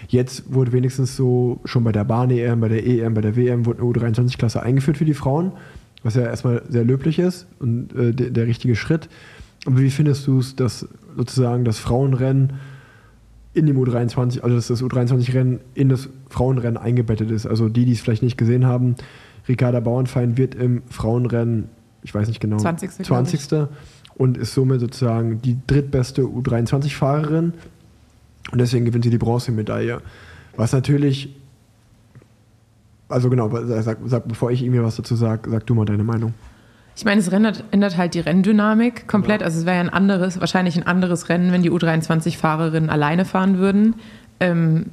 Jetzt 0.07 0.53
wurde 0.53 0.71
wenigstens 0.71 1.15
so 1.15 1.61
schon 1.65 1.83
bei 1.83 1.91
der 1.91 2.03
Bahn-EM, 2.03 2.59
bei 2.59 2.69
der 2.69 2.85
EM, 2.85 3.13
bei 3.13 3.21
der 3.21 3.35
WM 3.35 3.65
wurde 3.65 3.81
eine 3.81 3.89
U23-Klasse 3.89 4.61
eingeführt 4.61 4.97
für 4.97 5.05
die 5.05 5.13
Frauen, 5.13 5.53
was 6.03 6.15
ja 6.15 6.23
erstmal 6.23 6.63
sehr 6.69 6.83
löblich 6.83 7.19
ist 7.19 7.47
und 7.59 7.95
äh, 7.95 8.13
der, 8.13 8.29
der 8.31 8.47
richtige 8.47 8.75
Schritt. 8.75 9.09
Aber 9.65 9.79
wie 9.79 9.89
findest 9.89 10.25
du 10.27 10.39
es, 10.39 10.55
dass 10.55 10.87
sozusagen 11.15 11.65
das 11.65 11.79
Frauenrennen 11.79 12.53
in 13.53 13.65
dem 13.65 13.77
U23, 13.77 14.41
also 14.41 14.55
dass 14.55 14.67
das 14.67 14.81
U23-Rennen 14.81 15.59
in 15.73 15.89
das 15.89 16.09
Frauenrennen 16.29 16.77
eingebettet 16.77 17.31
ist? 17.31 17.45
Also 17.45 17.69
die, 17.69 17.85
die 17.85 17.93
es 17.93 18.01
vielleicht 18.01 18.23
nicht 18.23 18.37
gesehen 18.37 18.65
haben, 18.65 18.95
Ricarda 19.47 19.79
Bauernfeind 19.79 20.37
wird 20.37 20.55
im 20.55 20.83
Frauenrennen, 20.89 21.69
ich 22.03 22.13
weiß 22.13 22.27
nicht 22.27 22.39
genau, 22.39 22.57
20. 22.57 22.89
glaub 22.89 22.99
ich. 22.99 23.07
20. 23.07 23.67
und 24.19 24.37
ist 24.37 24.53
somit 24.53 24.81
sozusagen 24.81 25.41
die 25.41 25.57
drittbeste 25.65 26.23
U23-Fahrerin 26.23 27.53
und 28.51 28.59
deswegen 28.59 28.83
gewinnt 28.83 29.05
sie 29.05 29.09
die 29.09 29.17
Bronzemedaille. 29.17 30.01
Was 30.57 30.73
natürlich, 30.73 31.33
also 33.07 33.29
genau, 33.29 33.49
sag, 33.81 33.97
sag, 34.05 34.27
bevor 34.27 34.51
ich 34.51 34.61
irgendwie 34.61 34.83
was 34.83 34.97
dazu 34.97 35.15
sage, 35.15 35.49
sag 35.49 35.65
du 35.65 35.73
mal 35.73 35.85
deine 35.85 36.03
Meinung. 36.03 36.33
Ich 36.97 37.05
meine, 37.05 37.21
es 37.21 37.29
ändert, 37.29 37.63
ändert 37.71 37.95
halt 37.95 38.13
die 38.13 38.19
Renndynamik 38.19 39.07
komplett. 39.07 39.41
Also 39.41 39.59
es 39.59 39.65
wäre 39.65 39.77
ja 39.77 39.81
ein 39.81 39.89
anderes, 39.89 40.41
wahrscheinlich 40.41 40.75
ein 40.75 40.85
anderes 40.85 41.29
Rennen, 41.29 41.53
wenn 41.53 41.63
die 41.63 41.71
U23-Fahrerinnen 41.71 42.89
alleine 42.89 43.23
fahren 43.23 43.57
würden. 43.57 43.95
Ähm, 44.41 44.87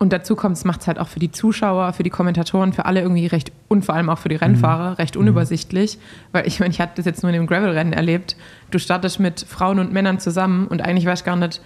und 0.00 0.12
dazu 0.14 0.34
kommt, 0.34 0.56
es 0.56 0.64
macht 0.64 0.80
es 0.80 0.86
halt 0.88 0.98
auch 0.98 1.08
für 1.08 1.20
die 1.20 1.30
Zuschauer, 1.30 1.92
für 1.92 2.02
die 2.02 2.10
Kommentatoren, 2.10 2.72
für 2.72 2.86
alle 2.86 3.02
irgendwie 3.02 3.26
recht 3.26 3.52
und 3.68 3.84
vor 3.84 3.94
allem 3.94 4.08
auch 4.08 4.18
für 4.18 4.30
die 4.30 4.36
Rennfahrer 4.36 4.98
recht 4.98 5.14
unübersichtlich. 5.16 5.98
Weil 6.32 6.46
ich 6.48 6.58
meine, 6.58 6.70
ich 6.72 6.80
hatte 6.80 6.94
das 6.96 7.04
jetzt 7.04 7.22
nur 7.22 7.30
in 7.30 7.34
dem 7.38 7.46
Gravel-Rennen 7.46 7.92
erlebt. 7.92 8.34
Du 8.70 8.78
startest 8.78 9.20
mit 9.20 9.40
Frauen 9.40 9.78
und 9.78 9.92
Männern 9.92 10.18
zusammen 10.18 10.66
und 10.68 10.80
eigentlich 10.82 11.04
weißt 11.06 11.24
gar 11.24 11.36
nicht, 11.36 11.60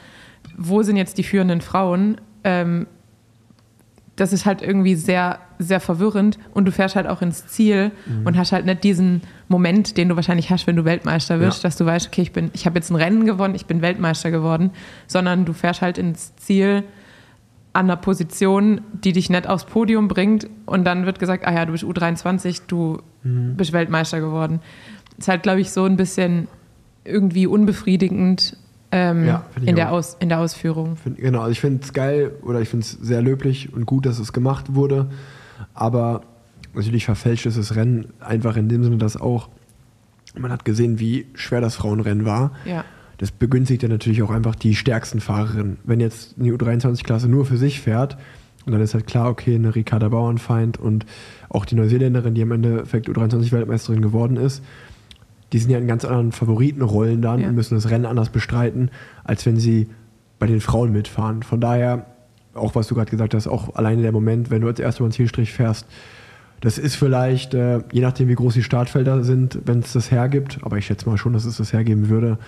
wo 0.58 0.82
sind 0.82 0.96
jetzt 0.96 1.16
die 1.16 1.22
führenden 1.22 1.60
Frauen. 1.60 2.20
Ähm, 2.42 2.86
das 4.16 4.32
ist 4.32 4.46
halt 4.46 4.62
irgendwie 4.62 4.94
sehr, 4.96 5.38
sehr 5.58 5.78
verwirrend 5.80 6.38
und 6.54 6.66
du 6.66 6.72
fährst 6.72 6.94
halt 6.96 7.06
auch 7.08 7.20
ins 7.22 7.46
Ziel 7.48 7.90
und 8.24 8.36
hast 8.36 8.52
halt 8.52 8.64
nicht 8.64 8.84
diesen 8.84 9.22
Moment, 9.48 9.96
den 9.96 10.08
du 10.08 10.14
wahrscheinlich 10.16 10.50
hast, 10.50 10.66
wenn 10.68 10.76
du 10.76 10.84
Weltmeister 10.84 11.40
wirst, 11.40 11.62
Ja. 11.64 11.68
dass 11.68 11.76
du 11.76 11.84
weißt, 11.86 12.06
okay, 12.08 12.22
ich 12.22 12.30
bin, 12.32 12.50
ich 12.52 12.64
habe 12.66 12.76
jetzt 12.78 12.90
ein 12.90 12.96
Rennen 12.96 13.26
gewonnen, 13.26 13.56
ich 13.56 13.66
bin 13.66 13.82
Weltmeister 13.82 14.30
geworden, 14.30 14.70
sondern 15.08 15.44
du 15.44 15.52
fährst 15.52 15.82
halt 15.82 15.98
ins 15.98 16.34
Ziel 16.36 16.84
an 17.74 17.86
einer 17.86 17.96
Position, 17.96 18.80
die 18.92 19.12
dich 19.12 19.28
nicht 19.28 19.46
aufs 19.48 19.64
Podium 19.64 20.08
bringt 20.08 20.48
und 20.64 20.84
dann 20.84 21.04
wird 21.06 21.18
gesagt, 21.18 21.46
ah 21.46 21.52
ja, 21.52 21.66
du 21.66 21.72
bist 21.72 21.84
U23, 21.84 22.62
du 22.66 23.02
bist 23.22 23.72
Weltmeister 23.72 24.20
geworden. 24.20 24.60
Ist 25.18 25.28
halt, 25.28 25.42
glaube 25.42 25.60
ich, 25.60 25.70
so 25.70 25.84
ein 25.84 25.96
bisschen 25.96 26.48
irgendwie 27.04 27.46
unbefriedigend 27.46 28.56
ähm, 28.92 29.26
Ja, 29.26 29.44
in, 29.64 29.74
der. 29.74 29.90
Aus, 29.90 30.16
in 30.20 30.28
der 30.28 30.38
Ausführung. 30.38 30.96
Find, 30.96 31.18
genau, 31.18 31.40
also 31.40 31.50
ich 31.50 31.60
finde 31.60 31.82
es 31.82 31.92
geil 31.92 32.32
oder 32.42 32.60
ich 32.60 32.68
finde 32.68 32.84
es 32.84 32.92
sehr 32.92 33.22
löblich 33.22 33.72
und 33.72 33.86
gut, 33.86 34.06
dass 34.06 34.20
es 34.20 34.32
gemacht 34.32 34.74
wurde. 34.74 35.10
Aber 35.74 36.22
natürlich 36.74 37.04
verfälscht 37.04 37.46
ist 37.46 37.58
das 37.58 37.74
Rennen 37.74 38.12
einfach 38.20 38.56
in 38.56 38.68
dem 38.68 38.84
Sinne, 38.84 38.98
dass 38.98 39.16
auch 39.16 39.48
man 40.36 40.52
hat 40.52 40.64
gesehen, 40.64 41.00
wie 41.00 41.26
schwer 41.34 41.60
das 41.60 41.74
Frauenrennen 41.74 42.24
war. 42.24 42.52
Ja. 42.64 42.84
Das 43.18 43.30
begünstigt 43.30 43.82
ja 43.82 43.88
natürlich 43.88 44.22
auch 44.22 44.30
einfach 44.30 44.54
die 44.54 44.74
stärksten 44.74 45.20
Fahrerinnen. 45.20 45.78
Wenn 45.84 46.00
jetzt 46.00 46.36
eine 46.38 46.50
U23-Klasse 46.50 47.28
nur 47.28 47.44
für 47.46 47.56
sich 47.56 47.80
fährt, 47.80 48.16
und 48.66 48.72
dann 48.72 48.80
ist 48.80 48.94
halt 48.94 49.06
klar, 49.06 49.28
okay, 49.28 49.54
eine 49.54 49.74
Ricarda 49.74 50.08
Bauernfeind 50.08 50.78
und 50.78 51.04
auch 51.50 51.64
die 51.66 51.74
Neuseeländerin, 51.74 52.34
die 52.34 52.42
am 52.42 52.52
Endeffekt 52.52 53.08
U23-Weltmeisterin 53.08 54.00
geworden 54.00 54.36
ist, 54.36 54.62
die 55.52 55.58
sind 55.58 55.70
ja 55.70 55.78
in 55.78 55.86
ganz 55.86 56.04
anderen 56.04 56.32
Favoritenrollen 56.32 57.20
dann 57.20 57.40
Ja. 57.40 57.48
und 57.48 57.54
müssen 57.54 57.74
das 57.74 57.90
Rennen 57.90 58.06
anders 58.06 58.30
bestreiten, 58.30 58.90
als 59.22 59.44
wenn 59.46 59.56
sie 59.56 59.88
bei 60.38 60.46
den 60.46 60.60
Frauen 60.60 60.92
mitfahren. 60.92 61.42
Von 61.42 61.60
daher, 61.60 62.06
auch 62.54 62.74
was 62.74 62.88
du 62.88 62.94
gerade 62.94 63.10
gesagt 63.10 63.34
hast, 63.34 63.46
auch 63.46 63.74
alleine 63.76 64.02
der 64.02 64.12
Moment, 64.12 64.50
wenn 64.50 64.62
du 64.62 64.68
als 64.68 64.80
erstes 64.80 65.00
über 65.00 65.08
den 65.08 65.12
Zielstrich 65.12 65.52
fährst, 65.52 65.86
das 66.60 66.78
ist 66.78 66.96
vielleicht, 66.96 67.52
äh, 67.52 67.80
je 67.92 68.00
nachdem 68.00 68.28
wie 68.28 68.34
groß 68.34 68.54
die 68.54 68.62
Startfelder 68.62 69.22
sind, 69.22 69.58
wenn 69.66 69.80
es 69.80 69.92
das 69.92 70.10
hergibt, 70.10 70.58
aber 70.62 70.78
ich 70.78 70.86
schätze 70.86 71.08
mal 71.08 71.18
schon, 71.18 71.34
dass 71.34 71.44
es 71.44 71.58
das 71.58 71.74
hergeben 71.74 72.08
würde, 72.08 72.38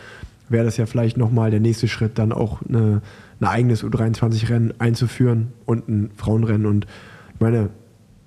wäre 0.48 0.64
das 0.64 0.76
ja 0.76 0.86
vielleicht 0.86 1.16
nochmal 1.16 1.50
der 1.50 1.60
nächste 1.60 1.88
Schritt, 1.88 2.18
dann 2.18 2.32
auch 2.32 2.60
eine, 2.62 3.02
ein 3.40 3.46
eigenes 3.46 3.84
U23-Rennen 3.84 4.74
einzuführen 4.78 5.52
und 5.64 5.88
ein 5.88 6.10
Frauenrennen. 6.16 6.66
Und 6.66 6.86
ich 7.34 7.40
meine, 7.40 7.70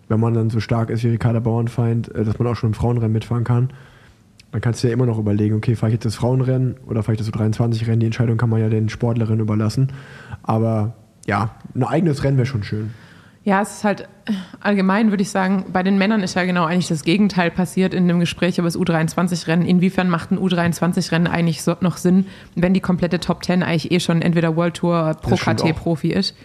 wenn 0.07 0.19
man 0.19 0.33
dann 0.33 0.49
so 0.49 0.59
stark 0.59 0.89
ist 0.89 1.03
wie 1.03 1.09
Ricarda 1.09 1.39
Bauernfeind, 1.39 2.13
äh, 2.13 2.23
dass 2.23 2.37
man 2.39 2.47
auch 2.47 2.55
schon 2.55 2.71
im 2.71 2.73
Frauenrennen 2.73 3.13
mitfahren 3.13 3.43
kann, 3.43 3.69
dann 4.51 4.61
kannst 4.61 4.83
du 4.83 4.87
ja 4.87 4.93
immer 4.93 5.05
noch 5.05 5.19
überlegen, 5.19 5.55
okay, 5.55 5.75
fahre 5.75 5.91
ich 5.91 5.95
jetzt 5.95 6.05
das 6.05 6.15
Frauenrennen 6.15 6.77
oder 6.87 7.03
fahre 7.03 7.13
ich 7.13 7.19
das 7.19 7.31
U23-Rennen? 7.31 7.99
Die 7.99 8.07
Entscheidung 8.07 8.37
kann 8.37 8.49
man 8.49 8.59
ja 8.59 8.69
den 8.69 8.89
Sportlerinnen 8.89 9.41
überlassen. 9.41 9.91
Aber 10.41 10.95
ja, 11.27 11.55
ein 11.75 11.83
eigenes 11.83 12.23
Rennen 12.23 12.37
wäre 12.37 12.47
schon 12.47 12.63
schön. 12.63 12.89
Ja, 13.43 13.61
es 13.61 13.77
ist 13.77 13.83
halt 13.83 14.07
allgemein, 14.59 15.11
würde 15.11 15.23
ich 15.23 15.29
sagen, 15.29 15.65
bei 15.71 15.81
den 15.81 15.97
Männern 15.97 16.21
ist 16.21 16.35
ja 16.35 16.43
genau 16.43 16.65
eigentlich 16.65 16.89
das 16.89 17.03
Gegenteil 17.03 17.49
passiert 17.49 17.93
in 17.93 18.07
dem 18.07 18.19
Gespräch 18.19 18.57
über 18.57 18.67
das 18.67 18.77
U23-Rennen. 18.77 19.65
Inwiefern 19.65 20.09
macht 20.09 20.31
ein 20.31 20.37
U23-Rennen 20.37 21.27
eigentlich 21.27 21.63
so 21.63 21.75
noch 21.79 21.97
Sinn, 21.97 22.25
wenn 22.55 22.73
die 22.73 22.81
komplette 22.81 23.19
Top 23.19 23.43
10 23.43 23.63
eigentlich 23.63 23.91
eh 23.91 23.99
schon 23.99 24.21
entweder 24.21 24.55
World 24.55 24.75
Tour 24.75 25.15
Pro 25.21 25.35
KT-Profi 25.35 26.09
ist? 26.09 26.35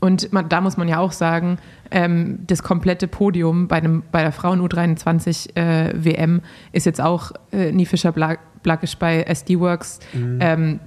Und 0.00 0.32
man, 0.32 0.48
da 0.48 0.60
muss 0.60 0.76
man 0.76 0.88
ja 0.88 0.98
auch 0.98 1.12
sagen, 1.12 1.58
ähm, 1.90 2.38
das 2.46 2.62
komplette 2.62 3.08
Podium 3.08 3.68
bei, 3.68 3.80
dem, 3.80 4.04
bei 4.12 4.22
der 4.22 4.32
Frauen 4.32 4.60
U23 4.60 5.56
äh, 5.56 5.92
WM 5.94 6.40
ist 6.72 6.86
jetzt 6.86 7.00
auch 7.00 7.32
äh, 7.52 7.72
Nie 7.72 7.84
Fischer 7.84 8.12
Blackisch 8.12 8.96
bei 8.96 9.22
SD 9.22 9.58
Works. 9.58 9.98
Mhm. 10.12 10.38
Ähm, 10.40 10.80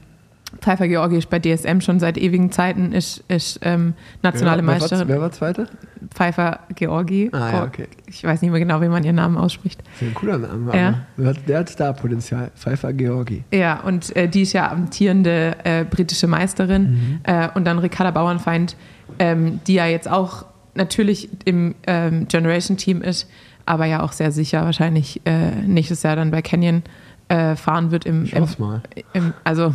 Pfeiffer 0.60 0.88
Georgi 0.88 1.18
ist 1.18 1.30
bei 1.30 1.40
DSM 1.40 1.80
schon 1.80 2.00
seit 2.00 2.18
ewigen 2.18 2.52
Zeiten, 2.52 2.92
ist, 2.92 3.24
ist 3.28 3.60
ähm, 3.64 3.94
nationale 4.22 4.58
wer, 4.58 4.74
Meisterin. 4.74 5.08
Wer 5.08 5.22
war 5.22 5.32
Zweite? 5.32 5.68
Pfeiffer 6.14 6.60
Georgi. 6.76 7.30
Ah, 7.32 7.52
ja, 7.52 7.64
okay. 7.64 7.88
Ich 8.08 8.24
weiß 8.24 8.42
nicht 8.42 8.52
mehr 8.52 8.60
genau, 8.60 8.82
wie 8.82 8.90
man 8.90 9.04
ihren 9.04 9.16
Namen 9.16 9.38
ausspricht. 9.38 9.82
Das 9.82 10.02
ist 10.02 10.08
ein 10.10 10.14
cooler 10.14 10.38
Name. 10.38 10.76
Ja. 10.76 11.34
Der 11.48 11.60
hat 11.60 11.70
Starpotenzial. 11.70 12.52
Pfeiffer 12.56 12.92
Georgi. 12.94 13.44
Ja, 13.54 13.80
und 13.82 14.16
äh, 14.16 14.28
die 14.28 14.42
ist 14.42 14.54
ja 14.54 14.70
amtierende 14.72 15.56
äh, 15.64 15.86
britische 15.86 16.28
Meisterin. 16.28 16.84
Mhm. 16.84 17.20
Äh, 17.24 17.50
und 17.56 17.66
dann 17.66 17.80
Ricarda 17.80 18.12
Bauernfeind, 18.12 18.76
ähm, 19.20 19.62
die 19.68 19.76
ja 19.76 19.86
jetzt 19.86 20.10
auch 20.10 20.46
natürlich 20.76 21.30
im 21.46 21.76
ähm, 21.88 22.28
Generation-Team 22.28 23.02
ist, 23.02 23.30
aber 23.66 23.86
ja 23.86 24.04
auch 24.04 24.12
sehr 24.12 24.32
sicher 24.32 24.64
wahrscheinlich 24.66 25.22
äh, 25.26 25.52
nächstes 25.66 26.04
Jahr 26.04 26.16
dann 26.16 26.32
bei 26.32 26.42
Canyon 26.42 26.84
äh, 27.30 27.56
fahren 27.56 27.92
wird 27.92 28.06
im, 28.06 28.26
im, 28.26 28.48
mal. 28.58 28.82
Im, 29.14 29.34
also 29.44 29.74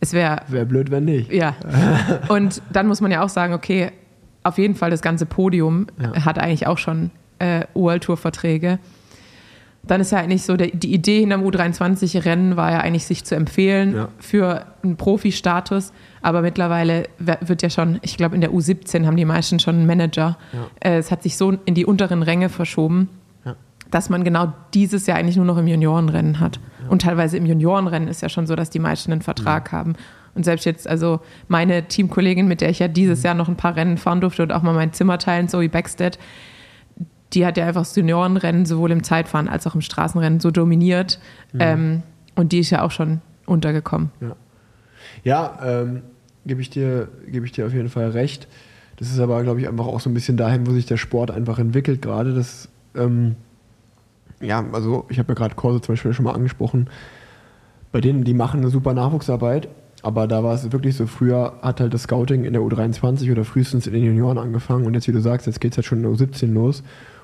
es 0.00 0.12
wäre. 0.12 0.42
Wäre 0.48 0.66
blöd, 0.66 0.90
wenn 0.90 1.04
nicht. 1.04 1.32
Ja. 1.32 1.54
Und 2.28 2.62
dann 2.72 2.86
muss 2.86 3.00
man 3.00 3.10
ja 3.10 3.22
auch 3.22 3.28
sagen, 3.28 3.54
okay, 3.54 3.92
auf 4.42 4.58
jeden 4.58 4.74
Fall 4.74 4.90
das 4.90 5.02
ganze 5.02 5.26
Podium 5.26 5.86
ja. 6.00 6.24
hat 6.24 6.38
eigentlich 6.38 6.66
auch 6.66 6.78
schon 6.78 7.10
äh, 7.38 7.62
World 7.74 8.04
Tour 8.04 8.16
Verträge. 8.16 8.78
Dann 9.82 10.00
ist 10.00 10.10
ja 10.10 10.18
eigentlich 10.18 10.42
so, 10.42 10.56
der, 10.56 10.68
die 10.68 10.92
Idee 10.92 11.20
hinterm 11.20 11.42
U23-Rennen 11.44 12.56
war 12.56 12.72
ja 12.72 12.80
eigentlich, 12.80 13.06
sich 13.06 13.24
zu 13.24 13.36
empfehlen 13.36 13.94
ja. 13.94 14.08
für 14.18 14.66
einen 14.82 14.96
Profi-Status. 14.96 15.92
Aber 16.22 16.42
mittlerweile 16.42 17.04
wird 17.18 17.62
ja 17.62 17.70
schon, 17.70 17.98
ich 18.02 18.16
glaube, 18.16 18.34
in 18.34 18.40
der 18.40 18.50
U17 18.50 19.06
haben 19.06 19.16
die 19.16 19.24
meisten 19.24 19.60
schon 19.60 19.76
einen 19.76 19.86
Manager. 19.86 20.38
Ja. 20.52 20.90
Äh, 20.90 20.98
es 20.98 21.10
hat 21.10 21.22
sich 21.22 21.36
so 21.36 21.52
in 21.64 21.74
die 21.74 21.86
unteren 21.86 22.22
Ränge 22.22 22.48
verschoben, 22.48 23.08
dass 23.90 24.10
man 24.10 24.24
genau 24.24 24.52
dieses 24.74 25.06
Jahr 25.06 25.18
eigentlich 25.18 25.36
nur 25.36 25.44
noch 25.44 25.58
im 25.58 25.66
Juniorenrennen 25.66 26.40
hat. 26.40 26.58
Und 26.88 27.02
teilweise 27.02 27.36
im 27.36 27.46
Juniorenrennen 27.46 28.08
ist 28.08 28.22
ja 28.22 28.28
schon 28.28 28.46
so, 28.46 28.56
dass 28.56 28.70
die 28.70 28.78
meisten 28.78 29.12
einen 29.12 29.22
Vertrag 29.22 29.72
haben. 29.72 29.94
Und 30.34 30.44
selbst 30.44 30.66
jetzt, 30.66 30.86
also 30.86 31.20
meine 31.48 31.88
Teamkollegin, 31.88 32.46
mit 32.46 32.60
der 32.60 32.68
ich 32.68 32.78
ja 32.78 32.88
dieses 32.88 33.20
mhm. 33.20 33.24
Jahr 33.24 33.34
noch 33.34 33.48
ein 33.48 33.56
paar 33.56 33.74
Rennen 33.74 33.96
fahren 33.96 34.20
durfte 34.20 34.42
und 34.42 34.52
auch 34.52 34.62
mal 34.62 34.74
mein 34.74 34.92
Zimmer 34.92 35.18
teilen, 35.18 35.48
Zoe 35.48 35.68
Backstead, 35.68 36.18
die 37.32 37.46
hat 37.46 37.56
ja 37.56 37.66
einfach 37.66 37.82
das 37.82 37.96
Juniorenrennen 37.96 38.66
sowohl 38.66 38.92
im 38.92 39.02
Zeitfahren 39.02 39.48
als 39.48 39.66
auch 39.66 39.74
im 39.74 39.80
Straßenrennen 39.80 40.40
so 40.40 40.50
dominiert. 40.50 41.18
Mhm. 41.52 41.60
Ähm, 41.60 42.02
und 42.34 42.52
die 42.52 42.60
ist 42.60 42.70
ja 42.70 42.82
auch 42.82 42.90
schon 42.90 43.20
untergekommen. 43.46 44.10
Ja, 44.20 44.36
ja 45.24 45.58
ähm, 45.64 46.02
gebe 46.44 46.60
ich, 46.60 46.70
dir, 46.70 47.08
geb 47.26 47.44
ich 47.44 47.52
dir 47.52 47.66
auf 47.66 47.72
jeden 47.72 47.88
Fall 47.88 48.10
recht. 48.10 48.46
Das 48.96 49.10
ist 49.10 49.18
aber, 49.18 49.42
glaube 49.42 49.60
ich, 49.60 49.68
einfach 49.68 49.86
auch 49.86 50.00
so 50.00 50.08
ein 50.08 50.14
bisschen 50.14 50.36
dahin, 50.36 50.66
wo 50.66 50.72
sich 50.72 50.86
der 50.86 50.96
Sport 50.96 51.30
einfach 51.30 51.58
entwickelt 51.58 52.02
gerade. 52.02 52.34
Das, 52.34 52.68
ähm, 52.94 53.36
ja, 54.40 54.64
also 54.72 55.06
ich 55.08 55.18
habe 55.18 55.28
ja 55.28 55.34
gerade 55.34 55.54
Kurse 55.54 55.80
zum 55.80 55.94
Beispiel 55.94 56.12
schon 56.12 56.24
mal 56.24 56.32
angesprochen. 56.32 56.88
Bei 57.92 58.00
denen, 58.00 58.24
die 58.24 58.34
machen 58.34 58.60
eine 58.60 58.70
super 58.70 58.94
Nachwuchsarbeit, 58.94 59.68
aber 60.02 60.26
da 60.26 60.44
war 60.44 60.54
es 60.54 60.70
wirklich 60.72 60.96
so, 60.96 61.06
früher 61.06 61.54
hat 61.62 61.80
halt 61.80 61.94
das 61.94 62.02
Scouting 62.02 62.44
in 62.44 62.52
der 62.52 62.62
U23 62.62 63.32
oder 63.32 63.44
frühestens 63.44 63.86
in 63.86 63.92
den 63.92 64.04
Junioren 64.04 64.38
angefangen 64.38 64.86
und 64.86 64.94
jetzt, 64.94 65.08
wie 65.08 65.12
du 65.12 65.20
sagst, 65.20 65.46
jetzt 65.46 65.60
geht 65.60 65.72
es 65.72 65.78
halt 65.78 65.86
schon 65.86 65.98
in 65.98 66.04
der 66.04 66.12
U17 66.12 66.52
los. 66.52 66.82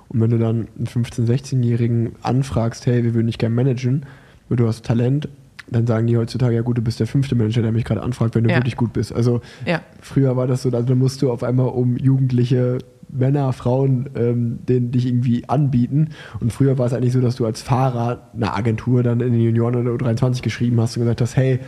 Und 0.08 0.20
wenn 0.20 0.30
du 0.30 0.38
dann 0.38 0.68
einen 0.76 0.86
15-, 0.86 1.26
16-Jährigen 1.26 2.16
anfragst, 2.22 2.86
hey, 2.86 3.02
wir 3.02 3.14
würden 3.14 3.28
dich 3.28 3.38
gerne 3.38 3.54
managen, 3.54 4.04
weil 4.48 4.56
du 4.56 4.66
hast 4.66 4.84
Talent, 4.84 5.28
dann 5.68 5.86
sagen 5.86 6.06
die 6.06 6.16
heutzutage, 6.16 6.54
ja 6.54 6.62
gut, 6.62 6.76
du 6.76 6.82
bist 6.82 7.00
der 7.00 7.06
fünfte 7.06 7.34
Manager, 7.34 7.62
der 7.62 7.72
mich 7.72 7.84
gerade 7.84 8.02
anfragt, 8.02 8.34
wenn 8.34 8.44
du 8.44 8.50
ja. 8.50 8.56
wirklich 8.56 8.76
gut 8.76 8.92
bist. 8.92 9.12
Also 9.12 9.40
ja. 9.64 9.80
früher 10.00 10.36
war 10.36 10.46
das 10.46 10.62
so, 10.62 10.70
also 10.70 10.86
da 10.86 10.94
musst 10.94 11.22
du 11.22 11.30
auf 11.30 11.42
einmal 11.42 11.68
um 11.68 11.96
jugendliche 11.96 12.78
Männer, 13.12 13.52
Frauen, 13.52 14.08
ähm, 14.14 14.58
denen 14.66 14.90
dich 14.90 15.06
irgendwie 15.06 15.48
anbieten. 15.48 16.08
Und 16.40 16.52
früher 16.52 16.78
war 16.78 16.86
es 16.86 16.92
eigentlich 16.92 17.12
so, 17.12 17.20
dass 17.20 17.36
du 17.36 17.46
als 17.46 17.62
Fahrer 17.62 18.30
eine 18.34 18.54
Agentur 18.54 19.02
dann 19.02 19.20
in 19.20 19.32
den 19.32 19.40
Junioren 19.40 19.76
oder 19.76 19.92
U23 19.92 20.42
geschrieben 20.42 20.80
hast 20.80 20.96
und 20.96 21.02
gesagt 21.02 21.20
hast, 21.20 21.36
hey, 21.36 21.60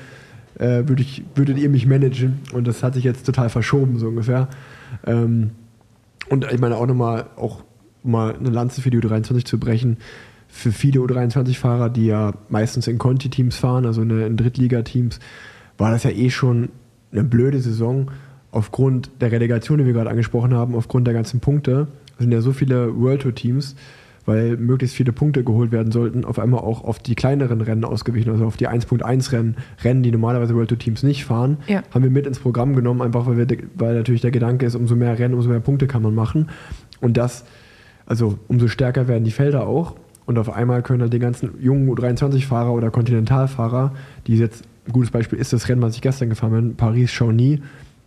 äh, 0.59 0.83
würd 0.87 1.01
ich, 1.01 1.25
würdet 1.35 1.59
ihr 1.59 1.69
mich 1.69 1.87
managen? 1.87 2.41
Und 2.53 2.67
das 2.67 2.83
hat 2.83 2.95
sich 2.95 3.05
jetzt 3.05 3.27
total 3.27 3.51
verschoben, 3.51 3.99
so 3.99 4.09
ungefähr. 4.09 4.49
Ähm, 5.07 5.51
und 6.31 6.51
ich 6.51 6.61
meine 6.61 6.77
auch 6.77 6.87
nochmal, 6.87 7.27
auch 7.37 7.63
mal 8.03 8.35
eine 8.35 8.51
Lanze 8.51 8.81
für 8.81 8.91
die 8.91 8.99
U23 8.99 9.45
zu 9.45 9.59
brechen, 9.59 9.99
für 10.49 10.73
viele 10.73 11.01
U23-Fahrer, 11.01 11.91
die 11.91 12.07
ja 12.07 12.33
meistens 12.49 12.87
in 12.87 12.99
Conti-Teams 12.99 13.57
fahren, 13.57 13.87
also 13.87 14.03
in 14.03 14.37
Drittligateams, 14.37 15.19
war 15.79 15.91
das 15.91 16.05
ja 16.05 16.11
eh 16.11 16.31
schon 16.31 16.69
eine 17.13 17.25
blöde 17.25 17.61
Saison 17.61 18.11
aufgrund 18.55 19.11
der 19.21 19.33
Relegation, 19.33 19.79
die 19.79 19.87
wir 19.87 19.93
gerade 19.93 20.11
angesprochen 20.11 20.55
haben, 20.55 20.75
aufgrund 20.75 21.07
der 21.07 21.15
ganzen 21.15 21.41
Punkte. 21.41 21.89
Sind 22.19 22.33
ja 22.33 22.41
so 22.41 22.53
viele 22.53 22.97
World 22.99 23.23
Tour 23.23 23.35
Teams, 23.35 23.75
weil 24.25 24.57
möglichst 24.57 24.97
viele 24.97 25.13
Punkte 25.13 25.43
geholt 25.45 25.73
werden 25.73 25.93
sollten, 25.93 26.25
auf 26.25 26.39
einmal 26.39 26.61
auch 26.61 26.85
auf 26.85 26.99
die 26.99 27.15
kleineren 27.15 27.61
Rennen 27.61 27.85
ausgewichen, 27.85 28.31
also 28.31 28.47
auf 28.47 28.57
die 28.57 28.69
1.1 28.69 29.33
Rennen, 29.33 29.57
Rennen, 29.83 30.03
die 30.03 30.13
normalerweise 30.13 30.55
World 30.55 30.69
Tour 30.69 30.79
Teams 30.79 31.03
nicht 31.03 31.25
fahren, 31.25 31.59
ja. 31.67 31.83
haben 31.91 32.05
wir 32.05 32.11
mit 32.11 32.27
ins 32.27 32.39
Programm 32.39 32.77
genommen, 32.77 33.03
einfach 33.03 33.27
weil, 33.27 33.37
wir, 33.37 33.47
weil 33.75 33.97
natürlich 33.97 34.21
der 34.21 34.31
Gedanke 34.31 34.65
ist, 34.65 34.77
umso 34.77 34.95
mehr 34.95 35.19
Rennen, 35.19 35.35
umso 35.35 35.49
mehr 35.49 35.61
Punkte 35.61 35.87
kann 35.87 36.03
man 36.03 36.15
machen. 36.15 36.49
Und 37.01 37.17
das 37.17 37.45
also 38.07 38.39
umso 38.49 38.69
stärker 38.69 39.09
werden 39.09 39.25
die 39.25 39.31
Felder 39.31 39.67
auch. 39.67 39.97
Und 40.27 40.39
auf 40.39 40.51
einmal 40.51 40.83
können 40.83 41.01
dann 41.01 41.11
die 41.11 41.19
ganzen 41.19 41.51
jungen 41.61 41.89
U23-Fahrer 41.91 42.73
oder 42.73 42.91
Kontinentalfahrer, 42.91 43.93
die 44.27 44.37
jetzt, 44.37 44.65
ein 44.87 44.93
gutes 44.93 45.11
Beispiel 45.11 45.39
ist 45.39 45.53
das 45.53 45.69
Rennen, 45.69 45.83
was 45.83 45.95
ich 45.95 46.03
gestern 46.03 46.31
gefahren 46.31 46.53
bin, 46.53 46.77
Paris-Chamonix. 46.77 47.63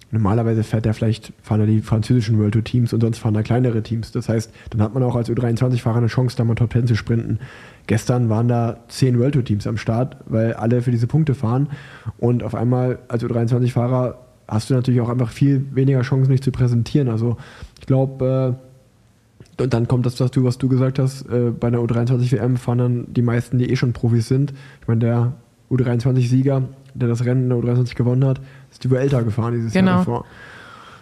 Normalerweise 0.10 0.64
fährt 0.64 0.86
der 0.86 0.94
vielleicht, 0.94 1.34
fahren 1.42 1.60
da 1.60 1.66
die 1.66 1.82
französischen 1.82 2.40
World 2.40 2.54
Tour 2.54 2.64
Teams 2.64 2.94
und 2.94 3.02
sonst 3.02 3.18
fahren 3.20 3.34
da 3.34 3.44
kleinere 3.44 3.84
Teams. 3.84 4.12
Das 4.12 4.30
heißt, 4.30 4.52
dann 4.70 4.82
hat 4.82 4.94
man 4.94 5.04
auch 5.04 5.16
als 5.16 5.30
U23-Fahrer 5.30 5.98
eine 5.98 6.08
Chance, 6.08 6.38
da 6.38 6.46
mal 6.46 6.56
Top 6.56 6.72
10 6.72 6.88
zu 6.88 6.96
sprinten. 6.96 7.40
Gestern 7.88 8.30
waren 8.30 8.48
da 8.48 8.78
zehn 8.88 9.20
World 9.20 9.34
Tour 9.34 9.44
Teams 9.44 9.68
am 9.68 9.78
Start, 9.78 10.18
weil 10.26 10.54
alle 10.54 10.82
für 10.82 10.92
diese 10.92 11.08
Punkte 11.08 11.36
fahren. 11.36 11.70
Und 12.18 12.44
auf 12.44 12.56
einmal 12.56 13.00
als 13.10 13.24
U23-Fahrer 13.24 14.18
hast 14.48 14.70
du 14.70 14.74
natürlich 14.74 15.02
auch 15.02 15.10
einfach 15.10 15.32
viel 15.32 15.66
weniger 15.74 16.02
Chancen, 16.02 16.32
dich 16.32 16.42
zu 16.42 16.52
präsentieren. 16.52 17.10
Also 17.10 17.38
ich 17.80 17.86
glaube, 17.86 18.56
äh, 18.58 19.64
und 19.64 19.74
dann 19.74 19.88
kommt 19.88 20.06
das, 20.06 20.20
was 20.20 20.32
du, 20.32 20.44
was 20.44 20.58
du 20.58 20.70
gesagt 20.70 21.00
hast, 21.00 21.28
äh, 21.30 21.52
bei 21.52 21.68
einer 21.68 21.80
U23 21.80 22.32
WM 22.32 22.58
fahren 22.58 22.78
dann 22.78 23.14
die 23.14 23.22
meisten, 23.24 23.58
die 23.58 23.70
eh 23.70 23.76
schon 23.76 23.92
Profis 23.92 24.28
sind. 24.28 24.54
Ich 24.82 24.88
meine, 24.88 25.00
der 25.00 25.34
U23-Sieger, 25.72 26.64
der 27.00 27.08
das 27.08 27.26
Rennen 27.26 27.44
in 27.44 27.50
der 27.50 27.58
U23 27.58 27.96
gewonnen 27.96 28.26
hat, 28.26 28.42
ist 28.72 28.84
die 28.84 28.92
Vuelta 28.92 29.22
gefahren 29.22 29.54
dieses 29.54 29.74
genau. 29.74 29.92
Jahr 29.92 30.00
davor. 30.00 30.26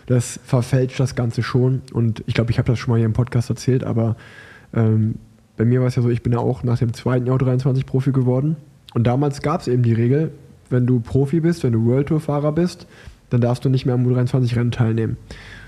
Das 0.08 0.40
verfälscht 0.44 1.00
das 1.00 1.16
Ganze 1.16 1.42
schon. 1.42 1.82
Und 1.94 2.24
ich 2.28 2.34
glaube, 2.36 2.52
ich 2.52 2.58
habe 2.58 2.68
das 2.68 2.80
schon 2.80 2.92
mal 2.92 2.98
hier 2.98 3.06
im 3.06 3.14
Podcast 3.14 3.50
erzählt, 3.50 3.84
aber 3.84 4.16
ähm, 4.74 5.16
bei 5.58 5.66
mir 5.66 5.80
war 5.80 5.88
es 5.88 5.96
ja 5.96 6.02
so, 6.02 6.10
ich 6.10 6.22
bin 6.22 6.34
ja 6.34 6.40
auch 6.40 6.64
nach 6.64 6.78
dem 6.78 6.94
zweiten 6.94 7.26
Jahr 7.26 7.38
U23 7.38 7.86
Profi 7.86 8.12
geworden. 8.12 8.58
Und 8.94 9.06
damals 9.08 9.42
gab 9.42 9.62
es 9.62 9.68
eben 9.68 9.84
die 9.84 9.94
Regel, 9.94 10.32
wenn 10.70 10.86
du 10.86 11.00
Profi 11.00 11.40
bist, 11.40 11.64
wenn 11.64 11.74
du 11.74 11.86
World 11.86 12.08
Tour-Fahrer 12.08 12.52
bist, 12.52 12.88
dann 13.30 13.42
darfst 13.42 13.66
du 13.66 13.70
nicht 13.70 13.86
mehr 13.86 13.96
am 13.96 14.06
U23-Rennen 14.06 14.72
teilnehmen. 14.72 15.18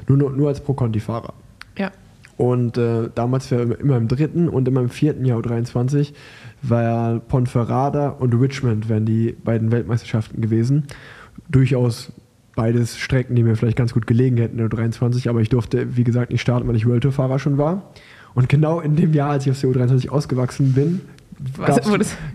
Nur, 0.08 0.32
nur, 0.32 0.48
als 0.48 0.62
Pro-Conti-Fahrer. 0.62 1.34
Ja. 1.78 1.92
Und 2.38 2.78
äh, 2.78 3.10
damals 3.14 3.52
war 3.52 3.60
immer 3.80 3.98
im 3.98 4.08
dritten 4.08 4.48
und 4.48 4.68
immer 4.68 4.82
im 4.82 4.90
vierten 4.90 5.26
Jahr 5.26 5.40
U23 5.40 6.14
war 6.62 7.20
Ponferrada 7.20 8.10
und 8.10 8.34
Richmond 8.34 8.90
wären 8.90 9.06
die 9.06 9.36
beiden 9.44 9.72
Weltmeisterschaften 9.72 10.42
gewesen. 10.42 10.88
Durchaus 11.50 12.12
beides 12.56 12.98
Strecken, 12.98 13.36
die 13.36 13.44
mir 13.44 13.56
vielleicht 13.56 13.78
ganz 13.78 13.94
gut 13.94 14.08
gelegen 14.08 14.38
hätten 14.38 14.60
in 14.60 14.70
der 14.70 14.80
U23, 14.80 15.30
aber 15.30 15.42
ich 15.42 15.50
durfte, 15.50 15.96
wie 15.96 16.04
gesagt, 16.04 16.32
nicht 16.32 16.42
starten, 16.42 16.68
weil 16.68 16.76
ich 16.76 16.88
World 16.88 17.04
Tour 17.04 17.12
Fahrer 17.12 17.40
schon 17.40 17.58
war. 17.58 17.92
Und 18.34 18.50
genau 18.50 18.80
in 18.80 18.96
dem 18.96 19.14
Jahr, 19.14 19.32
als 19.32 19.46
ich 19.46 19.52
aus 19.52 19.62
der 19.62 19.70
U23 19.70 20.10
ausgewachsen 20.10 20.74
bin, 20.74 21.02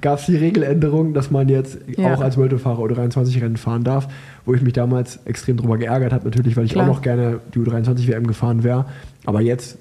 gab 0.01 0.19
es 0.19 0.27
die 0.27 0.37
Regeländerung, 0.37 1.13
dass 1.13 1.31
man 1.31 1.49
jetzt 1.49 1.79
ja. 1.97 2.15
auch 2.15 2.21
als 2.21 2.37
World 2.37 2.51
Tour-Fahrer 2.51 2.83
U23-Rennen 2.83 3.57
fahren 3.57 3.85
darf, 3.85 4.09
wo 4.45 4.55
ich 4.55 4.63
mich 4.63 4.73
damals 4.73 5.19
extrem 5.25 5.57
drüber 5.57 5.77
geärgert 5.77 6.13
habe, 6.13 6.25
natürlich, 6.25 6.57
weil 6.57 6.67
ich 6.67 6.73
Klar. 6.73 6.85
auch 6.85 6.95
noch 6.95 7.03
gerne 7.03 7.41
die 7.55 7.59
U23-WM 7.59 8.27
gefahren 8.27 8.63
wäre. 8.63 8.87
Aber 9.25 9.41
jetzt 9.41 9.79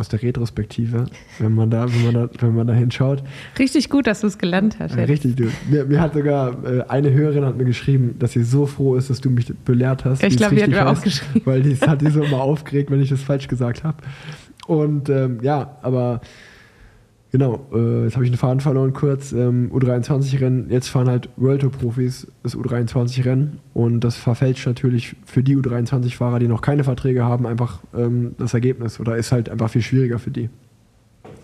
aus 0.00 0.08
der 0.08 0.22
Retrospektive, 0.22 1.04
wenn 1.38 1.54
man 1.54 1.70
da, 1.70 1.86
wenn 1.92 2.04
man 2.04 2.14
da, 2.14 2.30
wenn 2.40 2.54
man 2.54 2.66
da 2.66 2.72
hinschaut. 2.72 3.22
Richtig 3.58 3.90
gut, 3.90 4.06
dass 4.06 4.22
du 4.22 4.26
es 4.26 4.38
gelernt 4.38 4.78
hast. 4.80 4.96
Jetzt. 4.96 5.08
Richtig, 5.08 5.36
du. 5.36 5.50
Mir, 5.68 5.84
mir, 5.84 6.00
hat 6.00 6.14
sogar 6.14 6.64
äh, 6.64 6.82
eine 6.88 7.12
Hörerin 7.12 7.44
hat 7.44 7.56
mir 7.56 7.66
geschrieben, 7.66 8.16
dass 8.18 8.32
sie 8.32 8.42
so 8.42 8.66
froh 8.66 8.96
ist, 8.96 9.10
dass 9.10 9.20
du 9.20 9.30
mich 9.30 9.52
belehrt 9.64 10.04
hast. 10.04 10.22
Ich 10.22 10.36
glaube, 10.36 10.56
die 10.56 10.62
hat 10.62 10.70
mir 10.70 10.88
auch 10.88 11.00
geschrieben. 11.00 11.42
Weil 11.44 11.62
die 11.62 11.76
hat 11.76 12.00
die 12.00 12.10
so 12.10 12.22
immer 12.22 12.40
aufgeregt, 12.40 12.90
wenn 12.90 13.00
ich 13.00 13.10
das 13.10 13.20
falsch 13.20 13.46
gesagt 13.46 13.84
habe. 13.84 13.98
Und 14.66 15.08
ähm, 15.08 15.38
ja, 15.42 15.76
aber 15.82 16.20
Genau, 17.32 17.66
äh, 17.72 18.04
jetzt 18.04 18.16
habe 18.16 18.24
ich 18.24 18.30
den 18.30 18.38
Faden 18.38 18.60
verloren 18.60 18.92
kurz. 18.92 19.30
Ähm, 19.32 19.70
U23-Rennen, 19.72 20.68
jetzt 20.68 20.88
fahren 20.88 21.08
halt 21.08 21.28
World 21.36 21.60
Tour-Profis 21.60 22.26
das 22.42 22.56
U23-Rennen 22.56 23.60
und 23.72 24.00
das 24.00 24.16
verfälscht 24.16 24.66
natürlich 24.66 25.14
für 25.24 25.42
die 25.42 25.56
U23-Fahrer, 25.56 26.40
die 26.40 26.48
noch 26.48 26.60
keine 26.60 26.82
Verträge 26.82 27.24
haben, 27.24 27.46
einfach 27.46 27.80
ähm, 27.96 28.34
das 28.38 28.54
Ergebnis 28.54 28.98
oder 28.98 29.16
ist 29.16 29.30
halt 29.30 29.48
einfach 29.48 29.70
viel 29.70 29.82
schwieriger 29.82 30.18
für 30.18 30.32
die. 30.32 30.50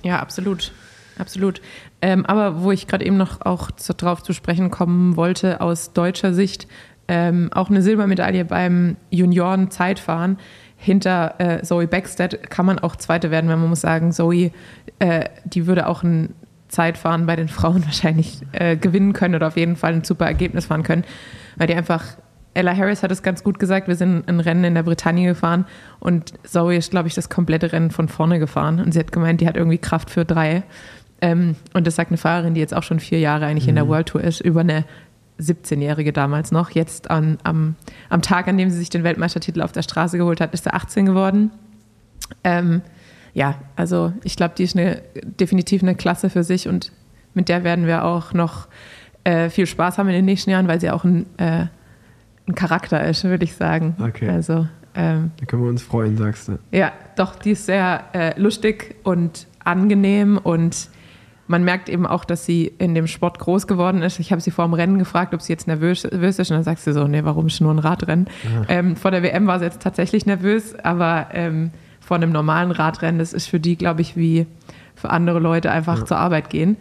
Ja, 0.02 0.18
absolut. 0.18 0.72
Absolut. 1.18 1.62
Ähm, 2.02 2.26
aber 2.26 2.62
wo 2.62 2.72
ich 2.72 2.86
gerade 2.86 3.04
eben 3.04 3.16
noch 3.16 3.40
auch 3.40 3.70
zu, 3.70 3.94
drauf 3.94 4.22
zu 4.22 4.32
sprechen 4.32 4.70
kommen 4.70 5.16
wollte, 5.16 5.60
aus 5.60 5.92
deutscher 5.92 6.34
Sicht, 6.34 6.68
ähm, 7.08 7.50
auch 7.52 7.70
eine 7.70 7.80
Silbermedaille 7.82 8.44
beim 8.44 8.96
Junioren-Zeitfahren 9.10 10.38
hinter 10.76 11.34
äh, 11.38 11.62
Zoe 11.62 11.86
Beckstead 11.86 12.50
kann 12.50 12.66
man 12.66 12.78
auch 12.78 12.96
Zweite 12.96 13.30
werden, 13.30 13.48
wenn 13.48 13.58
man 13.58 13.70
muss 13.70 13.80
sagen, 13.80 14.12
Zoe, 14.12 14.50
äh, 14.98 15.24
die 15.44 15.66
würde 15.66 15.86
auch 15.86 16.02
ein 16.02 16.34
Zeitfahren 16.68 17.26
bei 17.26 17.36
den 17.36 17.48
Frauen 17.48 17.84
wahrscheinlich 17.86 18.40
äh, 18.52 18.76
gewinnen 18.76 19.12
können 19.12 19.34
oder 19.34 19.48
auf 19.48 19.56
jeden 19.56 19.76
Fall 19.76 19.94
ein 19.94 20.04
super 20.04 20.26
Ergebnis 20.26 20.66
fahren 20.66 20.82
können, 20.82 21.04
weil 21.56 21.66
die 21.66 21.74
einfach, 21.74 22.04
Ella 22.54 22.74
Harris 22.74 23.02
hat 23.02 23.10
es 23.10 23.22
ganz 23.22 23.42
gut 23.42 23.58
gesagt, 23.58 23.88
wir 23.88 23.96
sind 23.96 24.28
ein 24.28 24.40
Rennen 24.40 24.64
in 24.64 24.74
der 24.74 24.82
Bretagne 24.82 25.26
gefahren 25.26 25.66
und 25.98 26.32
Zoe 26.44 26.76
ist, 26.76 26.90
glaube 26.90 27.08
ich, 27.08 27.14
das 27.14 27.28
komplette 27.28 27.72
Rennen 27.72 27.90
von 27.90 28.08
vorne 28.08 28.38
gefahren 28.38 28.80
und 28.80 28.92
sie 28.92 28.98
hat 28.98 29.12
gemeint, 29.12 29.40
die 29.40 29.48
hat 29.48 29.56
irgendwie 29.56 29.78
Kraft 29.78 30.10
für 30.10 30.24
drei. 30.24 30.62
Ähm, 31.22 31.56
und 31.72 31.86
das 31.86 31.96
sagt 31.96 32.10
eine 32.10 32.18
Fahrerin, 32.18 32.54
die 32.54 32.60
jetzt 32.60 32.74
auch 32.74 32.82
schon 32.82 33.00
vier 33.00 33.18
Jahre 33.18 33.46
eigentlich 33.46 33.64
mhm. 33.64 33.70
in 33.70 33.74
der 33.76 33.84
mhm. 33.84 33.88
World 33.88 34.08
Tour 34.08 34.20
ist, 34.22 34.40
über 34.40 34.60
eine 34.60 34.84
17-Jährige 35.40 36.12
damals 36.12 36.52
noch. 36.52 36.70
Jetzt 36.70 37.10
an, 37.10 37.38
am, 37.42 37.76
am 38.08 38.22
Tag, 38.22 38.48
an 38.48 38.56
dem 38.56 38.70
sie 38.70 38.78
sich 38.78 38.90
den 38.90 39.04
Weltmeistertitel 39.04 39.62
auf 39.62 39.72
der 39.72 39.82
Straße 39.82 40.18
geholt 40.18 40.40
hat, 40.40 40.54
ist 40.54 40.66
er 40.66 40.74
18 40.74 41.06
geworden. 41.06 41.50
Ähm, 42.44 42.82
ja, 43.34 43.56
also 43.76 44.12
ich 44.24 44.36
glaube, 44.36 44.54
die 44.56 44.64
ist 44.64 44.76
eine, 44.76 45.02
definitiv 45.22 45.82
eine 45.82 45.94
Klasse 45.94 46.30
für 46.30 46.42
sich 46.42 46.68
und 46.68 46.92
mit 47.34 47.48
der 47.48 47.64
werden 47.64 47.86
wir 47.86 48.04
auch 48.04 48.32
noch 48.32 48.66
äh, 49.24 49.50
viel 49.50 49.66
Spaß 49.66 49.98
haben 49.98 50.08
in 50.08 50.14
den 50.14 50.24
nächsten 50.24 50.50
Jahren, 50.50 50.68
weil 50.68 50.80
sie 50.80 50.90
auch 50.90 51.04
ein, 51.04 51.26
äh, 51.36 51.66
ein 52.48 52.54
Charakter 52.54 53.06
ist, 53.06 53.24
würde 53.24 53.44
ich 53.44 53.54
sagen. 53.54 53.94
Okay. 54.00 54.28
Also, 54.28 54.66
ähm, 54.94 55.32
da 55.38 55.44
können 55.44 55.62
wir 55.62 55.68
uns 55.68 55.82
freuen, 55.82 56.16
sagst 56.16 56.48
du. 56.48 56.58
Ja, 56.72 56.92
doch, 57.16 57.36
die 57.36 57.50
ist 57.50 57.66
sehr 57.66 58.04
äh, 58.14 58.40
lustig 58.40 58.96
und 59.02 59.46
angenehm 59.62 60.38
und 60.38 60.88
man 61.48 61.64
merkt 61.64 61.88
eben 61.88 62.06
auch, 62.06 62.24
dass 62.24 62.44
sie 62.44 62.72
in 62.78 62.94
dem 62.94 63.06
Sport 63.06 63.38
groß 63.38 63.66
geworden 63.66 64.02
ist. 64.02 64.18
Ich 64.18 64.32
habe 64.32 64.40
sie 64.40 64.50
vor 64.50 64.64
dem 64.64 64.74
Rennen 64.74 64.98
gefragt, 64.98 65.34
ob 65.34 65.42
sie 65.42 65.52
jetzt 65.52 65.66
nervös, 65.66 66.04
ist. 66.04 66.38
Und 66.50 66.50
dann 66.50 66.64
sagst 66.64 66.84
sie 66.84 66.92
so, 66.92 67.06
nee, 67.06 67.24
warum 67.24 67.46
ist 67.46 67.60
nur 67.60 67.72
ein 67.72 67.78
Radrennen? 67.78 68.26
Ja. 68.44 68.62
Ähm, 68.68 68.96
vor 68.96 69.10
der 69.10 69.22
WM 69.22 69.46
war 69.46 69.58
sie 69.58 69.66
jetzt 69.66 69.80
tatsächlich 69.80 70.26
nervös, 70.26 70.74
aber 70.74 71.28
ähm, 71.32 71.70
vor 72.00 72.16
einem 72.16 72.32
normalen 72.32 72.70
Radrennen, 72.70 73.18
das 73.18 73.32
ist 73.32 73.46
für 73.46 73.60
die, 73.60 73.76
glaube 73.76 74.00
ich, 74.00 74.16
wie 74.16 74.46
für 74.94 75.10
andere 75.10 75.38
Leute 75.38 75.70
einfach 75.70 76.00
ja. 76.00 76.04
zur 76.04 76.16
Arbeit 76.18 76.50
gehen. 76.50 76.76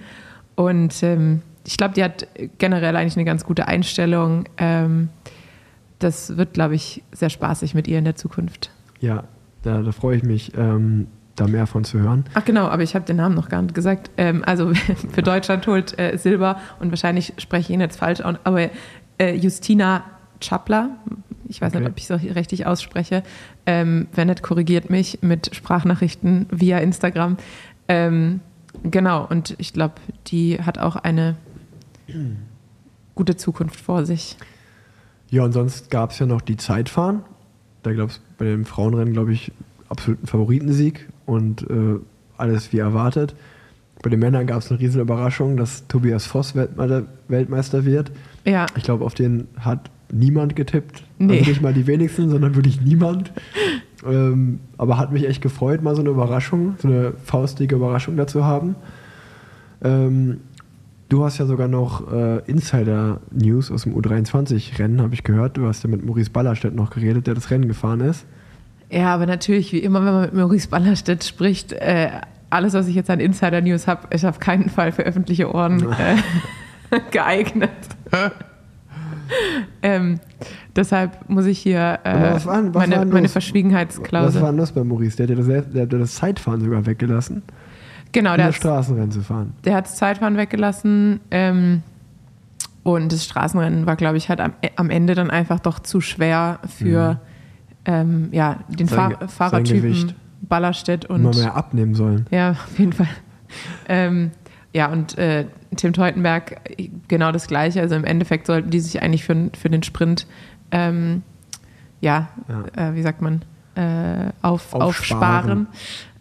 Und 0.55 1.03
ähm, 1.03 1.41
ich 1.65 1.77
glaube, 1.77 1.93
die 1.93 2.03
hat 2.03 2.27
generell 2.57 2.95
eigentlich 2.95 3.17
eine 3.17 3.25
ganz 3.25 3.43
gute 3.43 3.67
Einstellung. 3.67 4.45
Ähm, 4.57 5.09
das 5.99 6.37
wird, 6.37 6.53
glaube 6.53 6.75
ich, 6.75 7.03
sehr 7.11 7.29
spaßig 7.29 7.73
mit 7.73 7.87
ihr 7.87 7.99
in 7.99 8.05
der 8.05 8.15
Zukunft. 8.15 8.71
Ja, 8.99 9.25
da, 9.63 9.81
da 9.81 9.91
freue 9.91 10.17
ich 10.17 10.23
mich. 10.23 10.51
Da 11.35 11.47
mehr 11.47 11.67
von 11.67 11.83
zu 11.83 11.99
hören. 11.99 12.23
Ach 12.33 12.45
genau, 12.45 12.67
aber 12.67 12.83
ich 12.83 12.95
habe 12.95 13.05
den 13.05 13.17
Namen 13.17 13.35
noch 13.35 13.49
gar 13.49 13.61
nicht 13.61 13.75
gesagt. 13.75 14.09
Ähm, 14.17 14.43
also 14.45 14.73
für 15.13 15.21
Deutschland 15.21 15.67
holt 15.67 15.97
äh, 15.99 16.17
Silber 16.17 16.59
und 16.79 16.91
wahrscheinlich 16.91 17.33
spreche 17.37 17.63
ich 17.63 17.69
ihn 17.71 17.81
jetzt 17.81 17.97
falsch, 17.97 18.21
aber 18.21 18.69
äh, 19.17 19.35
Justina 19.35 20.03
Chapler, 20.39 20.91
ich 21.47 21.61
weiß 21.61 21.73
okay. 21.73 21.79
nicht, 21.79 21.89
ob 21.89 21.97
ich 21.97 22.09
es 22.09 22.21
so 22.21 22.33
richtig 22.33 22.65
ausspreche, 22.65 23.23
ähm, 23.65 24.07
wenn 24.13 24.27
nicht, 24.27 24.43
korrigiert 24.43 24.89
mich 24.89 25.19
mit 25.21 25.53
Sprachnachrichten 25.53 26.47
via 26.51 26.77
Instagram. 26.79 27.37
Ähm, 27.87 28.39
genau, 28.83 29.25
und 29.25 29.55
ich 29.57 29.73
glaube, 29.73 29.95
die 30.27 30.61
hat 30.61 30.77
auch 30.77 30.95
eine 30.95 31.35
gute 33.15 33.35
Zukunft 33.35 33.79
vor 33.79 34.05
sich. 34.05 34.37
Ja, 35.29 35.43
und 35.43 35.53
sonst 35.53 35.89
gab 35.89 36.11
es 36.11 36.19
ja 36.19 36.25
noch 36.25 36.41
die 36.41 36.57
Zeitfahren. 36.57 37.23
Da 37.83 37.93
gab 37.93 38.09
es 38.09 38.21
bei 38.37 38.45
dem 38.45 38.65
Frauenrennen, 38.65 39.13
glaube 39.13 39.33
ich, 39.33 39.51
absoluten 39.89 40.27
Favoritensieg 40.27 41.07
und 41.25 41.63
äh, 41.69 41.99
alles 42.37 42.73
wie 42.73 42.79
erwartet. 42.79 43.35
Bei 44.01 44.09
den 44.09 44.19
Männern 44.19 44.45
gab 44.45 44.59
es 44.59 44.69
eine 44.69 44.79
riesige 44.79 45.01
Überraschung, 45.01 45.57
dass 45.57 45.87
Tobias 45.87 46.25
Voss 46.25 46.53
Weltmeister 46.55 47.85
wird. 47.85 48.11
Ja. 48.43 48.65
Ich 48.75 48.83
glaube, 48.83 49.05
auf 49.05 49.13
den 49.13 49.47
hat 49.59 49.89
niemand 50.11 50.55
getippt. 50.55 51.03
Nee. 51.17 51.39
Also 51.39 51.49
nicht 51.49 51.61
mal 51.61 51.73
die 51.73 51.87
wenigsten, 51.87 52.29
sondern 52.29 52.55
wirklich 52.55 52.81
niemand. 52.81 53.31
ähm, 54.05 54.59
aber 54.77 54.97
hat 54.97 55.11
mich 55.11 55.27
echt 55.27 55.41
gefreut, 55.41 55.81
mal 55.81 55.95
so 55.95 56.01
eine 56.01 56.11
Überraschung, 56.11 56.75
so 56.79 56.87
eine 56.87 57.13
faustige 57.23 57.75
Überraschung 57.75 58.17
dazu 58.17 58.43
haben. 58.43 58.75
Ähm, 59.83 60.41
du 61.09 61.23
hast 61.23 61.37
ja 61.37 61.45
sogar 61.45 61.67
noch 61.67 62.11
äh, 62.11 62.39
Insider-News 62.45 63.71
aus 63.71 63.83
dem 63.83 63.95
U23-Rennen, 63.95 65.01
habe 65.01 65.13
ich 65.13 65.23
gehört. 65.23 65.57
Du 65.57 65.65
hast 65.65 65.83
ja 65.83 65.89
mit 65.89 66.05
Maurice 66.05 66.29
Ballerstedt 66.29 66.75
noch 66.75 66.91
geredet, 66.91 67.27
der 67.27 67.33
das 67.33 67.49
Rennen 67.49 67.67
gefahren 67.67 68.01
ist. 68.01 68.25
Ja, 68.89 69.13
aber 69.13 69.25
natürlich, 69.25 69.71
wie 69.73 69.79
immer, 69.79 70.05
wenn 70.05 70.13
man 70.13 70.21
mit 70.21 70.33
Maurice 70.33 70.67
Ballerstedt 70.67 71.23
spricht, 71.23 71.73
äh, 71.73 72.09
alles, 72.49 72.73
was 72.73 72.87
ich 72.87 72.95
jetzt 72.95 73.09
an 73.09 73.19
Insider-News 73.19 73.87
habe, 73.87 74.07
ist 74.11 74.25
auf 74.25 74.39
keinen 74.39 74.69
Fall 74.69 74.91
für 74.91 75.03
öffentliche 75.03 75.53
Ohren 75.53 75.91
äh, 76.91 76.99
geeignet. 77.11 77.71
ähm, 79.81 80.19
deshalb 80.75 81.29
muss 81.29 81.45
ich 81.45 81.59
hier 81.59 81.99
äh, 82.03 82.33
was 82.33 82.45
war, 82.45 82.73
was 82.73 82.87
meine, 82.87 83.05
meine 83.05 83.29
Verschwiegenheitsklausel. 83.29 84.35
Was 84.35 84.41
war 84.41 84.53
das 84.53 84.71
bei 84.71 84.83
Maurice? 84.83 85.17
Der 85.17 85.35
hat, 85.35 85.39
das, 85.39 85.71
der 85.71 85.81
hat 85.83 85.93
das 85.93 86.15
Zeitfahren 86.15 86.61
sogar 86.61 86.85
weggelassen. 86.85 87.41
Genau, 88.11 88.31
um 88.31 88.37
der 88.37 88.47
das 88.47 88.55
Straßenrennen 88.55 89.11
zu 89.11 89.21
fahren. 89.21 89.53
Der 89.65 89.75
hat 89.75 89.85
das 89.85 89.95
Zeitfahren 89.95 90.37
weggelassen. 90.37 91.19
Ähm, 91.31 91.81
und 92.83 93.11
das 93.11 93.25
Straßenrennen 93.25 93.87
war, 93.87 93.95
glaube 93.95 94.17
ich, 94.17 94.29
halt 94.29 94.39
am, 94.39 94.53
am, 94.75 94.91
Ende 94.91 95.15
dann 95.15 95.31
einfach 95.31 95.59
doch 95.59 95.79
zu 95.79 96.01
schwer 96.01 96.59
für. 96.77 97.13
Mhm 97.13 97.34
ähm, 97.85 98.29
ja, 98.31 98.59
den 98.69 98.87
sein, 98.87 99.15
Fahr 99.17 99.27
Fahrertypen 99.27 100.13
Ballerstedt 100.41 101.05
und. 101.05 101.21
Immer 101.21 101.35
mehr 101.35 101.55
abnehmen 101.55 101.95
sollen. 101.95 102.25
Ja, 102.31 102.51
auf 102.51 102.77
jeden 102.77 102.93
Fall. 102.93 103.07
ähm, 103.87 104.31
ja, 104.73 104.87
und 104.87 105.17
äh, 105.17 105.45
Tim 105.75 105.93
Teutenberg 105.93 106.61
genau 107.07 107.31
das 107.31 107.47
Gleiche. 107.47 107.81
Also 107.81 107.95
im 107.95 108.03
Endeffekt 108.03 108.47
sollten 108.47 108.69
die 108.69 108.79
sich 108.79 109.01
eigentlich 109.01 109.23
für, 109.23 109.49
für 109.57 109.69
den 109.69 109.83
Sprint, 109.83 110.27
ähm, 110.71 111.23
ja, 112.01 112.27
ja. 112.49 112.89
Äh, 112.89 112.95
wie 112.95 113.01
sagt 113.01 113.21
man, 113.21 113.43
äh, 113.75 114.31
auf, 114.41 114.73
aufsparen. 114.73 114.81
aufsparen. 114.81 115.67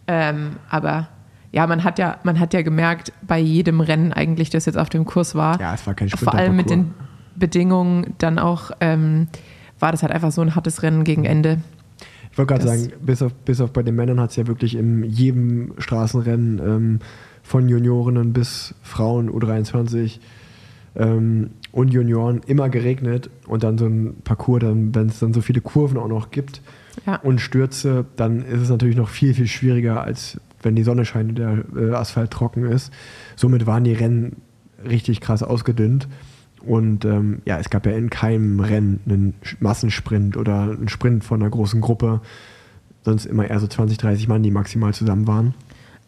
Ähm, 0.07 0.55
aber 0.69 1.09
ja, 1.51 1.67
man 1.67 1.83
hat 1.83 1.99
ja, 1.99 2.17
man 2.23 2.39
hat 2.39 2.53
ja 2.53 2.61
gemerkt, 2.61 3.13
bei 3.21 3.39
jedem 3.39 3.79
Rennen 3.81 4.13
eigentlich, 4.13 4.49
das 4.49 4.65
jetzt 4.65 4.77
auf 4.77 4.89
dem 4.89 5.05
Kurs 5.05 5.35
war, 5.35 5.59
ja, 5.59 5.73
es 5.73 5.85
war 5.87 5.93
kein 5.93 6.09
vor 6.09 6.33
allem 6.33 6.55
mit 6.55 6.69
den 6.69 6.93
Bedingungen 7.35 8.13
dann 8.17 8.39
auch 8.39 8.71
ähm, 8.79 9.27
war 9.79 9.91
das 9.91 10.03
halt 10.03 10.11
einfach 10.11 10.31
so 10.31 10.41
ein 10.41 10.55
hartes 10.55 10.83
Rennen 10.83 11.03
gegen 11.03 11.25
Ende. 11.25 11.61
Ich 12.31 12.37
wollte 12.37 12.53
gerade 12.53 12.67
sagen, 12.67 12.91
bis 13.01 13.21
auf, 13.21 13.33
bis 13.33 13.61
auf 13.61 13.71
bei 13.71 13.81
den 13.81 13.95
Männern 13.95 14.19
hat 14.19 14.31
es 14.31 14.35
ja 14.35 14.47
wirklich 14.47 14.75
in 14.75 15.03
jedem 15.03 15.73
Straßenrennen 15.77 16.59
ähm, 16.59 16.99
von 17.43 17.69
Juniorinnen 17.69 18.33
bis 18.33 18.75
Frauen 18.81 19.29
U23 19.29 20.19
ähm, 20.95 21.51
und 21.71 21.93
Junioren 21.93 22.41
immer 22.45 22.69
geregnet 22.69 23.29
und 23.47 23.63
dann 23.63 23.77
so 23.77 23.85
ein 23.85 24.15
Parcours, 24.23 24.63
wenn 24.63 25.07
es 25.07 25.19
dann 25.19 25.33
so 25.33 25.41
viele 25.41 25.61
Kurven 25.61 25.97
auch 25.97 26.07
noch 26.07 26.31
gibt 26.31 26.61
ja. 27.05 27.17
und 27.17 27.39
Stürze, 27.39 28.05
dann 28.15 28.43
ist 28.43 28.61
es 28.61 28.69
natürlich 28.69 28.95
noch 28.95 29.09
viel, 29.09 29.33
viel 29.33 29.47
schwieriger, 29.47 30.03
als 30.03 30.39
wenn 30.61 30.75
die 30.75 30.83
Sonne 30.83 31.05
scheint 31.05 31.29
und 31.29 31.39
der 31.39 31.63
äh, 31.77 31.93
Asphalt 31.93 32.31
trocken 32.31 32.65
ist. 32.65 32.91
Somit 33.35 33.65
waren 33.67 33.83
die 33.83 33.93
Rennen 33.93 34.41
richtig 34.83 35.21
krass 35.21 35.43
ausgedünnt. 35.43 36.07
Und 36.65 37.05
ähm, 37.05 37.41
ja, 37.45 37.59
es 37.59 37.69
gab 37.69 37.85
ja 37.85 37.93
in 37.93 38.09
keinem 38.09 38.59
Rennen 38.59 38.99
einen 39.05 39.33
Massensprint 39.59 40.37
oder 40.37 40.63
einen 40.63 40.89
Sprint 40.89 41.23
von 41.23 41.41
einer 41.41 41.49
großen 41.49 41.81
Gruppe. 41.81 42.21
Sonst 43.03 43.25
immer 43.25 43.47
eher 43.47 43.59
so 43.59 43.67
20, 43.67 43.97
30 43.97 44.27
Mann, 44.27 44.41
die 44.41 44.51
maximal 44.51 44.93
zusammen 44.93 45.27
waren. 45.27 45.53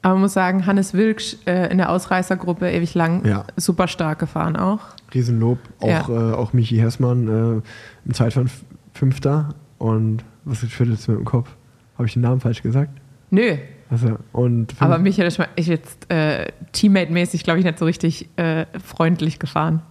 Aber 0.02 0.16
man 0.16 0.24
muss 0.24 0.34
sagen, 0.34 0.66
Hannes 0.66 0.94
Wilksch 0.94 1.36
äh, 1.46 1.72
in 1.72 1.78
der 1.78 1.90
Ausreißergruppe 1.92 2.72
ewig 2.72 2.94
lang 2.94 3.26
ja. 3.26 3.46
super 3.56 3.88
stark 3.88 4.20
gefahren 4.20 4.56
auch. 4.56 4.80
Riesenlob. 5.14 5.60
Auch, 5.80 6.10
ja. 6.10 6.32
äh, 6.32 6.34
auch 6.34 6.54
Michi 6.54 6.78
Hessmann 6.78 7.28
äh, 7.28 7.62
im 8.06 8.14
Zeitfahren 8.14 8.50
Fünfter. 8.94 9.50
Und 9.78 10.24
was 10.46 10.60
schüttelst 10.60 11.08
du 11.08 11.12
mit 11.12 11.20
dem 11.22 11.26
Kopf? 11.26 11.50
Habe 11.98 12.08
ich 12.08 12.14
den 12.14 12.22
Namen 12.22 12.40
falsch 12.40 12.62
gesagt? 12.62 12.92
Nö. 13.30 13.58
Also, 13.90 14.18
und 14.34 14.74
Aber 14.80 14.98
Michael 14.98 15.28
ist 15.28 15.68
jetzt 15.68 16.12
äh, 16.12 16.48
Teammate-mäßig, 16.74 17.44
glaube 17.44 17.60
ich, 17.60 17.66
nicht 17.66 17.80
so 17.80 17.86
richtig 17.86 18.30
äh, 18.38 18.66
freundlich 18.84 19.40
gefahren. 19.40 19.82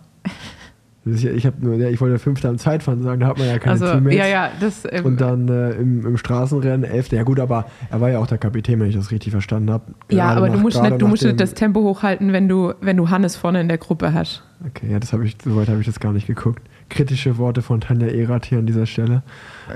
Ich, 1.06 1.46
hab 1.46 1.62
nur, 1.62 1.76
ja, 1.76 1.88
ich 1.88 2.00
wollte 2.00 2.18
Fünfter 2.18 2.48
im 2.48 2.58
Zeitfahren 2.58 3.00
sagen, 3.02 3.20
da 3.20 3.28
hat 3.28 3.38
man 3.38 3.46
ja 3.46 3.58
keine 3.58 3.72
also, 3.72 3.86
Teammates. 3.86 4.18
Ja, 4.18 4.26
ja, 4.26 4.50
das, 4.58 4.82
ähm, 4.90 5.04
und 5.04 5.20
dann 5.20 5.48
äh, 5.48 5.70
im, 5.72 6.04
im, 6.04 6.16
Straßenrennen 6.16 6.82
Elfter. 6.82 7.16
Ja 7.16 7.22
gut, 7.22 7.38
aber 7.38 7.66
er 7.90 8.00
war 8.00 8.10
ja 8.10 8.18
auch 8.18 8.26
der 8.26 8.38
Kapitän, 8.38 8.80
wenn 8.80 8.88
ich 8.88 8.96
das 8.96 9.12
richtig 9.12 9.30
verstanden 9.30 9.70
habe. 9.70 9.84
Ja, 10.10 10.30
aber 10.30 10.48
nach, 10.48 10.56
du 10.56 10.60
musst, 10.60 10.82
nicht, 10.82 11.00
du 11.00 11.06
musst 11.06 11.22
nicht 11.22 11.38
das 11.38 11.54
Tempo 11.54 11.80
hochhalten, 11.80 12.32
wenn 12.32 12.48
du, 12.48 12.74
wenn 12.80 12.96
du 12.96 13.08
Hannes 13.08 13.36
vorne 13.36 13.60
in 13.60 13.68
der 13.68 13.78
Gruppe 13.78 14.12
hast. 14.12 14.42
Okay, 14.66 14.90
ja, 14.90 14.98
das 14.98 15.12
habe 15.12 15.24
ich, 15.24 15.36
soweit 15.44 15.68
habe 15.68 15.78
ich 15.78 15.86
das 15.86 16.00
gar 16.00 16.12
nicht 16.12 16.26
geguckt. 16.26 16.62
kritische 16.88 17.38
Worte 17.38 17.62
von 17.62 17.80
Tanja 17.80 18.08
Erath 18.08 18.46
hier 18.46 18.58
an 18.58 18.66
dieser 18.66 18.86
Stelle. 18.86 19.22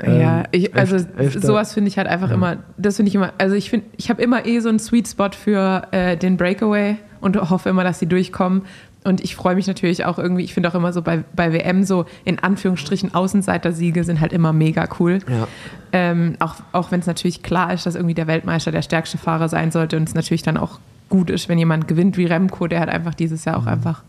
Ja, 0.05 0.41
ähm, 0.41 0.47
ich, 0.53 0.75
also 0.75 0.97
elf, 1.17 1.41
sowas 1.41 1.75
finde 1.75 1.89
ich 1.89 1.99
halt 1.99 2.09
einfach 2.09 2.31
ja. 2.31 2.35
immer, 2.35 2.57
das 2.77 2.97
finde 2.97 3.09
ich 3.09 3.15
immer, 3.15 3.33
also 3.39 3.55
ich 3.55 3.71
finde, 3.71 3.87
ich 3.97 4.11
habe 4.11 4.23
immer 4.23 4.47
eh 4.47 4.61
so 4.61 4.69
einen 4.69 4.79
Sweet 4.79 5.09
Spot 5.09 5.31
für 5.31 5.87
äh, 5.93 6.17
den 6.17 6.37
Breakaway 6.37 6.97
und 7.21 7.37
hoffe 7.51 7.69
immer, 7.69 7.85
dass 7.85 7.99
sie 7.99 8.07
durchkommen. 8.07 8.63
Und 9.03 9.23
ich 9.23 9.35
freue 9.35 9.55
mich 9.55 9.67
natürlich 9.67 10.05
auch 10.05 10.19
irgendwie, 10.19 10.45
ich 10.45 10.53
finde 10.53 10.69
auch 10.69 10.75
immer 10.75 10.93
so 10.93 11.01
bei, 11.01 11.25
bei 11.35 11.53
WM 11.55 11.85
so 11.85 12.05
in 12.25 12.39
Anführungsstrichen 12.39 13.15
Außenseiter-Siege 13.15 14.05
sind 14.05 14.21
halt 14.21 14.33
immer 14.33 14.53
mega 14.53 14.87
cool. 14.99 15.21
Ja. 15.27 15.49
Ähm, 15.93 16.37
auch 16.39 16.57
auch 16.73 16.91
wenn 16.91 17.01
es 17.01 17.07
natürlich 17.07 17.43
klar 17.43 17.73
ist, 17.73 17.87
dass 17.87 17.95
irgendwie 17.95 18.15
der 18.15 18.27
Weltmeister 18.27 18.73
der 18.73 18.83
stärkste 18.83 19.17
Fahrer 19.17 19.49
sein 19.49 19.71
sollte 19.71 19.97
und 19.97 20.07
es 20.07 20.15
natürlich 20.15 20.43
dann 20.43 20.59
auch 20.59 20.79
gut 21.09 21.31
ist, 21.31 21.49
wenn 21.49 21.59
jemand 21.59 21.89
gewinnt 21.89 22.19
wie 22.19 22.27
Remco, 22.27 22.67
der 22.67 22.81
halt 22.81 22.91
einfach 22.91 23.15
dieses 23.15 23.45
Jahr 23.47 23.57
auch 23.57 23.63
mhm. 23.63 23.69
einfach 23.69 24.03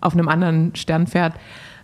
auf 0.00 0.12
einem 0.12 0.28
anderen 0.28 0.76
Stern 0.76 1.06
fährt. 1.06 1.32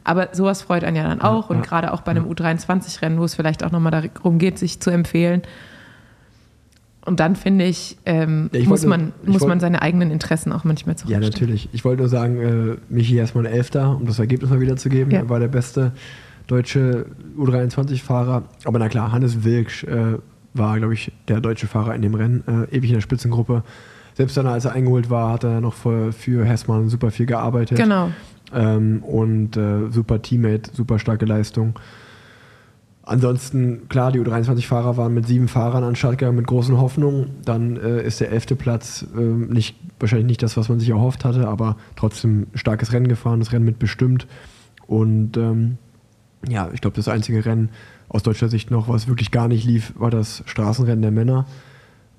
Aber 0.04 0.28
sowas 0.32 0.62
freut 0.62 0.84
einen 0.84 0.96
ja 0.96 1.04
dann 1.04 1.20
auch 1.20 1.50
ja, 1.50 1.56
und 1.56 1.62
ja, 1.62 1.68
gerade 1.68 1.92
auch 1.92 2.02
bei 2.02 2.10
einem 2.10 2.26
U23-Rennen, 2.26 3.18
wo 3.18 3.24
es 3.24 3.34
vielleicht 3.34 3.64
auch 3.64 3.70
nochmal 3.70 4.10
darum 4.14 4.38
geht, 4.38 4.58
sich 4.58 4.80
zu 4.80 4.90
empfehlen. 4.90 5.42
Und 7.10 7.18
dann 7.18 7.34
finde 7.34 7.64
ich, 7.64 7.96
ähm, 8.06 8.50
ja, 8.52 8.60
ich 8.60 8.68
muss, 8.68 8.86
man, 8.86 9.12
muss 9.24 9.40
wollte, 9.40 9.48
man 9.48 9.58
seine 9.58 9.82
eigenen 9.82 10.12
Interessen 10.12 10.52
auch 10.52 10.62
manchmal 10.62 10.94
zurückstellen. 10.94 11.24
Ja, 11.24 11.28
natürlich. 11.28 11.68
Ich 11.72 11.84
wollte 11.84 12.02
nur 12.02 12.08
sagen, 12.08 12.40
äh, 12.40 12.76
Michi 12.88 13.16
erstmal 13.16 13.48
ein 13.48 13.52
Elfter, 13.52 13.96
um 13.96 14.06
das 14.06 14.20
Ergebnis 14.20 14.48
mal 14.48 14.60
wiederzugeben. 14.60 15.10
Ja. 15.10 15.18
Er 15.18 15.28
war 15.28 15.40
der 15.40 15.48
beste 15.48 15.90
deutsche 16.46 17.06
U23-Fahrer. 17.36 18.44
Aber 18.62 18.78
na 18.78 18.88
klar, 18.88 19.10
Hannes 19.10 19.42
Wilksch 19.42 19.82
äh, 19.82 20.18
war, 20.54 20.78
glaube 20.78 20.94
ich, 20.94 21.10
der 21.26 21.40
deutsche 21.40 21.66
Fahrer 21.66 21.96
in 21.96 22.02
dem 22.02 22.14
Rennen, 22.14 22.44
äh, 22.46 22.76
ewig 22.76 22.90
in 22.90 22.94
der 22.94 23.00
Spitzengruppe. 23.00 23.64
Selbst 24.14 24.36
dann, 24.36 24.46
als 24.46 24.64
er 24.64 24.74
eingeholt 24.74 25.10
war, 25.10 25.32
hat 25.32 25.42
er 25.42 25.60
noch 25.60 25.74
für, 25.74 26.12
für 26.12 26.44
Hessmann 26.44 26.88
super 26.88 27.10
viel 27.10 27.26
gearbeitet. 27.26 27.76
Genau. 27.76 28.12
Ähm, 28.54 29.02
und 29.02 29.56
äh, 29.56 29.90
super 29.90 30.22
Teammate, 30.22 30.70
super 30.72 31.00
starke 31.00 31.24
Leistung. 31.24 31.74
Ansonsten, 33.10 33.88
klar, 33.88 34.12
die 34.12 34.20
U23-Fahrer 34.20 34.96
waren 34.96 35.12
mit 35.12 35.26
sieben 35.26 35.48
Fahrern 35.48 35.82
an 35.82 35.96
Start 35.96 36.16
gegangen 36.16 36.36
mit 36.36 36.46
großen 36.46 36.78
Hoffnungen. 36.78 37.30
Dann 37.44 37.76
äh, 37.76 38.04
ist 38.04 38.20
der 38.20 38.30
elfte 38.30 38.54
Platz 38.54 39.04
äh, 39.16 39.20
nicht, 39.20 39.74
wahrscheinlich 39.98 40.28
nicht 40.28 40.44
das, 40.44 40.56
was 40.56 40.68
man 40.68 40.78
sich 40.78 40.90
erhofft 40.90 41.24
hatte, 41.24 41.48
aber 41.48 41.76
trotzdem 41.96 42.46
starkes 42.54 42.92
Rennen 42.92 43.08
gefahren, 43.08 43.40
das 43.40 43.50
Rennen 43.50 43.64
mitbestimmt. 43.64 44.28
Und 44.86 45.36
ähm, 45.36 45.76
ja, 46.48 46.70
ich 46.72 46.80
glaube, 46.82 46.94
das 46.94 47.08
einzige 47.08 47.44
Rennen 47.44 47.70
aus 48.08 48.22
deutscher 48.22 48.48
Sicht 48.48 48.70
noch, 48.70 48.88
was 48.88 49.08
wirklich 49.08 49.32
gar 49.32 49.48
nicht 49.48 49.64
lief, 49.64 49.92
war 49.98 50.10
das 50.10 50.44
Straßenrennen 50.46 51.02
der 51.02 51.10
Männer, 51.10 51.46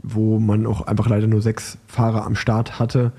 wo 0.03 0.39
man 0.39 0.65
auch 0.65 0.81
einfach 0.81 1.07
leider 1.07 1.27
nur 1.27 1.41
sechs 1.41 1.77
Fahrer 1.87 2.25
am 2.25 2.35
Start 2.35 2.79
hatte. 2.79 3.13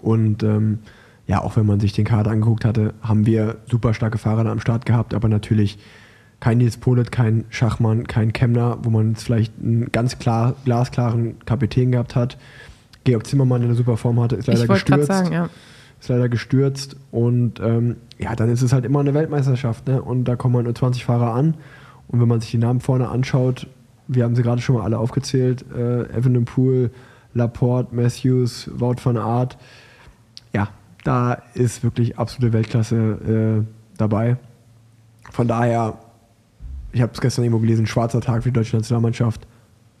Und 0.00 0.44
ähm, 0.44 0.78
ja, 1.26 1.42
auch 1.42 1.56
wenn 1.56 1.66
man 1.66 1.80
sich 1.80 1.92
den 1.92 2.04
Kader 2.04 2.30
angeguckt 2.30 2.64
hatte, 2.64 2.94
haben 3.02 3.26
wir 3.26 3.56
super 3.68 3.94
starke 3.94 4.16
Fahrer 4.16 4.46
am 4.46 4.60
Start 4.60 4.86
gehabt, 4.86 5.12
aber 5.12 5.28
natürlich 5.28 5.80
kein 6.46 6.58
Nils 6.58 6.76
Polet, 6.76 7.10
kein 7.10 7.44
Schachmann, 7.50 8.06
kein 8.06 8.32
Kemner, 8.32 8.78
wo 8.82 8.90
man 8.90 9.08
jetzt 9.08 9.24
vielleicht 9.24 9.52
einen 9.60 9.90
ganz 9.90 10.20
klar, 10.20 10.54
glasklaren 10.64 11.34
Kapitän 11.44 11.90
gehabt 11.90 12.14
hat. 12.14 12.38
Georg 13.02 13.26
Zimmermann 13.26 13.62
in 13.62 13.66
der 13.66 13.76
super 13.76 13.96
Form 13.96 14.20
hatte, 14.20 14.36
ist 14.36 14.46
leider 14.46 14.62
ich 14.62 14.68
gestürzt. 14.68 15.08
Sagen, 15.08 15.32
ja. 15.32 15.48
Ist 15.98 16.08
leider 16.08 16.28
gestürzt 16.28 16.94
und 17.10 17.58
ähm, 17.58 17.96
ja, 18.18 18.36
dann 18.36 18.48
ist 18.48 18.62
es 18.62 18.72
halt 18.72 18.84
immer 18.84 19.00
eine 19.00 19.12
Weltmeisterschaft, 19.12 19.88
ne? 19.88 20.00
Und 20.00 20.22
da 20.26 20.36
kommen 20.36 20.54
halt 20.54 20.66
nur 20.66 20.74
20 20.76 21.04
Fahrer 21.04 21.34
an. 21.34 21.54
Und 22.06 22.20
wenn 22.20 22.28
man 22.28 22.40
sich 22.40 22.52
die 22.52 22.58
Namen 22.58 22.78
vorne 22.78 23.08
anschaut, 23.08 23.66
wir 24.06 24.22
haben 24.22 24.36
sie 24.36 24.44
gerade 24.44 24.62
schon 24.62 24.76
mal 24.76 24.84
alle 24.84 25.00
aufgezählt: 25.00 25.64
äh, 25.76 26.04
Evan 26.16 26.44
Pool, 26.44 26.92
Laporte, 27.34 27.92
Matthews, 27.92 28.70
Wout 28.72 28.98
van 29.02 29.16
Aert. 29.16 29.58
Ja, 30.52 30.68
da 31.02 31.38
ist 31.54 31.82
wirklich 31.82 32.20
absolute 32.20 32.52
Weltklasse 32.52 33.64
äh, 33.64 33.98
dabei. 33.98 34.36
Von 35.32 35.48
daher 35.48 35.98
ich 36.96 37.02
habe 37.02 37.12
es 37.12 37.20
gestern 37.20 37.44
irgendwo 37.44 37.60
gelesen, 37.60 37.86
schwarzer 37.86 38.20
Tag 38.20 38.42
für 38.42 38.48
die 38.48 38.54
deutsche 38.54 38.76
Nationalmannschaft. 38.76 39.46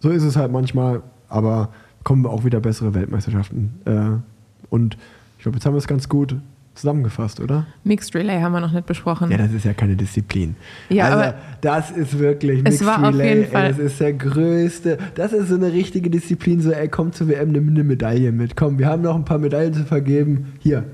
So 0.00 0.10
ist 0.10 0.22
es 0.22 0.36
halt 0.36 0.50
manchmal, 0.50 1.02
aber 1.28 1.68
kommen 2.04 2.24
auch 2.26 2.44
wieder 2.44 2.60
bessere 2.60 2.94
Weltmeisterschaften. 2.94 3.74
Äh, 3.84 4.70
und 4.70 4.96
ich 5.36 5.42
glaube, 5.42 5.58
jetzt 5.58 5.66
haben 5.66 5.74
wir 5.74 5.78
es 5.78 5.86
ganz 5.86 6.08
gut 6.08 6.36
zusammengefasst, 6.74 7.40
oder? 7.40 7.66
Mixed 7.84 8.14
Relay 8.14 8.40
haben 8.40 8.52
wir 8.52 8.60
noch 8.60 8.72
nicht 8.72 8.86
besprochen. 8.86 9.30
Ja, 9.30 9.38
das 9.38 9.52
ist 9.52 9.64
ja 9.64 9.74
keine 9.74 9.96
Disziplin. 9.96 10.56
Ja, 10.88 11.04
also, 11.04 11.18
aber 11.18 11.34
das 11.60 11.90
ist 11.90 12.18
wirklich 12.18 12.62
Mixed 12.62 12.80
es 12.80 12.86
war 12.86 13.02
Relay. 13.02 13.30
Auf 13.30 13.36
jeden 13.36 13.50
Fall. 13.50 13.68
Das 13.68 13.78
ist 13.78 14.00
der 14.00 14.12
größte. 14.14 14.98
Das 15.14 15.32
ist 15.32 15.48
so 15.48 15.54
eine 15.56 15.72
richtige 15.72 16.08
Disziplin. 16.08 16.60
So, 16.60 16.70
ey, 16.70 16.88
komm 16.88 17.12
zur 17.12 17.28
WM, 17.28 17.52
nimm 17.52 17.68
eine 17.68 17.84
Medaille 17.84 18.32
mit. 18.32 18.56
Komm, 18.56 18.78
wir 18.78 18.86
haben 18.86 19.02
noch 19.02 19.16
ein 19.16 19.24
paar 19.24 19.38
Medaillen 19.38 19.74
zu 19.74 19.84
vergeben. 19.84 20.54
Hier, 20.60 20.84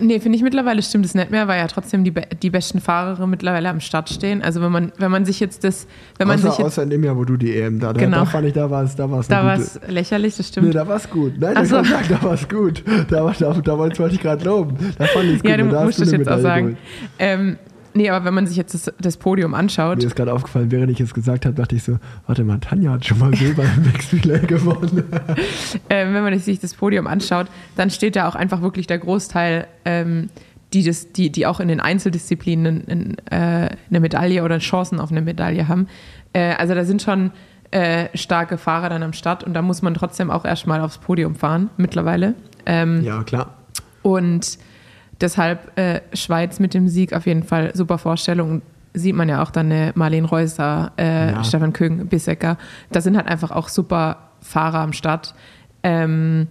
Nee, 0.00 0.20
finde 0.20 0.36
ich 0.36 0.42
mittlerweile 0.42 0.82
stimmt 0.82 1.06
es 1.06 1.14
nicht 1.14 1.30
mehr, 1.30 1.48
weil 1.48 1.58
ja 1.58 1.66
trotzdem 1.66 2.04
die, 2.04 2.12
die 2.42 2.50
besten 2.50 2.80
Fahrer 2.80 3.26
mittlerweile 3.26 3.68
am 3.68 3.80
Start 3.80 4.10
stehen. 4.10 4.42
Also 4.42 4.60
wenn 4.60 4.72
man, 4.72 4.92
wenn 4.98 5.10
man 5.10 5.24
sich 5.24 5.40
jetzt 5.40 5.64
das, 5.64 5.86
wenn 6.18 6.28
man 6.28 6.38
außer, 6.38 6.50
sich 6.50 6.58
jetzt, 6.58 6.66
außer 6.66 6.82
in 6.82 6.90
dem 6.90 7.04
Jahr, 7.04 7.16
wo 7.16 7.24
du 7.24 7.36
die 7.36 7.56
EM 7.56 7.80
da, 7.80 7.92
genau. 7.92 8.18
da 8.18 8.24
fand 8.26 8.46
ich, 8.46 8.52
da 8.52 8.70
war 8.70 8.84
es, 8.84 8.96
da 8.96 9.10
war 9.10 9.20
es 9.20 9.28
Da 9.28 9.44
war 9.44 9.54
es 9.54 9.80
lächerlich, 9.88 10.36
das 10.36 10.48
stimmt. 10.48 10.68
Nee, 10.68 10.72
da 10.72 10.86
war 10.86 10.96
es 10.96 11.08
gut. 11.08 11.34
Nein, 11.38 11.54
Ach 11.56 11.64
so. 11.64 11.82
sagen, 11.82 12.06
da 12.08 12.22
war 12.22 12.34
es 12.34 12.48
gut. 12.48 12.82
Da, 13.08 13.32
da, 13.38 13.52
da, 13.52 13.60
da 13.60 13.78
wollte 13.78 14.14
ich 14.14 14.20
gerade 14.20 14.44
loben. 14.44 14.76
Da 14.98 15.06
fand 15.06 15.24
ich 15.26 15.36
es 15.36 15.42
gut. 15.42 15.50
Ja, 15.50 15.56
du 15.56 15.64
musst 15.64 16.00
es 16.00 16.12
jetzt 16.12 16.28
auch 16.28 16.40
sagen. 16.40 16.76
Ähm, 17.18 17.56
Nee, 17.94 18.08
aber 18.10 18.24
wenn 18.24 18.34
man 18.34 18.46
sich 18.46 18.56
jetzt 18.56 18.74
das, 18.74 18.92
das 19.00 19.16
Podium 19.16 19.54
anschaut. 19.54 19.98
Mir 19.98 20.06
ist 20.06 20.16
gerade 20.16 20.32
aufgefallen, 20.32 20.70
während 20.70 20.90
ich 20.90 21.00
es 21.00 21.12
gesagt 21.12 21.44
habe, 21.44 21.54
dachte 21.54 21.76
ich 21.76 21.82
so, 21.82 21.98
warte 22.26 22.44
mal, 22.44 22.58
Tanja 22.58 22.92
hat 22.92 23.04
schon 23.04 23.18
mal 23.18 23.34
Silber 23.34 23.64
im 23.64 23.82
Mixed 23.82 24.48
gewonnen. 24.48 25.04
ähm, 25.90 26.14
wenn 26.14 26.22
man 26.22 26.38
sich 26.38 26.60
das 26.60 26.74
Podium 26.74 27.06
anschaut, 27.06 27.48
dann 27.76 27.90
steht 27.90 28.16
da 28.16 28.28
auch 28.28 28.34
einfach 28.34 28.62
wirklich 28.62 28.86
der 28.86 28.98
Großteil, 28.98 29.66
ähm, 29.84 30.30
die, 30.72 30.84
das, 30.84 31.12
die, 31.12 31.30
die 31.30 31.46
auch 31.46 31.58
in 31.58 31.68
den 31.68 31.80
Einzeldisziplinen 31.80 32.84
in, 32.84 33.18
äh, 33.30 33.70
eine 33.90 34.00
Medaille 34.00 34.44
oder 34.44 34.58
Chancen 34.58 35.00
auf 35.00 35.10
eine 35.10 35.20
Medaille 35.20 35.66
haben. 35.66 35.88
Äh, 36.32 36.54
also 36.54 36.74
da 36.74 36.84
sind 36.84 37.02
schon 37.02 37.32
äh, 37.72 38.06
starke 38.16 38.56
Fahrer 38.56 38.88
dann 38.88 39.02
am 39.02 39.12
Start 39.12 39.42
und 39.42 39.54
da 39.54 39.62
muss 39.62 39.82
man 39.82 39.94
trotzdem 39.94 40.30
auch 40.30 40.44
erstmal 40.44 40.80
aufs 40.80 40.98
Podium 40.98 41.34
fahren, 41.34 41.70
mittlerweile. 41.76 42.34
Ähm, 42.66 43.02
ja, 43.02 43.22
klar. 43.24 43.54
Und 44.02 44.58
Deshalb 45.20 45.78
äh, 45.78 46.00
Schweiz 46.14 46.60
mit 46.60 46.74
dem 46.74 46.88
Sieg 46.88 47.12
auf 47.12 47.26
jeden 47.26 47.42
Fall 47.42 47.74
super 47.74 47.98
Vorstellung. 47.98 48.62
Sieht 48.94 49.14
man 49.14 49.28
ja 49.28 49.42
auch 49.42 49.50
dann 49.50 49.66
eine 49.66 49.92
Marlene 49.94 50.26
Reusser, 50.26 50.92
äh, 50.98 51.32
ja. 51.32 51.44
Stefan 51.44 51.72
Köng, 51.72 52.06
Bissecker. 52.06 52.56
Da 52.90 53.00
sind 53.00 53.16
halt 53.16 53.28
einfach 53.28 53.50
auch 53.50 53.68
super 53.68 54.30
Fahrer 54.40 54.80
am 54.80 54.92
Start. 54.92 55.34
Ähm, 55.82 56.48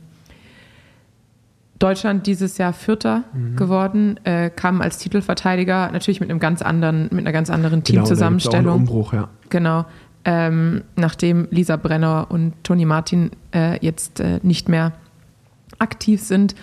Deutschland 1.79 2.27
dieses 2.27 2.57
Jahr 2.57 2.73
Vierter 2.73 3.23
mhm. 3.33 3.55
geworden, 3.55 4.19
äh, 4.25 4.49
kam 4.49 4.81
als 4.81 4.97
Titelverteidiger 4.97 5.91
natürlich 5.91 6.19
mit 6.19 6.29
einem 6.29 6.39
ganz 6.39 6.61
anderen, 6.61 7.03
mit 7.11 7.19
einer 7.19 7.31
ganz 7.31 7.49
anderen 7.49 7.83
genau, 7.83 8.03
Teamzusammenstellung. 8.03 8.65
Genau, 8.65 8.75
Umbruch, 8.75 9.13
ja. 9.13 9.29
Genau. 9.49 9.85
Ähm, 10.25 10.83
nachdem 10.97 11.47
Lisa 11.49 11.77
Brenner 11.77 12.27
und 12.29 12.53
Toni 12.63 12.83
Martin 12.85 13.31
äh, 13.53 13.83
jetzt 13.83 14.19
äh, 14.19 14.39
nicht 14.43 14.67
mehr 14.67 14.91
aktiv 15.79 16.21
sind. 16.21 16.55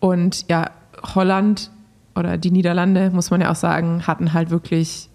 Und 0.00 0.46
ja, 0.48 0.70
Holland 1.02 1.70
oder 2.14 2.36
die 2.36 2.50
Niederlande, 2.50 3.10
muss 3.10 3.30
man 3.30 3.40
ja 3.40 3.50
auch 3.50 3.56
sagen, 3.56 4.06
hatten 4.06 4.32
halt 4.32 4.50
wirklich 4.50 5.08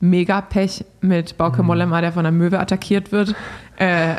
mega 0.00 0.40
Pech 0.42 0.84
mit 1.00 1.36
Bauke 1.36 1.62
mhm. 1.62 1.68
Mollema, 1.68 2.00
der 2.00 2.12
von 2.12 2.26
einer 2.26 2.36
Möwe 2.36 2.58
attackiert 2.58 3.12
wird. 3.12 3.34
Äh, 3.78 4.14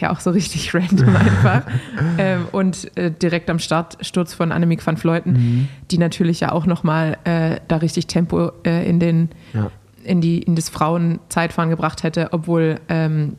ja, 0.00 0.10
auch 0.10 0.20
so 0.20 0.30
richtig 0.30 0.74
random 0.74 1.16
einfach. 1.16 1.62
ähm, 2.18 2.46
und 2.52 2.96
äh, 2.96 3.10
direkt 3.10 3.48
am 3.50 3.58
Start 3.58 3.98
Sturz 4.04 4.34
von 4.34 4.52
Annemiek 4.52 4.86
van 4.86 4.96
Fleuten, 4.96 5.32
mhm. 5.32 5.68
die 5.90 5.98
natürlich 5.98 6.40
ja 6.40 6.52
auch 6.52 6.66
nochmal 6.66 7.16
äh, 7.24 7.60
da 7.68 7.76
richtig 7.76 8.06
Tempo 8.06 8.52
äh, 8.64 8.88
in, 8.88 9.00
den, 9.00 9.30
ja. 9.54 9.70
in, 10.04 10.20
die, 10.20 10.42
in 10.42 10.54
das 10.54 10.68
Frauenzeitfahren 10.68 11.70
gebracht 11.70 12.02
hätte, 12.02 12.28
obwohl 12.32 12.80
ähm, 12.88 13.36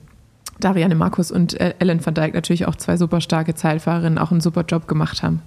Dariane 0.60 0.96
Markus 0.96 1.32
und 1.32 1.60
äh, 1.60 1.76
Ellen 1.78 2.04
van 2.04 2.16
Dijk 2.16 2.34
natürlich 2.34 2.68
auch 2.68 2.76
zwei 2.76 2.98
super 2.98 3.22
starke 3.22 3.54
Zeitfahrerinnen 3.54 4.18
auch 4.18 4.32
einen 4.32 4.42
super 4.42 4.64
Job 4.68 4.88
gemacht 4.88 5.22
haben. 5.22 5.42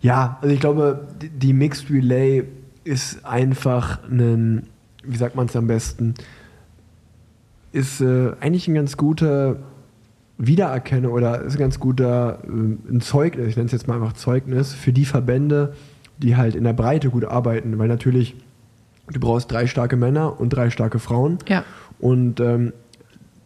Ja, 0.00 0.38
also 0.40 0.54
ich 0.54 0.60
glaube, 0.60 1.08
die 1.20 1.52
Mixed 1.52 1.90
Relay 1.90 2.44
ist 2.84 3.24
einfach 3.24 4.00
ein, 4.04 4.66
wie 5.04 5.16
sagt 5.16 5.36
man 5.36 5.46
es 5.46 5.56
am 5.56 5.66
besten, 5.66 6.14
ist 7.72 8.00
äh, 8.00 8.32
eigentlich 8.40 8.66
ein 8.66 8.74
ganz 8.74 8.96
guter 8.96 9.56
Wiedererkennung 10.38 11.12
oder 11.12 11.42
ist 11.42 11.54
ein 11.54 11.58
ganz 11.58 11.78
guter 11.78 12.40
äh, 12.44 12.48
ein 12.48 13.00
Zeugnis, 13.00 13.48
ich 13.48 13.56
nenne 13.56 13.66
es 13.66 13.72
jetzt 13.72 13.88
mal 13.88 13.94
einfach 13.94 14.14
Zeugnis, 14.14 14.72
für 14.72 14.92
die 14.92 15.04
Verbände, 15.04 15.74
die 16.18 16.36
halt 16.36 16.54
in 16.54 16.64
der 16.64 16.72
Breite 16.72 17.10
gut 17.10 17.24
arbeiten, 17.24 17.78
weil 17.78 17.88
natürlich 17.88 18.34
du 19.08 19.20
brauchst 19.20 19.50
drei 19.50 19.66
starke 19.66 19.96
Männer 19.96 20.40
und 20.40 20.50
drei 20.50 20.70
starke 20.70 20.98
Frauen. 20.98 21.38
Ja. 21.48 21.64
Und 21.98 22.40
ähm, 22.40 22.72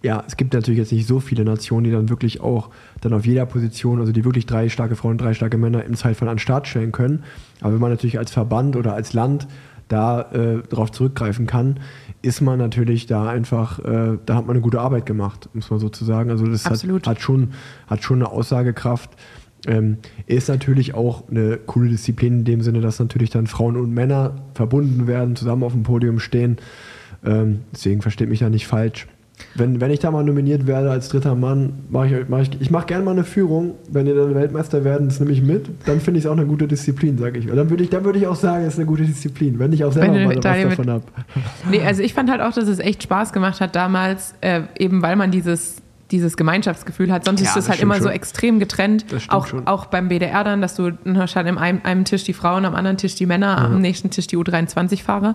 ja, 0.05 0.23
es 0.27 0.37
gibt 0.37 0.53
natürlich 0.53 0.79
jetzt 0.79 0.93
nicht 0.93 1.07
so 1.07 1.19
viele 1.19 1.45
Nationen, 1.47 1.85
die 1.85 1.91
dann 1.91 2.11
wirklich 2.11 2.43
auch 2.43 2.69
dann 3.01 3.15
auf 3.15 3.25
jeder 3.25 3.47
Position, 3.47 4.01
also 4.01 4.13
die 4.13 4.25
wirklich 4.25 4.45
drei 4.45 4.69
starke 4.69 4.97
Frauen, 4.97 5.17
drei 5.17 5.33
starke 5.33 5.57
Männer 5.57 5.83
im 5.83 5.95
Zeitfall 5.95 6.29
an 6.29 6.35
den 6.35 6.41
Start 6.41 6.69
stellen 6.69 6.93
können. 6.93 7.25
Aber 7.63 7.73
wenn 7.73 7.81
man 7.81 7.91
natürlich 7.91 8.19
als 8.19 8.31
Verband 8.31 8.77
oder 8.77 8.93
als 8.93 9.15
Land 9.15 9.49
da 9.89 10.21
äh, 10.33 10.63
darauf 10.69 10.93
zurückgreifen 10.93 11.47
kann, 11.47 11.81
ist 12.21 12.43
man 12.43 12.59
natürlich 12.59 13.07
da 13.07 13.29
einfach, 13.29 13.79
äh, 13.79 14.19
da 14.27 14.35
hat 14.35 14.47
man 14.47 14.51
eine 14.51 14.61
gute 14.61 14.79
Arbeit 14.79 15.07
gemacht, 15.07 15.49
muss 15.55 15.71
man 15.71 15.81
sozusagen. 15.81 16.31
Also 16.31 16.47
das 16.47 16.67
hat, 16.67 16.85
hat, 17.07 17.21
schon, 17.21 17.53
hat 17.87 18.03
schon 18.03 18.19
eine 18.19 18.31
Aussagekraft. 18.31 19.11
Ähm, 19.67 19.97
ist 20.27 20.51
natürlich 20.51 20.95
auch 20.95 21.31
eine 21.31 21.57
coole 21.57 21.89
Disziplin 21.89 22.41
in 22.41 22.45
dem 22.45 22.61
Sinne, 22.61 22.83
dass 22.83 22.99
natürlich 22.99 23.31
dann 23.31 23.47
Frauen 23.47 23.79
und 23.79 23.95
Männer 23.95 24.35
verbunden 24.53 25.07
werden, 25.07 25.35
zusammen 25.35 25.63
auf 25.63 25.73
dem 25.73 25.83
Podium 25.83 26.19
stehen. 26.19 26.59
Ähm, 27.25 27.61
deswegen 27.73 28.03
versteht 28.03 28.29
mich 28.29 28.41
da 28.41 28.51
nicht 28.51 28.67
falsch. 28.67 29.07
Wenn, 29.57 29.81
wenn 29.81 29.91
ich 29.91 30.01
da 30.01 30.11
mal 30.11 30.25
nominiert 30.25 30.67
werde 30.67 30.91
als 30.91 31.09
dritter 31.09 31.35
Mann, 31.35 31.85
mache 31.89 32.07
ich, 32.07 32.29
mach 32.29 32.41
ich, 32.41 32.61
ich 32.61 32.71
mache 32.71 32.87
gerne 32.87 33.05
mal 33.05 33.13
eine 33.13 33.25
Führung. 33.25 33.75
Wenn 33.89 34.07
ihr 34.07 34.15
dann 34.15 34.35
Weltmeister 34.35 34.85
werden, 34.85 35.09
das 35.09 35.21
nehme 35.21 35.33
ich 35.33 35.43
mit. 35.43 35.69
Dann 35.87 36.01
finde 36.01 36.19
ich 36.19 36.25
es 36.25 36.31
auch 36.31 36.37
eine 36.37 36.47
gute 36.47 36.67
Disziplin, 36.67 37.19
sage 37.19 37.39
ich. 37.39 37.47
Dann 37.47 37.71
würde 37.71 37.83
ich, 37.83 37.91
dann 37.91 38.05
würd 38.05 38.17
ich 38.17 38.27
auch 38.27 38.37
sagen, 38.37 38.65
es 38.65 38.75
ist 38.75 38.79
eine 38.79 38.87
gute 38.87 39.05
Disziplin, 39.05 39.59
wenn 39.59 39.73
ich 39.73 39.85
auch 39.85 39.93
selber 39.93 40.15
mal 40.15 40.37
was 40.37 40.41
davon 40.41 40.91
habe. 40.91 41.05
Nee, 41.71 41.83
also 41.83 42.03
ich 42.03 42.15
fand 42.15 42.31
halt 42.31 42.41
auch, 42.41 42.53
dass 42.53 42.69
es 42.69 42.79
echt 42.79 43.03
Spaß 43.05 43.33
gemacht 43.33 43.61
hat 43.61 43.75
damals, 43.77 44.35
äh, 44.41 44.63
eben 44.79 45.03
weil 45.03 45.17
man 45.17 45.31
dieses 45.31 45.77
dieses 46.11 46.37
Gemeinschaftsgefühl 46.37 47.11
hat. 47.11 47.25
Sonst 47.25 47.41
ja, 47.41 47.49
ist 47.49 47.57
es 47.57 47.69
halt 47.69 47.81
immer 47.81 47.95
schon. 47.95 48.05
so 48.05 48.09
extrem 48.11 48.61
getrennt. 48.61 49.07
Auch, 49.29 49.49
auch 49.65 49.87
beim 49.87 50.09
BDR 50.09 50.45
dann, 50.45 50.61
dass 50.61 50.77
du 50.77 50.93
hast 51.17 51.35
halt 51.35 51.49
an 51.49 51.59
einem, 51.59 51.81
einem, 51.83 52.05
Tisch 52.05 52.25
die 52.25 52.35
Frauen, 52.35 52.67
am 52.67 52.75
anderen 52.75 52.99
Tisch 52.99 53.15
die 53.15 53.27
Männer, 53.27 53.57
ja. 53.59 53.65
am 53.65 53.81
nächsten 53.81 54.11
Tisch 54.11 54.27
die 54.27 54.37
U23-Fahrer. 54.37 55.35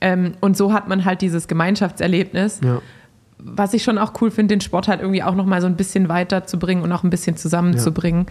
Ähm, 0.00 0.32
und 0.40 0.56
so 0.56 0.72
hat 0.72 0.88
man 0.88 1.04
halt 1.04 1.20
dieses 1.20 1.48
Gemeinschaftserlebnis. 1.48 2.60
Ja 2.64 2.80
was 3.38 3.74
ich 3.74 3.82
schon 3.82 3.98
auch 3.98 4.12
cool 4.20 4.30
finde, 4.30 4.54
den 4.54 4.60
Sport 4.60 4.88
halt 4.88 5.00
irgendwie 5.00 5.22
auch 5.22 5.34
noch 5.34 5.46
mal 5.46 5.60
so 5.60 5.66
ein 5.66 5.76
bisschen 5.76 6.08
weiterzubringen 6.08 6.82
und 6.82 6.92
auch 6.92 7.04
ein 7.04 7.10
bisschen 7.10 7.36
zusammenzubringen, 7.36 8.26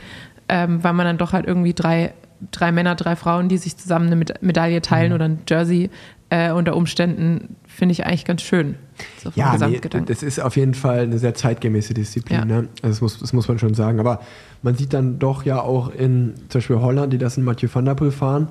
ja. 0.49 0.63
ähm, 0.63 0.83
weil 0.83 0.93
man 0.93 1.05
dann 1.05 1.17
doch 1.17 1.33
halt 1.33 1.45
irgendwie 1.45 1.73
drei, 1.73 2.13
drei 2.51 2.71
Männer, 2.71 2.95
drei 2.95 3.15
Frauen, 3.15 3.49
die 3.49 3.57
sich 3.57 3.77
zusammen 3.77 4.11
eine 4.11 4.25
Medaille 4.41 4.81
teilen 4.81 5.09
mhm. 5.09 5.15
oder 5.15 5.25
ein 5.25 5.39
Jersey 5.47 5.89
äh, 6.29 6.51
unter 6.51 6.75
Umständen, 6.75 7.55
finde 7.67 7.93
ich 7.93 8.05
eigentlich 8.05 8.25
ganz 8.25 8.41
schön. 8.41 8.75
So 9.21 9.31
ja, 9.35 9.55
nee, 9.67 9.79
das 10.05 10.23
ist 10.23 10.39
auf 10.39 10.55
jeden 10.55 10.73
Fall 10.73 11.01
eine 11.01 11.19
sehr 11.19 11.35
zeitgemäße 11.35 11.93
Disziplin. 11.93 12.39
Ja. 12.39 12.45
Ne? 12.45 12.67
Also 12.81 12.89
das, 12.89 13.01
muss, 13.01 13.19
das 13.19 13.33
muss 13.33 13.47
man 13.47 13.59
schon 13.59 13.73
sagen. 13.73 13.99
Aber 13.99 14.21
man 14.63 14.75
sieht 14.75 14.93
dann 14.93 15.19
doch 15.19 15.43
ja 15.43 15.61
auch 15.61 15.93
in 15.93 16.33
zum 16.49 16.59
Beispiel 16.59 16.77
Holland, 16.77 17.13
die 17.13 17.17
das 17.17 17.37
in 17.37 17.43
Mathieu 17.43 17.69
van 17.71 17.85
der 17.85 17.95
Poel 17.95 18.11
fahren, 18.11 18.47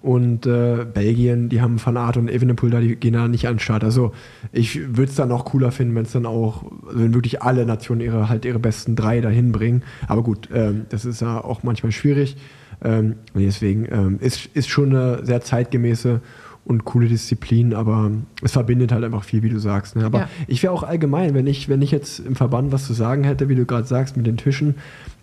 und 0.00 0.46
äh, 0.46 0.86
Belgien, 0.92 1.48
die 1.48 1.60
haben 1.60 1.84
Van 1.84 1.96
Aert 1.96 2.16
und 2.16 2.30
Evenepoel 2.30 2.70
da, 2.70 2.80
die 2.80 2.96
gehen 2.96 3.14
da 3.14 3.26
nicht 3.26 3.48
an 3.48 3.54
den 3.54 3.58
Start. 3.58 3.82
Also 3.82 4.12
ich 4.52 4.96
würde 4.96 5.10
es 5.10 5.16
dann 5.16 5.32
auch 5.32 5.44
cooler 5.44 5.72
finden, 5.72 5.94
wenn 5.96 6.04
es 6.04 6.12
dann 6.12 6.26
auch, 6.26 6.64
wenn 6.90 7.14
wirklich 7.14 7.42
alle 7.42 7.66
Nationen 7.66 8.00
ihre 8.00 8.28
halt 8.28 8.44
ihre 8.44 8.60
besten 8.60 8.94
drei 8.94 9.20
dahin 9.20 9.50
bringen. 9.50 9.82
Aber 10.06 10.22
gut, 10.22 10.48
ähm, 10.54 10.86
das 10.90 11.04
ist 11.04 11.20
ja 11.20 11.42
auch 11.42 11.62
manchmal 11.62 11.92
schwierig. 11.92 12.36
Ähm, 12.82 13.16
deswegen 13.34 13.86
ähm, 13.90 14.18
ist, 14.20 14.46
ist 14.54 14.68
schon 14.68 14.94
eine 14.94 15.24
sehr 15.24 15.40
zeitgemäße 15.40 16.20
und 16.68 16.84
coole 16.84 17.08
Disziplin, 17.08 17.72
aber 17.72 18.10
es 18.42 18.52
verbindet 18.52 18.92
halt 18.92 19.02
einfach 19.02 19.24
viel, 19.24 19.42
wie 19.42 19.48
du 19.48 19.58
sagst. 19.58 19.96
Ne? 19.96 20.04
Aber 20.04 20.18
ja. 20.20 20.28
ich 20.46 20.62
wäre 20.62 20.72
auch 20.72 20.82
allgemein, 20.82 21.32
wenn 21.32 21.46
ich, 21.46 21.70
wenn 21.70 21.80
ich 21.80 21.90
jetzt 21.90 22.20
im 22.20 22.36
Verband 22.36 22.72
was 22.72 22.86
zu 22.86 22.92
sagen 22.92 23.24
hätte, 23.24 23.48
wie 23.48 23.54
du 23.54 23.64
gerade 23.64 23.86
sagst, 23.86 24.18
mit 24.18 24.26
den 24.26 24.36
Tischen, 24.36 24.74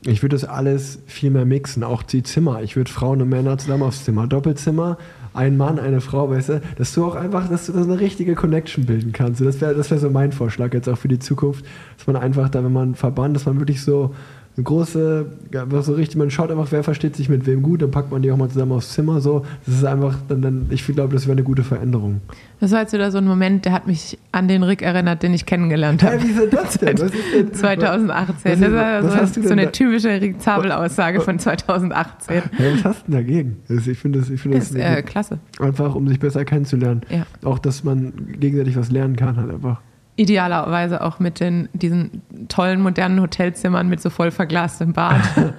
ich 0.06 0.24
würde 0.24 0.36
das 0.36 0.44
alles 0.44 1.00
viel 1.06 1.30
mehr 1.30 1.46
mixen, 1.46 1.84
auch 1.84 2.02
die 2.02 2.24
Zimmer. 2.24 2.64
Ich 2.64 2.76
würde 2.76 2.92
Frauen 2.92 3.22
und 3.22 3.30
Männer 3.30 3.60
zusammen 3.60 3.84
aufs 3.84 4.04
Zimmer, 4.04 4.26
Doppelzimmer, 4.26 4.98
ein 5.36 5.56
Mann, 5.56 5.78
eine 5.78 6.02
Frau, 6.02 6.30
weißt 6.32 6.50
du, 6.50 6.62
dass 6.78 6.94
du 6.94 7.06
auch 7.06 7.16
einfach, 7.16 7.48
dass 7.48 7.68
du 7.68 7.74
da 7.74 7.84
eine 7.84 8.00
richtige 8.00 8.34
Connection 8.34 8.86
bilden 8.86 9.12
kannst. 9.12 9.40
Das 9.42 9.62
wäre 9.62 9.76
das 9.76 9.92
wär 9.92 10.00
so 10.00 10.10
mein 10.10 10.32
Vorschlag 10.32 10.74
jetzt 10.74 10.90
auch 10.90 10.98
für 10.98 11.10
die 11.10 11.20
Zukunft, 11.20 11.64
dass 11.98 12.08
man 12.08 12.16
einfach 12.16 12.50
da, 12.50 12.64
wenn 12.64 12.74
man 12.74 12.96
Verband, 12.96 13.36
dass 13.36 13.46
man 13.46 13.60
wirklich 13.60 13.84
so 13.84 14.16
eine 14.58 14.64
große, 14.64 15.26
einfach 15.54 15.84
so 15.84 15.94
richtig, 15.94 16.16
man 16.16 16.32
schaut 16.32 16.50
einfach, 16.50 16.72
wer 16.72 16.82
versteht 16.82 17.16
sich 17.16 17.28
mit 17.28 17.46
wem 17.46 17.62
gut, 17.62 17.82
dann 17.82 17.92
packt 17.92 18.12
man 18.12 18.22
die 18.22 18.32
auch 18.32 18.38
mal 18.38 18.48
zusammen 18.48 18.72
aufs 18.72 18.94
Zimmer 18.94 19.20
so. 19.20 19.46
Das 19.66 19.76
ist 19.76 19.84
einfach, 19.84 20.16
dann, 20.30 20.42
dann 20.42 20.68
ich 20.70 20.86
glaube, 20.86 21.14
das 21.14 21.26
wäre 21.26 21.34
eine 21.34 21.44
gute 21.44 21.64
Veränderung. 21.64 22.22
Das 22.62 22.72
war 22.72 22.80
jetzt 22.80 22.94
wieder 22.94 23.12
so 23.12 23.18
ein 23.18 23.26
Moment, 23.26 23.66
der 23.66 23.74
hat 23.74 23.86
mich 23.86 24.18
an 24.32 24.48
den 24.48 24.64
Rick 24.64 24.82
erinnert, 24.82 25.24
den 25.24 25.34
ich 25.34 25.46
kennengelernt 25.46 26.04
habe. 26.04 26.20
Hä, 26.20 26.24
wie 26.24 26.32
ist 26.32 26.54
das 26.54 26.78
denn? 26.78 26.98
Was 26.98 27.12
ist 27.12 27.34
denn? 27.34 27.54
2018. 27.54 28.52
Was, 28.52 28.60
das 28.62 28.72
war 28.72 29.04
was 29.04 29.14
so, 29.14 29.20
hast 29.20 29.38
du 29.38 29.44
so 29.44 29.52
eine 29.52 29.72
typische 29.74 30.22
Rick 30.22 30.42
Zabel-Aussage 30.42 31.20
von 31.20 31.38
2018. 31.38 32.36
Ja, 32.36 32.44
was 32.74 32.86
hast 32.86 33.08
du 33.08 33.12
denn 33.12 33.20
dagegen? 33.22 33.58
Also 33.68 33.92
ich 33.92 33.98
finde 33.98 34.20
das, 34.20 34.30
ich 34.30 34.40
find 34.40 34.56
das 34.56 34.72
ist, 34.72 34.76
äh, 34.76 35.02
klasse. 35.04 35.40
Einfach, 35.60 35.96
um 35.96 36.08
sich 36.08 36.20
besser 36.20 36.46
kennenzulernen. 36.46 37.02
Ja. 37.10 37.26
Auch, 37.44 37.60
dass 37.60 37.84
man 37.84 38.14
gegenseitig 38.40 38.78
was 38.78 38.90
lernen 38.90 39.18
kann, 39.18 39.36
halt 39.36 39.52
einfach. 39.52 39.82
Idealerweise 40.16 41.02
auch 41.02 41.20
mit 41.20 41.40
den, 41.40 41.68
diesen 41.74 42.22
tollen 42.48 42.82
modernen 42.82 43.22
Hotelzimmern 43.22 43.90
mit 43.90 44.02
so 44.02 44.10
voll 44.10 44.32
verglastem 44.32 44.94
Bad. 44.94 45.22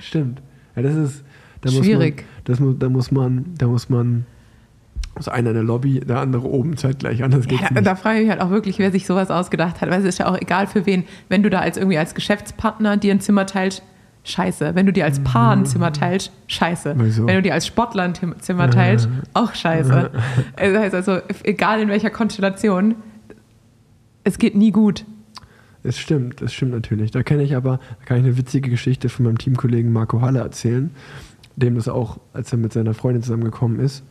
Stimmt. 0.00 0.40
Ja, 0.76 0.82
das 0.82 0.94
ist 0.94 1.24
da 1.60 1.70
schwierig. 1.70 2.24
Muss 2.46 2.60
man, 2.60 2.70
das, 2.70 2.78
da 2.78 2.88
muss 2.88 3.10
man, 3.10 3.44
da 3.58 3.66
muss 3.66 3.88
man 3.88 4.26
muss 5.16 5.28
einer 5.28 5.50
in 5.50 5.54
der 5.54 5.64
Lobby, 5.64 6.00
der 6.00 6.20
andere 6.20 6.48
oben 6.48 6.76
zeitgleich. 6.76 7.22
Anders 7.22 7.46
geht's 7.46 7.62
ja, 7.62 7.70
nicht. 7.72 7.86
Da 7.86 7.94
frage 7.94 8.18
ich 8.18 8.22
mich 8.22 8.30
halt 8.30 8.40
auch 8.40 8.50
wirklich, 8.50 8.78
wer 8.78 8.90
sich 8.90 9.06
sowas 9.06 9.30
ausgedacht 9.30 9.80
hat. 9.80 9.90
Weil 9.90 10.00
es 10.00 10.06
ist 10.06 10.18
ja 10.18 10.26
auch 10.26 10.40
egal 10.40 10.66
für 10.66 10.86
wen, 10.86 11.04
wenn 11.28 11.42
du 11.42 11.50
da 11.50 11.60
als 11.60 11.76
irgendwie 11.76 11.98
als 11.98 12.14
Geschäftspartner 12.14 12.96
dir 12.96 13.12
ein 13.12 13.20
Zimmer 13.20 13.44
teilst, 13.44 13.82
scheiße. 14.24 14.74
Wenn 14.74 14.86
du 14.86 14.92
dir 14.92 15.04
als 15.04 15.20
Paar 15.20 15.56
ein 15.56 15.66
Zimmer 15.66 15.92
teilst, 15.92 16.32
scheiße. 16.46 16.94
Wieso? 16.96 17.26
Wenn 17.26 17.36
du 17.36 17.42
dir 17.42 17.54
als 17.54 17.66
Sportler 17.66 18.04
ein 18.04 18.14
Zimmer 18.40 18.70
teilst, 18.70 19.08
auch 19.34 19.54
scheiße. 19.54 20.10
Das 20.56 20.78
heißt 20.78 20.94
also, 20.94 21.18
egal 21.42 21.80
in 21.80 21.88
welcher 21.88 22.10
Konstellation, 22.10 22.94
es 24.24 24.38
geht 24.38 24.54
nie 24.54 24.70
gut. 24.70 25.04
Es 25.82 25.98
stimmt, 25.98 26.42
es 26.42 26.52
stimmt 26.52 26.72
natürlich. 26.72 27.10
Da 27.10 27.22
kenne 27.22 27.42
ich 27.42 27.56
aber, 27.56 27.80
da 28.00 28.04
kann 28.04 28.18
ich 28.18 28.24
eine 28.24 28.36
witzige 28.36 28.68
Geschichte 28.68 29.08
von 29.08 29.24
meinem 29.24 29.38
Teamkollegen 29.38 29.92
Marco 29.92 30.20
Halle 30.20 30.40
erzählen, 30.40 30.90
dem 31.56 31.74
das 31.74 31.88
auch, 31.88 32.18
als 32.32 32.52
er 32.52 32.58
mit 32.58 32.72
seiner 32.72 32.94
Freundin 32.94 33.22
zusammengekommen 33.22 33.80
ist, 33.80 34.02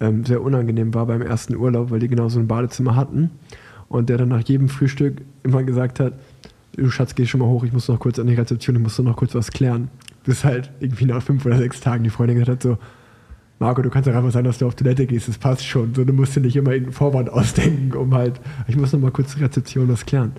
ähm, 0.00 0.24
sehr 0.24 0.42
unangenehm 0.42 0.94
war 0.94 1.06
beim 1.06 1.22
ersten 1.22 1.56
Urlaub, 1.56 1.90
weil 1.90 2.00
die 2.00 2.08
genau 2.08 2.28
so 2.28 2.38
ein 2.38 2.46
Badezimmer 2.46 2.96
hatten 2.96 3.30
und 3.88 4.08
der 4.08 4.18
dann 4.18 4.28
nach 4.28 4.42
jedem 4.42 4.68
Frühstück 4.68 5.22
immer 5.42 5.62
gesagt 5.62 6.00
hat, 6.00 6.14
du 6.76 6.90
Schatz, 6.90 7.14
geh 7.14 7.26
schon 7.26 7.40
mal 7.40 7.48
hoch, 7.48 7.64
ich 7.64 7.72
muss 7.72 7.88
noch 7.88 7.98
kurz 7.98 8.18
an 8.18 8.26
die 8.26 8.34
Rezeption, 8.34 8.76
ich 8.76 8.82
muss 8.82 8.98
noch 8.98 9.16
kurz 9.16 9.34
was 9.34 9.50
klären. 9.50 9.90
Bis 10.24 10.44
halt 10.44 10.70
irgendwie 10.80 11.06
nach 11.06 11.22
fünf 11.22 11.44
oder 11.44 11.58
sechs 11.58 11.80
Tagen 11.80 12.04
die 12.04 12.10
Freundin 12.10 12.38
gesagt 12.38 12.50
hat 12.50 12.62
so, 12.62 12.78
Marco, 13.58 13.82
du 13.82 13.90
kannst 13.90 14.08
doch 14.08 14.14
einfach 14.14 14.30
sagen, 14.30 14.46
dass 14.46 14.58
du 14.58 14.66
auf 14.66 14.74
Toilette 14.74 15.06
gehst, 15.06 15.28
das 15.28 15.36
passt 15.36 15.66
schon. 15.66 15.94
So, 15.94 16.04
du 16.04 16.12
musst 16.12 16.36
dir 16.36 16.40
nicht 16.40 16.56
immer 16.56 16.70
irgendeinen 16.70 16.94
Vorwand 16.94 17.30
ausdenken, 17.32 17.96
um 17.96 18.14
halt, 18.14 18.40
ich 18.66 18.76
muss 18.76 18.92
noch 18.92 19.00
mal 19.00 19.10
kurz 19.10 19.34
die 19.34 19.42
Rezeption 19.42 19.88
was 19.88 20.06
klären. 20.06 20.32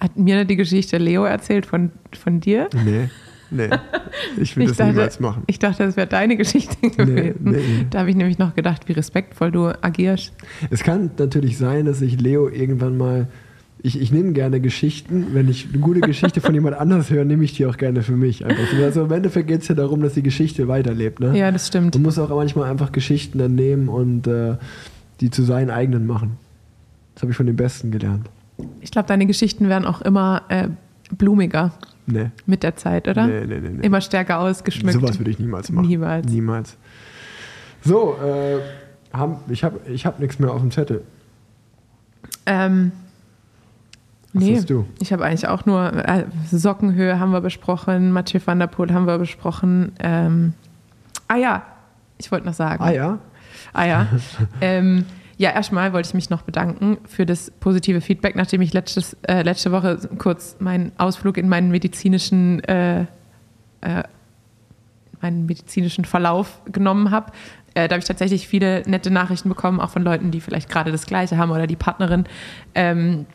Hat 0.00 0.16
mir 0.16 0.44
die 0.44 0.56
Geschichte 0.56 0.98
Leo 0.98 1.24
erzählt 1.24 1.64
von, 1.64 1.90
von 2.12 2.40
dir? 2.40 2.68
Nee. 2.84 3.08
Nee, 3.48 3.70
ich 4.40 4.56
will 4.56 4.64
ich 4.64 4.70
das 4.70 4.78
dachte, 4.78 4.92
niemals 4.92 5.20
machen. 5.20 5.44
Ich 5.46 5.60
dachte, 5.60 5.84
das 5.84 5.96
wäre 5.96 6.08
deine 6.08 6.36
Geschichte 6.36 6.76
gewesen. 6.90 7.38
Nee, 7.42 7.56
nee. 7.58 7.86
Da 7.90 8.00
habe 8.00 8.10
ich 8.10 8.16
nämlich 8.16 8.38
noch 8.38 8.56
gedacht, 8.56 8.88
wie 8.88 8.92
respektvoll 8.92 9.52
du 9.52 9.68
agierst. 9.84 10.32
Es 10.68 10.82
kann 10.82 11.12
natürlich 11.16 11.56
sein, 11.56 11.86
dass 11.86 12.00
ich 12.00 12.20
Leo 12.20 12.48
irgendwann 12.48 12.96
mal 12.96 13.28
ich, 13.82 14.00
ich 14.00 14.10
nehme 14.10 14.32
gerne 14.32 14.60
Geschichten. 14.60 15.28
Wenn 15.32 15.48
ich 15.48 15.68
eine 15.72 15.78
gute 15.80 16.00
Geschichte 16.00 16.40
von 16.40 16.54
jemand 16.54 16.76
anders 16.76 17.10
höre, 17.10 17.24
nehme 17.24 17.44
ich 17.44 17.54
die 17.54 17.66
auch 17.66 17.76
gerne 17.76 18.02
für 18.02 18.16
mich. 18.16 18.44
Einfach. 18.44 18.64
Also 18.82 19.04
im 19.04 19.12
Endeffekt 19.12 19.48
geht 19.48 19.62
es 19.62 19.68
ja 19.68 19.74
darum, 19.74 20.02
dass 20.02 20.14
die 20.14 20.22
Geschichte 20.22 20.68
weiterlebt. 20.68 21.20
Ne? 21.20 21.36
Ja, 21.36 21.50
das 21.50 21.68
stimmt. 21.68 21.94
Man 21.94 22.02
muss 22.02 22.18
auch 22.18 22.30
manchmal 22.30 22.70
einfach 22.70 22.92
Geschichten 22.92 23.38
dann 23.38 23.54
nehmen 23.54 23.88
und 23.88 24.26
äh, 24.26 24.56
die 25.20 25.30
zu 25.30 25.42
seinen 25.42 25.70
eigenen 25.70 26.06
machen. 26.06 26.38
Das 27.14 27.22
habe 27.22 27.32
ich 27.32 27.36
von 27.36 27.46
den 27.46 27.56
Besten 27.56 27.90
gelernt. 27.90 28.28
Ich 28.80 28.90
glaube, 28.90 29.08
deine 29.08 29.26
Geschichten 29.26 29.68
werden 29.68 29.84
auch 29.84 30.02
immer 30.02 30.42
äh, 30.48 30.68
blumiger. 31.16 31.72
Nee. 32.06 32.30
Mit 32.46 32.62
der 32.62 32.76
Zeit, 32.76 33.08
oder? 33.08 33.26
Nee, 33.26 33.46
nee, 33.46 33.60
nee. 33.60 33.68
nee. 33.70 33.86
Immer 33.86 34.00
stärker 34.00 34.38
ausgeschmückt. 34.38 34.94
Sowas 34.94 35.18
würde 35.18 35.30
ich 35.30 35.38
niemals 35.38 35.70
machen. 35.70 35.88
Niemals. 35.88 36.26
Niemals. 36.30 36.76
So, 37.82 38.16
äh, 38.22 38.58
haben, 39.16 39.36
ich 39.48 39.64
habe 39.64 39.80
ich 39.88 40.06
hab 40.06 40.20
nichts 40.20 40.38
mehr 40.38 40.52
auf 40.52 40.60
dem 40.60 40.70
Zettel. 40.70 41.02
Ähm, 42.46 42.92
was 44.36 44.44
nee, 44.44 44.56
hast 44.56 44.70
du? 44.70 44.86
Ich 45.00 45.12
habe 45.12 45.24
eigentlich 45.24 45.48
auch 45.48 45.64
nur 45.66 45.92
äh, 45.92 46.24
Sockenhöhe 46.50 47.18
haben 47.18 47.32
wir 47.32 47.40
besprochen, 47.40 48.12
Mathieu 48.12 48.40
van 48.44 48.58
der 48.58 48.66
Poel 48.66 48.92
haben 48.92 49.06
wir 49.06 49.18
besprochen. 49.18 49.92
Ähm, 49.98 50.52
ah 51.28 51.36
ja, 51.36 51.62
ich 52.18 52.30
wollte 52.30 52.46
noch 52.46 52.54
sagen. 52.54 52.82
Ah 52.82 52.90
ja? 52.90 53.18
Ah 53.72 53.84
ja. 53.84 54.06
ähm, 54.60 55.06
ja, 55.38 55.50
erstmal 55.50 55.92
wollte 55.92 56.08
ich 56.08 56.14
mich 56.14 56.30
noch 56.30 56.42
bedanken 56.42 56.98
für 57.06 57.26
das 57.26 57.50
positive 57.50 58.00
Feedback, 58.00 58.36
nachdem 58.36 58.62
ich 58.62 58.72
letztes, 58.72 59.16
äh, 59.26 59.42
letzte 59.42 59.72
Woche 59.72 59.98
kurz 60.18 60.56
meinen 60.60 60.92
Ausflug 60.98 61.36
in 61.36 61.48
meinen 61.48 61.70
medizinischen, 61.70 62.62
äh, 62.64 63.02
äh, 63.80 64.02
meinen 65.20 65.46
medizinischen 65.46 66.04
Verlauf 66.04 66.60
genommen 66.70 67.10
habe. 67.10 67.32
Äh, 67.74 67.88
da 67.88 67.94
habe 67.94 68.00
ich 68.00 68.06
tatsächlich 68.06 68.48
viele 68.48 68.82
nette 68.86 69.10
Nachrichten 69.10 69.48
bekommen, 69.48 69.80
auch 69.80 69.90
von 69.90 70.02
Leuten, 70.02 70.30
die 70.30 70.40
vielleicht 70.40 70.70
gerade 70.70 70.92
das 70.92 71.06
Gleiche 71.06 71.36
haben 71.36 71.50
oder 71.50 71.66
die 71.66 71.76
Partnerin. 71.76 72.24
Ähm, 72.74 73.26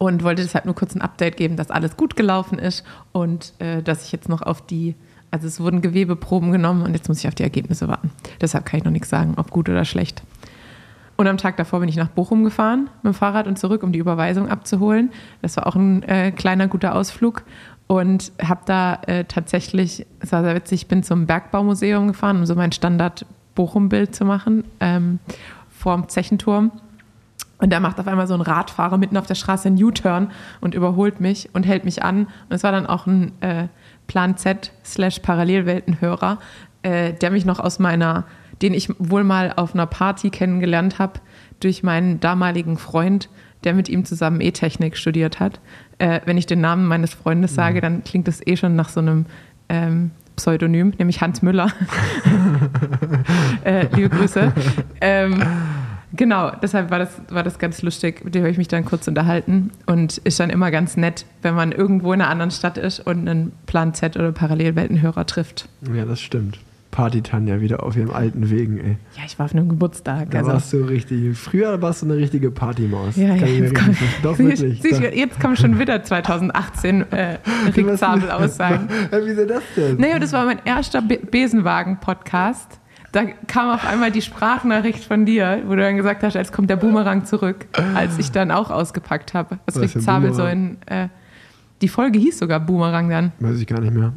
und 0.00 0.24
wollte 0.24 0.40
deshalb 0.40 0.64
nur 0.64 0.74
kurz 0.74 0.94
ein 0.94 1.02
Update 1.02 1.36
geben, 1.36 1.56
dass 1.56 1.70
alles 1.70 1.94
gut 1.94 2.16
gelaufen 2.16 2.58
ist 2.58 2.86
und 3.12 3.52
äh, 3.58 3.82
dass 3.82 4.02
ich 4.02 4.12
jetzt 4.12 4.30
noch 4.30 4.40
auf 4.40 4.64
die, 4.64 4.94
also 5.30 5.46
es 5.46 5.60
wurden 5.60 5.82
Gewebeproben 5.82 6.52
genommen 6.52 6.82
und 6.82 6.94
jetzt 6.94 7.08
muss 7.08 7.18
ich 7.18 7.28
auf 7.28 7.34
die 7.34 7.42
Ergebnisse 7.42 7.86
warten. 7.86 8.10
Deshalb 8.40 8.64
kann 8.64 8.78
ich 8.78 8.84
noch 8.84 8.92
nichts 8.92 9.10
sagen, 9.10 9.34
ob 9.36 9.50
gut 9.50 9.68
oder 9.68 9.84
schlecht. 9.84 10.22
Und 11.18 11.26
am 11.26 11.36
Tag 11.36 11.58
davor 11.58 11.80
bin 11.80 11.90
ich 11.90 11.96
nach 11.96 12.08
Bochum 12.08 12.44
gefahren 12.44 12.88
mit 13.02 13.12
dem 13.12 13.14
Fahrrad 13.14 13.46
und 13.46 13.58
zurück, 13.58 13.82
um 13.82 13.92
die 13.92 13.98
Überweisung 13.98 14.48
abzuholen. 14.48 15.10
Das 15.42 15.58
war 15.58 15.66
auch 15.66 15.76
ein 15.76 16.02
äh, 16.04 16.32
kleiner, 16.32 16.66
guter 16.66 16.94
Ausflug. 16.94 17.42
Und 17.86 18.32
habe 18.42 18.62
da 18.64 19.00
äh, 19.06 19.26
tatsächlich, 19.26 20.06
es 20.20 20.32
war 20.32 20.42
sehr 20.42 20.54
witzig, 20.54 20.82
ich 20.82 20.88
bin 20.88 21.02
zum 21.02 21.26
Bergbaumuseum 21.26 22.06
gefahren, 22.06 22.38
um 22.38 22.46
so 22.46 22.54
mein 22.54 22.72
Standard-Bochum-Bild 22.72 24.14
zu 24.14 24.24
machen, 24.24 24.64
ähm, 24.80 25.18
vorm 25.68 26.08
Zechenturm 26.08 26.70
Und 27.60 27.70
da 27.72 27.80
macht 27.80 28.00
auf 28.00 28.06
einmal 28.08 28.26
so 28.26 28.34
ein 28.34 28.40
Radfahrer 28.40 28.96
mitten 28.98 29.16
auf 29.16 29.26
der 29.26 29.34
Straße 29.34 29.68
einen 29.68 29.82
U-Turn 29.82 30.30
und 30.60 30.74
überholt 30.74 31.20
mich 31.20 31.50
und 31.52 31.66
hält 31.66 31.84
mich 31.84 32.02
an. 32.02 32.20
Und 32.48 32.56
es 32.56 32.62
war 32.62 32.72
dann 32.72 32.86
auch 32.86 33.06
ein 33.06 33.32
äh, 33.40 33.68
Plan 34.06 34.36
Z 34.36 34.72
slash 34.84 35.18
Parallelweltenhörer, 35.20 36.38
äh, 36.82 37.12
der 37.12 37.30
mich 37.30 37.44
noch 37.44 37.60
aus 37.60 37.78
meiner, 37.78 38.24
den 38.62 38.74
ich 38.74 38.88
wohl 38.98 39.24
mal 39.24 39.52
auf 39.56 39.74
einer 39.74 39.86
Party 39.86 40.30
kennengelernt 40.30 40.98
habe, 40.98 41.20
durch 41.60 41.82
meinen 41.82 42.18
damaligen 42.20 42.78
Freund, 42.78 43.28
der 43.64 43.74
mit 43.74 43.90
ihm 43.90 44.06
zusammen 44.06 44.40
E-Technik 44.40 44.96
studiert 44.96 45.38
hat. 45.38 45.60
Äh, 45.98 46.20
wenn 46.24 46.38
ich 46.38 46.46
den 46.46 46.62
Namen 46.62 46.86
meines 46.86 47.12
Freundes 47.12 47.54
sage, 47.54 47.76
Mhm. 47.76 47.82
dann 47.82 48.04
klingt 48.04 48.26
das 48.26 48.40
eh 48.46 48.56
schon 48.56 48.74
nach 48.74 48.88
so 48.88 49.00
einem 49.00 49.26
ähm, 49.68 50.12
Pseudonym, 50.36 50.94
nämlich 50.96 51.20
Hans 51.20 51.42
Müller. 51.42 51.70
äh, 53.64 53.86
liebe 53.94 54.08
Grüße. 54.08 54.52
Ähm, 55.02 55.42
genau, 56.20 56.52
deshalb 56.62 56.90
war 56.90 56.98
das, 56.98 57.20
war 57.30 57.42
das 57.42 57.58
ganz 57.58 57.80
lustig. 57.82 58.22
Mit 58.24 58.34
dem 58.34 58.42
habe 58.42 58.50
ich 58.52 58.58
mich 58.58 58.68
dann 58.68 58.84
kurz 58.84 59.08
unterhalten 59.08 59.70
und 59.86 60.18
ist 60.18 60.38
dann 60.38 60.50
immer 60.50 60.70
ganz 60.70 60.96
nett, 60.98 61.24
wenn 61.42 61.54
man 61.54 61.72
irgendwo 61.72 62.12
in 62.12 62.20
einer 62.20 62.30
anderen 62.30 62.50
Stadt 62.50 62.76
ist 62.78 63.00
und 63.00 63.26
einen 63.28 63.52
Plan 63.66 63.94
Z 63.94 64.16
oder 64.16 64.30
Parallelweltenhörer 64.30 65.24
trifft. 65.26 65.68
Ja, 65.92 66.04
das 66.04 66.20
stimmt. 66.20 66.58
Party 66.90 67.22
Tanja 67.22 67.60
wieder 67.60 67.84
auf 67.84 67.96
ihren 67.96 68.10
alten 68.10 68.50
Wegen, 68.50 68.78
ey. 68.78 68.96
Ja, 69.16 69.22
ich 69.24 69.38
war 69.38 69.46
auf 69.46 69.54
einem 69.54 69.68
Geburtstag. 69.68 70.32
Da 70.32 70.38
Also. 70.38 70.50
warst 70.50 70.72
du 70.72 70.78
richtig. 70.78 71.38
Früher 71.38 71.80
warst 71.80 72.02
du 72.02 72.06
eine 72.06 72.16
richtige 72.16 72.50
Partymaus. 72.50 73.14
Ja, 73.14 73.36
ja, 73.36 73.46
jetzt 73.46 73.74
komm, 73.76 73.96
Doch, 74.24 74.36
siehst, 74.36 74.60
wirklich. 74.62 74.98
Da- 74.98 75.16
jetzt 75.16 75.38
kommen 75.40 75.54
schon 75.56 75.78
wieder 75.78 76.02
2018 76.02 77.12
äh, 77.12 77.38
Rick 77.76 77.96
Zabel 77.96 78.30
Aussagen. 78.32 78.88
Ja, 79.12 79.18
Wieso 79.24 79.44
das 79.46 79.62
denn? 79.76 79.98
Naja, 79.98 80.18
das 80.18 80.32
war 80.32 80.44
mein 80.44 80.58
erster 80.64 81.00
Be 81.00 81.18
Besenwagen-Podcast. 81.30 82.79
Da 83.12 83.24
kam 83.48 83.70
auf 83.70 83.86
einmal 83.86 84.12
die 84.12 84.22
Sprachnachricht 84.22 85.04
von 85.04 85.26
dir, 85.26 85.62
wo 85.66 85.74
du 85.74 85.82
dann 85.82 85.96
gesagt 85.96 86.22
hast, 86.22 86.34
jetzt 86.34 86.52
kommt 86.52 86.70
der 86.70 86.76
Boomerang 86.76 87.24
zurück, 87.24 87.66
als 87.94 88.18
ich 88.18 88.30
dann 88.30 88.50
auch 88.50 88.70
ausgepackt 88.70 89.34
habe. 89.34 89.58
Was, 89.66 89.76
Was 89.76 89.94
Rick 89.96 90.02
Zabel 90.02 90.32
so 90.32 90.44
in. 90.44 90.78
Äh, 90.86 91.08
die 91.82 91.88
Folge 91.88 92.18
hieß 92.18 92.38
sogar 92.38 92.60
Boomerang 92.60 93.08
dann. 93.08 93.32
Weiß 93.40 93.58
ich 93.58 93.66
gar 93.66 93.80
nicht 93.80 93.94
mehr. 93.94 94.12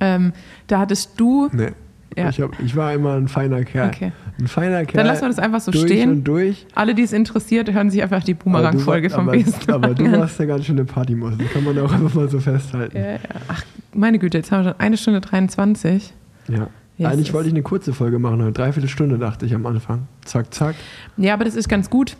Ähm, 0.00 0.32
da 0.66 0.80
hattest 0.80 1.12
du. 1.16 1.48
Nee. 1.52 1.72
Ja. 2.16 2.28
Ich, 2.28 2.40
hab, 2.40 2.60
ich 2.60 2.76
war 2.76 2.92
immer 2.92 3.14
ein 3.14 3.26
feiner 3.26 3.64
Kerl. 3.64 3.88
Okay. 3.88 4.12
Ein 4.38 4.46
feiner 4.46 4.84
Kerl. 4.84 4.98
Dann 4.98 5.06
lassen 5.06 5.22
wir 5.22 5.28
das 5.28 5.38
einfach 5.38 5.60
so 5.60 5.72
durch 5.72 5.84
stehen. 5.84 6.10
und 6.10 6.24
durch. 6.24 6.66
Alle, 6.74 6.94
die 6.94 7.02
es 7.02 7.12
interessiert, 7.12 7.72
hören 7.72 7.90
sich 7.90 8.02
einfach 8.02 8.22
die 8.22 8.34
Boomerang-Folge 8.34 9.10
vom 9.10 9.26
Besenwagen 9.26 9.74
aber 9.74 9.94
du 9.94 10.12
warst 10.12 10.38
ja 10.38 10.46
ganz 10.46 10.64
schön 10.64 10.76
eine 10.76 10.84
Partymaus. 10.84 11.34
Das 11.36 11.50
kann 11.52 11.64
man 11.64 11.78
auch 11.78 11.92
einfach 11.92 12.14
mal 12.14 12.28
so 12.28 12.38
festhalten. 12.38 12.96
Ja, 12.96 13.12
ja. 13.12 13.18
Ach, 13.48 13.62
meine 13.92 14.18
Güte, 14.18 14.38
jetzt 14.38 14.52
haben 14.52 14.64
wir 14.64 14.70
schon 14.70 14.80
eine 14.80 14.96
Stunde 14.96 15.20
23. 15.20 16.12
Ja. 16.48 16.68
Yes, 16.96 17.12
Eigentlich 17.12 17.32
wollte 17.32 17.48
ich 17.48 17.54
eine 17.54 17.62
kurze 17.62 17.92
Folge 17.92 18.18
machen, 18.18 18.40
eine 18.40 18.52
Dreiviertelstunde 18.52 19.18
dachte 19.18 19.46
ich 19.46 19.54
am 19.54 19.66
Anfang. 19.66 20.06
Zack, 20.24 20.54
zack. 20.54 20.76
Ja, 21.16 21.34
aber 21.34 21.44
das 21.44 21.56
ist 21.56 21.68
ganz 21.68 21.90
gut, 21.90 22.16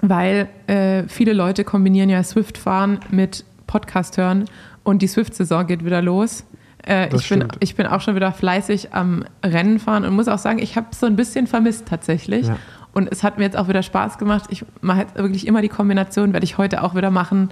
weil 0.00 0.48
äh, 0.68 1.04
viele 1.08 1.32
Leute 1.32 1.64
kombinieren 1.64 2.08
ja 2.08 2.22
Swift-Fahren 2.22 3.00
mit 3.10 3.44
Podcast 3.66 4.16
hören 4.16 4.44
und 4.84 5.02
die 5.02 5.08
Swift-Saison 5.08 5.66
geht 5.66 5.84
wieder 5.84 6.02
los. 6.02 6.44
Äh, 6.86 7.14
ich, 7.14 7.28
bin, 7.28 7.46
ich 7.58 7.74
bin 7.74 7.86
auch 7.86 8.00
schon 8.00 8.14
wieder 8.14 8.32
fleißig 8.32 8.94
am 8.94 9.24
Rennen 9.44 9.78
fahren 9.78 10.04
und 10.04 10.14
muss 10.14 10.28
auch 10.28 10.38
sagen, 10.38 10.60
ich 10.60 10.76
habe 10.76 10.88
es 10.92 11.00
so 11.00 11.06
ein 11.06 11.16
bisschen 11.16 11.46
vermisst 11.46 11.86
tatsächlich. 11.86 12.46
Ja. 12.46 12.56
Und 12.92 13.10
es 13.10 13.22
hat 13.22 13.38
mir 13.38 13.44
jetzt 13.44 13.56
auch 13.56 13.68
wieder 13.68 13.82
Spaß 13.82 14.18
gemacht. 14.18 14.44
Ich 14.50 14.64
mache 14.80 15.00
jetzt 15.00 15.14
wirklich 15.16 15.46
immer 15.46 15.62
die 15.62 15.68
Kombination, 15.68 16.32
werde 16.32 16.44
ich 16.44 16.58
heute 16.58 16.82
auch 16.82 16.94
wieder 16.94 17.10
machen. 17.10 17.50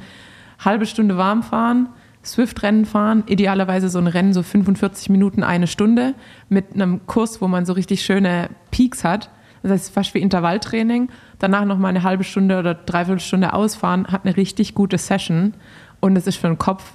Halbe 0.59 0.87
Stunde 0.87 1.17
warm 1.17 1.43
fahren, 1.43 1.89
Swift-Rennen 2.33 2.85
fahren, 2.85 3.25
idealerweise 3.27 3.89
so 3.89 3.99
ein 3.99 4.07
Rennen, 4.07 4.33
so 4.33 4.43
45 4.43 5.11
Minuten, 5.11 5.43
eine 5.43 5.67
Stunde, 5.67 6.15
mit 6.49 6.75
einem 6.75 7.07
Kurs, 7.07 7.41
wo 7.41 7.49
man 7.49 7.67
so 7.67 7.73
richtig 7.73 8.03
schöne 8.03 8.51
Peaks 8.71 9.05
hat. 9.05 9.31
Das 9.63 9.73
heißt, 9.73 9.93
fast 9.93 10.15
wie 10.15 10.21
Intervalltraining. 10.21 11.09
Danach 11.39 11.65
noch 11.65 11.79
mal 11.79 11.89
eine 11.89 12.03
halbe 12.05 12.25
Stunde 12.25 12.59
oder 12.59 12.75
dreiviertel 12.75 13.21
Stunde 13.21 13.53
ausfahren, 13.53 14.07
hat 14.09 14.25
eine 14.25 14.37
richtig 14.37 14.75
gute 14.75 14.99
Session. 14.99 15.55
Und 16.01 16.17
es 16.17 16.27
ist 16.27 16.37
für 16.37 16.47
den 16.47 16.59
Kopf 16.59 16.93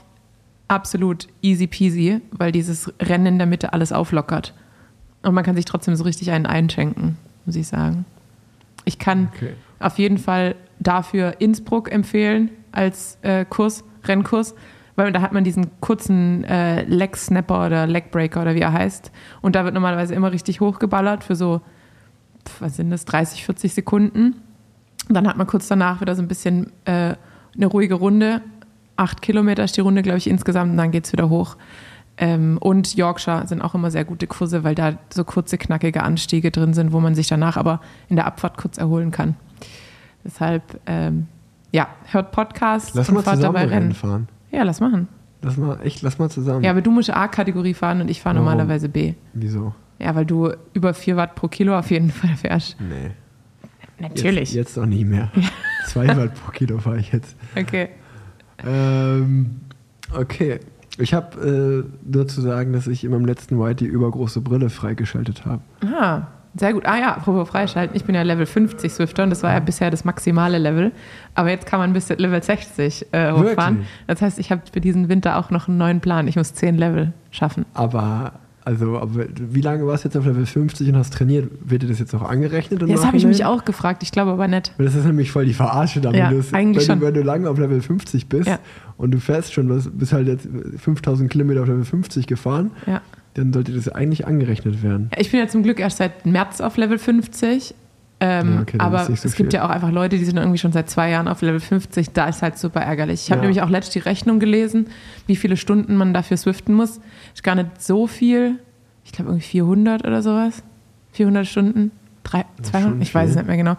absolut 0.68 1.28
easy 1.42 1.68
peasy, 1.68 2.22
weil 2.32 2.52
dieses 2.52 2.92
Rennen 3.02 3.26
in 3.26 3.38
der 3.38 3.48
Mitte 3.48 3.74
alles 3.74 3.92
auflockert. 3.92 4.54
Und 5.24 5.34
man 5.34 5.44
kann 5.44 5.56
sich 5.56 5.66
trotzdem 5.66 5.96
so 5.96 6.04
richtig 6.04 6.32
einen 6.32 6.46
einschenken, 6.46 7.18
muss 7.46 7.56
ich 7.56 7.68
sagen. 7.68 8.06
Ich 8.86 8.98
kann 9.00 9.30
Okay. 9.36 9.54
auf 9.80 9.98
jeden 10.00 10.18
Fall 10.18 10.56
dafür 10.80 11.36
Innsbruck 11.40 11.92
empfehlen 11.92 12.50
als 12.72 13.18
äh, 13.22 13.46
Kurs, 13.46 13.84
Rennkurs, 14.06 14.56
weil 14.96 15.12
da 15.12 15.22
hat 15.22 15.34
man 15.34 15.44
diesen 15.44 15.70
kurzen 15.80 16.44
äh, 16.44 16.84
Leg 16.84 17.18
Snapper 17.18 17.66
oder 17.66 17.88
Leg 17.88 18.12
Breaker 18.12 18.42
oder 18.42 18.56
wie 18.56 18.62
er 18.62 18.74
heißt. 18.74 19.12
Und 19.42 19.56
da 19.56 19.64
wird 19.64 19.74
normalerweise 19.74 20.14
immer 20.14 20.32
richtig 20.32 20.62
hochgeballert 20.62 21.24
für 21.24 21.36
so, 21.36 21.62
was 22.60 22.76
sind 22.76 22.90
das, 22.90 23.06
30, 23.06 23.46
40 23.46 23.74
Sekunden. 23.74 24.36
Und 25.08 25.16
dann 25.16 25.28
hat 25.28 25.38
man 25.38 25.48
kurz 25.48 25.68
danach 25.68 26.02
wieder 26.02 26.16
so 26.16 26.22
ein 26.22 26.28
bisschen 26.28 26.72
äh, 26.86 27.16
eine 27.56 27.66
ruhige 27.66 27.96
Runde. 27.96 28.42
Acht 28.96 29.22
Kilometer 29.22 29.64
ist 29.64 29.76
die 29.76 29.82
Runde, 29.82 30.02
glaube 30.04 30.20
ich, 30.20 30.28
insgesamt, 30.30 30.72
und 30.72 30.78
dann 30.78 30.92
geht 30.92 31.06
es 31.06 31.14
wieder 31.14 31.30
hoch. 31.30 31.58
Ähm, 32.18 32.58
und 32.60 32.96
Yorkshire 32.96 33.48
sind 33.48 33.62
auch 33.62 33.74
immer 33.74 33.90
sehr 33.90 34.06
gute 34.06 34.28
Kurse, 34.28 34.64
weil 34.64 34.76
da 34.76 34.94
so 35.12 35.24
kurze, 35.24 35.58
knackige 35.58 36.04
Anstiege 36.04 36.52
drin 36.52 36.74
sind, 36.74 36.92
wo 36.92 37.00
man 37.00 37.16
sich 37.16 37.28
danach 37.28 37.58
aber 37.58 37.82
in 38.08 38.16
der 38.16 38.28
Abfahrt 38.28 38.58
kurz 38.58 38.78
erholen 38.78 39.10
kann. 39.10 39.36
Deshalb, 40.24 40.80
ähm, 40.86 41.28
ja, 41.72 41.88
hört 42.12 42.32
Podcasts 42.32 42.94
Lass 42.94 43.10
und 43.10 43.16
mal 43.16 43.24
fahrt 43.24 43.42
dabei 43.42 43.62
Rennen 43.62 43.72
Rennen. 43.72 43.94
fahren. 43.94 44.28
Ja, 44.54 44.64
lass 44.64 44.80
machen. 44.80 45.08
Lass 45.42 45.58
mal, 45.58 45.80
echt, 45.84 46.02
lass 46.04 46.20
mal 46.20 46.30
zusammen. 46.30 46.64
Ja, 46.64 46.72
aber 46.72 46.82
du 46.82 46.92
musst 46.92 47.10
A-Kategorie 47.10 47.74
fahren 47.74 48.00
und 48.02 48.10
ich 48.10 48.22
fahre 48.22 48.36
Warum? 48.36 48.48
normalerweise 48.48 48.88
B. 48.88 49.16
Wieso? 49.34 49.74
Ja, 50.00 50.16
weil 50.16 50.26
du 50.26 50.52
über 50.74 50.94
4 50.94 51.18
Watt 51.18 51.36
pro 51.36 51.48
Kilo 51.48 51.78
auf 51.78 51.92
jeden 51.92 52.12
Fall 52.12 52.36
fährst. 52.36 52.78
Nee. 52.80 53.12
Natürlich. 54.00 54.54
Jetzt, 54.54 54.76
jetzt 54.76 54.78
noch 54.78 54.86
nie 54.86 55.06
mehr. 55.06 55.32
Zwei 55.88 56.08
Watt 56.16 56.36
pro 56.36 56.52
Kilo 56.52 56.78
fahre 56.78 57.00
ich 57.00 57.12
jetzt. 57.12 57.36
Okay. 57.58 57.90
Ähm, 58.66 59.62
okay. 60.16 60.60
Ich 60.98 61.14
habe 61.14 61.86
äh, 61.86 62.10
nur 62.12 62.28
zu 62.28 62.42
sagen, 62.42 62.72
dass 62.72 62.88
ich 62.88 63.04
in 63.04 63.12
meinem 63.12 63.26
letzten 63.26 63.60
White 63.60 63.84
die 63.84 63.90
übergroße 63.90 64.42
Brille 64.42 64.70
freigeschaltet 64.70 65.46
habe. 65.46 65.62
Ah, 65.84 66.28
sehr 66.56 66.74
gut. 66.74 66.86
Ah 66.86 66.98
ja, 67.00 67.16
apropos 67.16 67.50
freischalten. 67.50 67.96
Ich 67.96 68.06
bin 68.06 68.14
ja 68.16 68.22
Level 68.22 68.46
50 68.46 68.92
Swifter 68.92 69.24
und 69.24 69.30
das 69.32 69.42
war 69.44 69.52
ja 69.54 69.60
bisher 69.60 69.90
das 69.90 70.06
maximale 70.06 70.58
Level. 70.60 70.92
Aber 71.36 71.50
jetzt 71.50 71.66
kann 71.66 71.80
man 71.80 71.94
bis 71.94 72.10
Level 72.10 72.42
60 72.44 73.08
äh, 73.12 73.32
hochfahren. 73.32 73.78
Wirklich? 73.78 73.88
Das 74.08 74.22
heißt, 74.22 74.40
ich 74.40 74.52
habe 74.52 74.62
für 74.72 74.80
diesen 74.82 75.10
Winter 75.10 75.38
auch 75.38 75.50
noch 75.50 75.68
einen 75.68 75.78
neuen 75.78 76.00
Plan. 76.00 76.28
Ich 76.28 76.36
muss 76.36 76.54
10 76.54 76.78
Level 76.78 77.12
schaffen. 77.32 77.66
Aber, 77.74 78.34
also, 78.66 79.00
aber 79.00 79.26
wie 79.36 79.62
lange 79.62 79.88
warst 79.88 80.04
du 80.04 80.10
jetzt 80.10 80.16
auf 80.18 80.26
Level 80.28 80.46
50 80.46 80.88
und 80.90 80.96
hast 80.98 81.14
trainiert? 81.14 81.50
Wird 81.66 81.82
dir 81.82 81.88
das 81.88 81.98
jetzt 82.00 82.14
auch 82.14 82.22
angerechnet? 82.22 82.82
Ja, 82.82 82.88
das 82.88 83.06
habe 83.06 83.18
ich 83.18 83.26
mich 83.26 83.44
auch 83.46 83.66
gefragt. 83.66 84.04
Ich 84.04 84.12
glaube 84.12 84.32
aber 84.32 84.48
nicht. 84.48 84.74
Das 84.78 84.94
ist 84.94 85.06
nämlich 85.06 85.32
voll 85.32 85.46
die 85.46 85.54
Verarsche 85.56 86.02
dann, 86.02 86.14
Ja, 86.14 86.28
eigentlich 86.28 86.52
wenn, 86.52 86.74
du, 86.74 86.82
schon. 86.82 87.02
wenn 87.02 87.14
du 87.16 87.24
lange 87.24 87.50
auf 87.50 87.58
Level 87.58 87.82
50 87.82 88.28
bist 88.30 88.48
Ja. 88.48 88.60
und 88.98 89.10
du 89.12 89.20
fährst 89.20 89.54
schon, 89.54 89.68
du 89.70 89.82
bist 89.92 90.14
halt 90.14 90.28
jetzt 90.28 90.48
5000 90.78 91.32
Kilometer 91.32 91.62
auf 91.64 91.68
Level 91.68 91.84
50 91.84 92.28
gefahren, 92.28 92.70
Ja. 92.86 93.02
Dann 93.34 93.52
sollte 93.54 93.72
das 93.74 93.90
eigentlich 93.90 94.28
angerechnet 94.28 94.84
werden. 94.84 95.10
Ich 95.18 95.32
bin 95.32 95.40
ja 95.40 95.48
zum 95.48 95.64
Glück 95.64 95.80
erst 95.80 95.98
seit 95.98 96.26
März 96.26 96.62
auf 96.62 96.78
Level 96.78 96.98
50. 96.98 97.74
Ähm, 98.20 98.54
Ja, 98.56 98.62
okay, 98.62 98.78
aber 98.80 99.06
so 99.06 99.14
es 99.14 99.22
gibt 99.36 99.52
viel. 99.52 99.60
ja 99.60 99.66
auch 99.66 99.70
einfach 99.70 99.92
Leute, 99.92 100.18
die 100.18 100.24
sind 100.26 100.38
irgendwie 100.38 100.58
schon 100.60 100.72
seit 100.72 100.90
zwei 100.90 101.10
Jahren 101.10 101.28
auf 101.28 101.42
Level 101.42 101.60
50. 101.60 102.12
Da 102.12 102.28
ist 102.30 102.42
halt 102.42 102.58
super 102.58 102.80
ärgerlich. 102.82 103.24
Ich 103.26 103.32
habe 103.32 103.40
Ja. 103.40 103.48
nämlich 103.48 103.62
auch 103.62 103.70
letztens 103.70 103.94
die 103.94 104.00
Rechnung 104.08 104.40
gelesen, 104.40 104.88
wie 105.28 105.36
viele 105.36 105.58
Stunden 105.58 105.96
man 105.96 106.14
dafür 106.14 106.38
swiften 106.38 106.74
muss. 106.76 107.00
Ist 107.34 107.44
gar 107.44 107.56
nicht 107.56 107.82
so 107.82 108.08
viel. 108.08 108.60
Ich 109.04 109.12
glaube 109.12 109.32
irgendwie 109.32 109.46
400 109.48 110.06
oder 110.08 110.22
sowas. 110.22 110.64
400 111.14 111.46
Stunden? 111.48 111.92
Drei, 112.24 112.46
Das 112.58 112.68
ist 112.68 112.72
200? 112.72 112.92
schon 112.92 113.02
Ich 113.02 113.14
weiß 113.14 113.30
es 113.32 113.36
nicht 113.36 113.48
mehr 113.48 113.58
genau. 113.58 113.76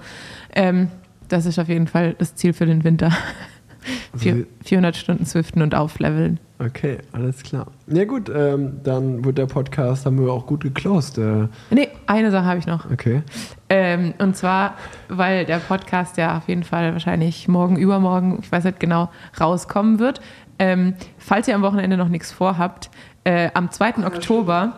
Ähm, 0.55 0.89
das 1.29 1.47
ist 1.47 1.59
auf 1.59 1.69
jeden 1.69 1.87
Fall 1.87 2.15
das 2.19 2.35
Ziel 2.35 2.53
für 2.53 2.67
den 2.67 2.85
Winter. 2.85 3.11
Also, 4.13 4.23
Vier- 4.23 4.47
400 4.65 4.97
Stunden 4.97 5.27
swiften 5.27 5.63
und 5.63 5.75
aufleveln. 5.75 6.39
Okay, 6.59 6.99
alles 7.13 7.43
klar. 7.43 7.67
Ja 7.89 8.05
gut, 8.05 8.31
ähm, 8.35 8.81
dann 8.85 9.25
wird 9.25 9.39
der 9.39 9.47
Podcast, 9.47 10.07
haben 10.07 10.25
wir 10.25 10.33
auch 10.33 10.47
gut 10.47 10.63
geclosed. 10.63 11.19
Äh, 11.19 11.49
Nee, 11.71 11.89
eine 12.07 12.31
Sache 12.31 12.45
habe 12.47 12.59
ich 12.59 12.67
noch. 12.67 12.91
okay. 12.91 13.23
Ähm, 13.69 14.15
und 14.19 14.37
zwar, 14.37 14.75
weil 15.09 15.45
der 15.47 15.59
Podcast 15.59 16.17
ja 16.17 16.37
auf 16.39 16.49
jeden 16.49 16.63
Fall 16.63 16.93
wahrscheinlich 16.93 17.49
morgen, 17.49 17.77
übermorgen, 17.77 18.39
ich 18.41 18.51
weiß 18.53 18.65
nicht 18.65 18.79
genau, 18.81 19.11
rauskommen 19.41 19.99
wird. 19.99 20.21
Ähm, 20.61 20.95
falls 21.19 21.49
ihr 21.49 21.57
am 21.57 21.63
Wochenende 21.63 21.97
noch 21.97 22.09
nichts 22.09 22.31
vorhabt, 22.31 22.89
äh, 23.25 23.51
am 23.55 23.71
2. 23.73 24.07
Oktober 24.07 24.75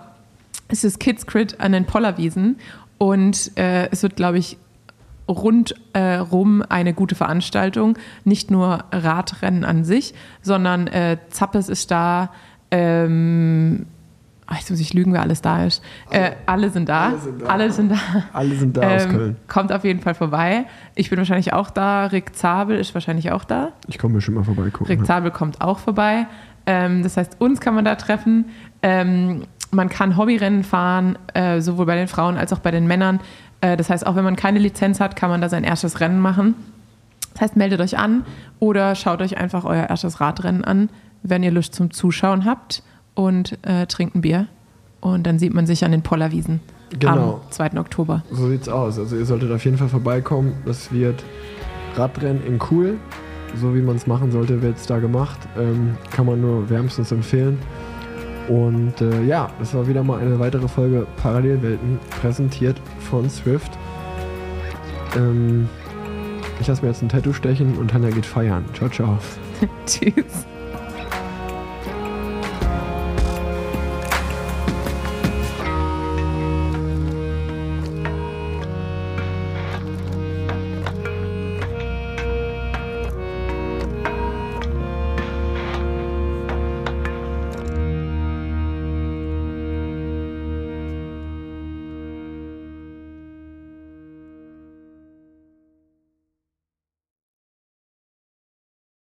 ist 0.69 0.85
es 0.85 0.99
Kids 0.99 1.27
Crit 1.27 1.61
an 1.61 1.73
den 1.73 1.85
Pollerwiesen 1.85 2.57
und 2.99 3.53
äh, 3.59 3.89
es 3.91 4.03
wird, 4.03 4.17
glaube 4.17 4.39
ich, 4.39 4.57
rundherum 5.29 6.63
äh, 6.63 6.65
eine 6.69 6.95
gute 6.95 7.15
Veranstaltung. 7.15 7.99
Nicht 8.25 8.51
nur 8.51 8.85
Radrennen 8.93 9.65
an 9.65 9.85
sich, 9.85 10.15
sondern 10.43 10.87
äh, 10.87 11.19
Zappes 11.31 11.69
ist 11.69 11.91
da. 11.91 12.31
Ähm, 12.71 13.87
ah, 14.47 14.55
jetzt 14.59 14.71
muss 14.71 14.81
ich 14.81 14.95
lügen, 14.95 15.13
wer 15.13 15.23
alles 15.23 15.43
da 15.43 15.65
ist. 15.65 15.83
Äh, 16.11 16.33
alle 16.47 16.71
sind 16.71 16.89
da. 16.89 17.09
Alle 17.09 17.19
sind 17.19 17.41
da. 17.43 17.47
Alle 17.49 17.71
sind 17.73 17.93
da. 17.93 17.97
Alle 18.33 18.55
sind 18.55 18.77
da 18.77 18.95
aus 18.95 19.05
Ähm, 19.05 19.11
Köln. 19.11 19.37
Kommt 19.49 19.73
auf 19.73 19.85
jeden 19.85 20.01
Fall 20.01 20.15
vorbei. 20.15 20.67
Ich 20.95 21.11
bin 21.11 21.19
wahrscheinlich 21.19 21.53
auch 21.53 21.71
da. 21.71 22.07
Rick 22.07 22.37
Zabel 22.37 22.79
ist 22.79 22.95
wahrscheinlich 22.95 23.33
auch 23.33 23.45
da. 23.45 23.73
Ich 23.89 23.99
komme 23.99 24.15
bestimmt 24.15 24.39
mal 24.39 24.45
vorbeigucken. 24.45 24.87
Rick 24.87 25.07
Zabel 25.07 25.31
kommt 25.31 25.61
auch 25.61 25.79
vorbei. 25.79 26.27
Ähm, 26.67 27.03
das 27.03 27.17
heißt, 27.17 27.41
uns 27.41 27.61
kann 27.61 27.75
man 27.75 27.85
da 27.85 27.95
treffen. 27.95 28.47
Ähm, 28.83 29.45
man 29.71 29.89
kann 29.89 30.17
Hobbyrennen 30.17 30.65
fahren, 30.65 31.19
äh, 31.35 31.61
sowohl 31.61 31.87
bei 31.87 31.97
den 31.97 32.09
Frauen 32.09 32.37
als 32.37 32.53
auch 32.53 32.61
bei 32.61 32.71
den 32.71 32.87
Männern. 32.87 33.21
Äh, 33.61 33.77
das 33.77 33.91
heißt, 33.91 34.07
auch 34.07 34.17
wenn 34.17 34.25
man 34.25 34.37
keine 34.37 34.59
Lizenz 34.59 35.01
hat, 35.01 35.17
kann 35.17 35.31
man 35.31 35.41
da 35.41 35.49
sein 35.49 35.65
erstes 35.65 36.01
Rennen 36.01 36.21
machen. 36.21 36.55
Das 37.35 37.43
heißt, 37.43 37.57
meldet 37.57 37.81
euch 37.81 37.99
an 37.99 38.25
oder 38.59 38.95
schaut 38.95 39.21
euch 39.21 39.37
einfach 39.37 39.65
euer 39.65 39.85
erstes 39.91 40.21
Radrennen 40.21 40.65
an, 40.65 40.89
wenn 41.23 41.43
ihr 41.43 41.51
Lust 41.51 41.75
zum 41.75 41.91
Zuschauen 41.91 42.45
habt 42.45 42.83
und 43.15 43.59
äh, 43.67 43.87
trinkt 43.87 44.15
ein 44.15 44.23
Bier. 44.23 44.47
Und 45.01 45.27
dann 45.27 45.39
sieht 45.39 45.53
man 45.53 45.67
sich 45.67 45.85
an 45.85 45.91
den 45.93 46.03
Pollerwiesen 46.03 46.61
Genau. 46.99 47.43
am 47.45 47.51
2. 47.51 47.79
Oktober. 47.79 48.23
So 48.31 48.49
sieht's 48.49 48.69
aus. 48.69 48.99
Also 48.99 49.17
ihr 49.17 49.27
solltet 49.27 49.51
auf 49.51 49.65
jeden 49.65 49.77
Fall 49.77 49.89
vorbeikommen. 49.89 50.55
Das 50.65 50.93
wird 50.93 51.23
Radrennen 51.97 52.45
in 52.47 52.59
cool. 52.71 52.97
So 53.61 53.75
wie 53.75 53.81
man 53.83 53.97
es 53.97 54.07
machen 54.07 54.31
sollte, 54.33 54.63
wird 54.63 54.77
es 54.77 54.87
da 54.87 54.99
gemacht. 54.99 55.39
Ähm, 55.59 55.97
kann 56.11 56.27
man 56.27 56.41
nur 56.41 56.69
wärmstens 56.71 57.11
empfehlen. 57.13 57.59
Und 58.49 59.01
äh, 59.01 59.23
ja, 59.25 59.51
das 59.59 59.75
war 59.75 59.87
wieder 59.89 60.03
mal 60.03 60.21
eine 60.21 60.39
weitere 60.39 60.69
Folge 60.69 61.07
Parallelwelten, 61.17 61.99
präsentiert 62.21 62.81
von 63.11 63.29
Swift. 63.29 63.71
Ähm, 65.17 65.69
ich 66.61 66.67
lasse 66.67 66.83
mir 66.83 66.89
jetzt 66.89 67.03
ein 67.03 67.09
Tattoo 67.09 67.33
stechen 67.33 67.77
und 67.77 67.91
Tanja 67.91 68.11
geht 68.11 68.27
feiern. 68.27 68.65
Ciao, 68.75 68.89
ciao. 68.89 69.19
Tschüss. 69.87 70.47